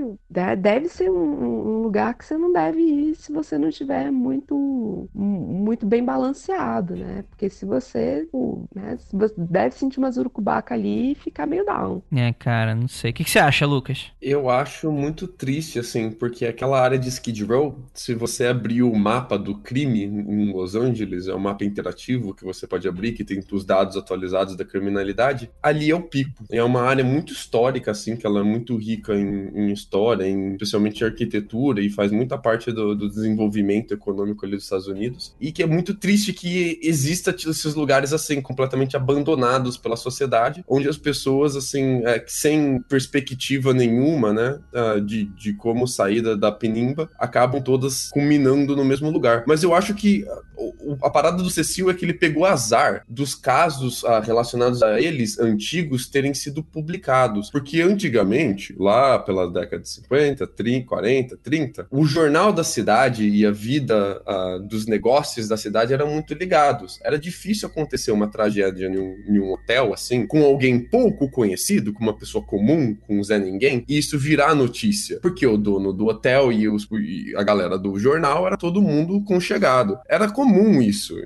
Deve 0.58 0.88
ser 0.88 1.10
um, 1.10 1.78
um 1.78 1.82
lugar 1.82 2.14
que 2.14 2.24
você 2.24 2.36
não 2.36 2.52
deve 2.52 2.80
ir 2.80 3.14
se 3.14 3.32
você 3.32 3.58
não 3.58 3.70
tiver 3.70 4.10
muito, 4.10 5.08
muito 5.14 5.86
bem 5.86 6.04
balanceado, 6.04 6.96
né? 6.96 7.24
Porque 7.30 7.50
se 7.50 7.64
você, 7.64 8.28
né, 8.74 8.98
você 9.12 9.34
deve 9.36 9.74
sentir 9.74 9.98
uma 9.98 10.10
zurucubaca 10.10 10.74
ali 10.74 11.12
e 11.12 11.14
ficar 11.14 11.46
meio 11.46 11.64
down. 11.64 12.02
É, 12.12 12.32
cara, 12.32 12.74
não 12.74 12.88
sei. 12.88 13.10
O 13.10 13.14
que, 13.14 13.24
que 13.24 13.30
você 13.30 13.38
acha, 13.38 13.66
Lucas? 13.66 14.12
Eu 14.20 14.48
acho 14.50 14.90
muito 14.90 15.26
triste, 15.26 15.78
assim, 15.78 16.10
porque 16.10 16.46
aquela 16.46 16.80
área 16.80 16.98
de 16.98 17.08
Skid 17.08 17.44
Row, 17.44 17.78
se 17.94 18.14
você 18.14 18.46
abrir 18.46 18.82
o 18.82 18.94
mapa 18.94 19.38
do 19.38 19.56
crime 19.56 20.04
em 20.04 20.52
Los 20.52 20.74
Angeles, 20.74 21.28
é 21.28 21.34
um 21.34 21.38
mapa 21.48 21.64
interativo 21.64 22.34
que 22.34 22.44
você 22.44 22.66
pode 22.66 22.86
abrir, 22.88 23.12
que 23.12 23.24
tem 23.24 23.42
os 23.50 23.64
dados 23.64 23.96
atualizados 23.96 24.56
da 24.56 24.64
criminalidade, 24.64 25.50
ali 25.62 25.90
é 25.90 25.94
o 25.94 26.02
pico. 26.02 26.44
É 26.50 26.62
uma 26.62 26.82
área 26.82 27.04
muito 27.04 27.32
histórica, 27.32 27.90
assim, 27.90 28.16
que 28.16 28.26
ela 28.26 28.40
é 28.40 28.42
muito 28.42 28.76
rica 28.76 29.14
em, 29.14 29.48
em 29.54 29.72
história, 29.72 30.26
em, 30.26 30.52
especialmente 30.52 31.02
em 31.02 31.06
arquitetura, 31.06 31.80
e 31.80 31.90
faz 31.90 32.12
muita 32.12 32.36
parte 32.36 32.70
do, 32.70 32.94
do 32.94 33.08
desenvolvimento 33.08 33.94
econômico 33.94 34.44
ali 34.44 34.56
dos 34.56 34.64
Estados 34.64 34.86
Unidos. 34.86 35.34
E 35.40 35.50
que 35.52 35.62
é 35.62 35.66
muito 35.66 35.94
triste 35.94 36.32
que 36.32 36.78
exista 36.82 37.30
esses 37.30 37.74
lugares, 37.74 38.12
assim, 38.12 38.40
completamente 38.40 38.96
abandonados 38.96 39.76
pela 39.76 39.96
sociedade, 39.96 40.64
onde 40.68 40.88
as 40.88 40.96
pessoas, 40.96 41.56
assim, 41.56 42.02
é, 42.04 42.22
sem 42.26 42.80
perspectiva 42.82 43.72
nenhuma, 43.72 44.32
né, 44.32 44.58
ah, 44.74 44.98
de, 45.00 45.24
de 45.24 45.52
como 45.54 45.86
sair 45.86 46.20
da, 46.20 46.34
da 46.34 46.52
penimba, 46.52 47.10
acabam 47.18 47.62
todas 47.62 48.08
culminando 48.10 48.76
no 48.76 48.84
mesmo 48.84 49.10
lugar. 49.10 49.44
Mas 49.46 49.62
eu 49.62 49.74
acho 49.74 49.94
que 49.94 50.24
a, 50.28 51.06
a 51.06 51.10
parada 51.10 51.37
do 51.42 51.50
Cecil 51.50 51.90
é 51.90 51.94
que 51.94 52.04
ele 52.04 52.14
pegou 52.14 52.44
azar 52.44 53.04
dos 53.08 53.34
casos 53.34 54.04
ah, 54.04 54.20
relacionados 54.20 54.82
a 54.82 55.00
eles 55.00 55.38
antigos 55.38 56.08
terem 56.08 56.34
sido 56.34 56.62
publicados. 56.62 57.50
Porque 57.50 57.80
antigamente, 57.80 58.74
lá 58.78 59.18
pela 59.18 59.50
década 59.50 59.82
de 59.82 59.88
50, 59.88 60.46
30, 60.46 60.86
40, 60.86 61.36
30, 61.36 61.86
o 61.90 62.04
jornal 62.04 62.52
da 62.52 62.64
cidade 62.64 63.28
e 63.28 63.44
a 63.44 63.50
vida 63.50 64.22
uh, 64.26 64.66
dos 64.66 64.86
negócios 64.86 65.48
da 65.48 65.56
cidade 65.56 65.92
eram 65.92 66.10
muito 66.10 66.34
ligados. 66.34 66.98
Era 67.02 67.18
difícil 67.18 67.68
acontecer 67.68 68.10
uma 68.10 68.28
tragédia 68.28 68.86
em 68.86 68.98
um, 68.98 69.16
em 69.28 69.38
um, 69.40 69.52
hotel 69.52 69.92
assim, 69.92 70.26
com 70.26 70.42
alguém 70.42 70.78
pouco 70.78 71.30
conhecido, 71.30 71.92
com 71.92 72.02
uma 72.02 72.16
pessoa 72.16 72.44
comum, 72.44 72.94
com 73.06 73.18
um 73.18 73.24
Zé 73.24 73.38
Ninguém, 73.38 73.84
e 73.88 73.98
isso 73.98 74.18
virar 74.18 74.54
notícia. 74.54 75.18
Porque 75.20 75.46
o 75.46 75.56
dono 75.56 75.92
do 75.92 76.06
hotel 76.06 76.52
e, 76.52 76.68
os, 76.68 76.88
e 76.92 77.34
a 77.36 77.42
galera 77.42 77.78
do 77.78 77.98
jornal 77.98 78.46
era 78.46 78.56
todo 78.56 78.82
mundo 78.82 79.22
conchegado. 79.24 79.98
Era 80.08 80.30
comum 80.30 80.80
isso. 80.80 81.18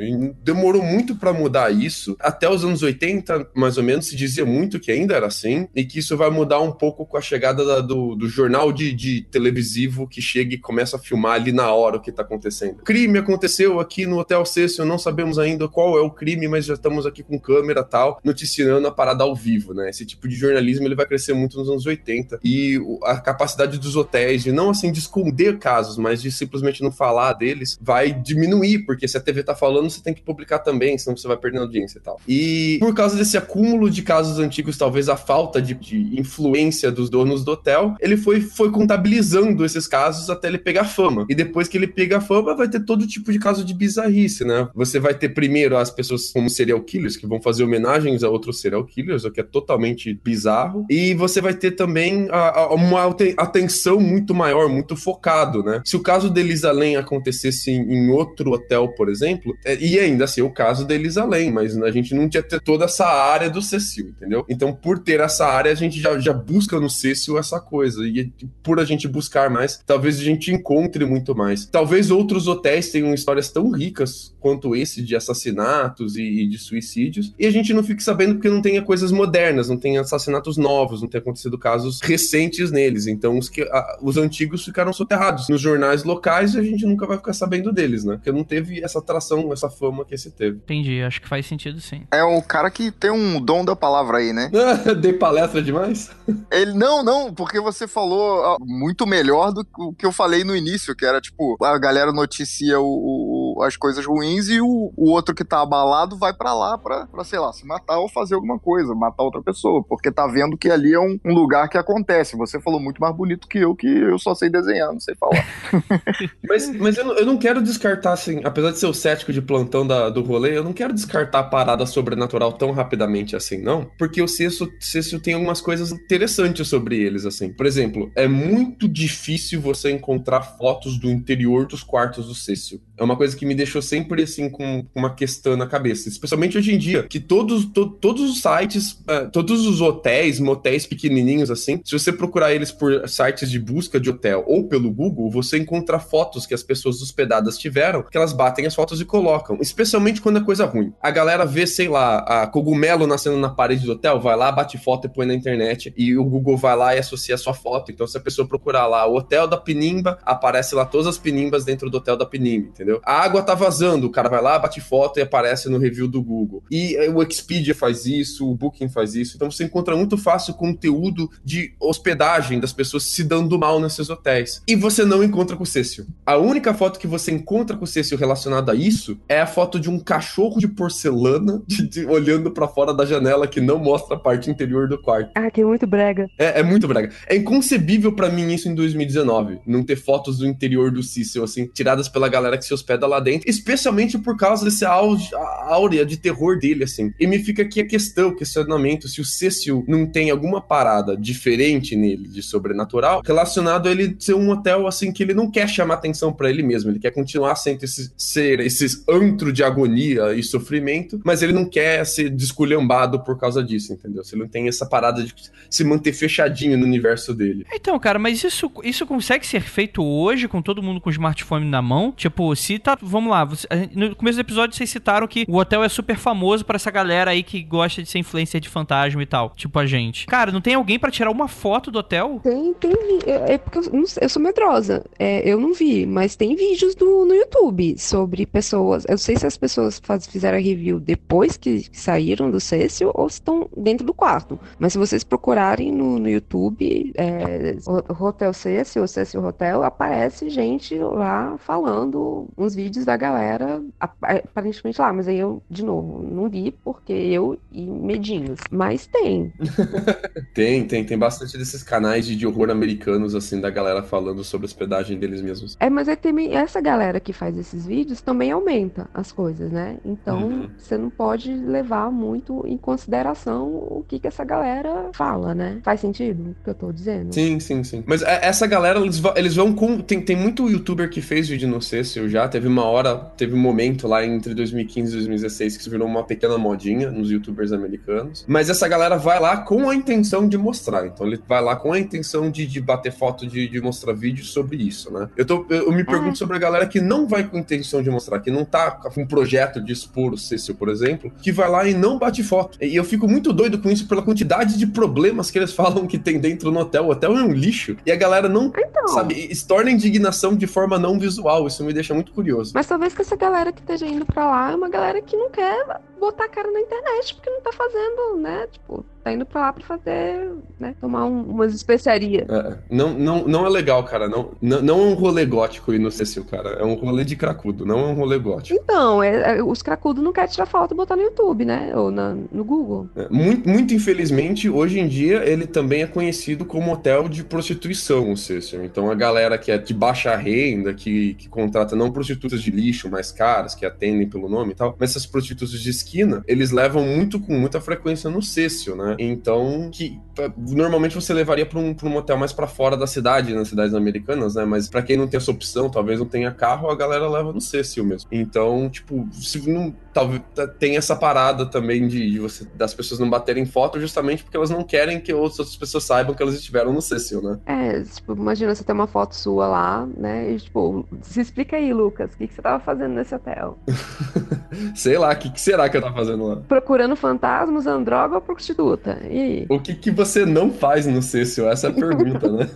Demorou 0.43 0.83
muito 0.83 1.17
para 1.17 1.33
mudar 1.33 1.71
isso. 1.71 2.17
Até 2.21 2.49
os 2.49 2.65
anos 2.65 2.83
80, 2.83 3.51
mais 3.55 3.77
ou 3.77 3.85
menos, 3.85 4.07
se 4.07 4.17
dizia 4.17 4.45
muito 4.45 4.81
que 4.81 4.91
ainda 4.91 5.15
era 5.15 5.27
assim, 5.27 5.69
e 5.75 5.85
que 5.85 5.99
isso 5.99 6.17
vai 6.17 6.31
mudar 6.31 6.61
um 6.61 6.73
pouco 6.73 7.07
com 7.07 7.17
a 7.17 7.21
chegada 7.21 7.65
da, 7.65 7.81
do, 7.81 8.15
do 8.15 8.29
jornal 8.29 8.73
de, 8.73 8.93
de 8.93 9.23
televisivo 9.23 10.07
que 10.09 10.21
chega 10.21 10.55
e 10.55 10.59
começa 10.59 10.97
a 10.97 10.99
filmar 10.99 11.35
ali 11.35 11.53
na 11.53 11.73
hora 11.73 11.97
o 11.97 12.01
que 12.01 12.13
tá 12.13 12.23
acontecendo. 12.23 12.83
Crime 12.83 13.19
aconteceu 13.19 13.81
aqui 13.81 14.07
no 14.07 14.19
Hotel 14.19 14.45
Cecil, 14.45 14.85
não 14.85 14.99
sabemos 14.99 15.39
ainda 15.39 15.69
qual 15.69 15.97
é 15.99 16.01
o 16.01 16.11
crime, 16.11 16.49
mas 16.49 16.65
já 16.65 16.75
estamos 16.75 17.07
aqui 17.07 17.23
com 17.23 17.39
câmera 17.39 17.83
tal, 17.83 18.21
noticiando 18.25 18.87
a 18.87 18.91
parada 18.91 19.25
ao 19.25 19.35
vivo, 19.35 19.75
né? 19.75 19.91
Esse 19.91 20.05
tipo 20.05 20.29
de 20.29 20.35
jornalismo 20.35 20.87
ele 20.87 20.95
vai 20.95 21.07
crescer 21.07 21.33
muito 21.33 21.59
nos 21.59 21.69
anos 21.69 21.87
80 21.87 22.41
e 22.45 22.81
a 23.05 23.21
capacidade 23.21 23.79
dos 23.79 23.97
hotéis 23.97 24.43
de 24.43 24.53
não 24.53 24.71
assim 24.71 24.91
de 24.91 24.99
esconder 24.99 25.59
casos, 25.59 25.97
mas 25.97 26.23
de 26.23 26.31
simplesmente 26.31 26.83
não 26.83 26.91
falar 26.91 27.33
deles 27.35 27.79
vai 27.81 28.13
diminuir, 28.13 28.81
porque 28.81 29.07
se 29.07 29.17
a 29.17 29.21
TV 29.21 29.43
tá 29.43 29.55
falando, 29.55 29.91
você 29.93 30.03
tem 30.03 30.15
que 30.15 30.23
publicar 30.23 30.59
também, 30.59 30.99
senão 30.99 31.17
você 31.17 31.29
vai 31.29 31.37
perdendo 31.37 31.63
audiência 31.63 31.99
e 31.99 32.03
tal. 32.03 32.21
E 32.27 32.79
por 32.81 32.95
causa 32.95 33.17
desse 33.17 33.37
acúmulo 33.37 33.91
de 33.91 34.03
casos 34.03 34.39
antigos, 34.39 34.77
talvez 34.77 35.09
a 35.09 35.17
falta 35.17 35.61
de, 35.61 35.75
de 35.75 36.19
influência 36.19 36.91
dos 36.91 37.09
donos 37.09 37.45
do 37.45 37.53
hotel, 37.53 37.95
ele 38.01 38.17
foi, 38.17 38.41
foi 38.41 38.71
contabilizando 38.71 39.65
esses 39.65 39.87
casos 39.87 40.29
até 40.31 40.49
ele 40.49 40.59
pegar 40.59 40.85
fama. 40.85 41.27
E 41.29 41.35
depois 41.35 41.69
que 41.69 41.77
ele 41.77 41.87
pega 41.87 42.21
fama, 42.21 42.57
vai 42.57 42.69
ter 42.69 42.81
todo 42.85 43.07
tipo 43.07 43.33
de 43.33 43.39
caso 43.39 43.65
de 43.65 43.75
bizarrice, 43.75 44.45
né? 44.45 44.69
Você 44.75 44.99
vai 44.99 45.15
ter 45.15 45.31
primeiro 45.31 45.77
as 45.77 45.91
pessoas 45.91 46.33
como 46.33 46.51
serial 46.51 46.81
killers, 46.81 47.17
que 47.17 47.27
vão 47.27 47.41
fazer 47.41 47.65
homenagens 47.65 48.23
a 48.23 48.29
outros 48.29 48.61
serial 48.61 48.85
killers, 48.85 49.25
o 49.25 49.31
que 49.31 49.41
é 49.41 49.45
totalmente 49.45 50.13
bizarro. 50.25 50.87
E 50.91 51.15
você 51.15 51.41
vai 51.41 51.55
ter 51.55 51.73
também 51.73 52.29
a, 52.31 52.61
a, 52.61 52.75
uma 52.75 53.05
atenção 53.37 54.01
muito 54.01 54.35
maior, 54.35 54.69
muito 54.69 54.97
focado, 54.97 55.63
né? 55.63 55.83
Se 55.85 55.97
o 55.97 56.01
caso 56.01 56.31
de 56.31 56.41
Elisa 56.41 56.73
acontecesse 56.99 57.71
em, 57.71 57.81
em 57.81 58.11
outro 58.11 58.51
hotel, 58.53 58.89
por 58.89 59.09
exemplo, 59.09 59.55
é, 59.65 59.77
e 59.83 59.99
ainda 59.99 60.25
assim 60.25 60.43
o 60.43 60.51
caso 60.51 60.87
da 60.87 60.95
Elisa 60.95 61.25
Lam, 61.25 61.51
mas 61.53 61.77
a 61.77 61.91
gente 61.91 62.15
não 62.15 62.29
tinha 62.29 62.43
toda 62.43 62.85
essa 62.85 63.07
área 63.07 63.51
do 63.51 63.61
Cecil, 63.61 64.09
entendeu? 64.09 64.45
Então, 64.49 64.73
por 64.73 64.99
ter 64.99 65.21
essa 65.21 65.47
área, 65.47 65.73
a 65.73 65.75
gente 65.75 66.01
já, 66.01 66.19
já 66.19 66.33
busca 66.33 66.79
no 66.79 66.89
Cecil 66.89 67.39
essa 67.39 67.61
coisa. 67.61 68.07
E 68.07 68.33
por 68.63 68.79
a 68.79 68.85
gente 68.85 69.09
buscar 69.09 69.51
mais, 69.51 69.81
talvez 69.85 70.19
a 70.19 70.23
gente 70.23 70.53
encontre 70.53 71.05
muito 71.05 71.35
mais. 71.35 71.67
Talvez 71.67 72.11
outros 72.11 72.47
hotéis 72.47 72.91
tenham 72.91 73.13
histórias 73.13 73.51
tão 73.51 73.71
ricas 73.71 74.33
quanto 74.39 74.75
esse 74.75 75.03
de 75.03 75.15
assassinatos 75.17 76.17
e, 76.17 76.23
e 76.23 76.49
de 76.49 76.59
suicídios, 76.59 77.33
e 77.39 77.47
a 77.47 77.51
gente 77.51 77.73
não 77.73 77.83
fique 77.83 78.03
sabendo 78.03 78.35
porque 78.35 78.49
não 78.49 78.61
tenha 78.61 78.83
coisas 78.83 79.13
modernas, 79.13 79.69
não 79.69 79.77
tenha 79.77 80.01
assassinatos 80.01 80.57
novos, 80.57 81.01
não 81.01 81.09
tenha 81.09 81.21
acontecido 81.21 81.57
casos 81.57 82.01
recentes 82.01 82.71
neles. 82.71 83.07
Então, 83.07 83.39
os, 83.39 83.49
que, 83.49 83.63
a, 83.63 83.99
os 84.03 84.17
antigos 84.17 84.65
ficaram 84.65 84.93
soterrados 84.93 85.49
nos 85.49 85.61
jornais 85.61 86.05
locais 86.05 86.57
a 86.57 86.63
gente 86.63 86.85
nunca 86.85 87.07
vai 87.07 87.17
ficar 87.17 87.33
sabendo 87.33 87.73
deles, 87.73 88.05
né? 88.05 88.17
Porque 88.17 88.33
não 88.33 88.45
teve 88.45 88.83
essa 88.83 88.99
atração, 88.99 89.53
essa 89.53 89.71
fama 89.73 90.05
que 90.05 90.15
esse 90.15 90.31
teve. 90.31 90.59
Entendi, 90.59 91.03
acho 91.03 91.21
que 91.21 91.29
faz 91.29 91.47
sentido 91.47 91.81
sim. 91.81 92.07
É 92.13 92.23
um 92.23 92.41
cara 92.41 92.71
que 92.71 92.91
tem 92.91 93.11
um 93.11 93.41
dom 93.41 93.65
da 93.65 93.75
palavra 93.75 94.19
aí, 94.19 94.33
né? 94.33 94.51
Dei 95.01 95.13
palestra 95.13 95.63
demais? 95.63 96.11
Ele, 96.53 96.73
não, 96.75 97.03
não, 97.03 97.35
porque 97.35 97.61
você 97.61 97.89
falou 97.89 98.57
muito 98.61 99.07
melhor 99.07 99.53
do 99.53 99.65
que 99.95 100.07
eu 100.07 100.13
falei 100.13 100.45
no 100.45 100.55
início, 100.55 100.95
que 100.95 101.05
era 101.05 101.21
tipo, 101.21 101.57
a 101.65 101.79
galera 101.79 102.13
noticia 102.13 102.79
o, 102.81 102.85
o 102.85 103.42
as 103.61 103.77
coisas 103.77 104.05
ruins 104.05 104.49
e 104.49 104.61
o, 104.61 104.93
o, 104.97 105.11
outro 105.11 105.35
que 105.35 105.45
tá 105.45 105.61
abalado 105.61 106.17
vai 106.17 106.33
para 106.33 106.55
lá 106.55 106.79
pra, 106.79 107.07
sei 107.25 107.39
lá, 107.39 107.53
se 107.53 107.67
matar 107.67 107.99
ou 107.99 108.09
fazer 108.09 108.35
alguma 108.35 108.59
coisa, 108.59 108.95
matar 108.95 109.23
outra 109.23 109.43
pessoa, 109.43 109.83
porque 109.83 110.11
tá 110.11 110.27
vendo 110.27 110.57
que 110.57 110.71
ali 110.71 110.93
é 110.93 111.01
um, 111.01 111.19
um 111.25 111.35
lugar 111.35 111.69
que 111.69 111.79
acontece. 111.79 112.37
Você 112.37 112.61
falou 112.61 112.81
muito 112.81 113.01
mais 113.01 113.15
bonito 113.15 113.49
que 113.49 113.59
eu, 113.59 113.75
que 113.75 113.87
eu 113.87 114.19
só 114.19 114.35
sei 114.35 114.49
desenhar, 114.49 114.93
não 114.93 115.01
sei 115.01 115.15
falar. 115.15 115.45
mas 116.49 116.73
mas 116.77 116.97
eu, 116.97 117.13
eu 117.17 117.27
não 117.27 117.37
quero 117.37 117.63
descartar, 117.63 118.13
assim, 118.13 118.41
apesar 118.45 118.71
de 118.71 118.79
ser 118.79 118.87
o 118.87 118.95
cético 118.95 119.33
de 119.33 119.43
plantão 119.43 119.87
da, 119.87 120.09
do 120.09 120.23
rolê, 120.23 120.57
eu 120.57 120.65
não 120.65 120.73
quero 120.73 120.93
descartar 120.93 121.41
a 121.41 121.45
parada 121.45 121.87
sobrenatural 121.87 122.53
tão 122.53 122.71
rapidamente 122.71 123.35
assim, 123.37 123.59
não, 123.59 123.91
porque 123.99 124.21
o 124.21 124.29
Cesso, 124.29 124.69
Cesso 124.81 125.21
tem 125.21 125.35
algumas 125.35 125.61
coisas 125.61 125.93
interessantes 125.93 126.69
sobre 126.69 127.01
eles, 127.01 127.25
assim. 127.25 127.53
Por 127.53 127.67
exemplo, 127.67 128.11
é 128.17 128.27
muito 128.27 128.89
difícil 128.89 129.61
você 129.61 129.91
encontrar 129.91 130.43
fotos 130.43 130.99
do 130.99 131.11
interior 131.11 131.67
dos 131.67 131.83
quartos 131.83 132.27
do 132.27 132.35
Cecil. 132.35 132.81
É 132.97 133.03
uma 133.03 133.17
coisa 133.17 133.37
que 133.37 133.42
me 133.45 133.55
deixou 133.55 133.83
sempre 133.83 134.23
assim 134.23 134.49
com 134.49 134.85
uma 134.95 135.15
questão 135.15 135.57
na 135.57 135.67
cabeça, 135.67 136.09
especialmente 136.09 136.57
hoje 136.57 136.75
em 136.75 136.79
dia, 136.79 137.03
que 137.05 137.21
todos, 137.21 137.65
to, 137.67 137.87
todos 137.87 138.31
os 138.31 138.41
sites, 138.41 138.93
uh, 138.93 139.31
todos 139.33 139.67
os 139.67 139.81
hotéis, 139.81 140.41
motéis 140.41 140.87
pequenininhos 140.87 141.51
assim, 141.51 141.81
se 141.85 141.93
você 141.93 142.13
procurar 142.13 142.55
eles 142.55 142.71
por 142.71 143.09
sites 143.09 143.51
de 143.51 143.59
busca 143.59 143.99
de 143.99 144.11
hotel 144.11 144.45
ou 144.47 144.69
pelo 144.69 144.91
Google, 144.91 145.31
você 145.31 145.59
encontra 145.59 145.99
fotos 145.99 146.47
que 146.47 146.55
as 146.55 146.63
pessoas 146.63 147.01
hospedadas 147.01 147.59
tiveram, 147.59 148.03
que 148.03 148.17
elas 148.17 148.33
batem 148.33 148.67
as 148.67 148.75
fotos 148.75 149.01
e 149.01 149.05
colocam, 149.05 149.59
especialmente 149.61 150.21
quando 150.21 150.39
é 150.39 150.45
coisa 150.45 150.65
ruim. 150.67 150.93
A 151.01 151.11
galera 151.11 151.45
vê, 151.45 151.67
sei 151.67 151.89
lá, 151.89 152.19
a 152.19 152.47
cogumelo 152.47 153.07
nascendo 153.07 153.37
na 153.37 153.49
parede 153.49 153.87
do 153.87 153.93
hotel, 153.93 154.21
vai 154.21 154.37
lá, 154.37 154.51
bate 154.51 154.79
foto 154.79 155.07
e 155.07 155.11
põe 155.11 155.27
na 155.27 155.35
internet, 155.35 155.93
e 155.97 156.17
o 156.17 156.25
Google 156.25 156.57
vai 156.57 156.77
lá 156.77 156.95
e 156.95 156.99
associa 156.99 157.35
a 157.35 157.39
sua 157.39 157.55
foto. 157.55 157.91
Então, 157.91 158.07
se 158.07 158.17
a 158.17 158.21
pessoa 158.21 158.47
procurar 158.47 158.87
lá 158.87 159.07
o 159.07 159.17
hotel 159.17 159.47
da 159.47 159.57
Pinimba, 159.57 160.19
aparece 160.25 160.75
lá 160.75 160.85
todas 160.85 161.07
as 161.07 161.19
Pinimbas 161.19 161.65
dentro 161.65 161.91
do 161.91 161.99
hotel 161.99 162.17
da 162.17 162.27
Pinimba, 162.27 162.69
entendeu? 162.69 163.01
A 163.05 163.25
água 163.33 163.43
tá 163.43 163.55
vazando, 163.55 164.07
o 164.07 164.11
cara 164.11 164.29
vai 164.29 164.43
lá, 164.43 164.59
bate 164.59 164.81
foto 164.81 165.19
e 165.19 165.23
aparece 165.23 165.69
no 165.71 165.79
review 165.79 166.07
do 166.07 166.23
Google. 166.23 166.63
E 166.71 166.95
eh, 166.97 167.09
o 167.09 167.23
Expedia 167.23 167.75
faz 167.75 168.05
isso, 168.05 168.49
o 168.49 168.55
Booking 168.55 168.91
faz 168.91 169.15
isso. 169.15 169.37
Então 169.37 169.51
você 169.51 169.65
encontra 169.65 169.97
muito 169.97 170.19
fácil 170.19 170.53
conteúdo 170.53 171.31
de 171.43 171.75
hospedagem 171.81 172.61
das 172.61 172.75
pessoas 172.75 173.05
se 173.05 173.25
dando 173.25 173.59
mal 173.59 173.81
nesses 173.81 174.11
hotéis. 174.11 174.63
E 174.69 174.77
você 174.77 175.05
não 175.05 175.25
encontra 175.25 175.57
com 175.57 175.63
o 175.63 175.67
Cecil. 175.67 176.07
A 176.27 176.37
única 176.37 176.75
foto 176.75 176.99
que 176.99 177.07
você 177.07 177.33
encontra 177.33 177.75
com 177.75 177.85
o 177.85 177.87
Cecil 177.87 178.19
relacionada 178.19 178.73
a 178.73 178.75
isso 178.75 179.19
é 179.27 179.41
a 179.41 179.47
foto 179.47 179.81
de 179.81 179.89
um 179.89 179.99
cachorro 179.99 180.59
de 180.59 180.69
porcelana 180.69 181.63
de, 181.67 181.89
de, 181.89 182.07
olhando 182.07 182.51
para 182.51 182.69
fora 182.69 182.93
da 182.93 183.07
janela 183.07 183.47
que 183.47 183.61
não 183.61 183.79
mostra 183.79 184.17
a 184.17 184.21
parte 184.21 184.51
interior 184.51 184.89
do 184.89 185.01
quarto. 185.01 185.31
Ah, 185.35 185.51
que 185.51 185.63
é 185.63 185.65
muito 185.65 185.87
brega. 185.87 186.29
É, 186.39 186.61
é 186.61 186.63
muito 186.63 186.87
brega. 186.87 187.11
É 187.27 187.35
inconcebível 187.35 188.13
para 188.13 188.29
mim 188.29 188.53
isso 188.53 188.69
em 188.69 188.75
2019. 188.75 189.61
Não 189.67 189.83
ter 189.83 189.97
fotos 189.97 190.39
do 190.39 190.47
interior 190.47 190.91
do 190.91 191.03
Cecil, 191.03 191.43
assim, 191.43 191.67
tiradas 191.67 192.11
pela 192.11 192.29
galera 192.29 192.59
que 192.59 192.65
se 192.65 192.75
hospeda 192.75 193.07
lá 193.07 193.22
dentro. 193.23 193.49
Especialmente 193.49 194.19
por 194.19 194.37
causa 194.37 194.65
desse 194.65 194.85
áurea 194.85 196.05
de 196.05 196.17
terror 196.17 196.59
dele, 196.59 196.85
assim. 196.85 197.13
E 197.19 197.27
me 197.27 197.39
fica 197.39 197.63
aqui 197.63 197.81
a 197.81 197.87
questão, 197.87 198.29
o 198.29 198.37
questionamento, 198.37 199.09
se 199.09 199.21
o 199.21 199.25
Cecil 199.25 199.85
não 199.89 200.07
tem 200.07 200.31
alguma 200.31 200.61
parada 200.61 201.17
diferente 201.17 201.97
nele, 201.97 202.29
de 202.29 202.43
sobrenatural, 202.43 203.23
relacionado 203.25 203.89
a 203.89 203.91
ele 203.91 204.17
ser 204.19 204.35
um 204.35 204.51
hotel, 204.51 204.87
assim, 204.87 205.13
que 205.13 205.23
ele 205.23 205.35
não 205.35 205.51
quer 205.51 205.69
chamar 205.69 205.95
atenção 205.95 206.33
para 206.33 206.51
ele 206.51 206.63
mesmo. 206.63 206.91
Ele 206.91 206.99
quer 206.99 207.11
continuar 207.11 207.55
sendo 207.57 207.85
esse, 207.85 208.13
ser 208.17 208.61
esses 208.61 209.05
antro 209.09 209.53
de 209.53 209.63
agonia 209.63 210.35
e 210.35 210.43
sofrimento, 210.43 211.21
mas 211.25 211.43
ele 211.43 211.53
não 211.53 211.65
quer 211.65 212.05
ser 212.05 212.31
desculhambado 212.31 213.21
por 213.21 213.39
causa 213.39 213.63
disso, 213.63 213.93
entendeu? 213.93 214.25
Se 214.25 214.35
ele 214.35 214.43
não 214.43 214.49
tem 214.49 214.69
essa 214.69 214.87
parada 214.87 215.23
de 215.23 215.35
se 215.71 215.85
manter 215.85 216.13
fechadinho 216.13 216.77
no 216.77 216.85
universo 216.85 217.35
dele. 217.35 217.67
Então, 217.73 217.99
cara, 217.99 218.19
mas 218.19 218.43
isso, 218.43 218.71
isso 218.83 219.07
consegue 219.07 219.47
ser 219.47 219.61
feito 219.61 220.03
hoje 220.03 220.49
com 220.49 220.61
todo 220.61 220.83
mundo 220.83 221.01
com 221.01 221.11
smartphone 221.11 221.69
na 221.69 221.81
mão? 221.81 222.13
Tipo, 222.13 222.55
se 222.55 222.79
tá. 222.79 222.97
Vamos 223.13 223.31
lá, 223.31 223.47
no 223.95 224.17
começo 224.17 224.39
do 224.39 224.41
episódio 224.41 224.75
vocês 224.75 224.89
citaram 224.89 225.29
que 225.29 225.45
o 225.47 225.59
hotel 225.59 225.85
é 225.85 225.89
super 225.91 226.17
famoso 226.17 226.65
para 226.65 226.77
essa 226.77 226.91
galera 226.91 227.33
aí 227.33 227.43
que 227.43 227.63
gosta 227.63 228.03
de 228.03 228.09
ser 228.09 228.19
influencer 228.19 228.59
de 228.59 228.71
fantasma 228.71 229.23
e 229.23 229.27
tal. 229.27 229.51
Tipo 229.51 229.79
a 229.79 229.85
gente. 229.85 230.25
Cara, 230.25 230.51
não 230.51 230.63
tem 230.63 230.73
alguém 230.77 230.99
para 230.99 231.11
tirar 231.11 231.31
uma 231.31 231.47
foto 231.47 231.91
do 231.91 231.99
hotel? 231.99 232.41
Tem, 232.43 232.73
tem. 232.73 232.91
É, 233.27 233.53
é 233.53 233.59
porque 233.59 233.81
eu, 233.81 234.05
eu 234.19 234.29
sou 234.31 234.41
medrosa. 234.41 235.05
É, 235.19 235.47
eu 235.47 235.61
não 235.61 235.75
vi, 235.75 236.07
mas 236.07 236.37
tem 236.37 236.57
vídeos 236.57 236.95
do, 236.95 237.27
no 237.27 237.35
YouTube 237.35 237.99
sobre 237.99 238.47
pessoas. 238.47 239.05
Eu 239.07 239.19
sei 239.19 239.37
se 239.37 239.47
as 239.47 239.59
pessoas 239.59 240.01
faz, 240.03 240.27
fizeram 240.27 240.57
a 240.57 240.61
review 240.61 240.99
depois 240.99 241.59
que 241.59 241.85
saíram 241.93 242.51
do 242.51 242.61
Cecil 242.61 243.11
ou 243.13 243.27
estão 243.27 243.69
dentro 243.77 244.07
do 244.07 244.15
quarto. 244.15 244.59
Mas 244.79 244.95
se 244.95 244.99
vocês 244.99 245.23
procurarem 245.23 245.93
no, 245.93 246.19
no 246.19 246.31
YouTube, 246.31 247.13
é, 247.15 247.77
Hotel 248.19 248.55
Cecil, 248.55 249.07
Cecil 249.07 249.45
Hotel, 249.45 249.83
aparece 249.83 250.49
gente 250.49 250.97
lá 250.97 251.59
falando 251.59 252.49
uns 252.57 252.75
vídeos 252.75 253.02
da 253.05 253.17
galera, 253.17 253.83
aparentemente 254.01 255.01
lá. 255.01 255.13
Mas 255.13 255.29
aí 255.29 255.39
eu, 255.39 255.63
de 255.69 255.85
novo, 255.85 256.23
não 256.23 256.49
vi 256.49 256.73
porque 256.85 257.13
eu 257.13 257.59
e 257.71 257.83
medinhos. 257.83 258.61
Mas 258.71 259.07
tem. 259.07 259.53
tem, 260.55 260.87
tem. 260.87 261.05
Tem 261.05 261.19
bastante 261.19 261.57
desses 261.57 261.83
canais 261.83 262.27
de 262.27 262.47
horror 262.47 262.71
americanos, 262.71 263.35
assim, 263.35 263.61
da 263.61 263.71
galera 263.71 264.03
falando 264.03 264.43
sobre 264.45 264.67
hospedagem 264.67 265.19
deles 265.19 265.41
mesmos. 265.41 265.77
É, 265.79 265.89
mas 265.89 266.09
é 266.09 266.17
também 266.17 266.55
essa 266.55 266.81
galera 266.81 267.21
que 267.21 267.33
faz 267.33 267.57
esses 267.57 267.87
vídeos 267.87 268.21
também 268.21 268.51
aumenta 268.51 269.09
as 269.13 269.33
coisas, 269.33 269.71
né? 269.71 269.97
Então, 270.05 270.49
uhum. 270.49 270.71
você 270.77 270.97
não 270.97 271.11
pode 271.11 271.53
levar 271.53 272.11
muito 272.11 272.65
em 272.67 272.77
consideração 272.77 273.69
o 273.69 274.05
que 274.07 274.19
que 274.19 274.27
essa 274.27 274.45
galera 274.45 275.11
fala, 275.13 275.55
né? 275.55 275.81
Faz 275.83 276.01
sentido 276.01 276.51
o 276.51 276.65
que 276.65 276.71
eu 276.71 276.75
tô 276.75 276.93
dizendo? 276.93 277.33
Sim, 277.33 277.59
sim, 277.61 277.85
sim. 277.85 278.05
Mas 278.07 278.23
é, 278.23 278.41
essa 278.43 278.67
galera, 278.67 279.01
eles, 279.01 279.21
eles 279.37 279.57
vão 279.57 279.73
com... 279.73 280.01
Tem, 280.01 280.21
tem 280.21 280.37
muito 280.37 280.69
youtuber 280.69 281.11
que 281.11 281.21
fez 281.21 281.49
vídeo 281.49 281.69
no 281.69 281.81
Cecil 281.81 282.29
já. 282.29 282.49
Teve 282.49 282.69
uma 282.69 282.85
hora, 282.93 283.17
teve 283.37 283.55
um 283.55 283.59
momento 283.59 284.07
lá 284.07 284.25
entre 284.25 284.55
2015 284.55 285.11
e 285.11 285.15
2016 285.15 285.77
que 285.77 285.83
se 285.83 285.91
virou 285.91 286.07
uma 286.07 286.25
pequena 286.25 286.59
modinha 286.59 287.11
nos 287.11 287.31
youtubers 287.31 287.73
americanos. 287.73 288.45
Mas 288.47 288.69
essa 288.71 288.87
galera 288.87 289.17
vai 289.17 289.41
lá 289.41 289.57
com 289.57 289.89
a 289.89 289.95
intenção 289.95 290.49
de 290.49 290.59
mostrar. 290.59 291.07
Então 291.07 291.27
ele 291.27 291.41
vai 291.47 291.63
lá 291.63 291.77
com 291.77 291.93
a 291.93 291.99
intenção 291.99 292.51
de, 292.51 292.67
de 292.67 292.81
bater 292.81 293.13
foto, 293.13 293.47
de, 293.47 293.69
de 293.69 293.81
mostrar 293.81 294.13
vídeo 294.13 294.45
sobre 294.45 294.77
isso, 294.77 295.13
né? 295.13 295.29
Eu, 295.37 295.45
tô, 295.45 295.67
eu, 295.71 295.91
me 295.93 296.05
pergunto 296.05 296.33
é. 296.33 296.37
sobre 296.37 296.57
a 296.57 296.61
galera 296.61 296.87
que 296.87 297.01
não 297.01 297.27
vai 297.27 297.45
com 297.45 297.59
intenção 297.59 298.03
de 298.03 298.11
mostrar, 298.11 298.41
que 298.41 298.51
não 298.51 298.65
tá 298.65 298.91
com 298.91 299.23
um 299.23 299.27
projeto 299.27 299.81
de 299.81 299.93
expor 299.93 300.33
o 300.33 300.39
Cecil, 300.39 300.75
por 300.75 300.89
exemplo, 300.89 301.33
que 301.43 301.53
vai 301.53 301.69
lá 301.69 301.87
e 301.89 301.95
não 301.95 302.19
bate 302.19 302.43
foto. 302.43 302.79
E 302.81 302.95
eu 302.95 303.05
fico 303.05 303.29
muito 303.29 303.53
doido 303.53 303.79
com 303.79 303.91
isso 303.91 304.07
pela 304.07 304.23
quantidade 304.23 304.79
de 304.79 304.87
problemas 304.87 305.51
que 305.51 305.59
eles 305.59 305.73
falam 305.75 306.07
que 306.07 306.19
tem 306.19 306.39
dentro 306.39 306.71
do 306.71 306.79
hotel. 306.79 307.07
O 307.07 307.11
hotel 307.11 307.37
é 307.37 307.43
um 307.43 307.53
lixo. 307.53 307.97
E 308.05 308.13
a 308.13 308.17
galera 308.17 308.49
não, 308.49 308.73
então. 308.77 309.09
sabe, 309.09 309.35
estorna 309.51 309.91
indignação 309.91 310.55
de 310.55 310.67
forma 310.67 310.99
não 310.99 311.19
visual. 311.19 311.67
Isso 311.67 311.85
me 311.85 311.93
deixa 311.93 312.15
muito 312.15 312.33
curioso. 312.33 312.73
Mas 312.75 312.82
talvez 312.87 313.15
que 313.15 313.23
essa 313.23 313.37
galera 313.37 313.73
que 313.73 313.81
esteja 313.81 314.07
indo 314.07 314.27
pra 314.27 314.47
lá 314.47 314.73
é 314.73 314.75
uma 314.75 314.89
galera 314.89 315.21
que 315.23 315.37
não 315.37 315.51
quer 315.51 316.01
botar 316.23 316.45
a 316.45 316.49
cara 316.49 316.71
na 316.71 316.81
internet, 316.81 317.35
porque 317.35 317.51
não 317.51 317.61
tá 317.61 317.73
fazendo, 317.73 318.37
né? 318.41 318.69
Tipo, 318.71 319.05
tá 319.25 319.33
indo 319.33 319.45
pra 319.45 319.63
lá 319.63 319.73
pra 319.73 319.85
fazer, 319.85 320.53
né? 320.79 320.95
Tomar 321.01 321.25
um, 321.25 321.43
umas 321.43 321.75
especiarias. 321.75 322.49
É, 322.49 322.79
não, 322.91 323.13
não, 323.15 323.47
não 323.47 323.67
é 323.67 323.69
legal, 323.69 324.05
cara. 324.05 324.29
Não, 324.29 324.53
não, 324.61 324.83
não 324.83 325.01
é 325.01 325.03
um 325.03 325.15
rolê 325.15 325.45
gótico 325.45 325.93
ir 325.93 325.99
no 325.99 326.11
Cecil, 326.11 326.45
cara. 326.45 326.71
É 326.71 326.85
um 326.85 326.95
rolê 326.95 327.25
de 327.25 327.35
cracudo, 327.35 327.85
não 327.85 327.99
é 327.99 328.05
um 328.05 328.15
rolê 328.15 328.39
gótico. 328.39 328.79
Então, 328.81 329.23
é, 329.23 329.59
é, 329.59 329.63
os 329.63 329.83
cracudos 329.83 330.23
não 330.23 330.33
querem 330.33 330.51
tirar 330.51 330.67
foto 330.67 330.93
e 330.93 330.97
botar 330.97 331.17
no 331.17 331.23
YouTube, 331.23 331.65
né? 331.65 331.93
Ou 331.97 332.11
na, 332.11 332.37
no 332.51 332.65
Google. 332.65 333.09
É, 333.17 333.29
muito, 333.29 333.69
muito 333.69 333.95
infelizmente, 333.95 334.69
hoje 334.69 335.01
em 335.01 335.09
dia, 335.09 335.45
ele 335.45 335.67
também 335.67 336.03
é 336.03 336.07
conhecido 336.07 336.65
como 336.65 336.93
hotel 336.93 337.29
de 337.29 337.43
prostituição, 337.45 338.31
o 338.31 338.37
Cecil. 338.37 338.85
Então, 338.85 339.11
a 339.11 339.15
galera 339.15 339.59
que 339.59 339.71
é 339.71 339.79
de 339.79 339.95
baixa 339.95 340.35
renda, 340.37 340.95
que, 340.95 341.35
que 341.35 341.49
contrata 341.49 341.97
não 341.97 342.13
prostitutas 342.13 342.63
de 342.63 342.71
lixo 342.71 343.11
mais 343.11 343.33
caras, 343.33 343.75
que 343.75 343.85
atendem 343.85 344.29
pelo 344.29 344.49
nome 344.49 344.73
e 344.73 344.75
tal, 344.75 344.97
mas 344.99 345.11
essas 345.11 345.27
prostitutas 345.27 345.81
de 345.81 345.91
esquina, 345.91 346.12
eles 346.47 346.71
levam 346.71 347.05
muito 347.05 347.41
com 347.41 347.55
muita 347.55 347.81
frequência 347.81 348.29
no 348.31 348.43
Cecil, 348.43 348.97
né? 348.97 349.17
Então, 349.19 349.91
que 349.93 350.21
normalmente 350.57 351.15
você 351.15 351.33
levaria 351.33 351.67
para 351.67 351.79
um, 351.79 351.95
pra 351.95 352.09
um 352.09 352.17
hotel 352.17 352.37
mais 352.37 352.53
para 352.53 352.67
fora 352.67 352.97
da 352.97 353.07
cidade, 353.07 353.55
nas 353.55 353.69
cidades 353.69 353.95
americanas, 353.95 354.55
né? 354.55 354.65
Mas 354.65 354.89
para 354.89 355.03
quem 355.03 355.17
não 355.17 355.27
tem 355.27 355.39
essa 355.39 355.51
opção, 355.51 355.91
talvez 355.91 356.19
não 356.19 356.27
tenha 356.27 356.51
carro, 356.51 356.91
a 356.91 356.97
galera 356.97 357.29
leva 357.29 357.53
no 357.53 357.61
Cecil 357.61 358.05
mesmo. 358.05 358.29
Então, 358.33 358.89
tipo, 358.89 359.29
se 359.33 359.69
não 359.71 359.95
talvez 360.13 360.43
tem 360.79 360.97
essa 360.97 361.17
parada 361.17 361.67
também 361.67 362.07
de, 362.07 362.31
de, 362.31 362.39
você 362.39 362.67
das 362.75 362.93
pessoas 362.93 363.19
não 363.19 363.31
baterem 363.31 363.65
foto 363.65 363.99
justamente 363.99 364.43
porque 364.43 364.57
elas 364.57 364.71
não 364.71 364.85
querem 364.85 365.19
que 365.19 365.33
outras 365.33 365.75
pessoas 365.75 366.05
saibam 366.05 366.35
que 366.35 366.43
elas 366.43 366.55
estiveram 366.55 366.93
no 366.93 367.01
Cecil, 367.01 367.43
né? 367.43 367.59
É, 367.67 368.03
tipo, 368.03 368.35
imagina 368.35 368.75
você 368.75 368.85
ter 368.85 368.93
uma 368.93 369.07
foto 369.07 369.35
sua 369.35 369.67
lá, 369.67 370.07
né? 370.17 370.53
E 370.53 370.61
tipo, 370.61 371.07
se 371.23 371.41
explica 371.41 371.77
aí, 371.77 371.93
Lucas, 371.93 372.35
o 372.35 372.37
que, 372.37 372.47
que 372.47 372.55
você 372.55 372.63
tava 372.63 372.83
fazendo 372.83 373.15
nesse 373.15 373.35
hotel? 373.35 373.79
Sei 374.95 375.17
lá, 375.17 375.33
o 375.33 375.37
que, 375.37 375.51
que 375.51 375.61
será 375.61 375.89
que 375.89 375.97
eu 375.97 376.02
tava 376.03 376.15
fazendo 376.15 376.47
lá? 376.47 376.57
Procurando 376.69 377.17
fantasmas, 377.17 377.87
androga 377.87 378.37
ou 378.37 378.41
prostituta? 378.41 379.19
E 379.31 379.41
aí? 379.41 379.67
O 379.69 379.79
que, 379.79 379.95
que 379.95 380.11
você 380.11 380.45
não 380.45 380.71
faz 380.71 381.07
no 381.07 381.23
Cecil? 381.23 381.69
Essa 381.69 381.89
é 381.89 381.91
a 381.91 381.93
pergunta, 381.93 382.51
né? 382.51 382.71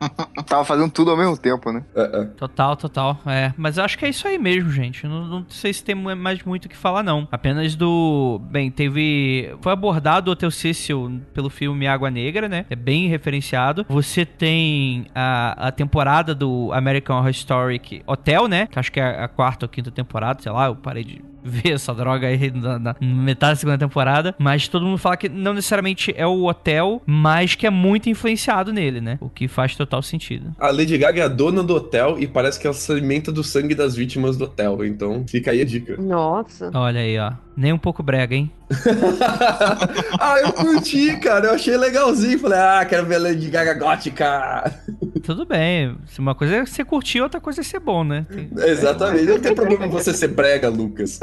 tava 0.46 0.64
fazendo 0.64 0.90
tudo 0.90 1.10
ao 1.10 1.16
mesmo 1.16 1.36
tempo, 1.36 1.72
né? 1.72 1.82
É, 1.94 2.20
é. 2.20 2.24
Total, 2.24 2.76
total. 2.76 3.18
É, 3.26 3.52
mas 3.56 3.78
eu 3.78 3.84
acho 3.84 3.98
que 3.98 4.04
é 4.04 4.08
isso 4.08 4.26
aí 4.26 4.38
mesmo, 4.38 4.70
gente. 4.70 5.06
Não, 5.06 5.26
não 5.26 5.46
sei 5.48 5.72
se 5.72 5.82
tem 5.82 5.94
mais 5.94 6.42
muito 6.42 6.66
o 6.66 6.68
que 6.68 6.76
falar, 6.76 7.02
não. 7.02 7.26
Apenas 7.30 7.74
do. 7.74 8.40
Bem, 8.50 8.70
teve. 8.70 9.54
Foi 9.60 9.72
abordado 9.72 10.30
o 10.30 10.32
Hotel 10.32 10.50
Cecil 10.50 11.20
pelo 11.34 11.50
filme 11.50 11.86
Água 11.86 12.10
Negra, 12.10 12.48
né? 12.48 12.64
É 12.70 12.76
bem 12.76 13.08
referenciado. 13.08 13.84
Você 13.88 14.24
tem 14.24 15.06
a, 15.14 15.68
a 15.68 15.72
temporada 15.72 16.34
do 16.34 16.70
American 16.72 17.18
Horror 17.18 17.30
Story 17.30 18.02
Hotel, 18.06 18.48
né? 18.48 18.66
Que 18.66 18.78
acho 18.78 18.92
que 18.92 19.00
é 19.00 19.22
a 19.22 19.28
quarta 19.28 19.66
ou 19.66 19.68
quinta 19.68 19.90
temporada, 19.90 20.42
sei 20.42 20.52
lá, 20.52 20.66
eu 20.66 20.76
parei 20.76 21.04
de 21.04 21.22
ver 21.62 21.72
essa 21.72 21.94
droga 21.94 22.26
aí 22.26 22.50
na, 22.50 22.78
na, 22.78 22.96
metade 23.00 23.52
da 23.52 23.56
segunda 23.56 23.78
temporada. 23.78 24.34
Mas 24.38 24.68
todo 24.68 24.84
mundo 24.84 24.98
fala 24.98 25.16
que 25.16 25.28
não 25.28 25.54
necessariamente 25.54 26.12
é 26.16 26.26
o 26.26 26.44
hotel, 26.44 27.02
mas 27.06 27.54
que 27.54 27.66
é 27.66 27.70
muito 27.70 28.08
influenciado 28.08 28.72
nele, 28.72 29.00
né? 29.00 29.18
O 29.20 29.28
que 29.28 29.48
faz 29.48 29.74
total 29.74 30.02
sentido. 30.02 30.54
A 30.58 30.70
Lady 30.70 30.96
Gaga 30.98 31.22
é 31.22 31.24
a 31.24 31.28
dona 31.28 31.62
do 31.62 31.74
hotel 31.74 32.16
e 32.18 32.26
parece 32.26 32.60
que 32.60 32.66
ela 32.66 32.74
se 32.74 32.90
alimenta 32.90 33.32
do 33.32 33.42
sangue 33.42 33.74
das 33.74 33.94
vítimas 33.94 34.36
do 34.36 34.44
hotel. 34.44 34.84
Então 34.84 35.24
fica 35.26 35.50
aí 35.50 35.62
a 35.62 35.64
dica. 35.64 35.96
Nossa. 35.96 36.70
Olha 36.74 37.00
aí, 37.00 37.18
ó. 37.18 37.47
Nem 37.58 37.72
um 37.72 37.78
pouco 37.78 38.04
brega, 38.04 38.36
hein? 38.36 38.52
ah, 40.20 40.36
eu 40.38 40.52
curti, 40.52 41.16
cara. 41.16 41.46
Eu 41.46 41.54
achei 41.54 41.76
legalzinho. 41.76 42.38
Falei, 42.38 42.56
ah, 42.56 42.86
quero 42.88 43.04
ver 43.04 43.16
a 43.16 43.18
Lady 43.18 43.50
Gaga 43.50 43.74
gótica. 43.74 44.72
Tudo 45.24 45.44
bem. 45.44 45.96
Uma 46.20 46.36
coisa 46.36 46.54
é 46.54 46.64
você 46.64 46.84
curtir, 46.84 47.20
outra 47.20 47.40
coisa 47.40 47.60
é 47.60 47.64
ser 47.64 47.80
bom, 47.80 48.04
né? 48.04 48.24
Tem... 48.30 48.48
Exatamente. 48.64 49.24
Não 49.24 49.40
tem 49.40 49.56
problema 49.56 49.88
você 49.90 50.14
ser 50.14 50.28
brega, 50.28 50.68
Lucas. 50.68 51.18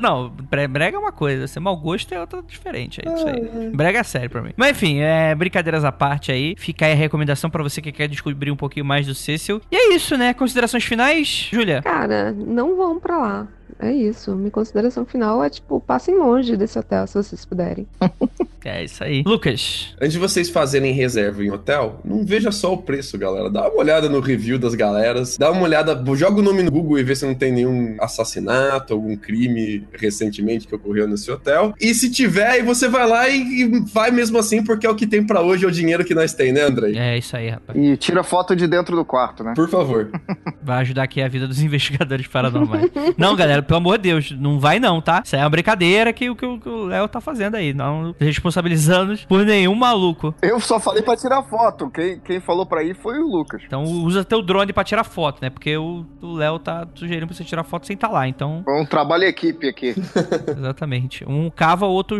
Não, 0.00 0.30
brega 0.70 0.96
é 0.96 0.98
uma 0.98 1.12
coisa, 1.12 1.46
ser 1.46 1.60
mau 1.60 1.76
gosto 1.76 2.12
é 2.14 2.20
outra 2.20 2.42
diferente. 2.42 3.02
É 3.04 3.12
isso 3.12 3.28
aí. 3.28 3.70
Brega 3.70 3.98
é 3.98 4.02
sério 4.02 4.30
pra 4.30 4.40
mim. 4.40 4.52
Mas 4.56 4.70
enfim, 4.70 5.00
é, 5.00 5.34
brincadeiras 5.34 5.84
à 5.84 5.92
parte 5.92 6.32
aí. 6.32 6.54
Fica 6.56 6.86
aí 6.86 6.92
a 6.92 6.96
recomendação 6.96 7.50
pra 7.50 7.62
você 7.62 7.82
que 7.82 7.92
quer 7.92 8.08
descobrir 8.08 8.50
um 8.50 8.56
pouquinho 8.56 8.86
mais 8.86 9.06
do 9.06 9.14
Cecil. 9.14 9.60
E 9.70 9.76
é 9.76 9.94
isso, 9.94 10.16
né? 10.16 10.32
Considerações 10.32 10.84
finais, 10.84 11.50
Júlia? 11.52 11.82
Cara, 11.82 12.32
não 12.32 12.74
vão 12.74 12.98
pra 12.98 13.18
lá. 13.18 13.48
É 13.82 13.92
isso. 13.92 14.34
Minha 14.36 14.50
consideração 14.50 15.04
final 15.04 15.42
é, 15.42 15.50
tipo, 15.50 15.80
passem 15.80 16.16
longe 16.16 16.56
desse 16.56 16.78
hotel 16.78 17.04
se 17.06 17.14
vocês 17.14 17.44
puderem. 17.44 17.86
É 18.64 18.84
isso 18.84 19.02
aí. 19.02 19.22
Lucas. 19.26 19.94
Antes 20.00 20.12
de 20.12 20.18
vocês 20.18 20.48
fazerem 20.50 20.92
reserva 20.92 21.44
em 21.44 21.50
hotel, 21.50 22.00
não 22.04 22.24
veja 22.24 22.50
só 22.50 22.72
o 22.72 22.78
preço, 22.78 23.18
galera. 23.18 23.50
Dá 23.50 23.68
uma 23.68 23.78
olhada 23.78 24.08
no 24.08 24.20
review 24.20 24.58
das 24.58 24.74
galeras. 24.74 25.36
Dá 25.36 25.50
uma 25.50 25.62
olhada, 25.62 26.00
joga 26.14 26.40
o 26.40 26.42
nome 26.42 26.62
no 26.62 26.70
Google 26.70 26.98
e 26.98 27.02
vê 27.02 27.14
se 27.14 27.26
não 27.26 27.34
tem 27.34 27.52
nenhum 27.52 27.96
assassinato, 28.00 28.92
algum 28.92 29.16
crime 29.16 29.84
recentemente 29.92 30.66
que 30.66 30.74
ocorreu 30.74 31.08
nesse 31.08 31.30
hotel. 31.30 31.74
E 31.80 31.94
se 31.94 32.10
tiver, 32.10 32.48
aí 32.48 32.62
você 32.62 32.88
vai 32.88 33.06
lá 33.06 33.28
e, 33.28 33.62
e 33.62 33.80
vai 33.92 34.10
mesmo 34.10 34.38
assim, 34.38 34.62
porque 34.62 34.86
é 34.86 34.90
o 34.90 34.94
que 34.94 35.06
tem 35.06 35.24
para 35.24 35.40
hoje, 35.40 35.64
é 35.64 35.68
o 35.68 35.70
dinheiro 35.70 36.04
que 36.04 36.14
nós 36.14 36.32
tem, 36.32 36.52
né, 36.52 36.62
Andrei? 36.62 36.96
É 36.96 37.18
isso 37.18 37.36
aí, 37.36 37.48
rapaz. 37.48 37.78
E 37.78 37.96
tira 37.96 38.22
foto 38.22 38.54
de 38.54 38.66
dentro 38.66 38.94
do 38.96 39.04
quarto, 39.04 39.42
né? 39.42 39.52
Por 39.54 39.68
favor. 39.68 40.10
Vai 40.62 40.80
ajudar 40.82 41.02
aqui 41.02 41.20
a 41.20 41.28
vida 41.28 41.48
dos 41.48 41.60
investigadores 41.62 42.26
paranormais. 42.26 42.90
não, 43.16 43.34
galera, 43.34 43.62
pelo 43.62 43.78
amor 43.78 43.98
de 43.98 44.04
Deus, 44.04 44.30
não 44.32 44.58
vai 44.58 44.78
não, 44.78 45.00
tá? 45.00 45.22
Isso 45.24 45.34
aí 45.34 45.40
é 45.42 45.44
uma 45.44 45.50
brincadeira 45.50 46.12
que, 46.12 46.32
que, 46.34 46.58
que 46.58 46.68
o 46.68 46.86
Léo 46.86 47.08
tá 47.08 47.20
fazendo 47.20 47.56
aí. 47.56 47.72
Não 47.74 48.14
responsabilizando 48.52 49.18
por 49.26 49.44
nenhum 49.44 49.74
maluco. 49.74 50.34
Eu 50.42 50.60
só 50.60 50.78
falei 50.78 51.02
pra 51.02 51.16
tirar 51.16 51.42
foto. 51.42 51.90
Quem, 51.90 52.20
quem 52.20 52.40
falou 52.40 52.66
pra 52.66 52.82
ir 52.82 52.94
foi 52.94 53.18
o 53.18 53.26
Lucas. 53.26 53.62
Então 53.66 53.82
usa 53.82 54.24
teu 54.24 54.42
drone 54.42 54.72
pra 54.72 54.84
tirar 54.84 55.04
foto, 55.04 55.40
né? 55.40 55.50
Porque 55.50 55.76
o 55.76 56.04
o 56.22 56.34
Léo 56.34 56.58
tá 56.58 56.86
sugerindo 56.94 57.26
pra 57.26 57.36
você 57.36 57.44
tirar 57.44 57.64
foto 57.64 57.86
sem 57.86 57.94
estar 57.94 58.08
tá 58.08 58.14
lá, 58.14 58.28
então... 58.28 58.64
Um 58.68 58.86
trabalho 58.86 59.24
equipe 59.24 59.68
aqui. 59.68 59.94
Exatamente. 60.56 61.28
Um 61.28 61.50
cava, 61.50 61.86
o 61.86 61.90
outro 61.90 62.18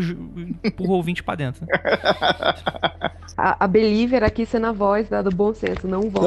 empurra 0.65 0.91
o 0.91 0.97
ouvinte 0.97 1.23
pra 1.23 1.37
dentro. 1.37 1.65
A, 3.37 3.65
a 3.65 3.69
Believer 3.69 4.25
aqui 4.25 4.45
sendo 4.45 4.67
a 4.67 4.73
voz 4.73 5.09
da, 5.09 5.23
do 5.23 5.31
bom 5.31 5.55
senso. 5.55 5.87
Não 5.87 6.11
vão. 6.11 6.25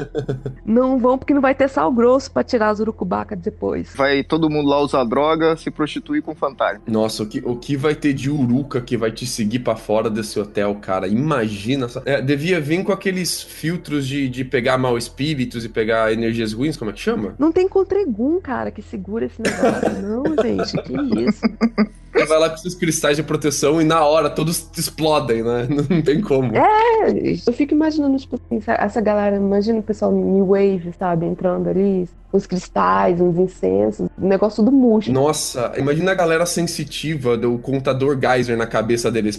Não 0.64 0.98
vão 0.98 1.18
porque 1.18 1.34
não 1.34 1.40
vai 1.40 1.54
ter 1.54 1.68
sal 1.68 1.92
grosso 1.92 2.30
pra 2.30 2.42
tirar 2.42 2.70
as 2.70 2.80
urucubacas 2.80 3.38
depois. 3.38 3.94
Vai 3.94 4.24
todo 4.24 4.48
mundo 4.48 4.68
lá 4.68 4.80
usar 4.80 5.04
droga, 5.04 5.56
se 5.56 5.70
prostituir 5.70 6.22
com 6.22 6.34
fantasma. 6.34 6.82
Nossa, 6.86 7.22
o 7.22 7.26
que, 7.26 7.42
o 7.44 7.56
que 7.56 7.76
vai 7.76 7.94
ter 7.94 8.12
de 8.12 8.30
uruca 8.30 8.80
que 8.80 8.96
vai 8.96 9.10
te 9.10 9.26
seguir 9.32 9.60
para 9.60 9.76
fora 9.76 10.08
desse 10.08 10.38
hotel, 10.38 10.74
cara? 10.76 11.08
Imagina. 11.08 11.86
É, 12.04 12.20
devia 12.20 12.60
vir 12.60 12.84
com 12.84 12.92
aqueles 12.92 13.42
filtros 13.42 14.06
de, 14.06 14.28
de 14.28 14.44
pegar 14.44 14.78
mal 14.78 14.96
espíritos 14.96 15.64
e 15.64 15.68
pegar 15.68 16.12
energias 16.12 16.52
ruins, 16.52 16.76
como 16.76 16.90
é 16.90 16.94
que 16.94 17.00
chama? 17.00 17.34
Não 17.38 17.50
tem 17.50 17.68
contregum, 17.68 18.40
cara, 18.40 18.70
que 18.70 18.82
segura 18.82 19.26
esse 19.26 19.40
negócio. 19.40 19.90
não, 20.02 20.24
gente, 20.42 20.76
que 20.82 21.20
isso. 21.28 21.42
Você 22.12 22.26
vai 22.26 22.38
lá 22.38 22.50
com 22.50 22.56
seus 22.56 22.74
cristais 22.74 23.16
de 23.16 23.22
proteção 23.22 23.80
e 23.80 23.84
na 23.84 24.04
hora 24.04 24.28
todos 24.28 24.68
explodem, 24.76 25.42
né? 25.42 25.66
Não 25.88 26.02
tem 26.02 26.20
como. 26.20 26.52
É, 26.54 27.10
eu 27.46 27.52
fico 27.52 27.74
imaginando, 27.74 28.16
tipo 28.18 28.36
assim, 28.36 28.62
essa 28.66 29.00
galera, 29.00 29.36
imagina 29.36 29.78
o 29.78 29.82
pessoal 29.82 30.12
New 30.12 30.46
Wave, 30.46 30.92
sabe, 30.98 31.26
entrando 31.26 31.68
ali, 31.68 32.08
os 32.32 32.46
cristais, 32.46 33.20
os 33.20 33.36
incensos, 33.36 34.08
o 34.18 34.26
negócio 34.26 34.62
do 34.62 34.72
murcho. 34.72 35.12
Nossa, 35.12 35.72
imagina 35.76 36.12
a 36.12 36.14
galera 36.14 36.46
sensitiva 36.46 37.36
do 37.36 37.58
contador 37.58 38.18
Geyser 38.18 38.56
na 38.56 38.66
cabeça 38.66 39.10
deles. 39.10 39.38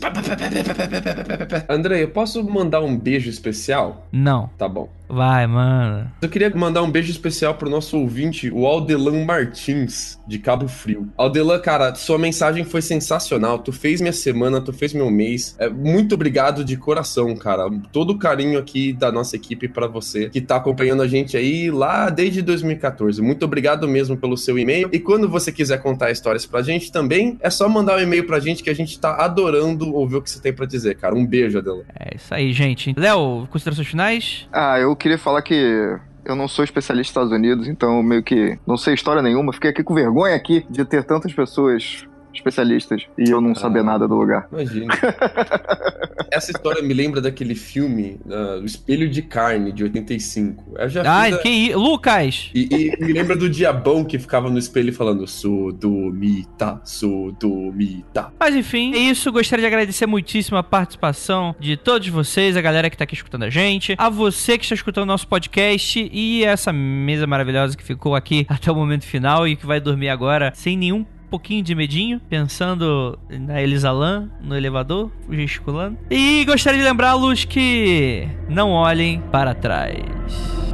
André, 1.68 2.04
eu 2.04 2.10
posso 2.10 2.44
mandar 2.44 2.82
um 2.82 2.96
beijo 2.96 3.30
especial? 3.30 4.08
Não. 4.12 4.50
Tá 4.58 4.68
bom. 4.68 4.88
Vai, 5.10 5.46
mano. 5.46 6.10
Eu 6.22 6.30
queria 6.30 6.50
mandar 6.56 6.82
um 6.82 6.90
beijo 6.90 7.12
especial 7.12 7.54
pro 7.56 7.70
nosso 7.70 8.00
ouvinte, 8.00 8.50
o 8.50 8.66
Aldelan 8.66 9.26
Martins, 9.26 10.20
de 10.28 10.40
Cabo 10.40 10.68
Frio. 10.68 11.08
Aldelan, 11.18 11.60
cara, 11.60 11.94
sua 11.96 12.18
mensagem 12.18 12.63
foi 12.64 12.82
sensacional. 12.82 13.60
Tu 13.60 13.72
fez 13.72 14.02
minha 14.02 14.14
semana, 14.14 14.62
tu 14.62 14.74
fez 14.74 14.94
meu 14.94 15.10
mês. 15.10 15.56
É, 15.60 15.70
muito 15.70 16.16
obrigado 16.16 16.64
de 16.64 16.78
coração, 16.78 17.36
cara. 17.36 17.70
Todo 17.92 18.12
o 18.12 18.18
carinho 18.18 18.60
aqui 18.60 18.94
da 18.94 19.12
nossa 19.12 19.36
equipe 19.36 19.68
para 19.68 19.88
você, 19.88 20.30
que 20.30 20.42
tá 20.42 20.56
acompanhando 20.58 21.04
a 21.04 21.08
gente 21.08 21.38
aí 21.38 21.70
lá 21.72 22.10
desde 22.10 22.42
2014. 22.42 23.22
Muito 23.22 23.44
obrigado 23.46 23.88
mesmo 23.88 24.18
pelo 24.18 24.38
seu 24.38 24.58
e-mail. 24.58 24.90
E 24.92 25.00
quando 25.00 25.30
você 25.30 25.52
quiser 25.52 25.82
contar 25.82 26.12
histórias 26.12 26.46
pra 26.46 26.62
gente 26.62 26.92
também, 26.92 27.38
é 27.42 27.50
só 27.50 27.68
mandar 27.68 27.98
um 27.98 28.02
e-mail 28.02 28.26
pra 28.26 28.40
gente 28.40 28.64
que 28.64 28.70
a 28.70 28.76
gente 28.76 29.00
tá 29.00 29.16
adorando 29.24 29.94
ouvir 29.94 30.18
o 30.18 30.22
que 30.22 30.30
você 30.30 30.42
tem 30.42 30.54
para 30.54 30.66
dizer, 30.66 30.96
cara. 30.96 31.16
Um 31.16 31.26
beijo, 31.26 31.58
Adelan. 31.58 31.84
É 32.00 32.16
isso 32.16 32.34
aí, 32.34 32.54
gente. 32.54 32.94
Léo, 32.98 33.48
considerações 33.50 33.88
finais? 33.88 34.48
Ah, 34.52 34.80
eu 34.80 34.96
queria 34.96 35.18
falar 35.18 35.42
que 35.42 36.00
eu 36.26 36.36
não 36.36 36.48
sou 36.48 36.64
especialista 36.64 37.20
nos 37.20 37.28
Estados 37.28 37.32
Unidos, 37.32 37.68
então 37.68 38.02
meio 38.02 38.24
que 38.24 38.58
não 38.66 38.78
sei 38.78 38.94
história 38.94 39.22
nenhuma. 39.22 39.54
Fiquei 39.54 39.70
aqui 39.70 39.84
com 39.84 39.94
vergonha 39.94 40.36
aqui 40.36 40.66
de 40.70 40.86
ter 40.86 41.04
tantas 41.04 41.34
pessoas 41.34 42.06
especialistas 42.34 43.04
e 43.18 43.30
eu 43.30 43.40
não 43.40 43.52
ah, 43.52 43.56
saber 43.56 43.84
nada 43.84 44.08
do 44.08 44.16
lugar. 44.16 44.48
Imagina. 44.52 44.94
Essa 46.32 46.52
história 46.52 46.82
me 46.82 46.94
lembra 46.94 47.22
daquele 47.22 47.54
filme, 47.54 48.20
uh, 48.26 48.60
O 48.60 48.66
Espelho 48.66 49.08
de 49.08 49.22
Carne, 49.22 49.72
de 49.72 49.84
85. 49.84 50.76
Eu 50.80 50.90
já 50.90 51.04
Ai, 51.06 51.34
a... 51.34 51.38
que 51.38 51.76
Lucas! 51.76 52.50
E, 52.56 52.68
e, 52.72 53.06
me 53.06 53.14
lembra 53.14 53.36
do 53.36 53.48
diabão 53.48 54.04
que 54.04 54.18
ficava 54.18 54.50
no 54.50 54.58
espelho 54.58 54.92
falando 54.92 55.28
Sodomita, 55.28 56.82
Sodomita. 56.84 58.34
Mas 58.40 58.56
enfim, 58.56 58.94
é 58.96 58.98
isso. 58.98 59.32
Gostaria 59.32 59.62
de 59.62 59.68
agradecer 59.68 60.08
muitíssimo 60.08 60.58
a 60.58 60.64
participação 60.64 61.56
de 61.60 61.78
todos 61.78 62.08
vocês, 62.08 62.58
a 62.58 62.62
galera 62.62 62.90
que 62.90 62.98
tá 62.98 63.04
aqui 63.04 63.14
escutando 63.14 63.44
a 63.44 63.50
gente, 63.50 63.96
a 63.98 64.10
você 64.10 64.58
que 64.58 64.66
está 64.66 64.76
escutando 64.76 65.04
o 65.04 65.08
nosso 65.08 65.28
podcast 65.28 66.10
e 66.12 66.44
essa 66.44 66.74
mesa 66.74 67.28
maravilhosa 67.28 67.78
que 67.78 67.84
ficou 67.84 68.16
aqui 68.16 68.46
até 68.50 68.72
o 68.72 68.76
momento 68.76 69.06
final 69.06 69.48
e 69.48 69.56
que 69.56 69.66
vai 69.66 69.80
dormir 69.80 70.10
agora 70.10 70.52
sem 70.56 70.78
nenhum 70.78 71.06
pouquinho 71.34 71.64
de 71.64 71.74
medinho, 71.74 72.22
pensando 72.30 73.18
na 73.28 73.60
Elisalan 73.60 74.30
no 74.40 74.56
elevador, 74.56 75.12
gesticulando. 75.32 75.98
E 76.12 76.46
gostaria 76.46 76.78
de 76.80 76.86
lembrá-los 76.86 77.44
que 77.44 78.28
não 78.48 78.70
olhem 78.70 79.20
para 79.32 79.56
trás. 79.56 80.73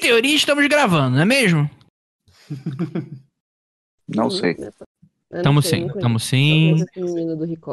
Teoria, 0.00 0.34
estamos 0.34 0.66
gravando, 0.66 1.16
não 1.16 1.22
é 1.22 1.24
mesmo? 1.24 1.70
Não 4.12 4.28
sei. 4.28 4.56
Tamo 5.44 5.62
sim, 5.62 5.86
tamo 6.00 6.18
sim. 6.18 6.84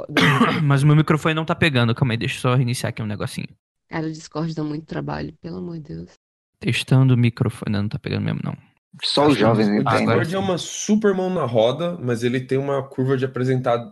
Mas 0.63 0.83
o 0.83 0.87
meu 0.87 0.95
microfone 0.95 1.33
não 1.33 1.43
tá 1.43 1.55
pegando. 1.55 1.95
Calma 1.95 2.13
aí, 2.13 2.17
deixa 2.17 2.37
eu 2.37 2.41
só 2.41 2.53
reiniciar 2.55 2.89
aqui 2.91 3.01
um 3.01 3.07
negocinho. 3.07 3.47
Cara, 3.89 4.05
o 4.05 4.11
Discord 4.11 4.53
dá 4.53 4.63
muito 4.63 4.85
trabalho, 4.85 5.33
pelo 5.41 5.57
amor 5.57 5.77
de 5.77 5.95
Deus. 5.95 6.11
Testando 6.59 7.15
o 7.15 7.17
microfone, 7.17 7.71
não 7.71 7.89
tá 7.89 7.97
pegando 7.97 8.25
mesmo, 8.25 8.41
não. 8.43 8.55
Só 9.01 9.27
os 9.27 9.37
jovens 9.37 9.67
entendem. 9.67 9.85
O 9.87 10.19
Discord 10.19 10.35
é 10.35 10.39
uma 10.39 10.57
super 10.59 11.15
mão 11.15 11.31
na 11.31 11.45
roda, 11.45 11.97
mas 11.99 12.23
ele 12.23 12.41
tem 12.41 12.59
uma 12.59 12.83
curva 12.83 13.17
de, 13.17 13.27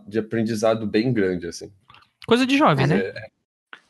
de 0.06 0.18
aprendizado 0.18 0.86
bem 0.86 1.12
grande, 1.12 1.48
assim. 1.48 1.72
Coisa 2.26 2.46
de 2.46 2.56
jovem, 2.56 2.86
né? 2.86 2.98
É, 2.98 3.28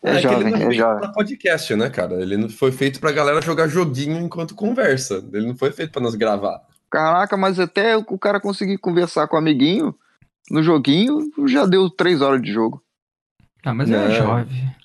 é, 0.06 0.18
é 0.18 0.20
jovem, 0.20 0.40
ele 0.40 0.50
não 0.50 0.70
é 0.70 0.74
jovem. 0.74 1.00
Pra 1.00 1.12
podcast, 1.12 1.74
né, 1.74 1.90
cara? 1.90 2.14
Ele 2.14 2.36
não 2.36 2.48
foi 2.48 2.70
feito 2.70 3.00
pra 3.00 3.10
galera 3.10 3.42
jogar 3.42 3.66
joguinho 3.66 4.18
enquanto 4.20 4.54
conversa. 4.54 5.24
Ele 5.32 5.46
não 5.46 5.56
foi 5.56 5.72
feito 5.72 5.90
pra 5.90 6.00
nós 6.00 6.14
gravar. 6.14 6.62
Caraca, 6.88 7.36
mas 7.36 7.58
até 7.58 7.96
o 7.96 8.18
cara 8.18 8.40
conseguir 8.40 8.78
conversar 8.78 9.26
com 9.26 9.34
o 9.34 9.38
amiguinho 9.38 9.92
no 10.48 10.62
joguinho, 10.62 11.28
já 11.48 11.66
deu 11.66 11.90
três 11.90 12.22
horas 12.22 12.40
de 12.40 12.52
jogo. 12.52 12.80
Ah, 13.64 13.74
mas 13.74 13.90
é, 13.90 13.96
é 13.96 14.10
jovem. 14.14 14.76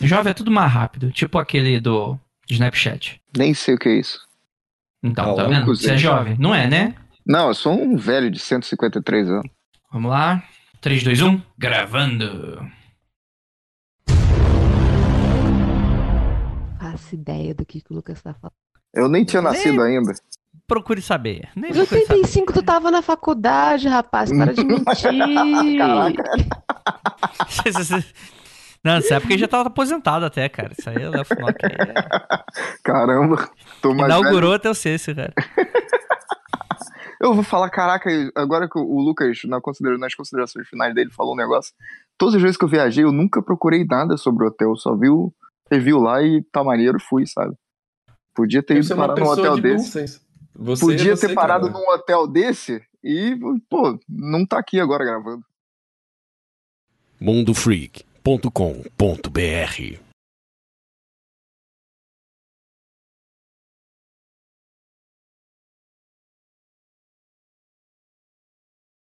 Jovem 0.00 0.30
é 0.30 0.34
tudo 0.34 0.52
mais 0.52 0.70
rápido, 0.70 1.10
tipo 1.10 1.36
aquele 1.38 1.80
do 1.80 2.16
Snapchat. 2.48 3.20
Nem 3.36 3.54
sei 3.54 3.74
o 3.74 3.78
que 3.78 3.88
é 3.88 3.98
isso. 3.98 4.20
Então, 5.02 5.34
tá, 5.34 5.42
tá 5.42 5.48
vendo? 5.48 5.66
Você 5.66 5.92
é 5.92 5.98
jovem, 5.98 6.36
não 6.38 6.54
é, 6.54 6.68
né? 6.68 6.94
Não, 7.26 7.48
eu 7.48 7.54
sou 7.54 7.72
um 7.72 7.96
velho 7.96 8.30
de 8.30 8.38
153 8.38 9.30
anos. 9.30 9.50
Vamos 9.92 10.10
lá. 10.10 10.44
3, 10.80 11.02
2, 11.02 11.22
1. 11.22 11.42
Gravando. 11.58 12.70
Faço 16.92 17.14
ideia 17.14 17.54
do 17.54 17.64
que, 17.64 17.80
que 17.80 17.92
o 17.92 17.96
Lucas 17.96 18.20
tá 18.22 18.34
falando. 18.34 18.54
Eu 18.94 19.08
nem 19.08 19.24
tinha 19.24 19.40
nascido 19.40 19.82
nem 19.82 19.98
ainda. 19.98 20.12
Procure 20.66 21.00
saber. 21.00 21.48
Nem 21.56 21.72
em 21.72 21.80
85 21.80 22.52
tu 22.52 22.62
tava 22.62 22.90
na 22.90 23.02
faculdade, 23.02 23.88
rapaz. 23.88 24.30
Para 24.30 24.52
de 24.52 24.64
mentir. 24.64 25.78
Caraca. 25.78 26.22
Não, 28.84 28.94
nessa 28.94 29.14
época 29.14 29.32
ele 29.32 29.40
já 29.40 29.48
tava 29.48 29.68
aposentado 29.68 30.24
até, 30.24 30.48
cara. 30.48 30.72
Isso 30.76 30.90
aí 30.90 30.96
é 30.96 31.08
Léo 31.08 31.24
Finock. 31.24 31.64
É... 31.64 31.94
Caramba. 32.82 33.48
Tô 33.80 33.94
mais 33.94 34.06
Inaugurou 34.06 34.50
velho. 34.50 34.54
até 34.54 34.68
o 34.68 34.74
sexto, 34.74 35.14
cara. 35.14 35.32
Eu 37.20 37.34
vou 37.34 37.44
falar, 37.44 37.70
caraca, 37.70 38.10
agora 38.34 38.68
que 38.68 38.76
o 38.76 39.00
Lucas, 39.00 39.42
na 39.44 39.60
considera 39.60 39.96
nas 39.96 40.12
considerações 40.12 40.66
finais 40.68 40.92
dele, 40.92 41.12
falou 41.12 41.34
um 41.34 41.36
negócio. 41.36 41.72
Todas 42.18 42.34
as 42.34 42.42
vezes 42.42 42.56
que 42.56 42.64
eu 42.64 42.68
viajei, 42.68 43.04
eu 43.04 43.12
nunca 43.12 43.40
procurei 43.40 43.84
nada 43.84 44.16
sobre 44.16 44.44
o 44.44 44.48
hotel, 44.48 44.74
só 44.74 44.96
vi 44.96 45.08
o, 45.08 45.32
viu 45.78 45.98
lá 45.98 46.22
e 46.22 46.42
tá 46.52 46.62
maneiro, 46.62 46.98
fui, 47.00 47.26
sabe? 47.26 47.54
Podia 48.34 48.62
ter 48.62 48.78
ido 48.78 48.96
parar 48.96 49.16
num 49.16 49.26
hotel 49.26 49.56
de 49.56 49.62
desse. 49.62 50.20
Você, 50.54 50.84
Podia 50.84 51.16
você, 51.16 51.28
ter 51.28 51.34
parado 51.34 51.66
cara. 51.66 51.78
num 51.78 51.90
hotel 51.90 52.26
desse 52.26 52.82
e, 53.02 53.36
pô, 53.68 53.98
não 54.08 54.46
tá 54.46 54.58
aqui 54.58 54.80
agora 54.80 55.04
gravando. 55.04 55.44
mundofreak.com.br 57.20 60.11